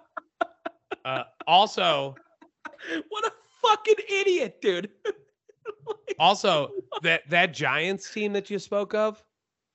uh, 1.07 1.23
also, 1.47 2.15
what 3.09 3.25
a 3.25 3.33
fucking 3.63 4.05
idiot, 4.11 4.61
dude. 4.61 4.91
also 6.19 6.71
that 7.03 7.23
that 7.31 7.55
Giants 7.55 8.13
team 8.13 8.33
that 8.35 8.51
you 8.51 8.59
spoke 8.59 8.95
of 8.95 9.23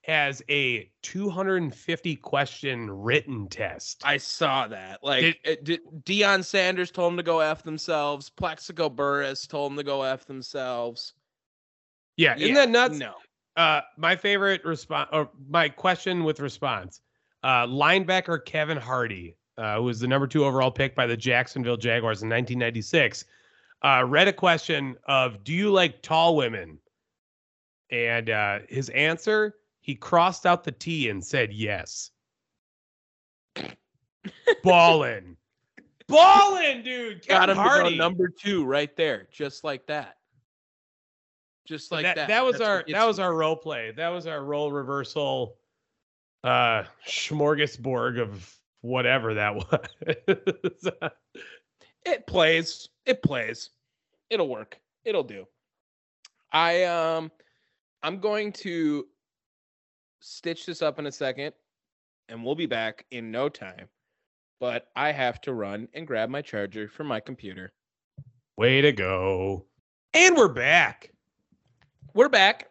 has 0.09 0.41
a 0.49 0.89
250 1.03 2.15
question 2.17 2.89
written 2.89 3.47
test. 3.47 4.01
I 4.03 4.17
saw 4.17 4.67
that. 4.67 5.03
Like, 5.03 5.21
Did- 5.21 5.37
it, 5.43 5.63
did, 5.63 5.79
Deion 6.03 6.43
Sanders 6.43 6.89
told 6.91 7.11
them 7.11 7.17
to 7.17 7.23
go 7.23 7.39
F 7.39 7.63
themselves. 7.63 8.29
Plaxico 8.29 8.89
Burress 8.89 9.45
told 9.47 9.71
them 9.71 9.77
to 9.77 9.83
go 9.83 10.01
F 10.01 10.25
themselves. 10.25 11.13
yeah, 12.17 12.35
isn't 12.37 12.55
that 12.55 12.69
nuts? 12.69 12.97
No. 12.97 13.13
Uh, 13.55 13.81
my 13.97 14.15
favorite 14.15 14.63
response, 14.65 15.09
or 15.11 15.29
my 15.47 15.69
question 15.69 16.23
with 16.23 16.39
response, 16.39 17.01
uh, 17.43 17.65
linebacker 17.67 18.43
Kevin 18.43 18.77
Hardy, 18.77 19.35
uh, 19.57 19.77
who 19.77 19.83
was 19.83 19.99
the 19.99 20.07
number 20.07 20.27
two 20.27 20.45
overall 20.45 20.71
pick 20.71 20.95
by 20.95 21.05
the 21.05 21.17
Jacksonville 21.17 21.77
Jaguars 21.77 22.23
in 22.23 22.29
1996, 22.29 23.25
uh, 23.83 24.03
read 24.07 24.27
a 24.27 24.33
question 24.33 24.95
of, 25.07 25.43
"Do 25.43 25.53
you 25.53 25.71
like 25.71 26.01
tall 26.01 26.35
women?" 26.35 26.79
And 27.91 28.29
uh, 28.29 28.59
his 28.69 28.89
answer, 28.89 29.55
he 29.89 29.95
crossed 29.95 30.45
out 30.45 30.63
the 30.63 30.71
T 30.71 31.09
and 31.09 31.25
said 31.25 31.51
yes. 31.51 32.11
Ballin', 34.63 35.35
ballin', 36.07 36.83
dude. 36.83 37.25
Got 37.25 37.47
Kevin 37.47 37.49
him 37.49 37.55
to 37.55 37.69
Hardy. 37.69 37.89
go 37.97 38.03
number 38.03 38.27
two 38.29 38.65
right 38.65 38.95
there, 38.95 39.27
just 39.31 39.63
like 39.63 39.87
that. 39.87 40.17
Just 41.67 41.91
like 41.91 42.03
that, 42.03 42.17
that. 42.17 42.27
that 42.27 42.45
was 42.45 42.59
That's 42.59 42.67
our 42.67 42.85
that 42.87 43.07
was 43.07 43.17
you. 43.17 43.23
our 43.23 43.33
role 43.33 43.55
play. 43.55 43.89
That 43.97 44.09
was 44.09 44.27
our 44.27 44.43
role 44.43 44.71
reversal 44.71 45.55
uh 46.43 46.83
smorgasbord 47.07 48.21
of 48.21 48.55
whatever 48.81 49.33
that 49.33 49.55
was. 50.27 50.91
It 52.05 52.27
plays. 52.27 52.89
It 53.07 53.23
plays. 53.23 53.71
It'll 54.29 54.49
work. 54.49 54.79
It'll 55.03 55.23
do. 55.23 55.47
I 56.51 56.83
um 56.83 57.31
I'm 58.03 58.19
going 58.19 58.51
to 58.53 59.07
stitch 60.19 60.65
this 60.65 60.81
up 60.81 60.99
in 60.99 61.05
a 61.05 61.11
second 61.11 61.53
and 62.27 62.43
we'll 62.43 62.55
be 62.55 62.65
back 62.65 63.05
in 63.11 63.31
no 63.31 63.49
time 63.49 63.87
but 64.59 64.89
I 64.95 65.11
have 65.11 65.41
to 65.41 65.53
run 65.53 65.87
and 65.93 66.05
grab 66.05 66.29
my 66.29 66.41
charger 66.41 66.89
for 66.89 67.03
my 67.03 67.19
computer. 67.19 67.71
Way 68.57 68.81
to 68.81 68.91
go. 68.91 69.65
And 70.13 70.35
we're 70.35 70.49
back. 70.49 71.11
We're 72.13 72.29
back. 72.29 72.69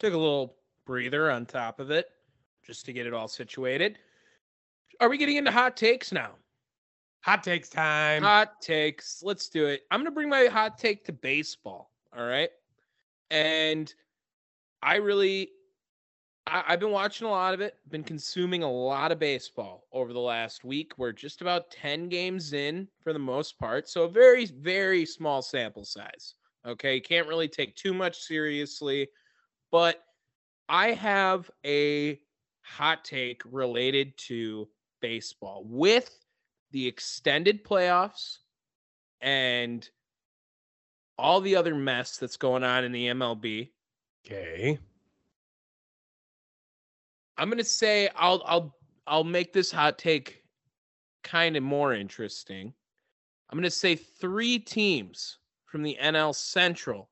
Took 0.00 0.14
a 0.14 0.18
little 0.18 0.56
breather 0.86 1.30
on 1.30 1.44
top 1.44 1.80
of 1.80 1.90
it 1.90 2.08
just 2.64 2.86
to 2.86 2.92
get 2.92 3.06
it 3.06 3.12
all 3.12 3.28
situated. 3.28 3.98
Are 5.00 5.08
we 5.08 5.18
getting 5.18 5.36
into 5.36 5.50
hot 5.50 5.76
takes 5.76 6.12
now? 6.12 6.30
Hot 7.20 7.42
takes 7.42 7.68
time. 7.68 8.22
Hot 8.22 8.60
takes. 8.62 9.22
Let's 9.22 9.48
do 9.48 9.66
it. 9.66 9.82
I'm 9.90 10.00
going 10.00 10.06
to 10.06 10.12
bring 10.12 10.28
my 10.28 10.46
hot 10.46 10.78
take 10.78 11.04
to 11.06 11.12
baseball. 11.12 11.90
All 12.16 12.24
right. 12.24 12.50
And 13.30 13.92
I 14.82 14.96
really, 14.96 15.50
I, 16.46 16.62
have 16.68 16.80
been 16.80 16.90
watching 16.90 17.26
a 17.26 17.30
lot 17.30 17.54
of 17.54 17.60
it, 17.60 17.76
been 17.90 18.04
consuming 18.04 18.62
a 18.62 18.70
lot 18.70 19.10
of 19.10 19.18
baseball 19.18 19.86
over 19.92 20.12
the 20.12 20.20
last 20.20 20.64
week. 20.64 20.92
We're 20.96 21.12
just 21.12 21.40
about 21.40 21.70
10 21.70 22.08
games 22.08 22.52
in 22.52 22.86
for 23.02 23.12
the 23.12 23.18
most 23.18 23.58
part. 23.58 23.88
So 23.88 24.04
a 24.04 24.08
very, 24.08 24.46
very 24.46 25.04
small 25.04 25.42
sample 25.42 25.84
size. 25.84 26.34
Okay. 26.66 26.96
You 26.96 27.02
can't 27.02 27.26
really 27.26 27.48
take 27.48 27.74
too 27.74 27.92
much 27.92 28.20
seriously. 28.20 29.08
But 29.72 30.04
I 30.68 30.92
have 30.92 31.50
a 31.64 32.20
hot 32.62 33.04
take 33.04 33.42
related 33.50 34.16
to 34.18 34.68
baseball 35.00 35.64
with 35.66 36.10
the 36.70 36.86
extended 36.86 37.64
playoffs 37.64 38.38
and 39.20 39.88
all 41.18 41.40
the 41.40 41.56
other 41.56 41.74
mess 41.74 42.18
that's 42.18 42.36
going 42.36 42.62
on 42.62 42.84
in 42.84 42.92
the 42.92 43.06
MLB. 43.08 43.70
Okay. 44.24 44.78
I'm 47.38 47.48
going 47.48 47.58
to 47.58 47.64
say 47.64 48.08
I'll 48.16 48.42
I'll 48.46 48.76
I'll 49.06 49.24
make 49.24 49.52
this 49.52 49.70
hot 49.70 49.98
take 49.98 50.42
kind 51.22 51.56
of 51.56 51.62
more 51.62 51.94
interesting. 51.94 52.72
I'm 53.50 53.56
going 53.56 53.64
to 53.64 53.70
say 53.70 53.94
3 53.94 54.58
teams 54.60 55.38
from 55.66 55.82
the 55.82 55.96
NL 56.02 56.34
Central 56.34 57.08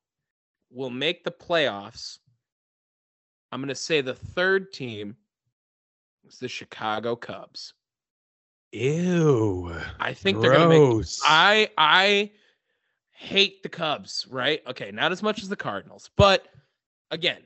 will 0.69 0.89
make 0.89 1.23
the 1.23 1.31
playoffs. 1.31 2.19
I'm 3.51 3.61
going 3.61 3.69
to 3.69 3.75
say 3.75 4.01
the 4.01 4.13
third 4.13 4.73
team 4.73 5.15
is 6.27 6.39
the 6.39 6.47
Chicago 6.47 7.15
Cubs. 7.15 7.73
Ew. 8.71 9.73
I 9.99 10.13
think 10.13 10.41
they're 10.41 10.51
gonna 10.51 10.67
make. 10.67 11.05
I 11.23 11.69
I 11.77 12.31
hate 13.11 13.63
the 13.63 13.69
Cubs. 13.69 14.27
Right? 14.29 14.61
Okay, 14.67 14.91
not 14.91 15.13
as 15.13 15.23
much 15.23 15.41
as 15.41 15.47
the 15.47 15.55
Cardinals, 15.55 16.09
but 16.17 16.49
again, 17.11 17.41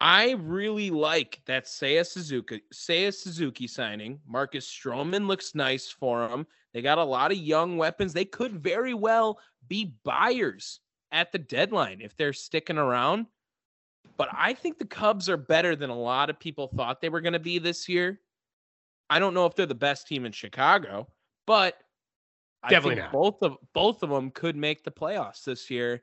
I 0.00 0.32
really 0.32 0.90
like 0.90 1.40
that 1.46 1.64
Seiya 1.64 2.06
Suzuki 2.06 2.62
Seiya 2.72 3.14
Suzuki 3.14 3.66
signing. 3.66 4.20
Marcus 4.26 4.66
Stroman 4.66 5.26
looks 5.26 5.54
nice 5.54 5.88
for 5.88 6.28
them. 6.28 6.46
They 6.74 6.82
got 6.82 6.98
a 6.98 7.04
lot 7.04 7.32
of 7.32 7.38
young 7.38 7.78
weapons. 7.78 8.12
They 8.12 8.26
could 8.26 8.62
very 8.62 8.92
well 8.92 9.38
be 9.68 9.94
buyers 10.04 10.80
at 11.12 11.32
the 11.32 11.38
deadline 11.38 12.00
if 12.02 12.14
they're 12.16 12.34
sticking 12.34 12.76
around. 12.76 13.26
But 14.18 14.28
I 14.32 14.52
think 14.52 14.78
the 14.78 14.86
Cubs 14.86 15.28
are 15.28 15.36
better 15.36 15.76
than 15.76 15.90
a 15.90 15.98
lot 15.98 16.30
of 16.30 16.38
people 16.38 16.68
thought 16.68 17.00
they 17.00 17.08
were 17.08 17.20
going 17.20 17.32
to 17.32 17.38
be 17.38 17.58
this 17.58 17.88
year. 17.88 18.20
I 19.08 19.18
don't 19.18 19.34
know 19.34 19.46
if 19.46 19.54
they're 19.54 19.66
the 19.66 19.74
best 19.74 20.06
team 20.06 20.26
in 20.26 20.32
Chicago, 20.32 21.06
but 21.46 21.78
definitely 22.68 23.04
both 23.12 23.42
of 23.42 23.56
both 23.72 24.02
of 24.02 24.10
them 24.10 24.30
could 24.30 24.56
make 24.56 24.84
the 24.84 24.90
playoffs 24.90 25.44
this 25.44 25.70
year. 25.70 26.02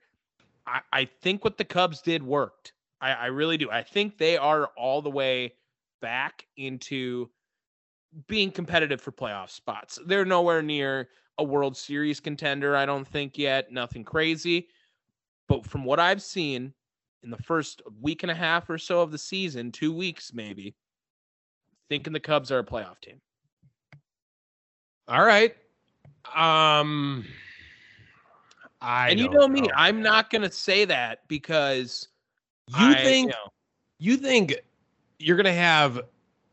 I, 0.65 0.81
I 0.91 1.05
think 1.05 1.43
what 1.43 1.57
the 1.57 1.65
Cubs 1.65 2.01
did 2.01 2.23
worked. 2.23 2.73
I, 3.03 3.11
I 3.11 3.25
really 3.25 3.57
do. 3.57 3.69
I 3.69 3.83
think 3.83 4.17
they 4.17 4.37
are 4.37 4.67
all 4.77 5.01
the 5.01 5.09
way 5.09 5.55
back 6.01 6.47
into 6.55 7.29
being 8.27 8.49
competitive 8.49 9.01
for 9.01 9.11
playoff 9.11 9.49
spots. 9.49 9.99
They're 10.05 10.23
nowhere 10.23 10.61
near 10.61 11.09
a 11.37 11.43
World 11.43 11.75
Series 11.75 12.21
contender, 12.21 12.77
I 12.77 12.85
don't 12.85 13.07
think 13.07 13.37
yet. 13.37 13.71
Nothing 13.71 14.05
crazy. 14.05 14.69
But 15.49 15.65
from 15.65 15.83
what 15.83 15.99
I've 15.99 16.21
seen 16.21 16.73
in 17.23 17.29
the 17.29 17.37
first 17.37 17.81
week 18.01 18.23
and 18.23 18.31
a 18.31 18.35
half 18.35 18.69
or 18.69 18.77
so 18.77 19.01
of 19.01 19.11
the 19.11 19.17
season, 19.17 19.71
two 19.71 19.93
weeks 19.93 20.31
maybe, 20.33 20.73
thinking 21.89 22.13
the 22.13 22.19
Cubs 22.21 22.51
are 22.51 22.59
a 22.59 22.63
playoff 22.63 23.01
team. 23.01 23.19
All 25.09 25.25
right. 25.25 25.53
Um 26.33 27.25
I 28.79 29.09
And 29.09 29.19
you 29.19 29.29
know, 29.29 29.39
know 29.39 29.47
me, 29.49 29.67
I'm 29.75 30.01
not 30.01 30.29
going 30.29 30.41
to 30.41 30.51
say 30.51 30.83
that 30.85 31.19
because 31.27 32.09
you 32.69 32.75
I, 32.77 32.95
think 32.95 33.27
you, 33.27 33.31
know, 33.31 33.49
you 33.99 34.17
think 34.17 34.55
you're 35.19 35.37
going 35.37 35.45
to 35.45 35.53
have 35.53 36.01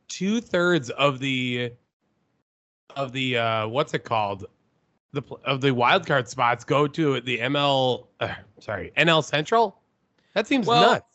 two 0.09 0.41
thirds 0.41 0.91
of 0.91 1.19
the 1.19 1.73
of 2.97 3.13
the 3.13 3.39
uh 3.39 3.69
what's 3.69 3.95
it 3.95 4.05
called 4.05 4.47
the 5.13 5.23
of 5.45 5.61
the 5.61 5.71
wild 5.71 6.07
card 6.07 6.29
spots 6.29 6.65
go 6.65 6.87
to 6.89 7.21
the 7.21 7.39
ML 7.39 8.07
uh, 8.19 8.35
sorry 8.59 8.93
NL 8.97 9.23
Central 9.23 9.81
that 10.35 10.47
seems 10.47 10.67
well, 10.67 10.93
nuts 10.93 11.11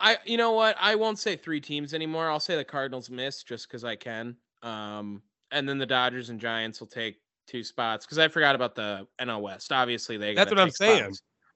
I 0.00 0.16
you 0.24 0.36
know 0.36 0.52
what? 0.52 0.76
I 0.78 0.94
won't 0.94 1.18
say 1.18 1.36
three 1.36 1.60
teams 1.60 1.94
anymore. 1.94 2.30
I'll 2.30 2.40
say 2.40 2.56
the 2.56 2.64
Cardinals 2.64 3.10
miss 3.10 3.42
just 3.42 3.68
because 3.68 3.84
I 3.84 3.96
can. 3.96 4.36
Um, 4.62 5.22
and 5.50 5.68
then 5.68 5.78
the 5.78 5.86
Dodgers 5.86 6.30
and 6.30 6.40
Giants 6.40 6.80
will 6.80 6.86
take 6.86 7.20
two 7.46 7.64
spots 7.64 8.06
because 8.06 8.18
I 8.18 8.28
forgot 8.28 8.54
about 8.54 8.74
the 8.74 9.06
NL 9.20 9.40
West. 9.40 9.72
Obviously, 9.72 10.16
they 10.16 10.34
that's 10.34 10.50
what 10.50 10.60
I'm 10.60 10.70
saying. 10.70 11.14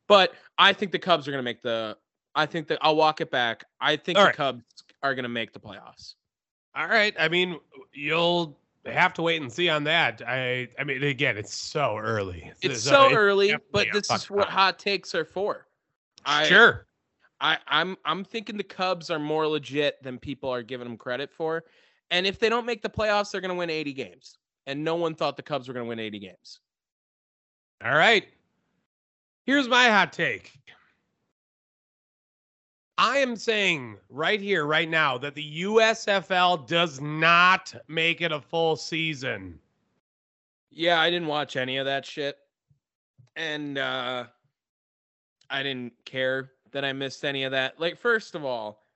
But 0.08 0.32
I 0.58 0.72
think 0.72 0.92
the 0.92 0.98
Cubs 0.98 1.28
are 1.28 1.30
going 1.30 1.42
to 1.42 1.44
make 1.44 1.62
the. 1.62 1.96
I 2.34 2.46
think 2.46 2.68
that 2.68 2.78
I'll 2.80 2.96
walk 2.96 3.20
it 3.20 3.30
back. 3.30 3.64
I 3.80 3.96
think 3.96 4.18
All 4.18 4.24
the 4.24 4.28
right. 4.28 4.36
Cubs 4.36 4.62
are 5.02 5.14
going 5.14 5.24
to 5.24 5.28
make 5.28 5.52
the 5.52 5.60
playoffs. 5.60 6.14
All 6.74 6.86
right. 6.86 7.14
I 7.18 7.28
mean, 7.28 7.58
you'll 7.92 8.58
have 8.86 9.12
to 9.14 9.22
wait 9.22 9.42
and 9.42 9.52
see 9.52 9.68
on 9.68 9.84
that. 9.84 10.22
I 10.26 10.68
I 10.78 10.84
mean, 10.84 11.02
again, 11.02 11.36
it's 11.36 11.54
so 11.54 11.98
early. 11.98 12.50
It's 12.62 12.82
so, 12.82 13.10
so 13.10 13.14
early, 13.14 13.54
but 13.72 13.88
this 13.92 14.10
is 14.10 14.30
what 14.30 14.48
hot 14.48 14.78
takes 14.78 15.14
are 15.14 15.24
for. 15.24 15.66
I, 16.24 16.44
sure. 16.46 16.86
I, 17.40 17.58
I'm 17.66 17.96
I'm 18.04 18.24
thinking 18.24 18.56
the 18.56 18.64
Cubs 18.64 19.10
are 19.10 19.18
more 19.18 19.46
legit 19.46 20.02
than 20.02 20.18
people 20.18 20.48
are 20.50 20.62
giving 20.62 20.86
them 20.86 20.96
credit 20.96 21.30
for. 21.30 21.64
And 22.10 22.26
if 22.26 22.38
they 22.38 22.48
don't 22.48 22.66
make 22.66 22.82
the 22.82 22.90
playoffs, 22.90 23.30
they're 23.32 23.40
going 23.40 23.50
to 23.50 23.56
win 23.56 23.70
80 23.70 23.94
games. 23.94 24.36
And 24.66 24.84
no 24.84 24.96
one 24.96 25.14
thought 25.14 25.36
the 25.36 25.42
Cubs 25.42 25.66
were 25.66 25.74
going 25.74 25.86
to 25.86 25.88
win 25.88 25.98
80 25.98 26.18
games. 26.18 26.60
All 27.82 27.94
right. 27.94 28.26
Here's 29.44 29.66
my 29.66 29.88
hot 29.88 30.12
take. 30.12 30.52
I 32.98 33.18
am 33.18 33.36
saying 33.36 33.96
right 34.08 34.40
here, 34.40 34.66
right 34.66 34.88
now, 34.88 35.18
that 35.18 35.34
the 35.34 35.62
USFL 35.62 36.66
does 36.66 37.00
not 37.00 37.74
make 37.88 38.20
it 38.20 38.32
a 38.32 38.40
full 38.40 38.76
season. 38.76 39.58
Yeah, 40.70 41.00
I 41.00 41.10
didn't 41.10 41.28
watch 41.28 41.56
any 41.56 41.78
of 41.78 41.86
that 41.86 42.04
shit. 42.06 42.36
And 43.36 43.78
uh 43.78 44.26
I 45.50 45.62
didn't 45.62 45.92
care 46.04 46.52
that 46.72 46.84
I 46.84 46.92
missed 46.92 47.24
any 47.24 47.44
of 47.44 47.52
that. 47.52 47.78
Like, 47.78 47.98
first 47.98 48.34
of 48.34 48.44
all, 48.44 48.86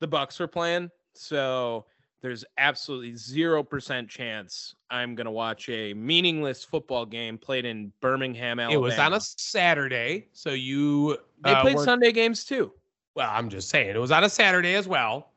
the 0.00 0.06
Bucks 0.06 0.40
were 0.40 0.46
playing, 0.46 0.90
so 1.14 1.84
there's 2.22 2.44
absolutely 2.56 3.14
zero 3.16 3.62
percent 3.62 4.08
chance 4.08 4.74
I'm 4.90 5.14
gonna 5.14 5.30
watch 5.30 5.68
a 5.68 5.92
meaningless 5.92 6.64
football 6.64 7.04
game 7.04 7.36
played 7.36 7.64
in 7.64 7.92
Birmingham, 8.00 8.58
Alabama. 8.58 8.78
It 8.78 8.82
was 8.82 8.98
on 8.98 9.12
a 9.12 9.20
Saturday, 9.20 10.28
so 10.32 10.50
you 10.50 11.18
they 11.42 11.52
uh, 11.52 11.60
played 11.60 11.78
Sunday 11.78 12.12
games 12.12 12.44
too. 12.44 12.72
Well, 13.14 13.30
I'm 13.30 13.48
just 13.48 13.68
saying 13.68 13.90
it 13.90 13.98
was 13.98 14.10
on 14.10 14.24
a 14.24 14.28
Saturday 14.28 14.74
as 14.74 14.88
well. 14.88 15.30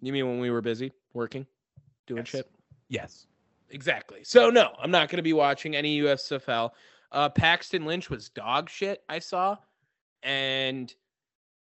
You 0.00 0.12
mean 0.12 0.26
when 0.26 0.40
we 0.40 0.50
were 0.50 0.62
busy 0.62 0.92
working, 1.12 1.46
doing 2.06 2.18
yes. 2.18 2.28
shit? 2.28 2.50
Yes, 2.88 3.26
exactly. 3.70 4.20
So 4.24 4.48
no, 4.50 4.72
I'm 4.80 4.90
not 4.90 5.08
gonna 5.08 5.22
be 5.22 5.32
watching 5.32 5.76
any 5.76 6.00
USFL. 6.00 6.70
Uh, 7.12 7.28
Paxton 7.28 7.84
Lynch 7.84 8.10
was 8.10 8.28
dog 8.28 8.68
shit. 8.68 9.02
I 9.08 9.18
saw 9.18 9.56
and 10.22 10.94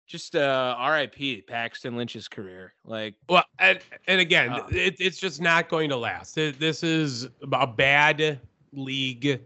just 0.07 0.35
uh 0.35 0.77
RIP 0.91 1.47
Paxton 1.47 1.97
Lynch's 1.97 2.29
career. 2.29 2.75
Like 2.85 3.15
well 3.29 3.45
and, 3.59 3.79
and 4.07 4.21
again, 4.21 4.51
uh, 4.51 4.67
it, 4.71 4.97
it's 4.99 5.19
just 5.19 5.41
not 5.41 5.69
going 5.69 5.89
to 5.91 5.97
last. 5.97 6.35
This 6.35 6.83
is 6.83 7.29
a 7.53 7.67
bad 7.67 8.41
league, 8.73 9.41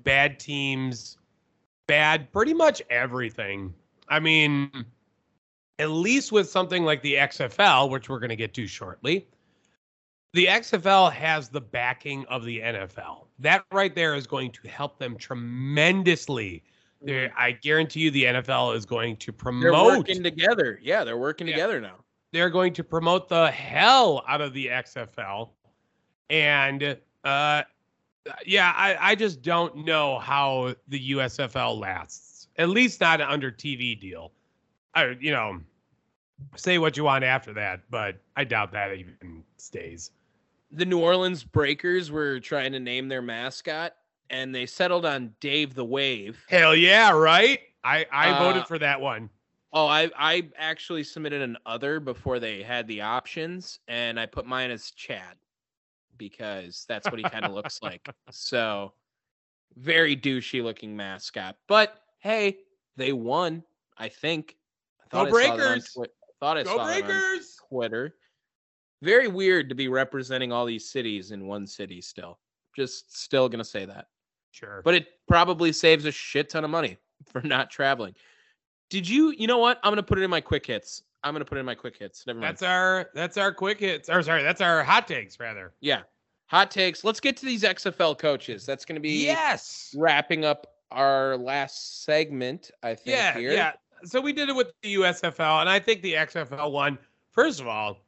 bad 0.00 0.38
teams, 0.38 1.18
bad 1.86 2.32
pretty 2.32 2.54
much 2.54 2.82
everything. 2.88 3.74
I 4.08 4.20
mean, 4.20 4.70
at 5.78 5.90
least 5.90 6.32
with 6.32 6.48
something 6.48 6.84
like 6.84 7.02
the 7.02 7.14
XFL, 7.14 7.90
which 7.90 8.08
we're 8.08 8.20
going 8.20 8.30
to 8.30 8.36
get 8.36 8.54
to 8.54 8.66
shortly, 8.66 9.26
the 10.32 10.46
XFL 10.46 11.12
has 11.12 11.48
the 11.48 11.60
backing 11.60 12.24
of 12.26 12.44
the 12.44 12.60
NFL. 12.60 13.26
That 13.38 13.64
right 13.72 13.94
there 13.94 14.14
is 14.14 14.26
going 14.26 14.52
to 14.52 14.68
help 14.68 14.98
them 14.98 15.16
tremendously 15.16 16.62
they're, 17.02 17.32
I 17.36 17.52
guarantee 17.52 18.00
you, 18.00 18.10
the 18.10 18.24
NFL 18.24 18.74
is 18.76 18.86
going 18.86 19.16
to 19.18 19.32
promote. 19.32 19.62
They're 19.62 19.98
working 19.98 20.22
together. 20.22 20.80
Yeah, 20.82 21.04
they're 21.04 21.18
working 21.18 21.46
yeah. 21.46 21.54
together 21.54 21.80
now. 21.80 21.96
They're 22.32 22.50
going 22.50 22.72
to 22.74 22.84
promote 22.84 23.28
the 23.28 23.50
hell 23.50 24.24
out 24.26 24.40
of 24.40 24.52
the 24.52 24.66
XFL, 24.66 25.50
and 26.28 26.98
uh, 27.24 27.62
yeah, 28.44 28.72
I, 28.76 28.96
I 29.00 29.14
just 29.14 29.42
don't 29.42 29.84
know 29.84 30.18
how 30.18 30.74
the 30.88 31.12
USFL 31.12 31.78
lasts. 31.78 32.25
At 32.58 32.68
least 32.70 33.00
not 33.00 33.20
under 33.20 33.50
TV 33.50 33.98
deal. 33.98 34.32
I, 34.94 35.16
you 35.20 35.30
know, 35.30 35.60
say 36.56 36.78
what 36.78 36.96
you 36.96 37.04
want 37.04 37.24
after 37.24 37.52
that, 37.54 37.82
but 37.90 38.16
I 38.36 38.44
doubt 38.44 38.72
that 38.72 38.94
even 38.94 39.44
stays. 39.58 40.10
the 40.72 40.84
New 40.86 40.98
Orleans 40.98 41.44
Breakers 41.44 42.10
were 42.10 42.40
trying 42.40 42.72
to 42.72 42.80
name 42.80 43.08
their 43.08 43.22
mascot, 43.22 43.94
and 44.30 44.54
they 44.54 44.66
settled 44.66 45.04
on 45.04 45.34
Dave 45.40 45.74
the 45.74 45.84
Wave. 45.84 46.44
Hell 46.48 46.74
yeah, 46.74 47.10
right? 47.10 47.60
I 47.84 48.06
I 48.10 48.30
Uh, 48.30 48.38
voted 48.42 48.66
for 48.66 48.78
that 48.78 49.00
one. 49.00 49.30
Oh, 49.72 49.86
I 49.86 50.10
I 50.16 50.48
actually 50.56 51.04
submitted 51.04 51.42
an 51.42 51.58
other 51.66 52.00
before 52.00 52.38
they 52.40 52.62
had 52.62 52.86
the 52.88 53.02
options, 53.02 53.78
and 53.86 54.18
I 54.18 54.24
put 54.26 54.46
mine 54.46 54.70
as 54.70 54.90
Chad 54.92 55.36
because 56.16 56.86
that's 56.88 57.06
what 57.10 57.18
he 57.18 57.24
kind 57.28 57.44
of 57.44 57.52
looks 57.52 57.82
like. 57.82 58.08
So 58.30 58.92
very 59.76 60.16
douchey 60.16 60.62
looking 60.62 60.96
mascot. 60.96 61.56
But 61.68 62.00
hey, 62.26 62.58
they 62.96 63.12
won. 63.12 63.62
I 63.98 64.08
think. 64.08 64.56
I 65.12 65.16
Go 65.16 65.20
I 65.20 65.30
saw 65.30 65.36
that 65.36 65.50
on 65.50 65.56
Breakers! 65.58 65.96
Thought 66.40 66.56
I 66.58 66.62
Go 66.64 66.76
saw 66.76 66.86
that 66.86 66.94
on 66.96 67.08
Breakers! 67.08 67.56
Twitter. 67.68 68.14
Very 69.02 69.28
weird 69.28 69.68
to 69.68 69.74
be 69.74 69.88
representing 69.88 70.52
all 70.52 70.66
these 70.66 70.90
cities 70.90 71.30
in 71.30 71.46
one 71.46 71.66
city 71.66 72.00
still. 72.00 72.38
Just 72.74 73.16
still 73.16 73.48
gonna 73.48 73.64
say 73.64 73.84
that. 73.86 74.06
Sure. 74.50 74.82
But 74.84 74.94
it 74.94 75.06
probably 75.28 75.72
saves 75.72 76.04
a 76.06 76.12
shit 76.12 76.48
ton 76.48 76.64
of 76.64 76.70
money 76.70 76.96
for 77.32 77.40
not 77.42 77.70
traveling. 77.70 78.14
Did 78.90 79.08
you 79.08 79.30
you 79.30 79.46
know 79.46 79.58
what? 79.58 79.78
I'm 79.82 79.90
gonna 79.92 80.02
put 80.02 80.18
it 80.18 80.22
in 80.22 80.30
my 80.30 80.40
quick 80.40 80.66
hits. 80.66 81.02
I'm 81.22 81.32
gonna 81.34 81.44
put 81.44 81.56
it 81.58 81.60
in 81.60 81.66
my 81.66 81.74
quick 81.74 81.96
hits. 81.98 82.26
Never 82.26 82.38
mind. 82.40 82.50
that's 82.50 82.62
our 82.62 83.10
that's 83.14 83.36
our 83.36 83.52
quick 83.52 83.80
hits. 83.80 84.08
Or 84.08 84.22
sorry, 84.22 84.42
that's 84.42 84.60
our 84.60 84.82
hot 84.82 85.06
takes 85.08 85.38
rather. 85.40 85.72
yeah. 85.80 86.02
Hot 86.48 86.70
takes. 86.70 87.02
Let's 87.02 87.18
get 87.18 87.36
to 87.38 87.46
these 87.46 87.64
XFL 87.64 88.16
coaches. 88.18 88.64
That's 88.64 88.84
gonna 88.84 89.00
be 89.00 89.24
Yes. 89.24 89.92
wrapping 89.96 90.44
up 90.44 90.66
our 90.90 91.36
last 91.36 92.04
segment, 92.04 92.70
I 92.82 92.94
think. 92.94 93.16
Yeah, 93.16 93.38
here. 93.38 93.52
yeah. 93.52 93.72
So 94.04 94.20
we 94.20 94.32
did 94.32 94.48
it 94.48 94.54
with 94.54 94.72
the 94.82 94.94
USFL, 94.96 95.60
and 95.60 95.68
I 95.68 95.78
think 95.78 96.02
the 96.02 96.14
XFL 96.14 96.70
one, 96.70 96.98
first 97.32 97.60
of 97.60 97.66
all, 97.66 97.98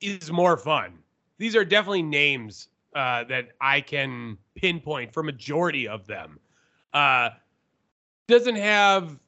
is 0.00 0.30
more 0.30 0.56
fun. 0.56 0.98
These 1.38 1.54
are 1.54 1.64
definitely 1.64 2.02
names 2.02 2.68
uh, 2.94 3.24
that 3.24 3.50
I 3.60 3.80
can 3.80 4.36
pinpoint 4.54 5.12
for 5.12 5.22
majority 5.22 5.86
of 5.86 6.06
them. 6.06 6.38
Uh, 6.92 7.30
doesn't 8.26 8.56
have 8.56 9.18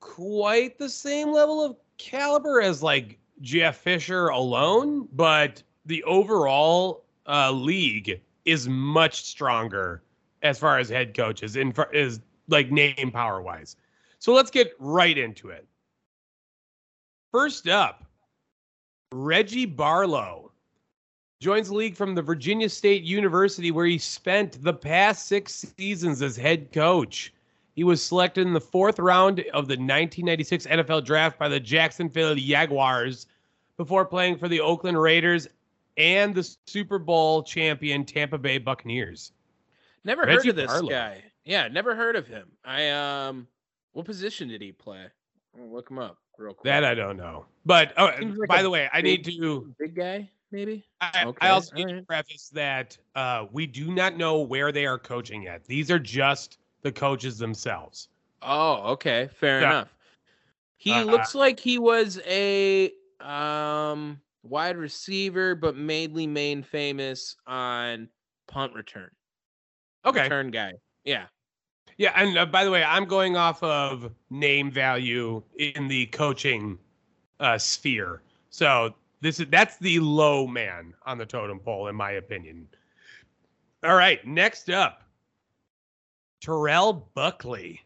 quite 0.00 0.78
the 0.78 0.88
same 0.88 1.32
level 1.32 1.64
of 1.64 1.76
caliber 1.96 2.60
as 2.60 2.82
like 2.82 3.18
Jeff 3.40 3.78
Fisher 3.78 4.28
alone, 4.28 5.08
but 5.12 5.62
the 5.86 6.02
overall 6.04 7.04
uh, 7.26 7.50
league 7.50 8.20
is 8.44 8.68
much 8.68 9.24
stronger 9.24 10.02
as 10.42 10.58
far 10.58 10.78
as 10.78 10.88
head 10.88 11.14
coaches 11.14 11.56
in 11.56 11.72
far, 11.72 11.92
is 11.92 12.20
like 12.48 12.70
name 12.70 13.10
power 13.12 13.40
wise. 13.40 13.76
So 14.18 14.32
let's 14.32 14.50
get 14.50 14.72
right 14.78 15.16
into 15.16 15.50
it. 15.50 15.66
First 17.30 17.68
up, 17.68 18.04
Reggie 19.12 19.66
Barlow 19.66 20.52
joins 21.40 21.68
the 21.68 21.74
league 21.74 21.96
from 21.96 22.14
the 22.14 22.22
Virginia 22.22 22.68
State 22.68 23.04
University, 23.04 23.70
where 23.70 23.86
he 23.86 23.98
spent 23.98 24.62
the 24.62 24.72
past 24.72 25.26
six 25.26 25.72
seasons 25.76 26.20
as 26.20 26.36
head 26.36 26.72
coach. 26.72 27.32
He 27.74 27.84
was 27.84 28.02
selected 28.02 28.46
in 28.46 28.54
the 28.54 28.60
fourth 28.60 28.98
round 28.98 29.40
of 29.40 29.68
the 29.68 29.74
1996 29.74 30.66
NFL 30.66 31.04
draft 31.04 31.38
by 31.38 31.48
the 31.48 31.60
Jacksonville 31.60 32.34
Jaguars 32.34 33.26
before 33.76 34.04
playing 34.04 34.36
for 34.36 34.48
the 34.48 34.60
Oakland 34.60 35.00
Raiders 35.00 35.46
and 35.96 36.34
the 36.34 36.56
Super 36.66 36.98
Bowl 36.98 37.42
champion 37.42 38.04
Tampa 38.04 38.36
Bay 38.36 38.58
Buccaneers. 38.58 39.32
Never 40.04 40.22
Reggie 40.22 40.48
heard 40.48 40.48
of 40.48 40.56
this 40.56 40.66
Barlow. 40.66 40.88
guy. 40.88 41.22
Yeah, 41.48 41.66
never 41.68 41.94
heard 41.96 42.14
of 42.14 42.26
him. 42.26 42.52
I 42.62 42.90
um 42.90 43.48
what 43.92 44.04
position 44.04 44.48
did 44.48 44.60
he 44.60 44.70
play? 44.70 45.06
I'll 45.58 45.72
look 45.72 45.90
him 45.90 45.98
up 45.98 46.18
real 46.36 46.52
quick. 46.52 46.64
That 46.64 46.84
I 46.84 46.94
don't 46.94 47.16
know. 47.16 47.46
But 47.64 47.94
oh, 47.96 48.04
like 48.20 48.48
by 48.48 48.62
the 48.62 48.68
way, 48.68 48.90
I 48.92 49.00
need 49.00 49.24
to 49.24 49.74
big 49.78 49.96
guy, 49.96 50.30
maybe? 50.52 50.84
I, 51.00 51.24
Okay, 51.24 51.46
I 51.46 51.50
also 51.50 51.74
need 51.74 51.88
to 51.88 52.02
preface 52.02 52.50
that 52.50 52.98
uh, 53.14 53.46
we 53.50 53.66
do 53.66 53.90
not 53.94 54.18
know 54.18 54.42
where 54.42 54.72
they 54.72 54.84
are 54.84 54.98
coaching 54.98 55.42
yet. 55.42 55.64
These 55.64 55.90
are 55.90 55.98
just 55.98 56.58
the 56.82 56.92
coaches 56.92 57.38
themselves. 57.38 58.10
Oh, 58.42 58.92
okay, 58.92 59.30
fair 59.32 59.60
Yeah. 59.62 59.68
enough. 59.68 59.94
He 60.76 60.92
Uh, 60.92 61.04
looks 61.06 61.34
like 61.34 61.58
he 61.58 61.78
was 61.78 62.20
a 62.26 62.92
um 63.20 64.20
wide 64.42 64.76
receiver, 64.76 65.54
but 65.54 65.76
mainly 65.76 66.26
main 66.26 66.62
famous 66.62 67.36
on 67.46 68.10
punt 68.46 68.74
return. 68.74 69.10
Okay. 70.04 70.24
Return 70.24 70.50
guy. 70.50 70.72
Yeah. 71.04 71.26
Yeah, 71.98 72.12
and 72.14 72.38
uh, 72.38 72.46
by 72.46 72.64
the 72.64 72.70
way, 72.70 72.84
I'm 72.84 73.04
going 73.04 73.36
off 73.36 73.60
of 73.62 74.10
name 74.30 74.70
value 74.70 75.42
in 75.58 75.88
the 75.88 76.06
coaching 76.06 76.78
uh, 77.40 77.58
sphere. 77.58 78.22
So 78.50 78.94
this 79.20 79.40
is 79.40 79.46
that's 79.50 79.76
the 79.78 79.98
low 79.98 80.46
man 80.46 80.94
on 81.06 81.18
the 81.18 81.26
totem 81.26 81.58
pole, 81.58 81.88
in 81.88 81.96
my 81.96 82.12
opinion. 82.12 82.68
All 83.82 83.96
right, 83.96 84.24
next 84.24 84.70
up, 84.70 85.02
Terrell 86.40 87.08
Buckley. 87.14 87.80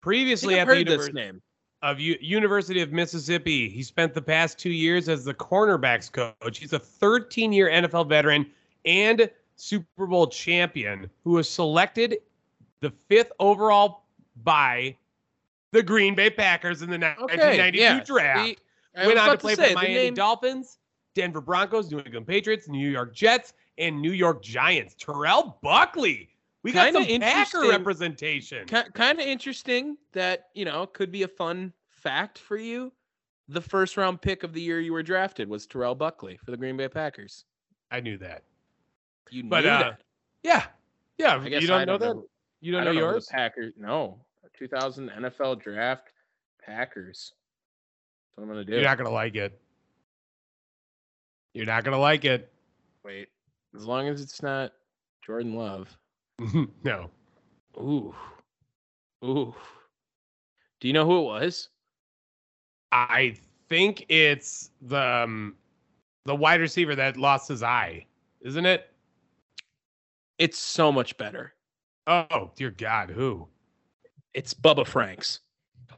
Previously 0.00 0.58
at 0.58 0.66
the 0.66 0.74
heard 0.74 0.86
this 0.86 1.08
university. 1.08 1.12
name. 1.12 1.42
of 1.82 1.98
U- 1.98 2.18
University 2.20 2.80
of 2.82 2.92
Mississippi. 2.92 3.68
He 3.68 3.82
spent 3.82 4.14
the 4.14 4.22
past 4.22 4.58
two 4.58 4.70
years 4.70 5.08
as 5.08 5.24
the 5.24 5.34
cornerbacks 5.34 6.10
coach. 6.10 6.58
He's 6.58 6.72
a 6.72 6.80
13-year 6.80 7.68
NFL 7.68 8.08
veteran 8.08 8.46
and 8.84 9.30
Super 9.54 10.06
Bowl 10.06 10.26
champion 10.26 11.08
who 11.22 11.30
was 11.30 11.48
selected 11.48 12.18
the 12.82 12.90
fifth 13.08 13.32
overall 13.40 14.04
by 14.42 14.94
the 15.70 15.82
Green 15.82 16.14
Bay 16.14 16.28
Packers 16.28 16.82
in 16.82 16.90
the 16.90 16.96
Okay. 16.96 17.14
1992 17.16 17.78
Yeah. 17.80 18.00
draft. 18.04 18.60
I 18.94 19.06
Went 19.06 19.18
on 19.18 19.30
to 19.30 19.38
play 19.38 19.54
for 19.54 19.62
say, 19.62 19.68
the 19.68 19.74
the 19.74 19.74
Miami 19.76 19.94
name- 19.94 20.14
Dolphins, 20.14 20.78
Denver 21.14 21.40
Broncos, 21.40 21.90
New 21.90 22.00
England 22.00 22.26
Patriots, 22.26 22.68
New 22.68 22.90
York 22.90 23.14
Jets, 23.14 23.54
and 23.78 24.02
New 24.02 24.12
York 24.12 24.42
Giants. 24.42 24.94
Terrell 24.98 25.58
Buckley. 25.62 26.28
We 26.62 26.72
got 26.72 26.92
Kinda 26.92 27.08
some 27.10 27.20
Packer 27.20 27.68
representation. 27.70 28.66
kind 28.66 29.18
of 29.18 29.26
interesting 29.26 29.96
that 30.12 30.50
you 30.54 30.64
know 30.66 30.86
could 30.86 31.10
be 31.10 31.22
a 31.22 31.28
fun 31.28 31.72
fact 31.90 32.38
for 32.38 32.56
you. 32.58 32.92
The 33.48 33.60
first 33.60 33.96
round 33.96 34.20
pick 34.20 34.42
of 34.44 34.52
the 34.52 34.60
year 34.60 34.80
you 34.80 34.92
were 34.92 35.02
drafted 35.02 35.48
was 35.48 35.66
Terrell 35.66 35.94
Buckley 35.94 36.36
for 36.36 36.50
the 36.50 36.56
Green 36.56 36.76
Bay 36.76 36.88
Packers. 36.88 37.44
I 37.90 38.00
knew 38.00 38.18
that. 38.18 38.44
You 39.30 39.44
But, 39.44 39.64
knew 39.64 39.70
uh, 39.70 39.78
that. 39.82 40.02
Yeah. 40.42 40.66
Yeah. 41.18 41.42
You 41.44 41.66
don't 41.66 41.80
I 41.80 41.84
know 41.84 41.98
that? 41.98 42.12
who- 42.14 42.28
You 42.62 42.70
don't 42.70 42.82
I 42.82 42.84
know 42.84 42.92
who 42.92 42.98
yours? 42.98 43.26
The 43.26 43.32
Packers. 43.32 43.74
No, 43.76 44.18
2000 44.56 45.10
NFL 45.10 45.60
draft 45.60 46.10
Packers. 46.64 47.32
That's 48.36 48.36
what 48.36 48.44
I'm 48.44 48.48
gonna 48.48 48.64
do. 48.64 48.74
You're 48.74 48.84
not 48.84 48.98
gonna 48.98 49.10
like 49.10 49.34
it. 49.34 49.60
You're 51.54 51.66
not 51.66 51.82
gonna 51.82 51.98
like 51.98 52.24
it. 52.24 52.52
Wait, 53.04 53.28
as 53.74 53.84
long 53.84 54.06
as 54.06 54.20
it's 54.20 54.44
not 54.44 54.72
Jordan 55.26 55.56
Love. 55.56 55.88
no. 56.84 57.10
Ooh, 57.78 58.14
ooh. 59.24 59.52
Do 60.80 60.86
you 60.86 60.94
know 60.94 61.04
who 61.04 61.18
it 61.18 61.24
was? 61.24 61.68
I 62.92 63.34
think 63.68 64.06
it's 64.08 64.70
the 64.82 65.00
um, 65.00 65.56
the 66.26 66.34
wide 66.36 66.60
receiver 66.60 66.94
that 66.94 67.16
lost 67.16 67.48
his 67.48 67.64
eye, 67.64 68.06
isn't 68.40 68.66
it? 68.66 68.88
It's 70.38 70.60
so 70.60 70.92
much 70.92 71.16
better. 71.18 71.54
Oh 72.06 72.50
dear 72.56 72.70
God, 72.70 73.10
who? 73.10 73.48
It's 74.34 74.54
Bubba 74.54 74.86
Franks. 74.86 75.40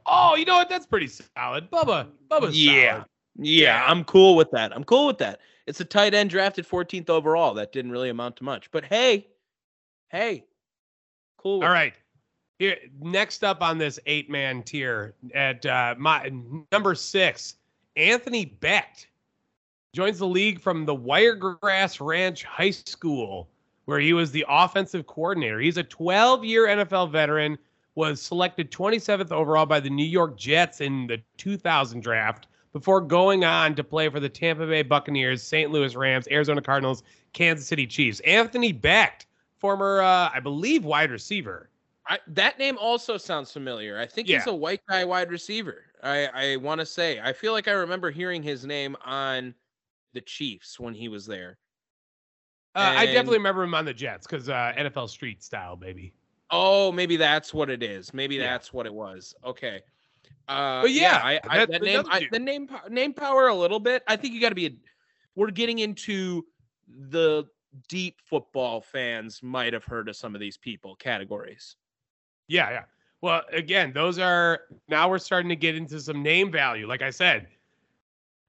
Oh, 0.05 0.35
you 0.35 0.45
know 0.45 0.55
what? 0.57 0.69
That's 0.69 0.85
pretty 0.85 1.07
solid. 1.07 1.71
Bubba. 1.71 2.07
Bubba's 2.29 2.63
Yeah. 2.63 2.91
solid. 2.97 3.05
Yeah. 3.37 3.85
I'm 3.87 4.03
cool 4.03 4.35
with 4.35 4.51
that. 4.51 4.73
I'm 4.75 4.83
cool 4.83 5.07
with 5.07 5.17
that. 5.19 5.39
It's 5.67 5.79
a 5.79 5.85
tight 5.85 6.13
end 6.13 6.29
drafted 6.29 6.67
14th 6.67 7.09
overall. 7.09 7.53
That 7.55 7.71
didn't 7.71 7.91
really 7.91 8.09
amount 8.09 8.35
to 8.37 8.43
much. 8.43 8.69
But 8.71 8.85
hey, 8.85 9.27
hey, 10.09 10.45
cool. 11.37 11.63
All 11.63 11.69
right. 11.69 11.93
Here, 12.59 12.77
next 13.01 13.43
up 13.43 13.61
on 13.61 13.77
this 13.77 13.99
eight 14.05 14.29
man 14.29 14.63
tier 14.63 15.15
at 15.33 15.65
uh, 15.65 15.95
my 15.97 16.31
number 16.71 16.95
six, 16.95 17.55
Anthony 17.97 18.45
Becht 18.45 19.07
joins 19.93 20.19
the 20.19 20.27
league 20.27 20.61
from 20.61 20.85
the 20.85 20.95
Wiregrass 20.95 21.99
Ranch 21.99 22.43
High 22.43 22.71
School, 22.71 23.49
where 23.85 23.99
he 23.99 24.13
was 24.13 24.31
the 24.31 24.45
offensive 24.49 25.07
coordinator. 25.07 25.59
He's 25.59 25.77
a 25.77 25.83
12 25.83 26.43
year 26.43 26.67
NFL 26.67 27.11
veteran, 27.11 27.57
was 27.95 28.21
selected 28.21 28.71
27th 28.71 29.31
overall 29.31 29.65
by 29.65 29.79
the 29.79 29.89
New 29.89 30.05
York 30.05 30.37
Jets 30.37 30.81
in 30.81 31.07
the 31.07 31.21
2000 31.37 32.01
draft 32.01 32.47
before 32.73 32.99
going 32.99 33.45
on 33.45 33.73
to 33.75 33.83
play 33.83 34.09
for 34.09 34.19
the 34.19 34.27
Tampa 34.27 34.67
Bay 34.67 34.81
Buccaneers, 34.81 35.41
St. 35.41 35.71
Louis 35.71 35.95
Rams, 35.95 36.27
Arizona 36.29 36.61
Cardinals, 36.61 37.03
Kansas 37.31 37.65
City 37.65 37.87
Chiefs. 37.87 38.19
Anthony 38.21 38.73
Becht, 38.73 39.27
former, 39.57 40.01
uh, 40.01 40.29
I 40.33 40.41
believe, 40.41 40.83
wide 40.83 41.09
receiver. 41.09 41.69
I, 42.07 42.19
that 42.27 42.59
name 42.59 42.77
also 42.77 43.17
sounds 43.17 43.51
familiar. 43.51 43.97
I 43.97 44.05
think 44.05 44.27
he's 44.27 44.45
a 44.47 44.53
white 44.53 44.81
guy 44.89 45.05
wide 45.05 45.31
receiver. 45.31 45.83
I, 46.03 46.27
I 46.33 46.55
want 46.57 46.79
to 46.79 46.85
say. 46.85 47.19
I 47.19 47.33
feel 47.33 47.53
like 47.53 47.67
I 47.67 47.71
remember 47.71 48.11
hearing 48.11 48.43
his 48.43 48.65
name 48.65 48.95
on 49.05 49.55
the 50.13 50.21
Chiefs 50.21 50.79
when 50.79 50.93
he 50.93 51.07
was 51.07 51.25
there. 51.25 51.57
Uh, 52.75 52.93
I 52.97 53.05
definitely 53.05 53.37
remember 53.37 53.63
him 53.63 53.73
on 53.73 53.85
the 53.85 53.93
Jets 53.93 54.27
because 54.27 54.49
uh, 54.49 54.73
NFL 54.77 55.09
street 55.09 55.41
style, 55.41 55.75
baby. 55.75 56.13
Oh, 56.51 56.91
maybe 56.91 57.15
that's 57.15 57.53
what 57.53 57.69
it 57.69 57.81
is. 57.81 58.13
Maybe 58.13 58.35
Yeah. 58.35 58.51
that's 58.51 58.73
what 58.73 58.85
it 58.85 58.93
was. 58.93 59.33
Okay. 59.43 59.79
Uh, 60.47 60.81
But 60.83 60.91
yeah, 60.91 61.21
I, 61.23 61.39
I, 61.47 61.65
that 61.65 61.81
name, 61.81 62.03
I, 62.09 62.27
the 62.31 62.39
name, 62.39 62.69
name 62.89 63.13
power 63.13 63.47
a 63.47 63.55
little 63.55 63.79
bit. 63.79 64.03
I 64.07 64.15
think 64.15 64.33
you 64.33 64.41
got 64.41 64.49
to 64.49 64.55
be. 64.55 64.67
A, 64.67 64.71
we're 65.35 65.51
getting 65.51 65.79
into 65.79 66.45
the 67.09 67.45
deep 67.87 68.21
football 68.23 68.81
fans 68.81 69.41
might 69.41 69.73
have 69.73 69.83
heard 69.83 70.07
of 70.07 70.15
some 70.15 70.35
of 70.35 70.41
these 70.41 70.57
people 70.57 70.95
categories. 70.95 71.77
Yeah, 72.47 72.69
yeah. 72.69 72.83
Well, 73.21 73.41
again, 73.51 73.91
those 73.91 74.19
are 74.19 74.61
now 74.87 75.09
we're 75.09 75.17
starting 75.17 75.49
to 75.49 75.55
get 75.55 75.75
into 75.75 75.99
some 75.99 76.21
name 76.21 76.51
value. 76.51 76.87
Like 76.87 77.01
I 77.01 77.09
said, 77.09 77.47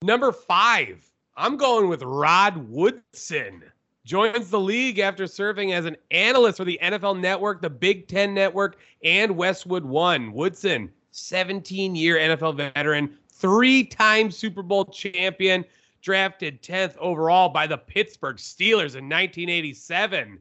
number 0.02 0.32
five, 0.32 1.08
I'm 1.36 1.56
going 1.56 1.88
with 1.88 2.02
Rod 2.02 2.56
Woodson. 2.68 3.62
Joins 4.06 4.50
the 4.50 4.60
league 4.60 5.00
after 5.00 5.26
serving 5.26 5.72
as 5.72 5.84
an 5.84 5.96
analyst 6.12 6.58
for 6.58 6.64
the 6.64 6.78
NFL 6.80 7.18
Network, 7.18 7.60
the 7.60 7.68
Big 7.68 8.06
Ten 8.06 8.32
Network, 8.32 8.76
and 9.02 9.36
Westwood 9.36 9.84
One. 9.84 10.32
Woodson, 10.32 10.92
17 11.10 11.96
year 11.96 12.16
NFL 12.16 12.56
veteran, 12.56 13.18
three 13.28 13.82
time 13.82 14.30
Super 14.30 14.62
Bowl 14.62 14.84
champion, 14.84 15.64
drafted 16.02 16.62
10th 16.62 16.96
overall 16.98 17.48
by 17.48 17.66
the 17.66 17.78
Pittsburgh 17.78 18.36
Steelers 18.36 18.94
in 18.94 19.08
1987 19.08 20.38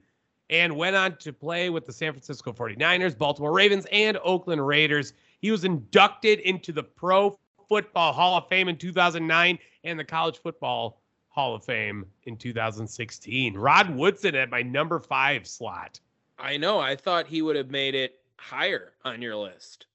and 0.52 0.76
went 0.76 0.96
on 0.96 1.18
to 1.18 1.34
play 1.34 1.72
with 1.72 1.88
the 1.88 1.94
San 1.94 2.12
Francisco 2.12 2.54
49ers, 2.54 3.18
Baltimore 3.18 3.52
Ravens, 3.52 3.88
and 3.92 4.20
Oakland 4.24 4.66
Raiders. 4.66 5.14
He 5.42 5.50
was 5.50 5.66
inducted 5.66 6.40
into 6.42 6.72
the 6.72 6.84
Pro 6.84 7.36
Football 7.68 8.14
Hall 8.14 8.38
of 8.38 8.48
Fame 8.48 8.68
in 8.68 8.78
2009 8.78 9.58
and 9.84 9.98
the 9.98 10.06
College 10.06 10.38
Football 10.38 11.02
Hall 11.36 11.54
of 11.54 11.66
Fame 11.66 12.06
in 12.24 12.38
2016. 12.38 13.58
Rod 13.58 13.94
Woodson 13.94 14.36
at 14.36 14.50
my 14.50 14.62
number 14.62 15.00
five 15.00 15.46
slot. 15.46 16.00
I 16.40 16.56
know. 16.56 16.80
I 16.80 16.96
thought 16.96 17.28
he 17.28 17.42
would 17.42 17.58
have 17.58 17.70
made 17.70 17.94
it 17.94 18.22
higher 18.38 18.94
on 19.04 19.22
your 19.22 19.36
list. 19.36 19.88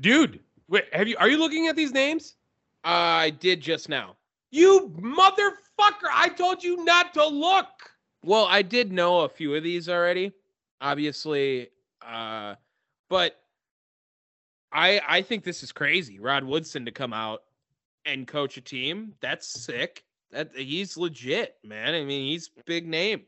Dude, 0.00 0.40
wait, 0.68 0.84
have 0.92 1.06
you 1.06 1.16
are 1.18 1.28
you 1.28 1.38
looking 1.38 1.68
at 1.68 1.76
these 1.76 1.92
names? 1.92 2.34
Uh, 2.84 2.88
I 2.88 3.30
did 3.30 3.60
just 3.60 3.88
now. 3.88 4.16
You 4.50 4.92
motherfucker! 5.00 6.10
I 6.12 6.28
told 6.36 6.64
you 6.64 6.84
not 6.84 7.14
to 7.14 7.26
look. 7.26 7.92
Well, 8.24 8.46
I 8.46 8.62
did 8.62 8.92
know 8.92 9.20
a 9.20 9.28
few 9.28 9.54
of 9.54 9.62
these 9.62 9.88
already, 9.88 10.32
obviously, 10.80 11.68
uh, 12.04 12.56
but 13.08 13.40
I 14.72 15.00
I 15.06 15.22
think 15.22 15.44
this 15.44 15.62
is 15.62 15.70
crazy. 15.70 16.18
Rod 16.18 16.42
Woodson 16.42 16.84
to 16.86 16.90
come 16.90 17.12
out 17.12 17.44
and 18.04 18.26
coach 18.26 18.56
a 18.56 18.60
team. 18.60 19.14
That's 19.20 19.46
sick. 19.46 20.04
That 20.32 20.50
he's 20.56 20.96
legit, 20.96 21.56
man. 21.62 21.94
I 21.94 22.04
mean, 22.04 22.26
he's 22.26 22.50
big 22.64 22.88
name, 22.88 23.22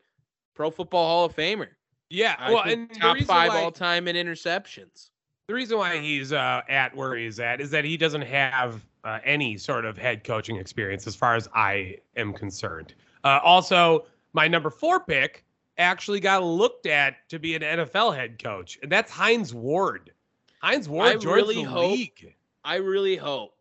Pro 0.55 0.71
Football 0.71 1.07
Hall 1.07 1.25
of 1.27 1.37
Famer. 1.37 1.69
Yeah, 2.11 2.37
I 2.39 2.53
well, 2.53 2.63
and 2.65 2.93
top 2.95 3.19
five 3.21 3.51
why- 3.51 3.63
all 3.63 3.71
time 3.71 4.09
in 4.09 4.17
interceptions. 4.17 5.11
The 5.49 5.55
reason 5.55 5.77
why 5.77 5.99
he's 5.99 6.33
uh, 6.33 6.63
at 6.71 6.97
where 6.97 7.15
he's 7.17 7.39
at 7.39 7.61
is 7.61 7.71
that 7.71 7.85
he 7.85 7.99
doesn't 7.99 8.23
have 8.23 8.81
uh, 9.05 9.19
any 9.25 9.59
sort 9.59 9.85
of 9.85 9.99
head 9.99 10.25
coaching 10.25 10.57
experience, 10.57 11.07
as 11.07 11.15
far 11.15 11.35
as 11.37 11.49
I 11.55 11.99
am 12.17 12.33
concerned. 12.33 12.95
Uh, 13.25 13.41
also, 13.45 14.07
my 14.33 14.49
number 14.49 14.71
four 14.71 15.01
pick 15.01 15.45
actually 15.77 16.21
got 16.21 16.43
looked 16.43 16.87
at 16.87 17.29
to 17.29 17.39
be 17.39 17.55
an 17.55 17.61
NFL 17.61 18.17
head 18.17 18.43
coach, 18.43 18.79
and 18.83 18.91
that's 18.91 19.13
Heinz 19.13 19.53
Ward. 19.53 20.13
Heinz 20.63 20.89
Ward 20.89 21.09
I 21.27 21.31
really 21.31 21.63
hope- 21.63 21.91
league. 21.91 22.35
I 22.65 22.77
really 22.77 23.17
hope 23.17 23.55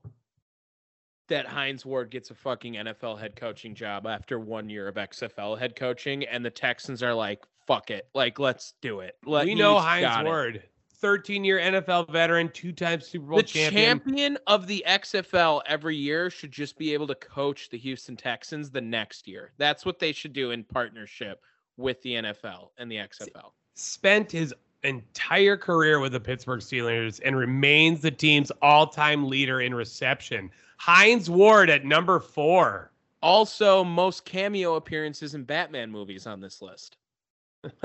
that 1.27 1.47
Heinz 1.47 1.85
Ward 1.85 2.09
gets 2.09 2.29
a 2.31 2.35
fucking 2.35 2.73
NFL 2.73 3.19
head 3.19 3.35
coaching 3.35 3.75
job 3.75 4.05
after 4.07 4.39
one 4.39 4.69
year 4.69 4.87
of 4.87 4.95
XFL 4.95 5.57
head 5.57 5.75
coaching, 5.75 6.23
and 6.25 6.45
the 6.45 6.49
Texans 6.49 7.01
are 7.01 7.13
like, 7.13 7.43
"Fuck 7.65 7.91
it, 7.91 8.07
like 8.13 8.39
let's 8.39 8.73
do 8.81 8.99
it." 8.99 9.15
Let, 9.25 9.45
we 9.45 9.55
know 9.55 9.79
Heinz. 9.79 10.25
Ward, 10.25 10.63
13-year 11.01 11.59
NFL 11.59 12.09
veteran, 12.09 12.49
two-time 12.53 13.01
Super 13.01 13.25
Bowl 13.25 13.37
The 13.37 13.43
champion. 13.43 13.99
champion 13.99 14.37
of 14.47 14.67
the 14.67 14.83
XFL 14.87 15.61
every 15.65 15.97
year 15.97 16.29
should 16.29 16.51
just 16.51 16.77
be 16.77 16.93
able 16.93 17.07
to 17.07 17.15
coach 17.15 17.69
the 17.69 17.77
Houston 17.77 18.15
Texans 18.15 18.71
the 18.71 18.81
next 18.81 19.27
year. 19.27 19.51
That's 19.57 19.85
what 19.85 19.99
they 19.99 20.13
should 20.13 20.31
do 20.33 20.51
in 20.51 20.63
partnership 20.63 21.41
with 21.75 22.01
the 22.03 22.13
NFL 22.13 22.69
and 22.77 22.89
the 22.89 22.97
XFL. 22.97 23.51
spent 23.73 24.31
his 24.31 24.53
entire 24.83 25.57
career 25.57 25.99
with 25.99 26.11
the 26.11 26.19
Pittsburgh 26.19 26.59
Steelers 26.59 27.19
and 27.23 27.35
remains 27.35 28.01
the 28.01 28.11
team's 28.11 28.51
all-time 28.61 29.27
leader 29.27 29.61
in 29.61 29.73
reception. 29.73 30.51
Heinz 30.77 31.29
Ward 31.29 31.69
at 31.69 31.85
number 31.85 32.19
four. 32.19 32.91
Also, 33.21 33.83
most 33.83 34.25
cameo 34.25 34.75
appearances 34.75 35.33
in 35.33 35.43
Batman 35.43 35.89
movies 35.89 36.27
on 36.27 36.41
this 36.41 36.61
list. 36.61 36.97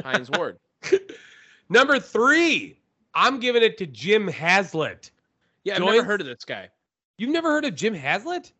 Heinz 0.02 0.28
Ward. 0.30 0.58
Number 1.68 2.00
three, 2.00 2.80
I'm 3.14 3.38
giving 3.38 3.62
it 3.62 3.78
to 3.78 3.86
Jim 3.86 4.26
Haslett. 4.26 5.10
Yeah, 5.64 5.74
I've 5.74 5.78
Joins- 5.80 5.94
never 5.96 6.06
heard 6.06 6.20
of 6.20 6.26
this 6.26 6.44
guy. 6.44 6.68
You've 7.18 7.30
never 7.30 7.50
heard 7.50 7.64
of 7.64 7.74
Jim 7.74 7.94
Haslett? 7.94 8.52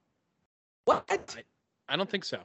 What? 0.85 1.37
I 1.89 1.97
don't 1.97 2.09
think 2.09 2.25
so. 2.25 2.39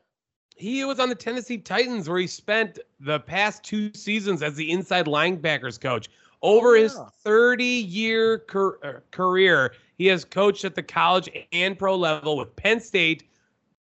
He 0.56 0.84
was 0.86 1.00
on 1.00 1.10
the 1.10 1.16
Tennessee 1.16 1.58
Titans 1.58 2.08
where 2.08 2.20
he 2.20 2.28
spent 2.28 2.80
the 3.00 3.20
past 3.20 3.64
two 3.64 3.92
seasons 3.94 4.42
as 4.44 4.56
the 4.56 4.72
inside 4.72 5.06
linebackers 5.06 5.80
coach. 5.80 6.10
Over 6.42 6.76
his 6.76 6.96
yeah. 6.96 7.06
30 7.24 7.66
year 7.66 8.40
car- 8.40 8.78
uh, 8.84 9.00
career, 9.12 9.74
he 9.98 10.08
has 10.08 10.26
coached 10.26 10.66
at 10.66 10.76
the 10.76 10.84
college 10.84 11.30
and 11.52 11.78
pro 11.78 11.96
level 11.96 12.38
with 12.38 12.56
Penn 12.56 12.80
State, 12.80 13.24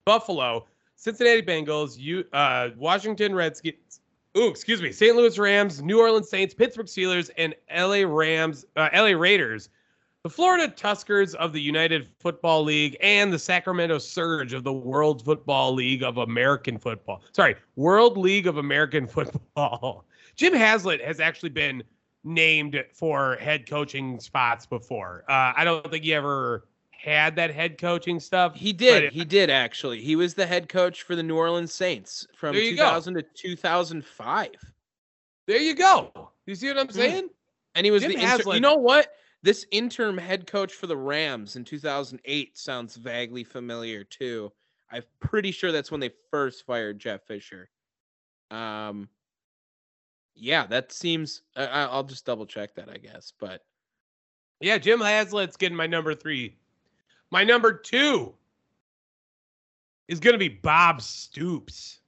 Buffalo, 0.05 0.65
Cincinnati 0.95 1.41
Bengals, 1.41 1.97
U- 1.97 2.25
uh, 2.33 2.69
Washington 2.77 3.33
Redskins, 3.33 4.01
ooh, 4.37 4.47
excuse 4.47 4.81
me, 4.81 4.91
St. 4.91 5.15
Louis 5.15 5.37
Rams, 5.37 5.81
New 5.81 5.99
Orleans 5.99 6.29
Saints, 6.29 6.53
Pittsburgh 6.53 6.87
Steelers, 6.87 7.29
and 7.37 7.55
LA 7.75 8.03
Rams, 8.05 8.65
uh, 8.75 8.89
LA 8.93 9.11
Raiders, 9.17 9.69
the 10.23 10.29
Florida 10.29 10.67
Tuskers 10.67 11.33
of 11.35 11.53
the 11.53 11.61
United 11.61 12.09
Football 12.19 12.63
League, 12.63 12.97
and 13.01 13.31
the 13.31 13.39
Sacramento 13.39 13.97
Surge 13.99 14.51
of 14.53 14.65
the 14.65 14.73
World 14.73 15.23
Football 15.23 15.73
League 15.73 16.03
of 16.03 16.17
American 16.17 16.77
Football. 16.77 17.21
Sorry, 17.31 17.55
World 17.77 18.17
League 18.17 18.47
of 18.47 18.57
American 18.57 19.07
Football. 19.07 20.05
Jim 20.35 20.53
Haslett 20.53 21.01
has 21.01 21.19
actually 21.19 21.49
been 21.49 21.83
named 22.23 22.83
for 22.93 23.35
head 23.37 23.67
coaching 23.67 24.19
spots 24.19 24.65
before. 24.65 25.23
Uh, 25.29 25.53
I 25.55 25.63
don't 25.63 25.89
think 25.89 26.03
he 26.03 26.13
ever 26.13 26.65
had 26.91 27.35
that 27.37 27.51
head 27.53 27.77
coaching 27.77 28.19
stuff. 28.19 28.53
He 28.55 28.73
did. 28.73 29.05
it- 29.05 29.13
He 29.13 29.23
did 29.23 29.49
actually. 29.49 30.01
He 30.01 30.15
was 30.17 30.33
the 30.33 30.45
head 30.45 30.67
coach 30.67 31.03
for 31.03 31.15
the 31.15 31.23
New 31.23 31.37
Orleans 31.37 31.73
Saints 31.73 32.27
from 32.35 32.53
There 32.55 32.63
you 32.63 32.75
go. 32.75 32.83
2000 32.83 33.13
to 33.15 33.21
2005. 33.23 34.49
there 35.47 35.57
you 35.61 35.73
go. 35.75 36.31
You 36.45 36.55
see 36.55 36.67
what 36.67 36.77
I'm 36.77 36.87
Mhm. 36.89 36.93
saying? 36.93 37.29
And 37.75 37.85
he 37.85 37.91
was 37.91 38.03
Jim 38.03 38.11
the 38.11 38.17
inter- 38.21 38.53
You 38.53 38.59
know 38.59 38.75
what? 38.75 39.13
This 39.41 39.65
interim 39.71 40.17
head 40.17 40.45
coach 40.45 40.73
for 40.73 40.87
the 40.87 40.97
Rams 40.97 41.55
in 41.55 41.63
2008 41.63 42.57
sounds 42.57 42.97
vaguely 42.97 43.43
familiar 43.45 44.03
too. 44.03 44.51
I'm 44.91 45.03
pretty 45.21 45.51
sure 45.51 45.71
that's 45.71 45.89
when 45.91 46.01
they 46.01 46.11
first 46.29 46.65
fired 46.65 46.99
Jeff 46.99 47.23
Fisher. 47.25 47.69
Um 48.51 49.07
yeah, 50.39 50.65
that 50.67 50.91
seems 50.91 51.41
I, 51.55 51.65
I- 51.65 51.85
I'll 51.85 52.03
just 52.03 52.25
double 52.25 52.45
check 52.45 52.75
that, 52.75 52.89
I 52.89 52.97
guess. 52.97 53.33
But 53.39 53.61
Yeah, 54.61 54.77
Jim 54.77 54.99
Haslett's 54.99 55.57
getting 55.57 55.77
my 55.77 55.87
number 55.87 56.15
three. 56.15 56.55
My 57.31 57.43
number 57.43 57.73
two 57.73 58.33
is 60.07 60.19
going 60.19 60.33
to 60.33 60.39
be 60.39 60.49
Bob 60.49 61.01
Stoops. 61.01 61.99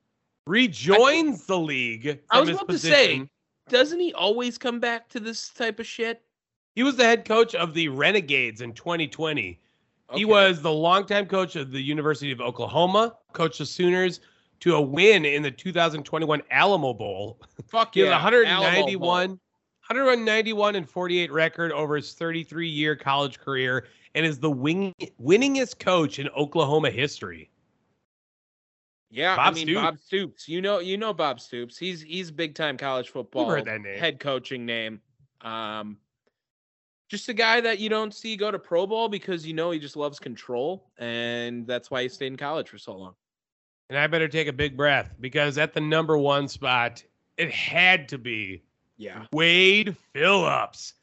Rejoins 0.47 1.45
the 1.45 1.57
league. 1.59 2.19
I 2.31 2.39
was 2.39 2.49
about 2.49 2.67
to 2.69 2.79
say, 2.79 3.29
doesn't 3.69 3.99
he 3.99 4.13
always 4.13 4.57
come 4.57 4.79
back 4.79 5.07
to 5.09 5.19
this 5.19 5.49
type 5.49 5.79
of 5.79 5.85
shit? 5.85 6.21
he 6.73 6.83
was 6.83 6.95
the 6.95 7.03
head 7.03 7.25
coach 7.25 7.53
of 7.53 7.73
the 7.73 7.89
Renegades 7.89 8.61
in 8.61 8.73
2020. 8.73 9.59
He 10.13 10.25
was 10.25 10.61
the 10.61 10.71
longtime 10.71 11.25
coach 11.27 11.55
of 11.55 11.71
the 11.71 11.81
University 11.81 12.31
of 12.31 12.41
Oklahoma, 12.41 13.15
coached 13.33 13.59
the 13.59 13.65
Sooners 13.65 14.19
to 14.61 14.75
a 14.75 14.81
win 14.81 15.25
in 15.25 15.43
the 15.43 15.51
2021 15.51 16.41
Alamo 16.49 16.93
Bowl. 16.93 17.39
fuck 17.67 17.93
He 17.93 18.03
yeah. 18.03 18.11
191, 18.11 18.99
Bowl. 18.99 19.39
191 19.87 20.75
and 20.75 20.89
48 20.89 21.31
record 21.31 21.71
over 21.71 21.95
his 21.95 22.13
33 22.13 22.67
year 22.67 22.95
college 22.95 23.39
career 23.39 23.87
and 24.15 24.25
is 24.25 24.39
the 24.39 24.51
wing, 24.51 24.93
winningest 25.21 25.79
coach 25.79 26.19
in 26.19 26.29
Oklahoma 26.29 26.89
history. 26.89 27.49
Yeah, 29.09 29.35
Bob 29.35 29.51
I 29.51 29.55
mean 29.55 29.67
Stoops. 29.67 29.81
Bob 29.81 29.99
Stoops. 29.99 30.47
You 30.47 30.61
know, 30.61 30.79
you 30.79 30.97
know 30.97 31.13
Bob 31.13 31.41
Stoops. 31.41 31.77
He's 31.77 32.01
he's 32.01 32.31
big 32.31 32.55
time 32.55 32.77
college 32.77 33.09
football 33.09 33.49
heard 33.49 33.65
that 33.65 33.81
name. 33.81 33.99
head 33.99 34.21
coaching 34.21 34.65
name. 34.65 35.01
Um, 35.41 35.97
just 37.09 37.27
a 37.27 37.33
guy 37.33 37.59
that 37.59 37.79
you 37.79 37.89
don't 37.89 38.13
see 38.13 38.37
go 38.37 38.51
to 38.51 38.59
Pro 38.59 38.87
Bowl 38.87 39.09
because 39.09 39.45
you 39.45 39.53
know 39.53 39.71
he 39.71 39.79
just 39.79 39.97
loves 39.97 40.17
control, 40.17 40.91
and 40.97 41.67
that's 41.67 41.91
why 41.91 42.03
he 42.03 42.09
stayed 42.09 42.27
in 42.27 42.37
college 42.37 42.69
for 42.69 42.77
so 42.77 42.95
long. 42.95 43.15
And 43.91 43.99
I 43.99 44.07
better 44.07 44.29
take 44.29 44.47
a 44.47 44.53
big 44.53 44.77
breath 44.77 45.13
because 45.19 45.57
at 45.57 45.73
the 45.73 45.81
number 45.81 46.17
one 46.17 46.47
spot, 46.47 47.03
it 47.35 47.51
had 47.51 48.07
to 48.07 48.17
be 48.17 48.63
Yeah, 48.95 49.25
Wade 49.33 49.97
Phillips, 50.13 50.93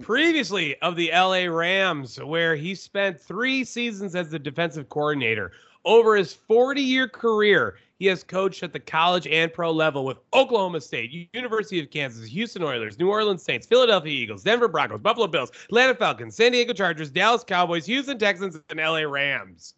previously 0.00 0.80
of 0.80 0.96
the 0.96 1.10
LA 1.12 1.44
Rams, 1.44 2.18
where 2.18 2.56
he 2.56 2.74
spent 2.74 3.20
three 3.20 3.64
seasons 3.64 4.14
as 4.14 4.30
the 4.30 4.38
defensive 4.38 4.88
coordinator. 4.88 5.52
Over 5.84 6.16
his 6.16 6.32
40 6.32 6.80
year 6.80 7.06
career, 7.06 7.76
he 7.98 8.06
has 8.06 8.24
coached 8.24 8.62
at 8.62 8.72
the 8.72 8.80
college 8.80 9.26
and 9.26 9.52
pro 9.52 9.70
level 9.70 10.06
with 10.06 10.16
Oklahoma 10.32 10.80
State, 10.80 11.28
University 11.34 11.78
of 11.80 11.90
Kansas, 11.90 12.30
Houston 12.30 12.62
Oilers, 12.62 12.98
New 12.98 13.10
Orleans 13.10 13.42
Saints, 13.42 13.66
Philadelphia 13.66 14.10
Eagles, 14.10 14.42
Denver 14.42 14.68
Broncos, 14.68 15.00
Buffalo 15.00 15.26
Bills, 15.26 15.50
Atlanta 15.66 15.94
Falcons, 15.94 16.34
San 16.34 16.52
Diego 16.52 16.72
Chargers, 16.72 17.10
Dallas 17.10 17.44
Cowboys, 17.44 17.84
Houston 17.84 18.18
Texans, 18.18 18.58
and 18.70 18.80
LA 18.80 19.00
Rams. 19.00 19.74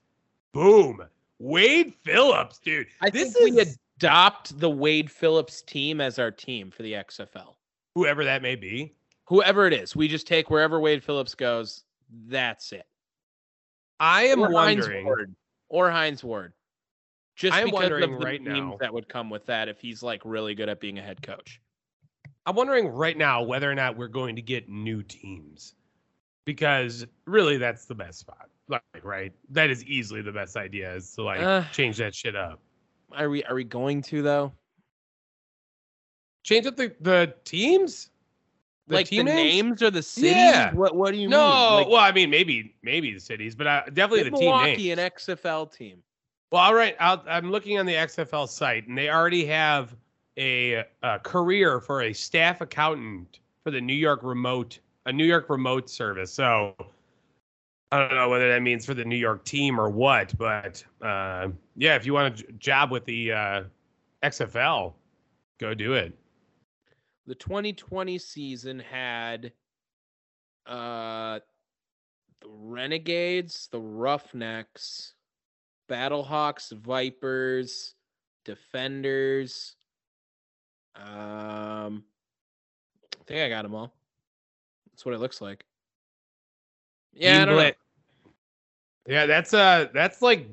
Boom. 0.52 1.02
Wade 1.40 1.94
Phillips, 2.04 2.58
dude. 2.58 2.86
I 3.00 3.08
this 3.10 3.32
think 3.32 3.58
is 3.58 3.66
we 3.66 3.74
adopt 3.96 4.60
the 4.60 4.68
Wade 4.70 5.10
Phillips 5.10 5.62
team 5.62 6.00
as 6.00 6.18
our 6.18 6.30
team 6.30 6.70
for 6.70 6.82
the 6.82 6.92
XFL. 6.92 7.54
Whoever 7.94 8.24
that 8.24 8.42
may 8.42 8.54
be. 8.56 8.94
Whoever 9.24 9.66
it 9.66 9.72
is, 9.72 9.96
we 9.96 10.06
just 10.06 10.26
take 10.26 10.50
wherever 10.50 10.78
Wade 10.78 11.02
Phillips 11.02 11.34
goes. 11.34 11.84
That's 12.26 12.72
it. 12.72 12.86
I 13.98 14.24
am 14.24 14.40
or 14.40 14.50
wondering. 14.50 14.98
Hines 14.98 15.04
Ward. 15.06 15.34
Or 15.68 15.90
Heinz 15.90 16.22
Ward. 16.22 16.52
Just 17.36 17.54
I 17.54 17.60
am 17.60 17.66
because 17.66 17.80
wondering 17.80 18.04
of 18.14 18.20
the 18.20 18.26
right 18.26 18.42
now- 18.42 18.76
that 18.80 18.92
would 18.92 19.08
come 19.08 19.30
with 19.30 19.46
that 19.46 19.68
if 19.68 19.80
he's 19.80 20.02
like 20.02 20.20
really 20.24 20.54
good 20.54 20.68
at 20.68 20.78
being 20.78 20.98
a 20.98 21.02
head 21.02 21.22
coach. 21.22 21.60
I'm 22.44 22.54
wondering 22.56 22.88
right 22.88 23.16
now 23.16 23.42
whether 23.42 23.70
or 23.70 23.74
not 23.74 23.96
we're 23.96 24.08
going 24.08 24.36
to 24.36 24.42
get 24.42 24.68
new 24.68 25.02
teams 25.02 25.74
because 26.44 27.06
really 27.24 27.56
that's 27.56 27.86
the 27.86 27.94
best 27.94 28.18
spot. 28.18 28.50
Like, 28.70 28.82
right? 29.02 29.32
That 29.50 29.68
is 29.70 29.84
easily 29.84 30.22
the 30.22 30.32
best 30.32 30.56
idea 30.56 30.94
is 30.94 31.12
to 31.14 31.22
like 31.22 31.40
Uh. 31.40 31.64
change 31.72 31.96
that 31.98 32.14
shit 32.14 32.36
up. 32.36 32.60
Are 33.12 33.28
we 33.28 33.42
are 33.44 33.54
we 33.54 33.64
going 33.64 34.00
to 34.02 34.22
though? 34.22 34.52
Change 36.44 36.66
up 36.66 36.76
the, 36.76 36.94
the 37.00 37.34
teams? 37.44 38.10
The 38.86 38.94
like 38.94 39.06
team 39.06 39.26
the 39.26 39.32
names? 39.34 39.54
names? 39.54 39.82
or 39.82 39.90
the 39.90 40.02
cities? 40.02 40.32
Yeah. 40.32 40.72
What 40.72 40.96
what 40.96 41.12
do 41.12 41.18
you 41.18 41.28
no, 41.28 41.38
mean? 41.38 41.78
Like, 41.78 41.88
well, 41.88 41.96
I 42.00 42.12
mean 42.12 42.30
maybe 42.30 42.74
maybe 42.82 43.12
the 43.12 43.20
cities, 43.20 43.54
but 43.54 43.66
uh, 43.66 43.82
definitely 43.92 44.24
the 44.24 44.36
team 44.36 44.40
Milwaukee 44.46 44.94
names. 44.94 44.98
an 44.98 45.10
XFL 45.36 45.72
team. 45.72 46.02
Well, 46.50 46.62
all 46.62 46.74
right. 46.74 46.96
I'll, 46.98 47.22
I'm 47.28 47.50
looking 47.50 47.78
on 47.78 47.86
the 47.86 47.94
XFL 47.94 48.48
site, 48.48 48.88
and 48.88 48.98
they 48.98 49.08
already 49.10 49.46
have 49.46 49.94
a, 50.36 50.84
a 51.02 51.18
career 51.20 51.80
for 51.80 52.02
a 52.02 52.12
staff 52.12 52.60
accountant 52.60 53.38
for 53.62 53.70
the 53.70 53.80
New 53.80 53.94
York 53.94 54.20
remote, 54.24 54.80
a 55.06 55.12
New 55.12 55.24
York 55.26 55.48
remote 55.48 55.88
service. 55.88 56.32
So 56.32 56.74
I 57.92 57.98
don't 57.98 58.14
know 58.14 58.28
whether 58.28 58.48
that 58.50 58.62
means 58.62 58.86
for 58.86 58.94
the 58.94 59.04
New 59.04 59.16
York 59.16 59.44
team 59.44 59.80
or 59.80 59.90
what, 59.90 60.36
but 60.38 60.84
uh, 61.02 61.48
yeah, 61.76 61.96
if 61.96 62.06
you 62.06 62.14
want 62.14 62.40
a 62.40 62.52
job 62.52 62.92
with 62.92 63.04
the 63.04 63.32
uh, 63.32 63.62
XFL, 64.22 64.94
go 65.58 65.74
do 65.74 65.94
it. 65.94 66.16
The 67.26 67.34
2020 67.34 68.18
season 68.18 68.78
had 68.78 69.52
uh 70.66 71.40
the 72.40 72.48
Renegades, 72.48 73.68
the 73.70 73.80
Roughnecks, 73.80 75.14
Battlehawks, 75.88 76.72
Vipers, 76.72 77.94
Defenders. 78.44 79.76
Um 80.96 82.04
I 83.14 83.24
think 83.26 83.40
I 83.40 83.48
got 83.48 83.62
them 83.62 83.74
all. 83.74 83.92
That's 84.90 85.04
what 85.04 85.14
it 85.14 85.20
looks 85.20 85.40
like. 85.40 85.64
Yeah, 87.12 87.42
I 87.42 87.44
don't 87.44 87.56
know. 87.56 87.72
Yeah, 89.06 89.26
that's 89.26 89.52
uh 89.54 89.88
that's 89.92 90.22
like 90.22 90.48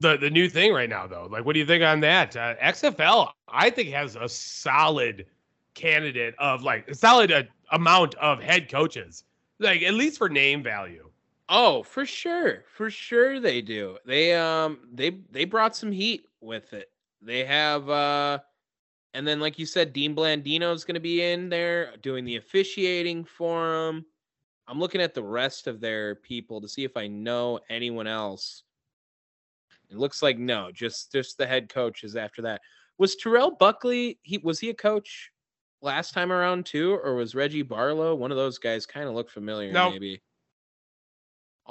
the 0.00 0.16
the 0.16 0.30
new 0.30 0.48
thing 0.48 0.72
right 0.72 0.88
now 0.88 1.06
though. 1.06 1.28
Like 1.30 1.44
what 1.44 1.54
do 1.54 1.60
you 1.60 1.66
think 1.66 1.82
on 1.82 2.00
that? 2.00 2.36
Uh, 2.36 2.54
XFL 2.56 3.30
I 3.48 3.70
think 3.70 3.90
has 3.90 4.16
a 4.16 4.28
solid 4.28 5.26
candidate 5.74 6.34
of 6.38 6.62
like 6.62 6.88
a 6.88 6.94
solid 6.94 7.32
uh, 7.32 7.44
amount 7.72 8.14
of 8.16 8.42
head 8.42 8.70
coaches. 8.70 9.24
Like 9.58 9.82
at 9.82 9.94
least 9.94 10.18
for 10.18 10.28
name 10.28 10.62
value. 10.62 11.08
Oh, 11.48 11.82
for 11.82 12.04
sure. 12.04 12.64
For 12.76 12.90
sure 12.90 13.40
they 13.40 13.62
do. 13.62 13.96
They 14.04 14.34
um 14.34 14.80
they 14.92 15.10
they 15.30 15.44
brought 15.44 15.74
some 15.74 15.92
heat 15.92 16.26
with 16.40 16.72
it. 16.72 16.90
They 17.22 17.44
have 17.44 17.88
uh 17.88 18.38
and 19.14 19.26
then 19.26 19.40
like 19.40 19.58
you 19.58 19.66
said 19.66 19.92
Dean 19.92 20.14
Blandino 20.14 20.74
is 20.74 20.84
going 20.84 20.94
to 20.94 21.00
be 21.00 21.22
in 21.22 21.48
there 21.48 21.96
doing 22.02 22.24
the 22.24 22.36
officiating 22.36 23.24
for 23.24 23.66
them. 23.66 24.04
I'm 24.68 24.78
looking 24.78 25.00
at 25.00 25.14
the 25.14 25.22
rest 25.22 25.66
of 25.66 25.80
their 25.80 26.14
people 26.16 26.60
to 26.60 26.68
see 26.68 26.84
if 26.84 26.96
I 26.96 27.06
know 27.06 27.58
anyone 27.70 28.06
else. 28.06 28.64
It 29.90 29.96
looks 29.96 30.22
like 30.22 30.38
no, 30.38 30.70
just 30.70 31.10
just 31.10 31.38
the 31.38 31.46
head 31.46 31.70
coaches 31.70 32.14
after 32.16 32.42
that. 32.42 32.60
Was 32.98 33.16
Terrell 33.16 33.52
Buckley 33.52 34.18
he 34.22 34.38
was 34.38 34.60
he 34.60 34.68
a 34.68 34.74
coach 34.74 35.32
last 35.80 36.12
time 36.12 36.30
around 36.30 36.66
too 36.66 37.00
or 37.02 37.14
was 37.14 37.34
Reggie 37.34 37.62
Barlow 37.62 38.14
one 38.14 38.30
of 38.30 38.36
those 38.36 38.58
guys 38.58 38.84
kind 38.84 39.08
of 39.08 39.14
looked 39.14 39.30
familiar 39.30 39.72
No. 39.72 39.90
maybe? 39.90 40.20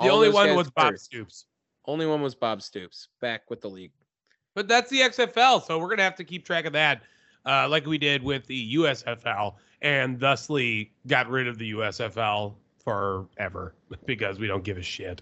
The 0.02 0.10
only 0.10 0.30
one 0.30 0.56
was 0.56 0.70
Bob 0.72 0.94
hurt. 0.94 1.02
Stoops. 1.02 1.46
Only 1.86 2.06
one 2.06 2.22
was 2.22 2.34
Bob 2.34 2.62
Stoops 2.62 3.10
back 3.22 3.50
with 3.50 3.62
the 3.62 3.70
league. 3.70 3.92
But 4.56 4.68
that's 4.68 4.90
the 4.90 5.02
XFL, 5.02 5.64
so 5.66 5.78
we're 5.78 5.90
gonna 5.90 6.04
have 6.04 6.16
to 6.16 6.24
keep 6.24 6.46
track 6.46 6.66
of 6.66 6.74
that, 6.74 7.04
uh, 7.46 7.68
like 7.70 7.86
we 7.86 7.98
did 8.00 8.24
with 8.24 8.46
the 8.48 8.76
USFL, 8.76 9.56
and 9.82 10.20
thusly 10.20 10.94
got 11.06 11.30
rid 11.30 11.48
of 11.48 11.58
the 11.60 11.72
USFL 11.72 12.56
forever 12.88 13.76
because 14.06 14.40
we 14.40 14.48
don't 14.48 14.64
give 14.64 14.78
a 14.78 14.82
shit. 14.82 15.22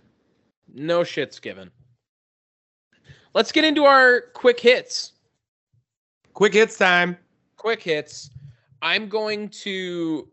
No 0.72 1.04
shit's 1.04 1.40
given. 1.40 1.72
Let's 3.34 3.52
get 3.52 3.64
into 3.64 3.86
our 3.86 4.22
quick 4.34 4.60
hits. 4.60 5.14
Quick 6.34 6.54
hits 6.54 6.78
time. 6.78 7.18
Quick 7.58 7.82
hits. 7.82 8.30
I'm 8.82 9.10
going 9.10 9.50
to 9.50 10.30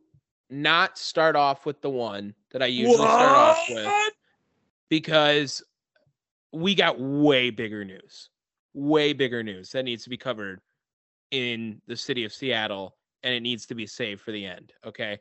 not 0.50 0.98
start 0.98 1.34
off 1.34 1.64
with 1.64 1.80
the 1.80 1.88
one 1.88 2.34
that 2.50 2.62
I 2.62 2.66
usually 2.66 2.96
start 2.96 3.30
off 3.30 3.64
with 3.70 3.92
because 4.90 5.62
we 6.52 6.74
got 6.74 7.00
way 7.00 7.48
bigger 7.48 7.84
news. 7.84 8.28
Way 8.74 9.14
bigger 9.14 9.42
news 9.42 9.70
that 9.70 9.84
needs 9.84 10.04
to 10.04 10.10
be 10.10 10.18
covered 10.18 10.60
in 11.30 11.80
the 11.86 11.96
city 11.96 12.24
of 12.24 12.32
Seattle 12.32 12.96
and 13.22 13.32
it 13.34 13.40
needs 13.40 13.64
to 13.66 13.74
be 13.74 13.86
saved 13.86 14.20
for 14.20 14.32
the 14.32 14.44
end. 14.44 14.72
Okay. 14.84 15.18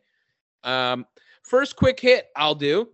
Um, 0.64 1.06
first 1.44 1.76
quick 1.76 2.00
hit 2.00 2.28
I'll 2.36 2.56
do. 2.56 2.90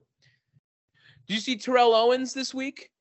Did 1.27 1.33
you 1.35 1.39
see 1.39 1.57
Terrell 1.57 1.93
Owens 1.93 2.33
this 2.33 2.53
week? 2.53 2.91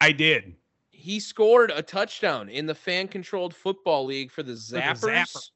I 0.00 0.12
did. 0.12 0.54
He 0.90 1.18
scored 1.20 1.70
a 1.74 1.82
touchdown 1.82 2.48
in 2.48 2.66
the 2.66 2.74
fan 2.74 3.08
controlled 3.08 3.54
football 3.54 4.04
league 4.04 4.30
for 4.30 4.42
the 4.42 4.54
For 4.54 4.74
the 4.74 4.78
Zappers. 4.80 5.00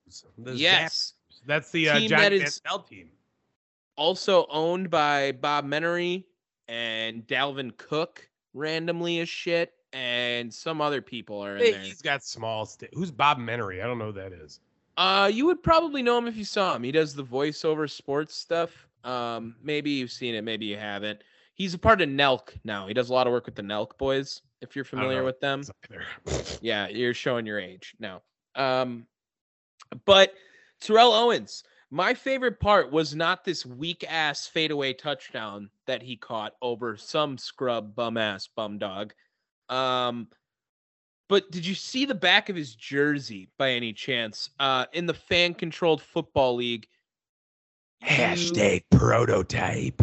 Zappers. 0.09 0.24
The 0.39 0.57
yes. 0.57 1.15
Zappers. 1.32 1.47
That's 1.47 1.70
the 1.70 1.89
uh, 1.91 1.99
Team 1.99 2.09
Johnny 2.11 2.23
that 2.23 2.32
is- 2.32 2.61
Manziel 2.66 2.87
team. 2.89 3.11
Also 3.97 4.47
owned 4.51 4.89
by 4.91 5.32
Bob 5.32 5.66
Menery 5.66 6.24
and 6.69 7.27
Dalvin 7.27 7.77
Cook 7.77 8.28
randomly 8.55 9.20
as 9.20 9.28
shit. 9.28 9.73
And 9.93 10.53
some 10.55 10.81
other 10.81 11.03
people 11.03 11.45
are 11.45 11.57
in 11.57 11.62
Hey, 11.62 11.73
there. 11.73 11.81
he's 11.81 12.01
got 12.01 12.23
small 12.23 12.65
st- 12.65 12.95
Who's 12.95 13.11
Bob 13.11 13.39
Menery? 13.39 13.82
I 13.82 13.87
don't 13.87 13.99
know 13.99 14.07
who 14.07 14.12
that 14.12 14.32
is. 14.32 14.61
Uh, 14.97 15.31
you 15.33 15.47
would 15.47 15.62
probably 15.62 16.03
know 16.03 16.19
him 16.19 16.27
if 16.27 16.37
you 16.37 16.45
saw 16.45 16.75
him. 16.75 16.83
He 16.83 16.93
does 16.93 17.15
the 17.15 17.25
voiceover 17.25 17.89
sports 17.89 18.35
stuff. 18.37 18.89
Um, 19.05 19.57
maybe 19.62 19.91
you've 19.91 20.12
seen 20.12 20.35
it, 20.35 20.43
maybe 20.43 20.67
you 20.67 20.77
haven't. 20.77 21.23
He's 21.55 21.75
a 21.75 21.79
part 21.79 22.01
of 22.01 22.09
Nelk 22.09 22.59
now. 22.65 22.87
He 22.87 22.95
does 22.95 23.11
a 23.11 23.12
lot 23.12 23.27
of 23.27 23.33
work 23.33 23.47
with 23.47 23.55
the 23.55 23.62
Nelk 23.62 23.97
boys. 23.99 24.43
If 24.61 24.77
you're 24.77 24.85
familiar 24.85 25.23
with 25.25 25.41
them, 25.41 25.62
yeah, 26.61 26.89
you're 26.89 27.15
showing 27.15 27.47
your 27.47 27.59
age 27.59 27.95
now. 27.99 28.23
Um, 28.55 29.07
but 30.05 30.35
Terrell 30.81 31.12
Owens, 31.12 31.65
my 31.91 32.15
favorite 32.15 32.61
part 32.61 32.93
was 32.93 33.15
not 33.15 33.45
this 33.45 33.65
weak 33.65 34.05
ass 34.09 34.47
fadeaway 34.47 34.93
touchdown 34.93 35.71
that 35.87 36.03
he 36.03 36.17
caught 36.17 36.55
over 36.62 36.97
some 36.97 37.39
scrub 37.39 37.95
bum 37.95 38.17
ass 38.17 38.49
bum 38.55 38.79
dog. 38.79 39.15
Um, 39.69 40.29
but 41.31 41.48
did 41.52 41.65
you 41.65 41.77
see 41.77 42.05
the 42.05 42.15
back 42.15 42.48
of 42.48 42.57
his 42.57 42.74
jersey 42.74 43.48
by 43.57 43.70
any 43.70 43.93
chance? 43.93 44.51
Uh, 44.59 44.85
in 44.93 45.07
the 45.07 45.15
fan 45.15 45.55
controlled 45.55 46.02
football 46.02 46.57
league. 46.57 46.89
you- 48.02 48.09
Hashtag 48.09 48.82
prototype. 48.90 50.02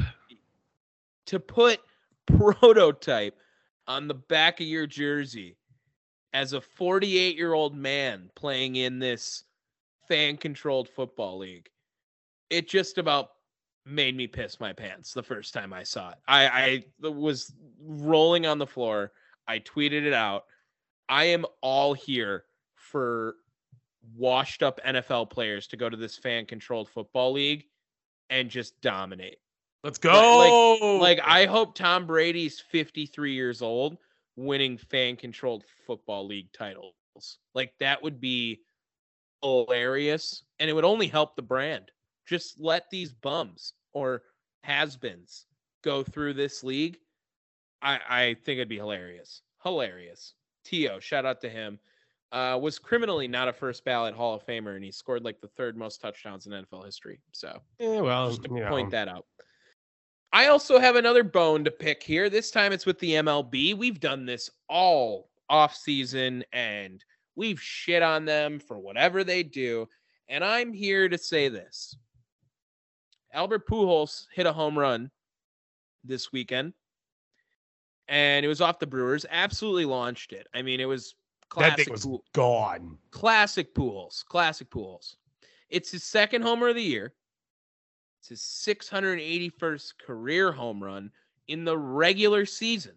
to 1.25 1.39
put 1.39 1.81
prototype 2.25 3.37
on 3.87 4.07
the 4.07 4.13
back 4.13 4.61
of 4.61 4.67
your 4.67 4.87
jersey 4.87 5.57
as 6.33 6.53
a 6.53 6.61
48 6.61 7.35
year 7.35 7.53
old 7.53 7.75
man 7.75 8.29
playing 8.35 8.77
in 8.77 8.97
this 8.97 9.43
fan 10.07 10.37
controlled 10.37 10.87
football 10.87 11.37
league 11.37 11.69
it 12.49 12.67
just 12.69 12.97
about 12.97 13.31
made 13.85 14.15
me 14.15 14.27
piss 14.27 14.59
my 14.59 14.71
pants 14.71 15.13
the 15.13 15.23
first 15.23 15.53
time 15.53 15.73
i 15.73 15.83
saw 15.83 16.11
it 16.11 16.17
i 16.27 16.83
i 17.01 17.09
was 17.09 17.53
rolling 17.81 18.45
on 18.45 18.57
the 18.57 18.67
floor 18.67 19.11
i 19.47 19.57
tweeted 19.59 20.03
it 20.05 20.13
out 20.13 20.45
i 21.09 21.25
am 21.25 21.45
all 21.61 21.93
here 21.93 22.45
for 22.75 23.35
washed 24.15 24.63
up 24.63 24.79
nfl 24.85 25.29
players 25.29 25.67
to 25.67 25.77
go 25.77 25.89
to 25.89 25.97
this 25.97 26.17
fan 26.17 26.45
controlled 26.45 26.89
football 26.89 27.31
league 27.33 27.65
and 28.29 28.49
just 28.49 28.79
dominate 28.81 29.37
Let's 29.83 29.99
go. 29.99 30.97
like 30.99 31.19
I 31.23 31.45
hope 31.45 31.75
Tom 31.75 32.07
Brady's 32.07 32.59
53 32.59 33.31
years 33.33 33.61
old 33.61 33.97
winning 34.35 34.77
fan 34.77 35.15
controlled 35.15 35.63
football 35.85 36.25
league 36.25 36.51
titles. 36.51 36.93
Like 37.53 37.73
that 37.79 38.01
would 38.01 38.19
be 38.19 38.61
hilarious 39.41 40.43
and 40.59 40.69
it 40.69 40.73
would 40.73 40.83
only 40.83 41.07
help 41.07 41.35
the 41.35 41.41
brand. 41.41 41.91
Just 42.25 42.59
let 42.59 42.89
these 42.89 43.13
bums 43.13 43.73
or 43.93 44.23
has-beens 44.63 45.45
go 45.83 46.03
through 46.03 46.33
this 46.33 46.63
league. 46.63 46.97
I 47.81 47.99
I 48.09 48.33
think 48.43 48.57
it'd 48.57 48.69
be 48.69 48.77
hilarious. 48.77 49.41
Hilarious. 49.63 50.33
Tio, 50.67 50.99
shout 50.99 51.25
out 51.25 51.41
to 51.41 51.49
him. 51.49 51.79
Uh, 52.31 52.59
was 52.61 52.77
criminally 52.77 53.27
not 53.27 53.47
a 53.47 53.53
first 53.53 53.85
ballot 53.85 54.13
Hall 54.13 54.35
of 54.35 54.45
Famer, 54.45 54.75
and 54.75 54.83
he 54.83 54.91
scored 54.91 55.23
like 55.23 55.39
the 55.39 55.47
third 55.47 55.77
most 55.77 56.01
touchdowns 56.01 56.45
in 56.45 56.51
NFL 56.51 56.85
history. 56.85 57.19
So 57.31 57.59
Yeah, 57.79 58.01
well, 58.01 58.29
just 58.29 58.43
to 58.43 58.49
point 58.67 58.91
that 58.91 59.07
out. 59.07 59.25
I 60.33 60.47
also 60.47 60.77
have 60.77 60.97
another 60.97 61.23
bone 61.23 61.63
to 61.63 61.71
pick 61.71 62.03
here. 62.03 62.29
This 62.29 62.51
time 62.51 62.73
it's 62.73 62.85
with 62.85 62.99
the 62.99 63.11
MLB. 63.11 63.77
We've 63.77 63.99
done 63.99 64.25
this 64.25 64.49
all 64.67 65.29
off 65.49 65.73
season 65.73 66.43
and 66.51 67.01
We've 67.37 67.61
shit 67.61 68.01
on 68.01 68.25
them 68.25 68.59
for 68.59 68.79
whatever 68.79 69.23
they 69.23 69.43
do. 69.43 69.87
And 70.27 70.43
I'm 70.43 70.73
here 70.73 71.07
to 71.07 71.19
say 71.19 71.49
this. 71.49 71.95
Albert 73.31 73.67
Pujols 73.67 74.25
hit 74.33 74.47
a 74.47 74.51
home 74.51 74.77
run 74.77 75.11
this 76.03 76.31
weekend. 76.31 76.73
And 78.07 78.45
it 78.45 78.47
was 78.47 78.61
off 78.61 78.79
the 78.79 78.87
Brewers. 78.87 79.25
Absolutely 79.29 79.85
launched 79.85 80.31
it. 80.31 80.47
I 80.53 80.61
mean, 80.61 80.79
it 80.79 80.85
was 80.85 81.15
classic 81.49 81.77
that 81.77 81.83
thing 81.85 81.91
was 81.91 82.05
Pujols 82.05 82.21
gone. 82.33 82.97
classic 83.11 83.73
Pujols, 83.75 84.23
classic 84.25 84.69
Pujols. 84.69 85.15
It's 85.69 85.91
his 85.91 86.03
second 86.03 86.41
homer 86.43 86.69
of 86.69 86.75
the 86.75 86.81
year. 86.81 87.13
It's 88.19 88.29
his 88.29 88.41
681st 88.41 89.93
career 90.05 90.51
home 90.51 90.83
run 90.83 91.11
in 91.47 91.65
the 91.65 91.77
regular 91.77 92.45
season. 92.45 92.93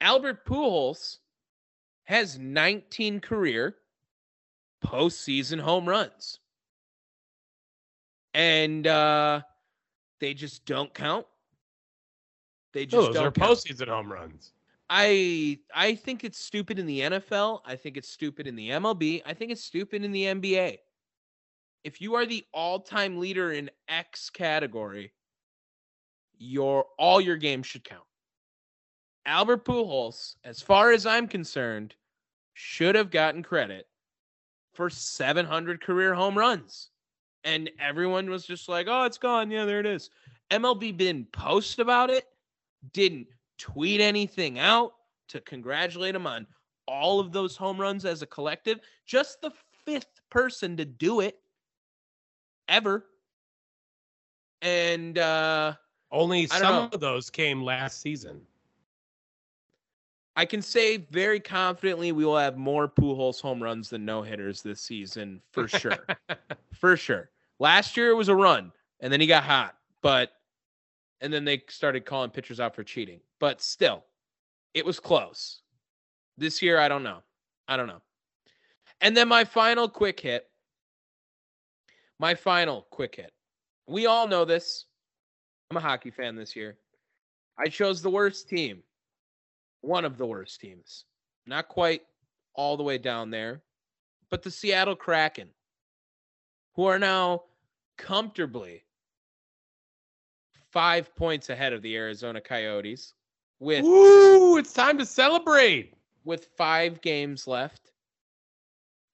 Albert 0.00 0.46
Pujols 0.46 1.18
has 2.04 2.38
19 2.38 3.20
career 3.20 3.76
postseason 4.84 5.60
home 5.60 5.88
runs. 5.88 6.38
And 8.34 8.86
uh 8.86 9.42
they 10.20 10.34
just 10.34 10.64
don't 10.64 10.92
count. 10.94 11.26
They 12.72 12.82
oh, 12.82 12.84
just 12.84 13.06
Those 13.08 13.16
are 13.16 13.30
don't 13.30 13.34
count. 13.34 13.58
postseason 13.58 13.88
home 13.88 14.12
runs. 14.12 14.52
I 14.88 15.60
I 15.74 15.94
think 15.94 16.24
it's 16.24 16.38
stupid 16.38 16.78
in 16.78 16.86
the 16.86 17.00
NFL. 17.00 17.60
I 17.64 17.76
think 17.76 17.96
it's 17.96 18.08
stupid 18.08 18.46
in 18.46 18.56
the 18.56 18.70
MLB. 18.70 19.22
I 19.24 19.34
think 19.34 19.52
it's 19.52 19.64
stupid 19.64 20.04
in 20.04 20.12
the 20.12 20.24
NBA. 20.24 20.78
If 21.84 22.00
you 22.00 22.14
are 22.14 22.26
the 22.26 22.44
all-time 22.52 23.18
leader 23.18 23.52
in 23.52 23.70
X 23.88 24.28
category, 24.30 25.12
your 26.38 26.86
all 26.98 27.20
your 27.20 27.36
games 27.36 27.66
should 27.66 27.84
count. 27.84 28.04
Albert 29.26 29.64
Pujols, 29.64 30.34
as 30.44 30.60
far 30.60 30.90
as 30.92 31.06
I'm 31.06 31.28
concerned, 31.28 31.94
should 32.54 32.94
have 32.94 33.10
gotten 33.10 33.42
credit 33.42 33.86
for 34.72 34.90
700 34.90 35.80
career 35.80 36.14
home 36.14 36.36
runs. 36.36 36.90
And 37.44 37.70
everyone 37.78 38.28
was 38.28 38.44
just 38.44 38.68
like, 38.68 38.86
"Oh, 38.88 39.04
it's 39.04 39.18
gone. 39.18 39.50
Yeah, 39.50 39.64
there 39.66 39.80
it 39.80 39.86
is." 39.86 40.10
MLB 40.50 40.96
didn't 40.96 41.30
post 41.32 41.78
about 41.78 42.10
it, 42.10 42.26
didn't 42.92 43.26
tweet 43.58 44.00
anything 44.00 44.58
out 44.58 44.92
to 45.28 45.40
congratulate 45.40 46.14
him 46.14 46.26
on 46.26 46.46
all 46.88 47.20
of 47.20 47.32
those 47.32 47.56
home 47.56 47.80
runs 47.80 48.04
as 48.04 48.22
a 48.22 48.26
collective. 48.26 48.80
Just 49.06 49.40
the 49.40 49.52
fifth 49.84 50.20
person 50.30 50.76
to 50.76 50.84
do 50.84 51.20
it 51.20 51.38
ever. 52.68 53.06
And 54.62 55.18
uh 55.18 55.74
Only 56.10 56.46
some 56.46 56.90
of 56.92 57.00
those 57.00 57.30
came 57.30 57.62
last 57.62 58.00
season. 58.00 58.40
I 60.36 60.44
can 60.44 60.62
say 60.62 60.96
very 60.96 61.40
confidently 61.40 62.12
we 62.12 62.24
will 62.24 62.36
have 62.36 62.56
more 62.56 62.88
Pujols 62.88 63.40
home 63.40 63.62
runs 63.62 63.90
than 63.90 64.04
no 64.04 64.22
hitters 64.22 64.62
this 64.62 64.80
season 64.80 65.42
for 65.50 65.68
sure. 65.68 66.06
for 66.72 66.96
sure. 66.96 67.30
Last 67.58 67.96
year 67.96 68.10
it 68.10 68.14
was 68.14 68.28
a 68.28 68.34
run 68.34 68.72
and 69.00 69.12
then 69.12 69.20
he 69.20 69.26
got 69.26 69.44
hot, 69.44 69.76
but 70.02 70.32
and 71.20 71.32
then 71.32 71.44
they 71.44 71.62
started 71.68 72.04
calling 72.04 72.30
pitchers 72.30 72.60
out 72.60 72.74
for 72.74 72.84
cheating. 72.84 73.20
But 73.38 73.60
still, 73.60 74.04
it 74.74 74.84
was 74.84 75.00
close. 75.00 75.60
This 76.38 76.62
year 76.62 76.78
I 76.78 76.88
don't 76.88 77.02
know. 77.02 77.18
I 77.68 77.76
don't 77.76 77.86
know. 77.86 78.00
And 79.00 79.16
then 79.16 79.28
my 79.28 79.44
final 79.44 79.88
quick 79.88 80.20
hit. 80.20 80.48
My 82.18 82.34
final 82.34 82.86
quick 82.90 83.16
hit. 83.16 83.32
We 83.86 84.06
all 84.06 84.28
know 84.28 84.44
this. 84.44 84.86
I'm 85.70 85.76
a 85.76 85.80
hockey 85.80 86.10
fan 86.10 86.36
this 86.36 86.54
year. 86.54 86.76
I 87.58 87.68
chose 87.68 88.02
the 88.02 88.10
worst 88.10 88.48
team. 88.48 88.82
One 89.82 90.04
of 90.04 90.18
the 90.18 90.26
worst 90.26 90.60
teams. 90.60 91.04
Not 91.46 91.68
quite 91.68 92.02
all 92.54 92.76
the 92.76 92.82
way 92.82 92.98
down 92.98 93.30
there, 93.30 93.62
but 94.30 94.42
the 94.42 94.50
Seattle 94.50 94.96
Kraken, 94.96 95.48
who 96.74 96.84
are 96.84 96.98
now 96.98 97.44
comfortably 97.96 98.84
five 100.72 101.14
points 101.16 101.50
ahead 101.50 101.72
of 101.72 101.82
the 101.82 101.96
Arizona 101.96 102.40
Coyotes 102.40 103.14
with 103.58 103.84
Woo! 103.84 104.56
It's 104.56 104.72
time 104.72 104.98
to 104.98 105.06
celebrate. 105.06 105.94
with 106.24 106.46
five 106.56 107.00
games 107.00 107.46
left. 107.46 107.92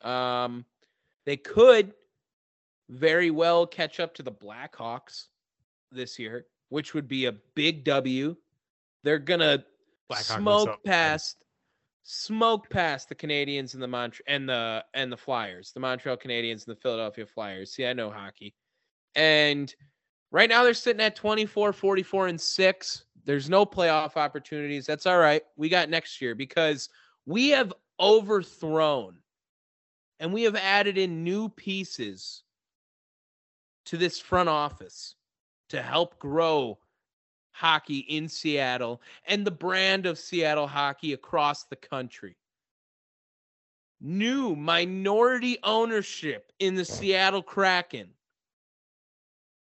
Um, 0.03 0.65
they 1.25 1.37
could 1.37 1.95
very 2.89 3.31
well 3.31 3.67
catch 3.67 4.01
up 4.01 4.15
to 4.15 4.23
the 4.23 4.33
Blackhawks 4.33 5.27
this 5.91 6.19
year, 6.19 6.47
which 6.69 6.95
would 6.95 7.09
be 7.09 7.27
a 7.27 7.33
big 7.55 7.85
W. 7.85 8.37
They're 9.03 9.19
gonna 9.19 9.65
smoke 10.13 10.83
past 10.85 11.39
smoke 12.09 12.71
past 12.71 13.09
the 13.09 13.15
Canadiens 13.15 13.75
and 13.75 13.83
the 13.83 13.89
Mont 13.89 14.21
and 14.29 14.49
the 14.49 14.85
and 14.95 15.11
the 15.11 15.17
Flyers, 15.17 15.73
the 15.73 15.81
Montreal 15.81 16.17
Canadiens 16.17 16.67
and 16.67 16.77
the 16.77 16.81
Philadelphia 16.81 17.27
Flyers. 17.27 17.73
See, 17.73 17.87
I 17.87 17.93
know 17.93 18.11
hockey. 18.11 18.55
And 19.17 19.75
right 20.31 20.49
now 20.49 20.65
they're 20.65 20.75
sitting 20.75 21.03
at 21.03 21.17
24, 21.17 21.73
44 21.73 22.29
and 22.29 22.41
6. 22.41 23.05
There's 23.25 23.51
no 23.51 23.67
playoff 23.67 24.17
opportunities. 24.17 24.87
That's 24.87 25.07
all 25.07 25.19
right. 25.19 25.43
We 25.57 25.69
got 25.69 25.91
next 25.91 26.21
year 26.21 26.35
because 26.35 26.89
we 27.27 27.49
have 27.51 27.73
overthrown 27.99 29.17
and 30.21 30.33
we 30.33 30.43
have 30.45 30.57
added 30.57 30.97
in 30.97 31.25
new 31.25 31.49
pieces 31.49 32.43
to 33.87 33.97
this 33.97 34.19
front 34.19 34.49
office 34.49 35.15
to 35.69 35.83
help 35.83 36.19
grow 36.19 36.79
hockey 37.53 37.99
in 37.99 38.29
Seattle 38.29 39.01
and 39.27 39.47
the 39.47 39.51
brand 39.51 40.07
of 40.07 40.19
Seattle 40.19 40.67
hockey 40.67 41.13
across 41.15 41.65
the 41.65 41.77
country. 41.77 42.37
New 44.01 44.55
minority 44.55 45.57
ownership 45.63 46.53
in 46.59 46.75
the 46.75 46.85
Seattle 46.85 47.43
Kraken. 47.43 48.09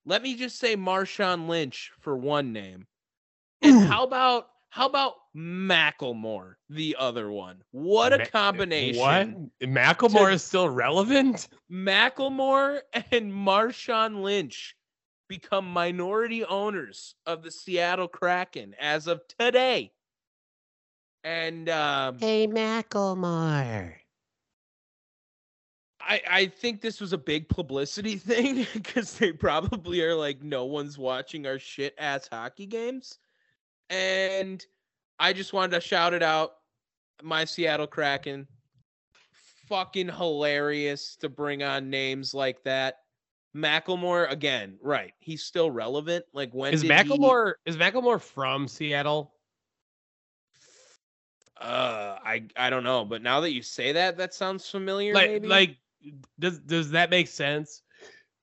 Let 0.04 0.22
me 0.22 0.34
just 0.34 0.58
say 0.58 0.76
Marshawn 0.76 1.48
Lynch 1.48 1.92
for 2.00 2.16
one 2.16 2.52
name. 2.52 2.86
And 3.60 3.80
how 3.86 4.04
about 4.04 4.48
how 4.70 4.86
about 4.86 5.14
Macklemore, 5.36 6.54
the 6.70 6.96
other 6.98 7.30
one? 7.30 7.62
What 7.72 8.14
a 8.14 8.26
combination. 8.26 9.00
What? 9.60 9.70
Macklemore 9.70 10.28
To- 10.28 10.32
is 10.32 10.42
still 10.42 10.68
relevant? 10.68 11.48
Macklemore 11.70 12.80
and 13.10 13.30
Marshawn 13.30 14.22
Lynch 14.22 14.74
become 15.28 15.66
minority 15.66 16.44
owners 16.44 17.14
of 17.26 17.42
the 17.42 17.50
Seattle 17.50 18.08
Kraken 18.08 18.74
as 18.80 19.06
of 19.06 19.20
today. 19.38 19.92
And 21.22 21.68
um, 21.68 22.18
Hey, 22.18 22.48
Macklemore. 22.48 23.94
I, 26.12 26.20
I 26.30 26.46
think 26.46 26.82
this 26.82 27.00
was 27.00 27.14
a 27.14 27.18
big 27.18 27.48
publicity 27.48 28.16
thing 28.18 28.66
because 28.74 29.16
they 29.16 29.32
probably 29.32 30.02
are 30.02 30.14
like, 30.14 30.42
no 30.42 30.66
one's 30.66 30.98
watching 30.98 31.46
our 31.46 31.58
shit 31.58 31.94
ass 31.98 32.28
hockey 32.30 32.66
games. 32.66 33.18
And 33.88 34.64
I 35.18 35.32
just 35.32 35.54
wanted 35.54 35.72
to 35.72 35.80
shout 35.80 36.12
it 36.12 36.22
out. 36.22 36.52
My 37.22 37.46
Seattle 37.46 37.86
Kraken. 37.86 38.46
Fucking 39.68 40.08
hilarious 40.10 41.16
to 41.16 41.30
bring 41.30 41.62
on 41.62 41.88
names 41.88 42.34
like 42.34 42.62
that. 42.64 42.96
Macklemore, 43.56 44.30
again, 44.30 44.76
right. 44.82 45.12
He's 45.18 45.42
still 45.44 45.70
relevant. 45.70 46.26
Like, 46.34 46.52
when 46.52 46.74
Is 46.74 46.82
did 46.82 46.90
he- 46.90 46.94
Macklemore 46.94 47.54
is 47.64 47.76
Macklemore 47.78 48.20
from 48.20 48.68
Seattle? 48.68 49.32
uh, 51.58 52.18
I, 52.22 52.44
I 52.56 52.68
don't 52.70 52.84
know. 52.84 53.04
But 53.04 53.22
now 53.22 53.40
that 53.40 53.52
you 53.52 53.62
say 53.62 53.92
that, 53.92 54.18
that 54.18 54.34
sounds 54.34 54.68
familiar. 54.68 55.14
Like 55.14 55.30
maybe? 55.30 55.48
like 55.48 55.76
does 56.38 56.58
does 56.60 56.90
that 56.90 57.10
make 57.10 57.28
sense? 57.28 57.82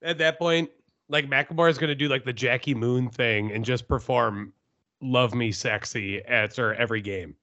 At 0.02 0.18
that 0.20 0.40
point, 0.40 0.70
like 1.10 1.30
Macklemore 1.30 1.70
is 1.70 1.78
going 1.78 1.90
to 1.90 1.96
do 1.96 2.08
like 2.08 2.24
the 2.26 2.34
Jackie 2.34 2.74
Moon 2.76 3.10
thing 3.10 3.52
and 3.52 3.66
just 3.66 3.88
perform 3.88 4.54
"Love 5.02 5.34
Me 5.34 5.52
Sexy" 5.52 6.20
at 6.26 6.56
her 6.58 6.74
every 6.76 7.02
game. 7.02 7.36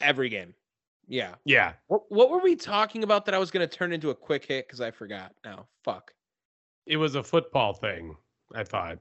every 0.00 0.28
game. 0.28 0.54
Yeah. 1.10 1.34
Yeah, 1.46 1.72
What, 1.86 2.02
what 2.10 2.30
were 2.30 2.38
we 2.40 2.54
talking 2.54 3.02
about 3.02 3.24
that 3.24 3.34
I 3.34 3.38
was 3.38 3.50
going 3.50 3.66
to 3.66 3.76
turn 3.76 3.92
into 3.94 4.10
a 4.10 4.14
quick 4.14 4.44
hit 4.44 4.66
because 4.66 4.82
I 4.82 4.90
forgot 4.90 5.32
now? 5.42 5.66
Fuck. 5.82 6.12
it 6.86 6.98
was 6.98 7.14
a 7.14 7.22
football 7.22 7.72
thing. 7.72 8.14
I 8.54 8.62
thought 8.62 8.98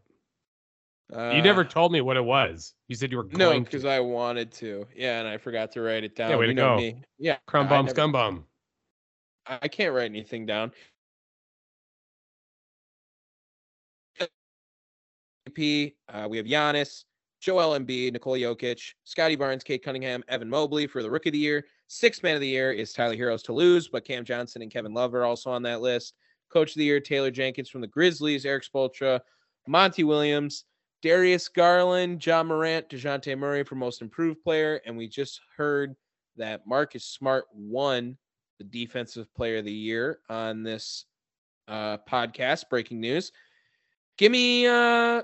Uh, 1.14 1.32
you 1.36 1.41
never 1.41 1.66
told 1.66 1.91
me 1.91 1.99
what 1.99 2.16
it 2.16 2.24
was. 2.24 2.74
You 2.88 2.95
said 2.95 3.12
you 3.12 3.18
were 3.18 3.24
going 3.26 3.38
No, 3.38 3.60
because. 3.60 3.84
I 3.86 3.99
wanted 3.99 4.52
to. 4.54 4.86
Yeah, 4.95 5.20
and 5.20 5.28
I 5.28 5.38
forgot 5.38 5.72
to 5.74 5.82
write 5.82 6.06
it 6.06 6.16
down. 6.16 6.38
way 6.40 6.45
to 6.45 6.52
you 6.52 6.54
know 6.56 6.76
go. 6.76 6.82
me. 6.82 7.02
Yeah. 7.20 7.38
Crumb 7.45 7.68
bum 7.68 7.88
scum 7.90 8.12
bum. 8.14 8.45
I 9.48 9.68
can't 9.68 9.94
write 9.94 10.06
anything 10.11 10.45
down. 10.45 10.72
Uh, 15.57 16.28
we 16.30 16.38
have 16.38 16.45
Giannis, 16.45 17.06
Joel 17.40 17.80
Embiid, 17.80 18.14
Nikola 18.14 18.38
Jokic, 18.38 18.94
Scottie 19.06 19.36
Barnes, 19.36 19.64
Cade 19.64 19.82
Cunningham, 19.82 20.24
Evan 20.28 20.49
Mobley 20.49 20.86
for 20.86 21.02
the 21.02 21.10
Rookie 21.10 21.30
of 21.30 21.34
the 21.34 21.40
Year. 21.40 21.65
Sixth 21.88 22.22
Man 22.22 22.36
of 22.36 22.41
the 22.41 22.48
Year 22.48 22.72
is 22.72 22.94
Tyler 22.94 23.15
Herro's 23.15 23.41
to 23.44 23.53
lose, 23.53 23.88
but 23.88 24.06
Cam 24.06 24.24
Johnson 24.24 24.61
and 24.61 24.69
Kevin 24.69 24.94
Love 24.94 25.15
are 25.15 25.24
also 25.24 25.49
on 25.49 25.64
that 25.64 25.82
list. 25.82 26.14
Coach 26.52 26.72
of 26.72 26.80
the 26.80 26.86
Year, 26.86 26.99
Taylor 26.99 27.32
Jenkins 27.32 27.69
from 27.69 27.82
the 27.82 27.88
Grizzlies, 27.88 28.45
Erik 28.45 28.65
Spoelstra, 28.65 29.19
Monty 29.68 30.03
Williams, 30.03 30.65
Darius 31.02 31.48
Garland, 31.48 32.24
Ja 32.24 32.44
Morant, 32.44 32.90
Dejounte 32.90 33.38
Murray 33.38 33.64
for 33.64 33.76
Most 33.76 34.02
Improved 34.02 34.44
Player. 34.44 34.82
And 34.86 34.98
we 34.98 35.07
just 35.07 35.40
heard 35.56 35.95
that 36.36 36.68
Marcus 36.68 37.06
Smart 37.06 37.45
won 37.53 38.18
the 38.58 38.64
Defensive 38.64 39.34
Player 39.36 39.58
of 39.58 39.66
the 39.66 39.72
Year 39.72 40.20
on 40.30 40.64
this 40.64 41.06
uh, 41.68 41.98
podcast. 42.10 42.70
Breaking 42.70 43.00
news. 43.00 43.32
Give 44.18 44.32
me. 44.32 44.66
Uh, 44.68 45.22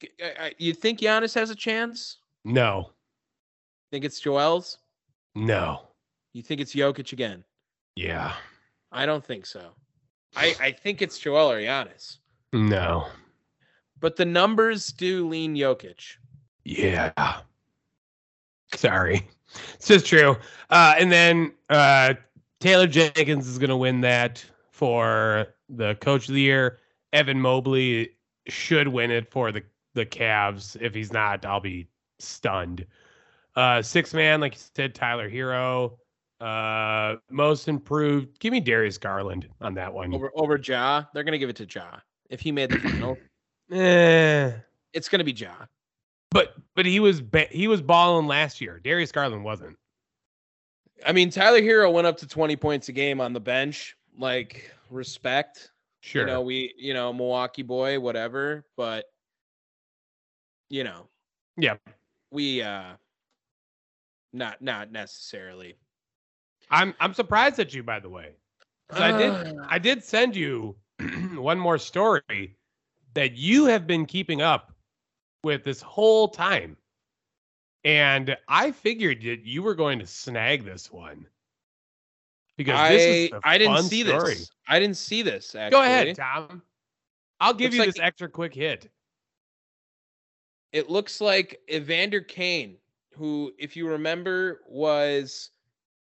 g- 0.00 0.10
I- 0.22 0.46
I- 0.46 0.54
you 0.58 0.72
think 0.74 1.00
Giannis 1.00 1.34
has 1.34 1.50
a 1.50 1.54
chance? 1.54 2.18
No, 2.44 2.90
Think 3.92 4.04
it's 4.04 4.18
Joel's? 4.20 4.78
no, 5.36 5.82
You 6.32 6.42
think 6.42 6.60
it's 6.60 6.74
Jokic 6.74 7.12
again? 7.12 7.44
yeah, 7.94 8.32
I 8.90 9.06
don't 9.06 9.24
think 9.24 9.46
so. 9.46 9.70
I, 10.34 10.54
I 10.60 10.72
think 10.72 11.02
it's 11.02 11.18
Joel 11.18 11.50
or 11.52 11.60
Giannis. 11.60 12.18
no, 12.52 13.06
But 14.00 14.16
the 14.16 14.24
numbers 14.24 14.88
do 14.92 15.28
lean 15.28 15.54
Jokic. 15.54 16.16
yeah. 16.64 17.12
Sorry, 18.74 19.28
it's 19.74 19.86
just 19.86 20.06
true. 20.06 20.36
Uh, 20.70 20.94
and 20.98 21.12
then 21.12 21.52
uh, 21.70 22.14
Taylor 22.62 22.86
Jenkins 22.86 23.48
is 23.48 23.58
going 23.58 23.70
to 23.70 23.76
win 23.76 24.00
that 24.02 24.44
for 24.70 25.48
the 25.68 25.96
Coach 25.96 26.28
of 26.28 26.34
the 26.34 26.40
Year. 26.40 26.78
Evan 27.12 27.40
Mobley 27.40 28.10
should 28.46 28.86
win 28.86 29.10
it 29.10 29.28
for 29.32 29.50
the 29.50 29.64
the 29.94 30.06
Cavs. 30.06 30.76
If 30.80 30.94
he's 30.94 31.12
not, 31.12 31.44
I'll 31.44 31.58
be 31.60 31.88
stunned. 32.20 32.86
Uh, 33.56 33.82
six 33.82 34.14
man, 34.14 34.40
like 34.40 34.54
you 34.54 34.60
said, 34.76 34.94
Tyler 34.94 35.28
Herro. 35.28 35.98
Uh, 36.40 37.16
most 37.30 37.66
improved. 37.66 38.38
Give 38.38 38.52
me 38.52 38.60
Darius 38.60 38.96
Garland 38.96 39.48
on 39.60 39.74
that 39.74 39.92
one. 39.92 40.14
Over 40.14 40.30
over 40.36 40.56
Ja. 40.56 41.02
They're 41.12 41.24
gonna 41.24 41.38
give 41.38 41.50
it 41.50 41.56
to 41.56 41.66
Ja. 41.66 41.96
If 42.30 42.40
he 42.40 42.52
made 42.52 42.70
the 42.70 42.78
final, 42.78 43.18
Eh. 43.72 44.52
it's 44.92 45.08
gonna 45.08 45.24
be 45.24 45.32
Ja. 45.32 45.50
But 46.30 46.54
but 46.76 46.86
he 46.86 47.00
was 47.00 47.20
ba- 47.20 47.48
he 47.50 47.66
was 47.66 47.82
balling 47.82 48.28
last 48.28 48.60
year. 48.60 48.80
Darius 48.84 49.10
Garland 49.10 49.42
wasn't. 49.42 49.76
I 51.06 51.12
mean, 51.12 51.30
Tyler 51.30 51.60
Herro 51.60 51.92
went 51.92 52.06
up 52.06 52.16
to 52.18 52.26
20 52.26 52.56
points 52.56 52.88
a 52.88 52.92
game 52.92 53.20
on 53.20 53.32
the 53.32 53.40
bench. 53.40 53.96
Like, 54.18 54.70
respect. 54.90 55.70
Sure. 56.00 56.22
You 56.22 56.26
know, 56.26 56.40
we, 56.42 56.74
you 56.76 56.94
know, 56.94 57.12
Milwaukee 57.12 57.62
boy, 57.62 57.98
whatever. 58.00 58.64
But, 58.76 59.06
you 60.68 60.84
know, 60.84 61.08
yeah. 61.56 61.76
we, 62.30 62.62
uh, 62.62 62.92
not, 64.32 64.62
not 64.62 64.90
necessarily. 64.90 65.76
I'm 66.70 66.94
I'm 67.00 67.12
surprised 67.12 67.58
at 67.58 67.74
you 67.74 67.82
by 67.82 68.00
the 68.00 68.08
way. 68.08 68.30
'Cause 68.88 69.00
I 69.00 69.18
did 69.18 69.30
Uh, 69.30 69.66
I 69.68 69.78
did 69.78 70.02
send 70.02 70.34
you 70.34 70.74
one 71.34 71.58
more 71.58 71.76
story 71.76 72.56
that 73.14 73.32
you 73.36 73.66
have 73.66 73.86
been 73.86 74.06
keeping 74.06 74.40
up 74.40 74.72
with 75.44 75.64
this 75.64 75.82
whole 75.82 76.28
time. 76.28 76.76
And 77.84 78.36
I 78.48 78.70
figured 78.70 79.22
that 79.22 79.44
you 79.44 79.62
were 79.62 79.74
going 79.74 79.98
to 79.98 80.06
snag 80.06 80.64
this 80.64 80.90
one. 80.92 81.26
Because 82.56 82.78
I, 82.78 82.88
this 82.92 83.02
is 83.02 83.32
a 83.32 83.40
I 83.42 83.58
didn't 83.58 83.82
see 83.84 84.04
story. 84.04 84.34
this. 84.34 84.50
I 84.68 84.78
didn't 84.78 84.96
see 84.96 85.22
this. 85.22 85.54
Actually. 85.54 85.70
Go 85.70 85.82
ahead, 85.82 86.16
Tom. 86.16 86.62
I'll 87.40 87.54
give 87.54 87.72
Looks 87.72 87.74
you 87.74 87.80
like 87.80 87.94
this 87.94 88.00
extra 88.00 88.28
quick 88.28 88.54
hit. 88.54 88.88
It 90.72 90.88
looks 90.88 91.20
like 91.20 91.60
Evander 91.70 92.20
Kane, 92.20 92.76
who, 93.14 93.52
if 93.58 93.76
you 93.76 93.88
remember, 93.88 94.60
was 94.68 95.50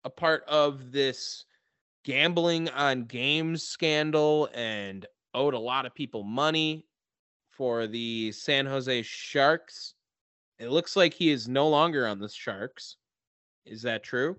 a 0.05 0.11
part 0.11 0.45
of 0.49 0.91
this 0.91 1.45
gambling 2.05 2.71
on 2.71 3.05
games 3.05 3.63
scandal 3.63 4.49
and 4.55 5.05
owed 5.35 5.55
a 5.55 5.59
lot 5.59 5.85
of 5.85 5.95
people 5.95 6.23
money 6.23 6.87
for 7.51 7.87
the 7.87 8.33
San 8.33 8.65
Jose 8.65 9.03
Sharks. 9.03 9.95
It 10.59 10.71
looks 10.71 10.97
like 10.97 11.15
he 11.15 11.31
is 11.31 11.49
no 11.49 11.69
longer 11.69 12.07
on 12.07 12.19
the 12.19 12.29
Sharks. 12.29 12.97
Is 13.65 13.83
that 13.83 14.03
true? 14.03 14.39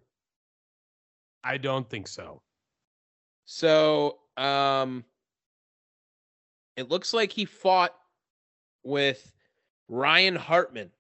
I 1.44 1.58
don't 1.58 1.90
think 1.90 2.08
so. 2.08 2.41
So, 3.46 4.20
um, 4.36 5.06
it 6.76 6.90
looks 6.90 7.14
like 7.14 7.32
he 7.32 7.46
fought 7.46 7.96
with 8.84 9.34
Ryan 9.88 10.36
Hartman. 10.36 10.91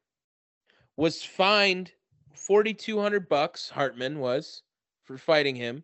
Was 0.95 1.23
fined 1.23 1.91
forty 2.33 2.73
two 2.73 2.99
hundred 2.99 3.29
bucks. 3.29 3.69
Hartman 3.69 4.19
was 4.19 4.63
for 5.05 5.17
fighting 5.17 5.55
him. 5.55 5.83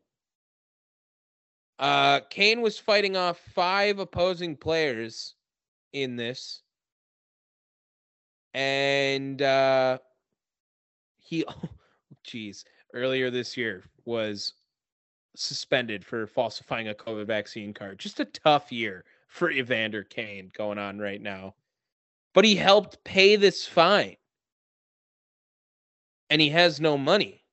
Uh, 1.80 2.22
Kane 2.30 2.62
was 2.62 2.78
fighting 2.78 3.16
off 3.16 3.40
five 3.54 4.00
opposing 4.00 4.56
players 4.56 5.36
in 5.94 6.16
this, 6.16 6.62
and 8.56 9.42
uh, 9.42 9.98
he, 11.18 11.46
geez, 12.24 12.64
earlier 12.94 13.30
this 13.30 13.58
year 13.58 13.84
was 14.06 14.54
suspended 15.36 16.06
for 16.06 16.26
falsifying 16.26 16.88
a 16.88 16.94
COVID 16.94 17.28
vaccine 17.28 17.74
card. 17.74 18.00
Just 18.00 18.22
a 18.22 18.26
tough 18.26 18.72
year 18.72 19.04
for 19.28 19.52
Evander 19.52 20.04
Kane 20.04 20.50
going 20.58 20.78
on 20.78 20.98
right 21.00 21.22
now. 21.22 21.54
But 22.34 22.46
he 22.46 22.56
helped 22.56 23.04
pay 23.04 23.36
this 23.36 23.68
fine. 23.68 24.16
And 26.30 26.42
he 26.42 26.50
has 26.50 26.80
no 26.80 26.98
money. 26.98 27.44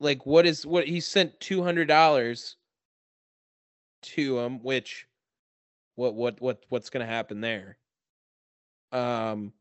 Like 0.00 0.24
what 0.24 0.46
is 0.46 0.64
what 0.64 0.88
he 0.88 1.00
sent 1.00 1.38
two 1.40 1.62
hundred 1.62 1.88
dollars 1.88 2.56
to 4.02 4.38
him, 4.38 4.62
which 4.62 5.06
what 5.96 6.14
what 6.14 6.40
what 6.40 6.64
what's 6.70 6.88
gonna 6.88 7.04
happen 7.04 7.42
there? 7.42 7.76
Um 8.92 9.52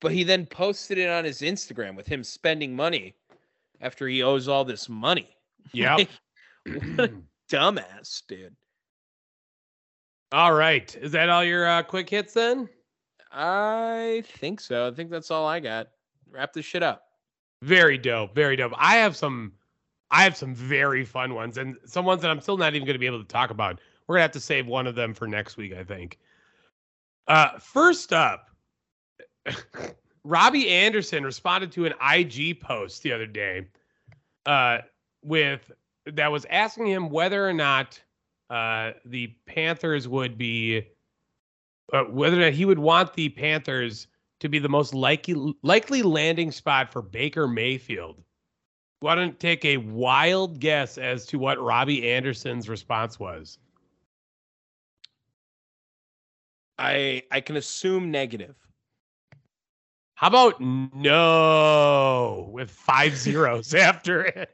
but 0.00 0.12
he 0.12 0.24
then 0.24 0.46
posted 0.46 0.98
it 0.98 1.08
on 1.10 1.24
his 1.24 1.42
Instagram 1.42 1.94
with 1.94 2.06
him 2.06 2.24
spending 2.24 2.74
money 2.74 3.14
after 3.80 4.08
he 4.08 4.22
owes 4.22 4.48
all 4.48 4.64
this 4.64 4.88
money. 4.88 5.28
Yeah. 5.72 5.96
Like, 5.96 6.08
what 6.66 7.10
a 7.10 7.12
dumbass, 7.50 8.22
dude. 8.26 8.56
all 10.32 10.54
right. 10.54 10.94
Is 11.00 11.12
that 11.12 11.28
all 11.28 11.44
your 11.44 11.66
uh, 11.66 11.82
quick 11.82 12.08
hits 12.08 12.32
then? 12.32 12.68
I 13.32 14.22
think 14.26 14.60
so. 14.60 14.88
I 14.88 14.90
think 14.90 15.10
that's 15.10 15.30
all 15.30 15.46
I 15.46 15.60
got. 15.60 15.88
Wrap 16.30 16.52
this 16.52 16.64
shit 16.64 16.82
up. 16.82 17.02
Very 17.62 17.98
dope. 17.98 18.34
Very 18.34 18.56
dope. 18.56 18.72
I 18.76 18.96
have 18.96 19.16
some 19.16 19.52
I 20.10 20.24
have 20.24 20.36
some 20.36 20.54
very 20.54 21.04
fun 21.04 21.34
ones 21.34 21.58
and 21.58 21.76
some 21.84 22.04
ones 22.04 22.22
that 22.22 22.30
I'm 22.30 22.40
still 22.40 22.56
not 22.56 22.74
even 22.74 22.86
going 22.86 22.94
to 22.94 22.98
be 22.98 23.06
able 23.06 23.20
to 23.20 23.28
talk 23.28 23.50
about. 23.50 23.80
We're 24.06 24.14
going 24.14 24.20
to 24.20 24.24
have 24.24 24.32
to 24.32 24.40
save 24.40 24.66
one 24.66 24.86
of 24.86 24.96
them 24.96 25.14
for 25.14 25.28
next 25.28 25.56
week, 25.56 25.72
I 25.72 25.84
think. 25.84 26.18
Uh 27.30 27.56
first 27.60 28.12
up, 28.12 28.50
Robbie 30.24 30.68
Anderson 30.68 31.22
responded 31.22 31.70
to 31.72 31.86
an 31.86 31.94
IG 32.02 32.60
post 32.60 33.04
the 33.04 33.12
other 33.12 33.26
day 33.26 33.68
uh 34.46 34.78
with 35.22 35.70
that 36.06 36.32
was 36.32 36.44
asking 36.50 36.88
him 36.88 37.08
whether 37.08 37.48
or 37.48 37.52
not 37.52 38.02
uh 38.50 38.90
the 39.04 39.28
Panthers 39.46 40.08
would 40.08 40.36
be 40.36 40.88
uh, 41.92 42.02
whether 42.02 42.36
or 42.36 42.40
not 42.40 42.52
he 42.52 42.64
would 42.64 42.80
want 42.80 43.14
the 43.14 43.28
Panthers 43.28 44.08
to 44.40 44.48
be 44.48 44.58
the 44.58 44.68
most 44.68 44.92
likely 44.92 45.54
likely 45.62 46.02
landing 46.02 46.50
spot 46.50 46.92
for 46.92 47.00
Baker 47.00 47.46
Mayfield. 47.46 48.24
Why 48.98 49.14
don't 49.14 49.38
take 49.38 49.64
a 49.64 49.76
wild 49.76 50.58
guess 50.58 50.98
as 50.98 51.26
to 51.26 51.38
what 51.38 51.62
Robbie 51.62 52.10
Anderson's 52.10 52.68
response 52.68 53.20
was? 53.20 53.58
I 56.80 57.22
I 57.30 57.40
can 57.40 57.56
assume 57.56 58.10
negative. 58.10 58.56
How 60.14 60.28
about 60.28 60.60
no 60.60 62.50
with 62.52 62.70
five 62.70 63.16
zeros 63.16 63.74
after 63.74 64.22
it? 64.22 64.50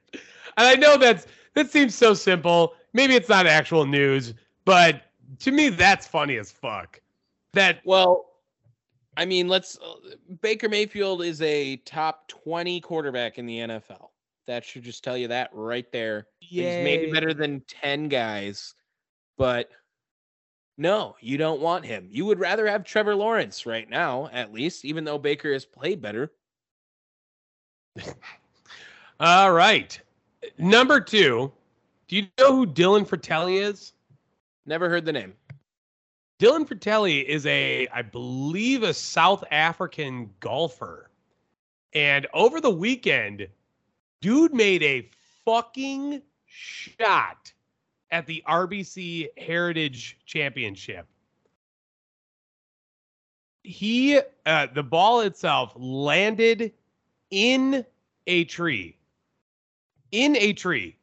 And 0.56 0.66
I 0.66 0.74
know 0.74 0.96
that's 0.96 1.26
that 1.54 1.70
seems 1.70 1.94
so 1.94 2.14
simple. 2.14 2.74
Maybe 2.92 3.14
it's 3.14 3.28
not 3.28 3.46
actual 3.46 3.86
news, 3.86 4.34
but 4.64 5.02
to 5.40 5.52
me 5.52 5.68
that's 5.68 6.06
funny 6.06 6.36
as 6.36 6.50
fuck. 6.50 7.00
That 7.52 7.80
Well, 7.84 8.26
I 9.16 9.24
mean, 9.24 9.48
let's 9.48 9.78
uh, 9.78 9.94
Baker 10.42 10.68
Mayfield 10.68 11.22
is 11.22 11.40
a 11.42 11.76
top 11.78 12.28
20 12.28 12.80
quarterback 12.80 13.38
in 13.38 13.46
the 13.46 13.58
NFL. 13.58 14.08
That 14.46 14.64
should 14.64 14.82
just 14.82 15.02
tell 15.02 15.16
you 15.16 15.28
that 15.28 15.50
right 15.52 15.90
there. 15.90 16.26
He's 16.40 16.64
maybe 16.64 17.10
better 17.10 17.34
than 17.34 17.62
10 17.66 18.08
guys, 18.08 18.74
but 19.36 19.70
no, 20.78 21.16
you 21.20 21.38
don't 21.38 21.60
want 21.60 21.84
him. 21.84 22.08
You 22.10 22.26
would 22.26 22.38
rather 22.38 22.66
have 22.66 22.84
Trevor 22.84 23.14
Lawrence 23.14 23.64
right 23.64 23.88
now, 23.88 24.28
at 24.32 24.52
least, 24.52 24.84
even 24.84 25.04
though 25.04 25.18
Baker 25.18 25.52
has 25.52 25.64
played 25.64 26.02
better. 26.02 26.32
all 29.20 29.52
right. 29.52 29.98
Number 30.58 31.00
two, 31.00 31.50
do 32.08 32.16
you 32.16 32.26
know 32.38 32.54
who 32.54 32.66
Dylan 32.66 33.08
Frittelli 33.08 33.62
is? 33.62 33.94
Never 34.66 34.88
heard 34.90 35.06
the 35.06 35.12
name. 35.12 35.32
Dylan 36.38 36.68
Frittelli 36.68 37.24
is 37.24 37.46
a, 37.46 37.88
I 37.88 38.02
believe, 38.02 38.82
a 38.82 38.92
South 38.92 39.42
African 39.50 40.30
golfer. 40.40 41.10
And 41.94 42.26
over 42.34 42.60
the 42.60 42.70
weekend, 42.70 43.48
dude 44.20 44.52
made 44.52 44.82
a 44.82 45.08
fucking 45.46 46.20
shot 46.44 47.52
at 48.10 48.26
the 48.26 48.42
RBC 48.48 49.28
Heritage 49.36 50.18
Championship. 50.26 51.06
he 53.62 54.20
uh, 54.46 54.66
the 54.74 54.82
ball 54.82 55.20
itself 55.22 55.72
landed 55.74 56.72
in 57.30 57.84
a 58.28 58.44
tree 58.44 58.96
in 60.12 60.36
a 60.36 60.52
tree 60.52 60.96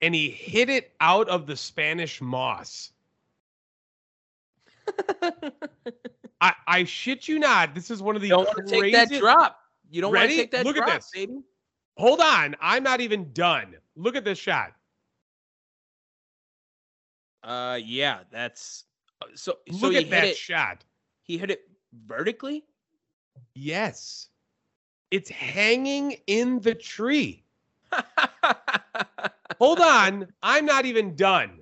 and 0.00 0.14
he 0.14 0.30
hit 0.30 0.68
it 0.70 0.92
out 1.00 1.28
of 1.28 1.46
the 1.46 1.56
spanish 1.56 2.20
moss 2.20 2.92
i 6.40 6.52
i 6.68 6.84
shit 6.84 7.26
you 7.26 7.40
not 7.40 7.74
this 7.74 7.90
is 7.90 8.00
one 8.00 8.14
of 8.14 8.22
the 8.22 8.28
you 8.28 8.34
don't 8.34 8.46
want 8.46 8.68
to 8.68 8.80
take 8.80 8.92
that 8.92 9.10
drop. 9.10 9.58
You 9.90 10.02
don't 10.02 10.14
want 10.14 10.30
to 10.30 10.36
take 10.36 10.50
that 10.52 10.64
Look 10.64 10.76
at 10.76 10.84
drop, 10.86 10.98
this. 10.98 11.10
baby. 11.12 11.40
hold 11.96 12.20
on 12.20 12.54
i'm 12.60 12.84
not 12.84 13.00
even 13.00 13.32
done 13.32 13.74
look 13.96 14.14
at 14.14 14.24
this 14.24 14.38
shot 14.38 14.72
Uh, 17.44 17.78
yeah, 17.84 18.20
that's 18.32 18.84
uh, 19.22 19.26
so. 19.34 19.58
so 19.70 19.76
look 19.78 19.92
he 19.92 19.98
at 19.98 20.02
hit 20.04 20.10
that 20.10 20.24
it. 20.24 20.36
shot 20.36 20.84
He 21.22 21.38
hit 21.38 21.50
it 21.50 21.60
vertically. 22.06 22.64
yes 23.54 24.28
it's 25.10 25.28
hanging 25.30 26.16
in 26.26 26.58
the 26.60 26.74
tree 26.74 27.44
Hold 29.60 29.80
on. 29.80 30.26
I'm 30.42 30.66
not 30.66 30.84
even 30.84 31.14
done. 31.14 31.60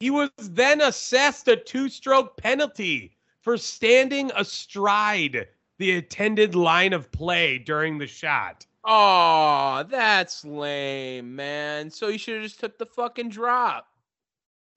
He 0.00 0.10
was 0.10 0.30
then 0.38 0.80
assessed 0.80 1.48
a 1.48 1.56
two 1.56 1.88
stroke 1.88 2.36
penalty 2.36 3.16
for 3.40 3.56
standing 3.56 4.30
astride 4.36 5.48
the 5.78 5.96
attended 5.96 6.54
line 6.54 6.92
of 6.92 7.10
play 7.12 7.58
during 7.58 7.98
the 7.98 8.06
shot. 8.06 8.66
oh, 8.84 9.84
that's 9.88 10.44
lame, 10.44 11.34
man. 11.36 11.90
So 11.90 12.08
you 12.08 12.18
should 12.18 12.34
have 12.34 12.42
just 12.44 12.60
took 12.60 12.78
the 12.78 12.86
fucking 12.86 13.28
drop. 13.30 13.88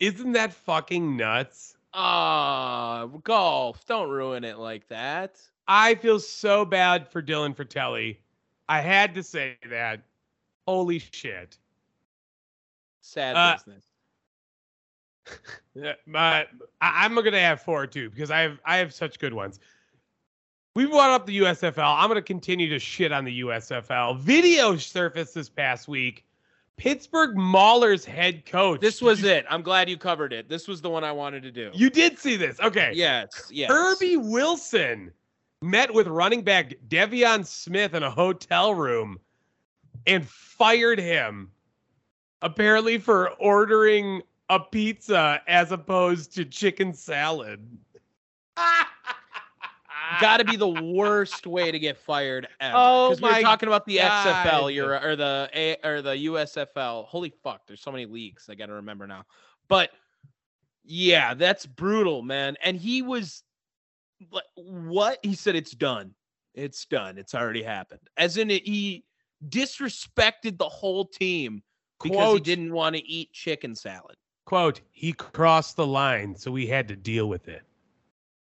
Isn't 0.05 0.33
that 0.33 0.53
fucking 0.53 1.17
nuts? 1.17 1.77
Ah, 1.91 3.07
golf. 3.23 3.83
Don't 3.87 4.09
ruin 4.09 4.43
it 4.43 4.59
like 4.59 4.87
that. 4.89 5.41
I 5.67 5.95
feel 5.95 6.19
so 6.19 6.63
bad 6.63 7.07
for 7.07 7.23
Dylan 7.23 7.55
Frittelli. 7.55 8.17
I 8.69 8.81
had 8.81 9.15
to 9.15 9.23
say 9.23 9.57
that. 9.67 10.01
Holy 10.67 10.99
shit. 10.99 11.57
Sad 13.01 13.35
Uh, 13.35 13.55
business. 13.55 13.85
My, 16.05 16.41
I, 16.41 16.47
I'm 16.81 17.15
gonna 17.15 17.39
have 17.39 17.61
four 17.61 17.87
too 17.87 18.11
because 18.11 18.29
I 18.29 18.41
have 18.41 18.59
I 18.63 18.77
have 18.77 18.93
such 18.93 19.17
good 19.17 19.33
ones. 19.33 19.59
We 20.75 20.85
brought 20.85 21.09
up 21.09 21.25
the 21.25 21.39
USFL. 21.39 21.95
I'm 21.97 22.09
gonna 22.09 22.21
continue 22.21 22.69
to 22.69 22.77
shit 22.77 23.11
on 23.11 23.25
the 23.25 23.39
USFL. 23.41 24.19
Video 24.19 24.77
surfaced 24.77 25.33
this 25.33 25.49
past 25.49 25.87
week. 25.87 26.24
Pittsburgh 26.77 27.35
Maulers 27.35 28.03
head 28.03 28.45
coach. 28.45 28.81
This 28.81 29.01
was 29.01 29.23
it. 29.23 29.45
I'm 29.49 29.61
glad 29.61 29.89
you 29.89 29.97
covered 29.97 30.33
it. 30.33 30.49
This 30.49 30.67
was 30.67 30.81
the 30.81 30.89
one 30.89 31.03
I 31.03 31.11
wanted 31.11 31.43
to 31.43 31.51
do. 31.51 31.71
You 31.73 31.89
did 31.89 32.19
see 32.19 32.35
this, 32.35 32.59
okay? 32.59 32.91
yes, 32.93 33.49
yes. 33.51 33.71
Kirby 33.71 34.17
Wilson 34.17 35.11
met 35.61 35.93
with 35.93 36.07
running 36.07 36.41
back 36.41 36.73
Devion 36.87 37.45
Smith 37.45 37.93
in 37.93 38.03
a 38.03 38.11
hotel 38.11 38.73
room 38.75 39.19
and 40.05 40.27
fired 40.27 40.99
him, 40.99 41.49
apparently 42.41 42.97
for 42.97 43.29
ordering 43.39 44.21
a 44.49 44.59
pizza 44.59 45.41
as 45.47 45.71
opposed 45.71 46.33
to 46.35 46.45
chicken 46.45 46.93
salad. 46.93 47.65
got 50.21 50.37
to 50.37 50.45
be 50.45 50.55
the 50.55 50.67
worst 50.67 51.47
way 51.47 51.71
to 51.71 51.79
get 51.79 51.97
fired 51.97 52.47
ever. 52.59 52.73
Oh 52.75 53.09
Because 53.09 53.21
we 53.21 53.29
were 53.29 53.41
talking 53.41 53.67
about 53.67 53.85
the 53.85 53.97
XFL, 53.97 54.73
you're, 54.73 54.99
or 55.01 55.15
the 55.15 55.49
A, 55.53 55.77
or 55.83 56.01
the 56.01 56.11
USFL. 56.11 57.05
Holy 57.05 57.31
fuck! 57.43 57.67
There's 57.67 57.81
so 57.81 57.91
many 57.91 58.05
leagues. 58.05 58.47
I 58.49 58.55
got 58.55 58.67
to 58.67 58.73
remember 58.73 59.07
now. 59.07 59.25
But 59.67 59.91
yeah, 60.83 61.33
that's 61.33 61.65
brutal, 61.65 62.21
man. 62.21 62.55
And 62.63 62.77
he 62.77 63.01
was 63.01 63.43
like, 64.31 64.43
what? 64.55 65.19
He 65.23 65.33
said 65.35 65.55
it's 65.55 65.71
done. 65.71 66.13
It's 66.53 66.85
done. 66.85 67.17
It's 67.17 67.33
already 67.35 67.63
happened. 67.63 68.01
As 68.17 68.37
in, 68.37 68.49
it, 68.51 68.65
he 68.65 69.03
disrespected 69.49 70.57
the 70.57 70.69
whole 70.69 71.05
team 71.05 71.61
because 72.01 72.15
he 72.15 72.23
Quote, 72.23 72.43
didn't 72.43 72.73
want 72.73 72.95
to 72.95 73.05
eat 73.07 73.31
chicken 73.33 73.75
salad. 73.75 74.15
quote, 74.45 74.81
he 74.91 75.13
crossed 75.13 75.75
the 75.75 75.87
line, 75.87 76.35
so 76.35 76.51
we 76.51 76.67
had 76.67 76.87
to 76.89 76.95
deal 76.95 77.27
with 77.27 77.47
it. 77.47 77.63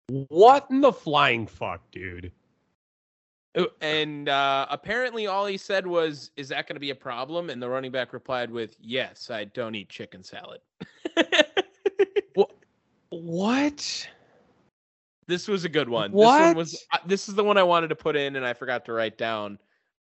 What 0.08 0.68
in 0.70 0.82
the 0.82 0.92
flying 0.92 1.48
fuck, 1.48 1.82
dude? 1.92 2.32
And 3.82 4.30
uh, 4.30 4.66
apparently, 4.70 5.28
all 5.28 5.46
he 5.46 5.58
said 5.58 5.86
was, 5.86 6.32
"Is 6.36 6.50
that 6.50 6.68
going 6.68 6.76
to 6.76 6.80
be 6.80 6.90
a 6.90 6.96
problem?" 6.96 7.50
And 7.50 7.62
the 7.62 7.70
running 7.70 7.92
back 7.92 8.12
replied 8.12 8.52
with, 8.52 8.76
"Yes, 8.82 9.30
I 9.30 9.46
don't 9.46 9.76
eat 9.76 9.90
chicken 9.90 10.24
salad." 10.24 10.62
What? 13.14 14.08
this 15.28 15.48
was 15.48 15.64
a 15.66 15.70
good 15.70 15.88
one. 15.88 16.12
This 16.12 16.20
one 16.20 16.56
was. 16.56 16.86
Uh, 16.92 16.98
This 17.06 17.30
is 17.30 17.36
the 17.36 17.44
one 17.44 17.58
I 17.58 17.64
wanted 17.64 17.90
to 17.90 17.96
put 17.96 18.16
in, 18.16 18.36
and 18.36 18.46
I 18.46 18.54
forgot 18.54 18.86
to 18.86 18.94
write 18.94 19.18
down. 19.18 19.60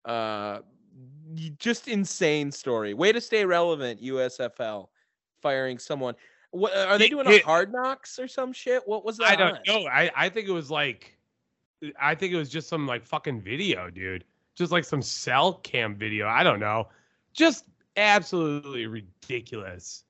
Uh, 0.05 0.59
just 1.59 1.89
insane 1.89 2.51
story. 2.51 2.94
Way 2.94 3.12
to 3.12 3.20
stay 3.20 3.44
relevant, 3.44 4.02
USFL, 4.02 4.89
firing 5.40 5.78
someone. 5.78 6.14
What 6.51 6.77
uh, 6.77 6.86
are 6.89 6.98
they 6.98 7.09
doing? 7.09 7.27
A 7.27 7.31
it- 7.31 7.43
hard 7.44 7.73
knocks 7.73 8.18
or 8.18 8.28
some 8.28 8.52
shit? 8.52 8.82
What 8.86 9.05
was 9.05 9.18
that? 9.18 9.28
I 9.28 9.36
don't 9.36 9.56
on? 9.56 9.62
know. 9.66 9.89
I, 9.89 10.10
I 10.16 10.28
think 10.28 10.48
it 10.48 10.52
was 10.52 10.70
like, 10.70 11.16
I 12.01 12.14
think 12.14 12.32
it 12.32 12.36
was 12.36 12.48
just 12.48 12.68
some 12.68 12.86
like 12.86 13.05
fucking 13.05 13.43
video, 13.43 13.90
dude. 13.90 14.24
Just 14.55 14.73
like 14.73 14.85
some 14.85 15.02
cell 15.02 15.55
cam 15.55 15.97
video. 15.97 16.27
I 16.27 16.43
don't 16.43 16.60
know. 16.60 16.89
Just 17.35 17.66
absolutely 17.97 18.86
ridiculous. 18.86 20.05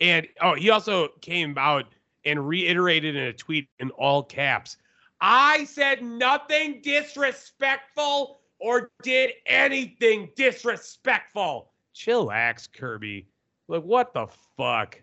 And 0.00 0.26
oh, 0.40 0.54
he 0.54 0.70
also 0.70 1.08
came 1.20 1.56
out 1.56 1.86
and 2.24 2.46
reiterated 2.46 3.16
in 3.16 3.22
a 3.24 3.32
tweet 3.32 3.68
in 3.78 3.90
all 3.92 4.22
caps. 4.22 4.76
I 5.20 5.64
said 5.64 6.02
nothing 6.02 6.80
disrespectful 6.82 8.40
or 8.58 8.90
did 9.02 9.32
anything 9.46 10.30
disrespectful. 10.36 11.70
Chillax, 11.94 12.68
Kirby. 12.70 13.28
Like, 13.68 13.82
what 13.82 14.12
the 14.12 14.26
fuck? 14.56 15.00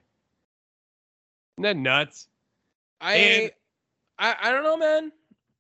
Isn't 1.64 1.78
that 1.78 1.82
nuts? 1.82 2.28
I, 3.00 3.16
And- 3.16 3.52
I 4.18 4.36
I 4.42 4.52
don't 4.52 4.64
know, 4.64 4.78
man. 4.78 5.12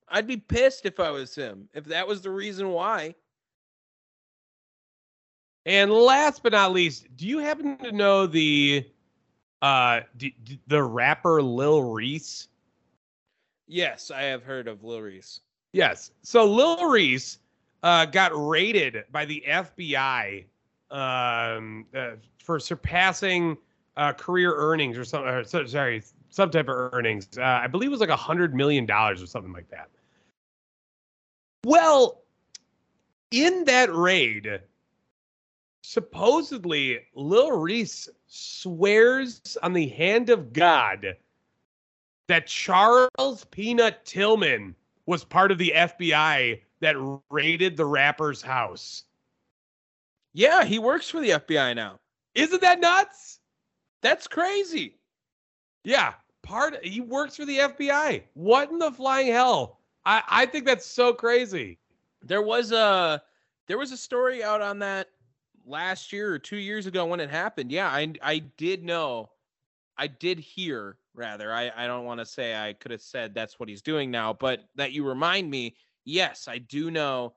I'd 0.10 0.28
be 0.28 0.38
pissed 0.38 0.86
if 0.86 0.99
I 0.99 1.10
was 1.11 1.34
him. 1.34 1.69
If 1.73 1.86
that 1.86 2.07
was 2.07 2.22
the 2.22 2.32
reason 2.32 2.69
why. 2.69 3.15
And 5.65 5.91
last 5.91 6.41
but 6.44 6.52
not 6.53 6.73
least, 6.73 7.06
do 7.15 7.28
you 7.28 7.38
happen 7.40 7.78
to 7.78 7.91
know 7.91 8.26
the 8.26 8.86
uh 9.61 10.02
d- 10.18 10.36
d- 10.44 10.60
the 10.68 10.82
rapper 10.84 11.41
Lil 11.41 11.84
Reese? 11.84 12.48
Yes, 13.68 14.11
I 14.11 14.23
have 14.23 14.44
heard 14.44 14.68
of 14.68 14.84
Lil 14.84 15.02
Reese. 15.02 15.41
Yes. 15.72 16.11
So 16.23 16.45
Lil 16.45 16.90
Reese 16.90 17.38
uh, 17.84 18.06
got 18.06 18.32
raided 18.36 19.06
by 19.11 19.23
the 19.26 19.44
FBI 19.48 20.44
um, 20.90 21.86
uh, 21.95 22.11
for 22.44 22.60
surpassing 22.60 23.56
uh, 23.97 24.13
career 24.13 24.53
earnings 24.55 24.97
or 24.97 25.05
something. 25.05 25.30
Or, 25.30 25.68
sorry, 25.68 26.03
some 26.30 26.49
type 26.49 26.69
of 26.69 26.93
earnings. 26.93 27.27
Uh, 27.38 27.43
I 27.43 27.68
believe 27.68 27.89
it 27.89 27.91
was 27.91 27.99
like 27.99 28.09
a 28.09 28.15
hundred 28.15 28.55
million 28.55 28.85
dollars 28.85 29.22
or 29.22 29.27
something 29.27 29.53
like 29.53 29.69
that. 29.69 29.89
Well, 31.65 32.22
in 33.31 33.65
that 33.65 33.93
raid, 33.93 34.61
supposedly 35.84 36.99
Lil 37.15 37.51
Reese 37.51 38.09
swears 38.27 39.57
on 39.61 39.73
the 39.73 39.88
hand 39.88 40.30
of 40.30 40.53
God 40.53 41.15
that 42.27 42.47
Charles 42.47 43.45
Peanut 43.51 44.05
Tillman 44.05 44.76
was 45.05 45.23
part 45.23 45.51
of 45.51 45.57
the 45.57 45.73
FBI 45.76 46.61
that 46.80 47.19
raided 47.30 47.76
the 47.76 47.85
rapper's 47.85 48.41
house. 48.41 49.03
Yeah, 50.34 50.63
he 50.63 50.80
works 50.80 51.09
for 51.09 51.19
the 51.19 51.31
FBI 51.31 51.76
now. 51.76 51.99
Isn't 52.34 52.61
that 52.61 52.80
nuts? 52.80 53.40
That's 54.02 54.28
crazy. 54.28 54.95
Yeah, 55.84 56.14
part 56.44 56.84
he 56.84 57.02
works 57.02 57.36
for 57.36 57.45
the 57.45 57.60
FBI. 57.60 58.23
What 58.34 58.72
in 58.72 58.80
the 58.80 58.91
flying 58.91 59.28
hell? 59.28 59.80
I 60.06 60.23
I 60.28 60.45
think 60.45 60.65
that's 60.65 60.86
so 60.86 61.14
crazy. 61.14 61.80
There 62.22 62.41
was 62.41 62.72
a 62.72 63.22
there 63.68 63.78
was 63.78 63.91
a 63.91 63.98
story 63.98 64.44
out 64.44 64.61
on 64.61 64.80
that 64.80 65.07
last 65.65 66.11
year 66.11 66.34
or 66.34 66.40
2 66.40 66.57
years 66.57 66.88
ago 66.88 67.06
when 67.06 67.19
it 67.19 67.30
happened. 67.30 67.72
Yeah, 67.72 67.88
I 67.88 68.14
I 68.22 68.40
did 68.57 68.84
know. 68.84 69.32
I 69.98 70.07
did 70.07 70.40
hear 70.40 70.98
rather. 71.14 71.53
I 71.53 71.72
I 71.76 71.88
don't 71.88 72.06
want 72.06 72.19
to 72.19 72.26
say 72.26 72.56
I 72.56 72.73
could 72.73 72.91
have 72.91 73.02
said 73.02 73.34
that's 73.34 73.60
what 73.60 73.69
he's 73.69 73.82
doing 73.82 74.11
now, 74.11 74.34
but 74.34 74.61
that 74.76 74.91
you 74.94 75.07
remind 75.07 75.49
me, 75.49 75.76
yes, 76.06 76.48
I 76.48 76.57
do 76.60 76.91
know 76.91 77.36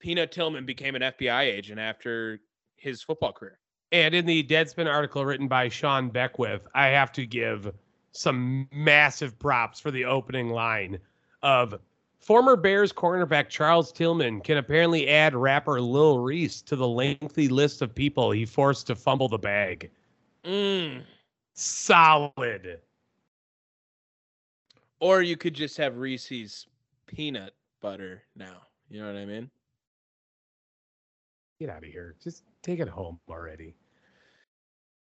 Peanut 0.00 0.30
Tillman 0.32 0.66
became 0.66 0.94
an 0.94 1.02
FBI 1.02 1.42
agent 1.42 1.80
after 1.80 2.40
his 2.76 3.02
football 3.02 3.32
career. 3.32 3.58
And 3.96 4.14
in 4.14 4.26
the 4.26 4.42
Deadspin 4.42 4.92
article 4.92 5.24
written 5.24 5.48
by 5.48 5.70
Sean 5.70 6.10
Beckwith, 6.10 6.68
I 6.74 6.88
have 6.88 7.12
to 7.12 7.24
give 7.24 7.72
some 8.12 8.68
massive 8.70 9.38
props 9.38 9.80
for 9.80 9.90
the 9.90 10.04
opening 10.04 10.50
line 10.50 10.98
of 11.42 11.80
former 12.18 12.56
Bears 12.56 12.92
cornerback 12.92 13.48
Charles 13.48 13.90
Tillman 13.90 14.42
can 14.42 14.58
apparently 14.58 15.08
add 15.08 15.34
rapper 15.34 15.80
Lil 15.80 16.18
Reese 16.18 16.60
to 16.60 16.76
the 16.76 16.86
lengthy 16.86 17.48
list 17.48 17.80
of 17.80 17.94
people 17.94 18.30
he 18.30 18.44
forced 18.44 18.86
to 18.88 18.94
fumble 18.94 19.30
the 19.30 19.38
bag. 19.38 19.90
Mm. 20.44 21.00
Solid. 21.54 22.80
Or 25.00 25.22
you 25.22 25.38
could 25.38 25.54
just 25.54 25.78
have 25.78 25.96
Reese's 25.96 26.66
peanut 27.06 27.54
butter 27.80 28.24
now. 28.36 28.58
You 28.90 29.00
know 29.00 29.06
what 29.06 29.16
I 29.16 29.24
mean? 29.24 29.50
Get 31.58 31.70
out 31.70 31.82
of 31.82 31.88
here. 31.90 32.14
Just 32.22 32.44
take 32.60 32.78
it 32.78 32.88
home 32.88 33.18
already. 33.26 33.74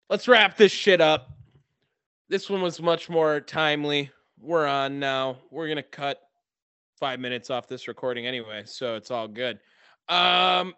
Let's 0.10 0.28
wrap 0.28 0.58
this 0.58 0.72
shit 0.72 1.02
up. 1.02 1.32
This 2.30 2.50
one 2.50 2.62
was 2.62 2.82
much 2.82 3.10
more 3.10 3.40
timely. 3.40 4.12
We're 4.40 4.66
on 4.68 5.00
now. 5.00 5.38
We're 5.52 5.68
gonna 5.68 5.84
cut 5.84 6.22
five 7.00 7.20
minutes 7.20 7.50
off 7.50 7.68
this 7.68 7.88
recording 7.88 8.26
anyway, 8.28 8.64
so 8.66 8.96
it's 8.96 9.12
all 9.12 9.28
good. 9.28 9.60
Um, 10.08 10.74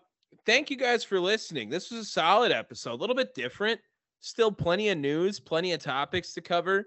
thank 0.46 0.70
you 0.70 0.78
guys 0.78 1.04
for 1.04 1.20
listening. 1.20 1.70
This 1.70 1.92
was 1.92 2.02
a 2.02 2.06
solid 2.06 2.52
episode, 2.52 2.94
a 2.94 2.96
little 2.96 3.16
bit 3.16 3.34
different. 3.34 3.80
Still 4.20 4.52
plenty 4.52 4.90
of 4.90 4.98
news, 4.98 5.40
plenty 5.40 5.72
of 5.74 5.82
topics 5.82 6.34
to 6.34 6.42
cover, 6.42 6.86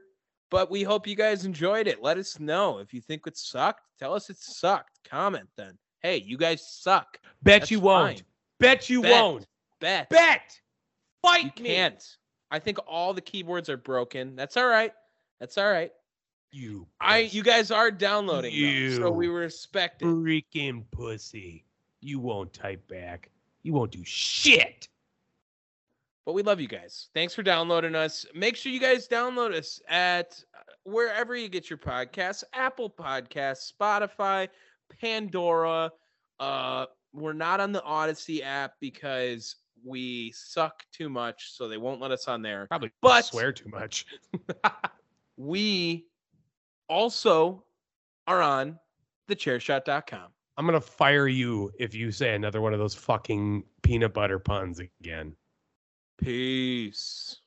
but 0.50 0.70
we 0.70 0.82
hope 0.82 1.06
you 1.06 1.16
guys 1.16 1.44
enjoyed 1.44 1.86
it. 1.86 2.02
Let 2.02 2.16
us 2.18 2.38
know 2.38 2.78
if 2.78 2.94
you 2.94 3.00
think 3.00 3.26
it 3.26 3.36
sucked. 3.36 3.82
Tell 3.98 4.14
us 4.14 4.30
it 4.30 4.36
sucked. 4.38 5.00
Comment 5.08 5.48
then. 5.56 5.76
Hey, 6.00 6.18
you 6.18 6.36
guys 6.36 6.64
suck. 6.70 7.18
Bet 7.42 7.62
That's 7.62 7.70
you 7.70 7.80
won't. 7.80 8.18
fine. 8.18 8.26
Bet 8.60 8.88
you 8.90 9.02
Bet. 9.02 9.10
won't. 9.10 9.46
Bet. 9.80 10.08
Bet. 10.10 10.60
Fight 11.22 11.52
You 11.58 11.62
me. 11.64 11.70
can't. 11.70 12.16
I 12.54 12.60
think 12.60 12.78
all 12.86 13.12
the 13.12 13.20
keyboards 13.20 13.68
are 13.68 13.76
broken. 13.76 14.36
That's 14.36 14.56
all 14.56 14.68
right. 14.68 14.92
That's 15.40 15.58
all 15.58 15.68
right. 15.70 15.90
You. 16.52 16.86
I 17.00 17.18
you 17.18 17.42
guys 17.42 17.72
are 17.72 17.90
downloading, 17.90 18.52
though, 18.52 18.96
so 19.04 19.10
we 19.10 19.26
You. 19.26 19.32
respect 19.32 20.02
it. 20.02 20.04
freaking 20.06 20.84
pussy. 20.92 21.64
You 22.00 22.20
won't 22.20 22.52
type 22.52 22.86
back. 22.86 23.30
You 23.64 23.72
won't 23.72 23.90
do 23.90 24.04
shit. 24.04 24.88
But 26.24 26.34
we 26.34 26.42
love 26.42 26.60
you 26.60 26.68
guys. 26.68 27.08
Thanks 27.12 27.34
for 27.34 27.42
downloading 27.42 27.94
us. 27.96 28.24
Make 28.34 28.56
sure 28.56 28.70
you 28.72 28.78
guys 28.80 29.08
download 29.08 29.52
us 29.52 29.80
at 29.88 30.42
uh, 30.54 30.60
wherever 30.84 31.34
you 31.34 31.48
get 31.48 31.68
your 31.68 31.78
podcasts 31.78 32.44
Apple 32.54 32.88
Podcasts, 32.88 33.72
Spotify, 33.72 34.48
Pandora. 35.00 35.90
Uh, 36.38 36.86
we're 37.12 37.32
not 37.32 37.58
on 37.60 37.72
the 37.72 37.82
Odyssey 37.82 38.42
app 38.42 38.74
because 38.80 39.56
we 39.84 40.32
suck 40.32 40.82
too 40.92 41.08
much, 41.08 41.52
so 41.52 41.68
they 41.68 41.76
won't 41.76 42.00
let 42.00 42.10
us 42.10 42.26
on 42.28 42.42
there. 42.42 42.66
Probably 42.68 42.90
But- 43.00 43.24
swear 43.24 43.52
too 43.52 43.68
much. 43.68 44.06
We 45.36 46.06
also 46.88 47.64
are 48.28 48.40
on 48.40 48.78
thechairshot.com. 49.28 50.28
I'm 50.56 50.66
gonna 50.66 50.80
fire 50.80 51.26
you 51.26 51.72
if 51.78 51.92
you 51.94 52.12
say 52.12 52.34
another 52.34 52.60
one 52.60 52.72
of 52.72 52.78
those 52.78 52.94
fucking 52.94 53.64
peanut 53.82 54.14
butter 54.14 54.38
puns 54.38 54.78
again. 54.78 55.34
Peace. 56.18 57.40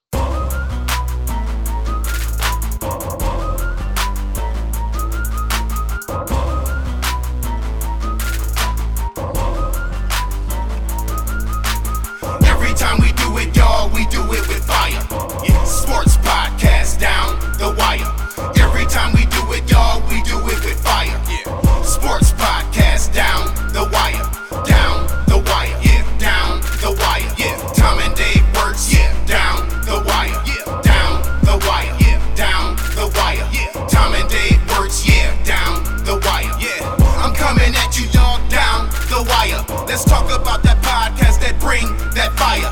Let's 39.97 40.05
talk 40.13 40.29
about 40.29 40.61
that 40.61 40.77
podcast 40.85 41.41
that 41.41 41.57
bring 41.57 41.81
that 42.13 42.29
fire. 42.37 42.69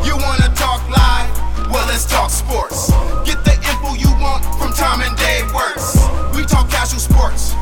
You 0.00 0.16
wanna 0.16 0.48
talk 0.56 0.80
live? 0.88 1.28
Well, 1.68 1.84
let's 1.92 2.08
talk 2.08 2.32
sports. 2.32 2.88
Get 3.28 3.44
the 3.44 3.52
info 3.68 3.92
you 4.00 4.08
want 4.16 4.40
from 4.56 4.72
Tom 4.72 5.04
and 5.04 5.12
Dave 5.12 5.44
Works. 5.52 6.00
We 6.32 6.40
talk 6.48 6.72
casual 6.72 7.04
sports, 7.04 7.52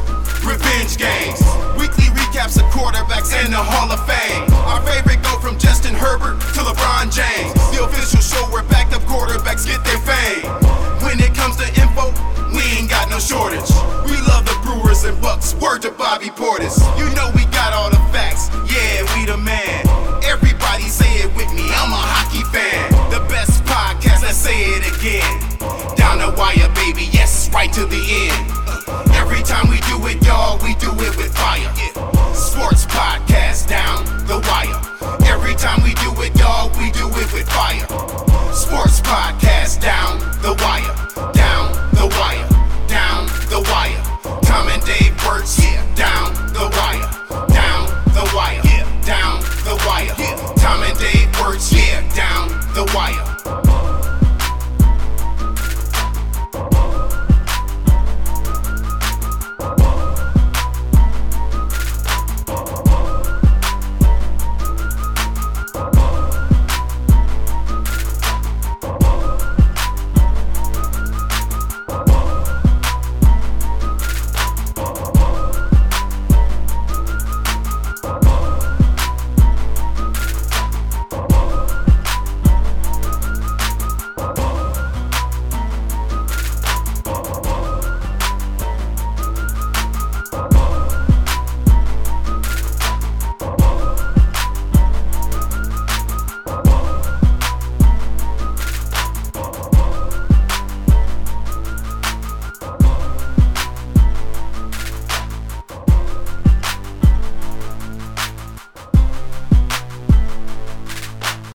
revenge 0.46 1.02
games, 1.02 1.42
weekly 1.74 2.14
recaps 2.14 2.54
of 2.62 2.70
quarterbacks 2.70 3.34
and 3.34 3.50
the 3.50 3.58
Hall 3.58 3.90
of 3.90 3.98
Fame. 4.06 4.46
Our 4.70 4.78
favorite 4.86 5.18
go 5.26 5.34
from 5.42 5.58
Justin 5.58 5.98
Herbert 5.98 6.38
to 6.54 6.62
LeBron 6.62 7.10
James. 7.10 7.50
The 7.74 7.82
official 7.82 8.22
show 8.22 8.46
where 8.54 8.62
backed 8.70 8.94
up 8.94 9.02
quarterbacks 9.10 9.66
get 9.66 9.82
their 9.82 9.98
fame. 10.06 10.46
When 11.02 11.18
it 11.18 11.34
comes 11.34 11.58
to 11.58 11.66
info, 11.74 12.14
we 12.54 12.62
ain't 12.78 12.86
got 12.86 13.10
no 13.10 13.18
shortage. 13.18 13.66
We 14.06 14.14
love 14.30 14.46
the 14.46 14.54
Brewers 14.62 15.02
and 15.02 15.18
Bucks. 15.18 15.58
Word 15.58 15.82
to 15.82 15.90
Bobby 15.90 16.30
Portis. 16.30 16.78
You 16.94 17.10
know 17.18 17.34
we 17.34 17.50
fire. 31.52 32.34
Sports 32.34 32.86
podcast 32.86 33.68
down 33.68 34.04
the 34.26 34.38
wire. 34.48 35.26
Every 35.26 35.54
time 35.54 35.82
we 35.82 35.94
do 35.94 36.10
it, 36.22 36.38
y'all, 36.38 36.70
we 36.78 36.90
do 36.92 37.08
it 37.08 37.32
with 37.32 37.48
fire. 37.48 37.86
Sports 38.52 39.00
podcast. 39.00 40.01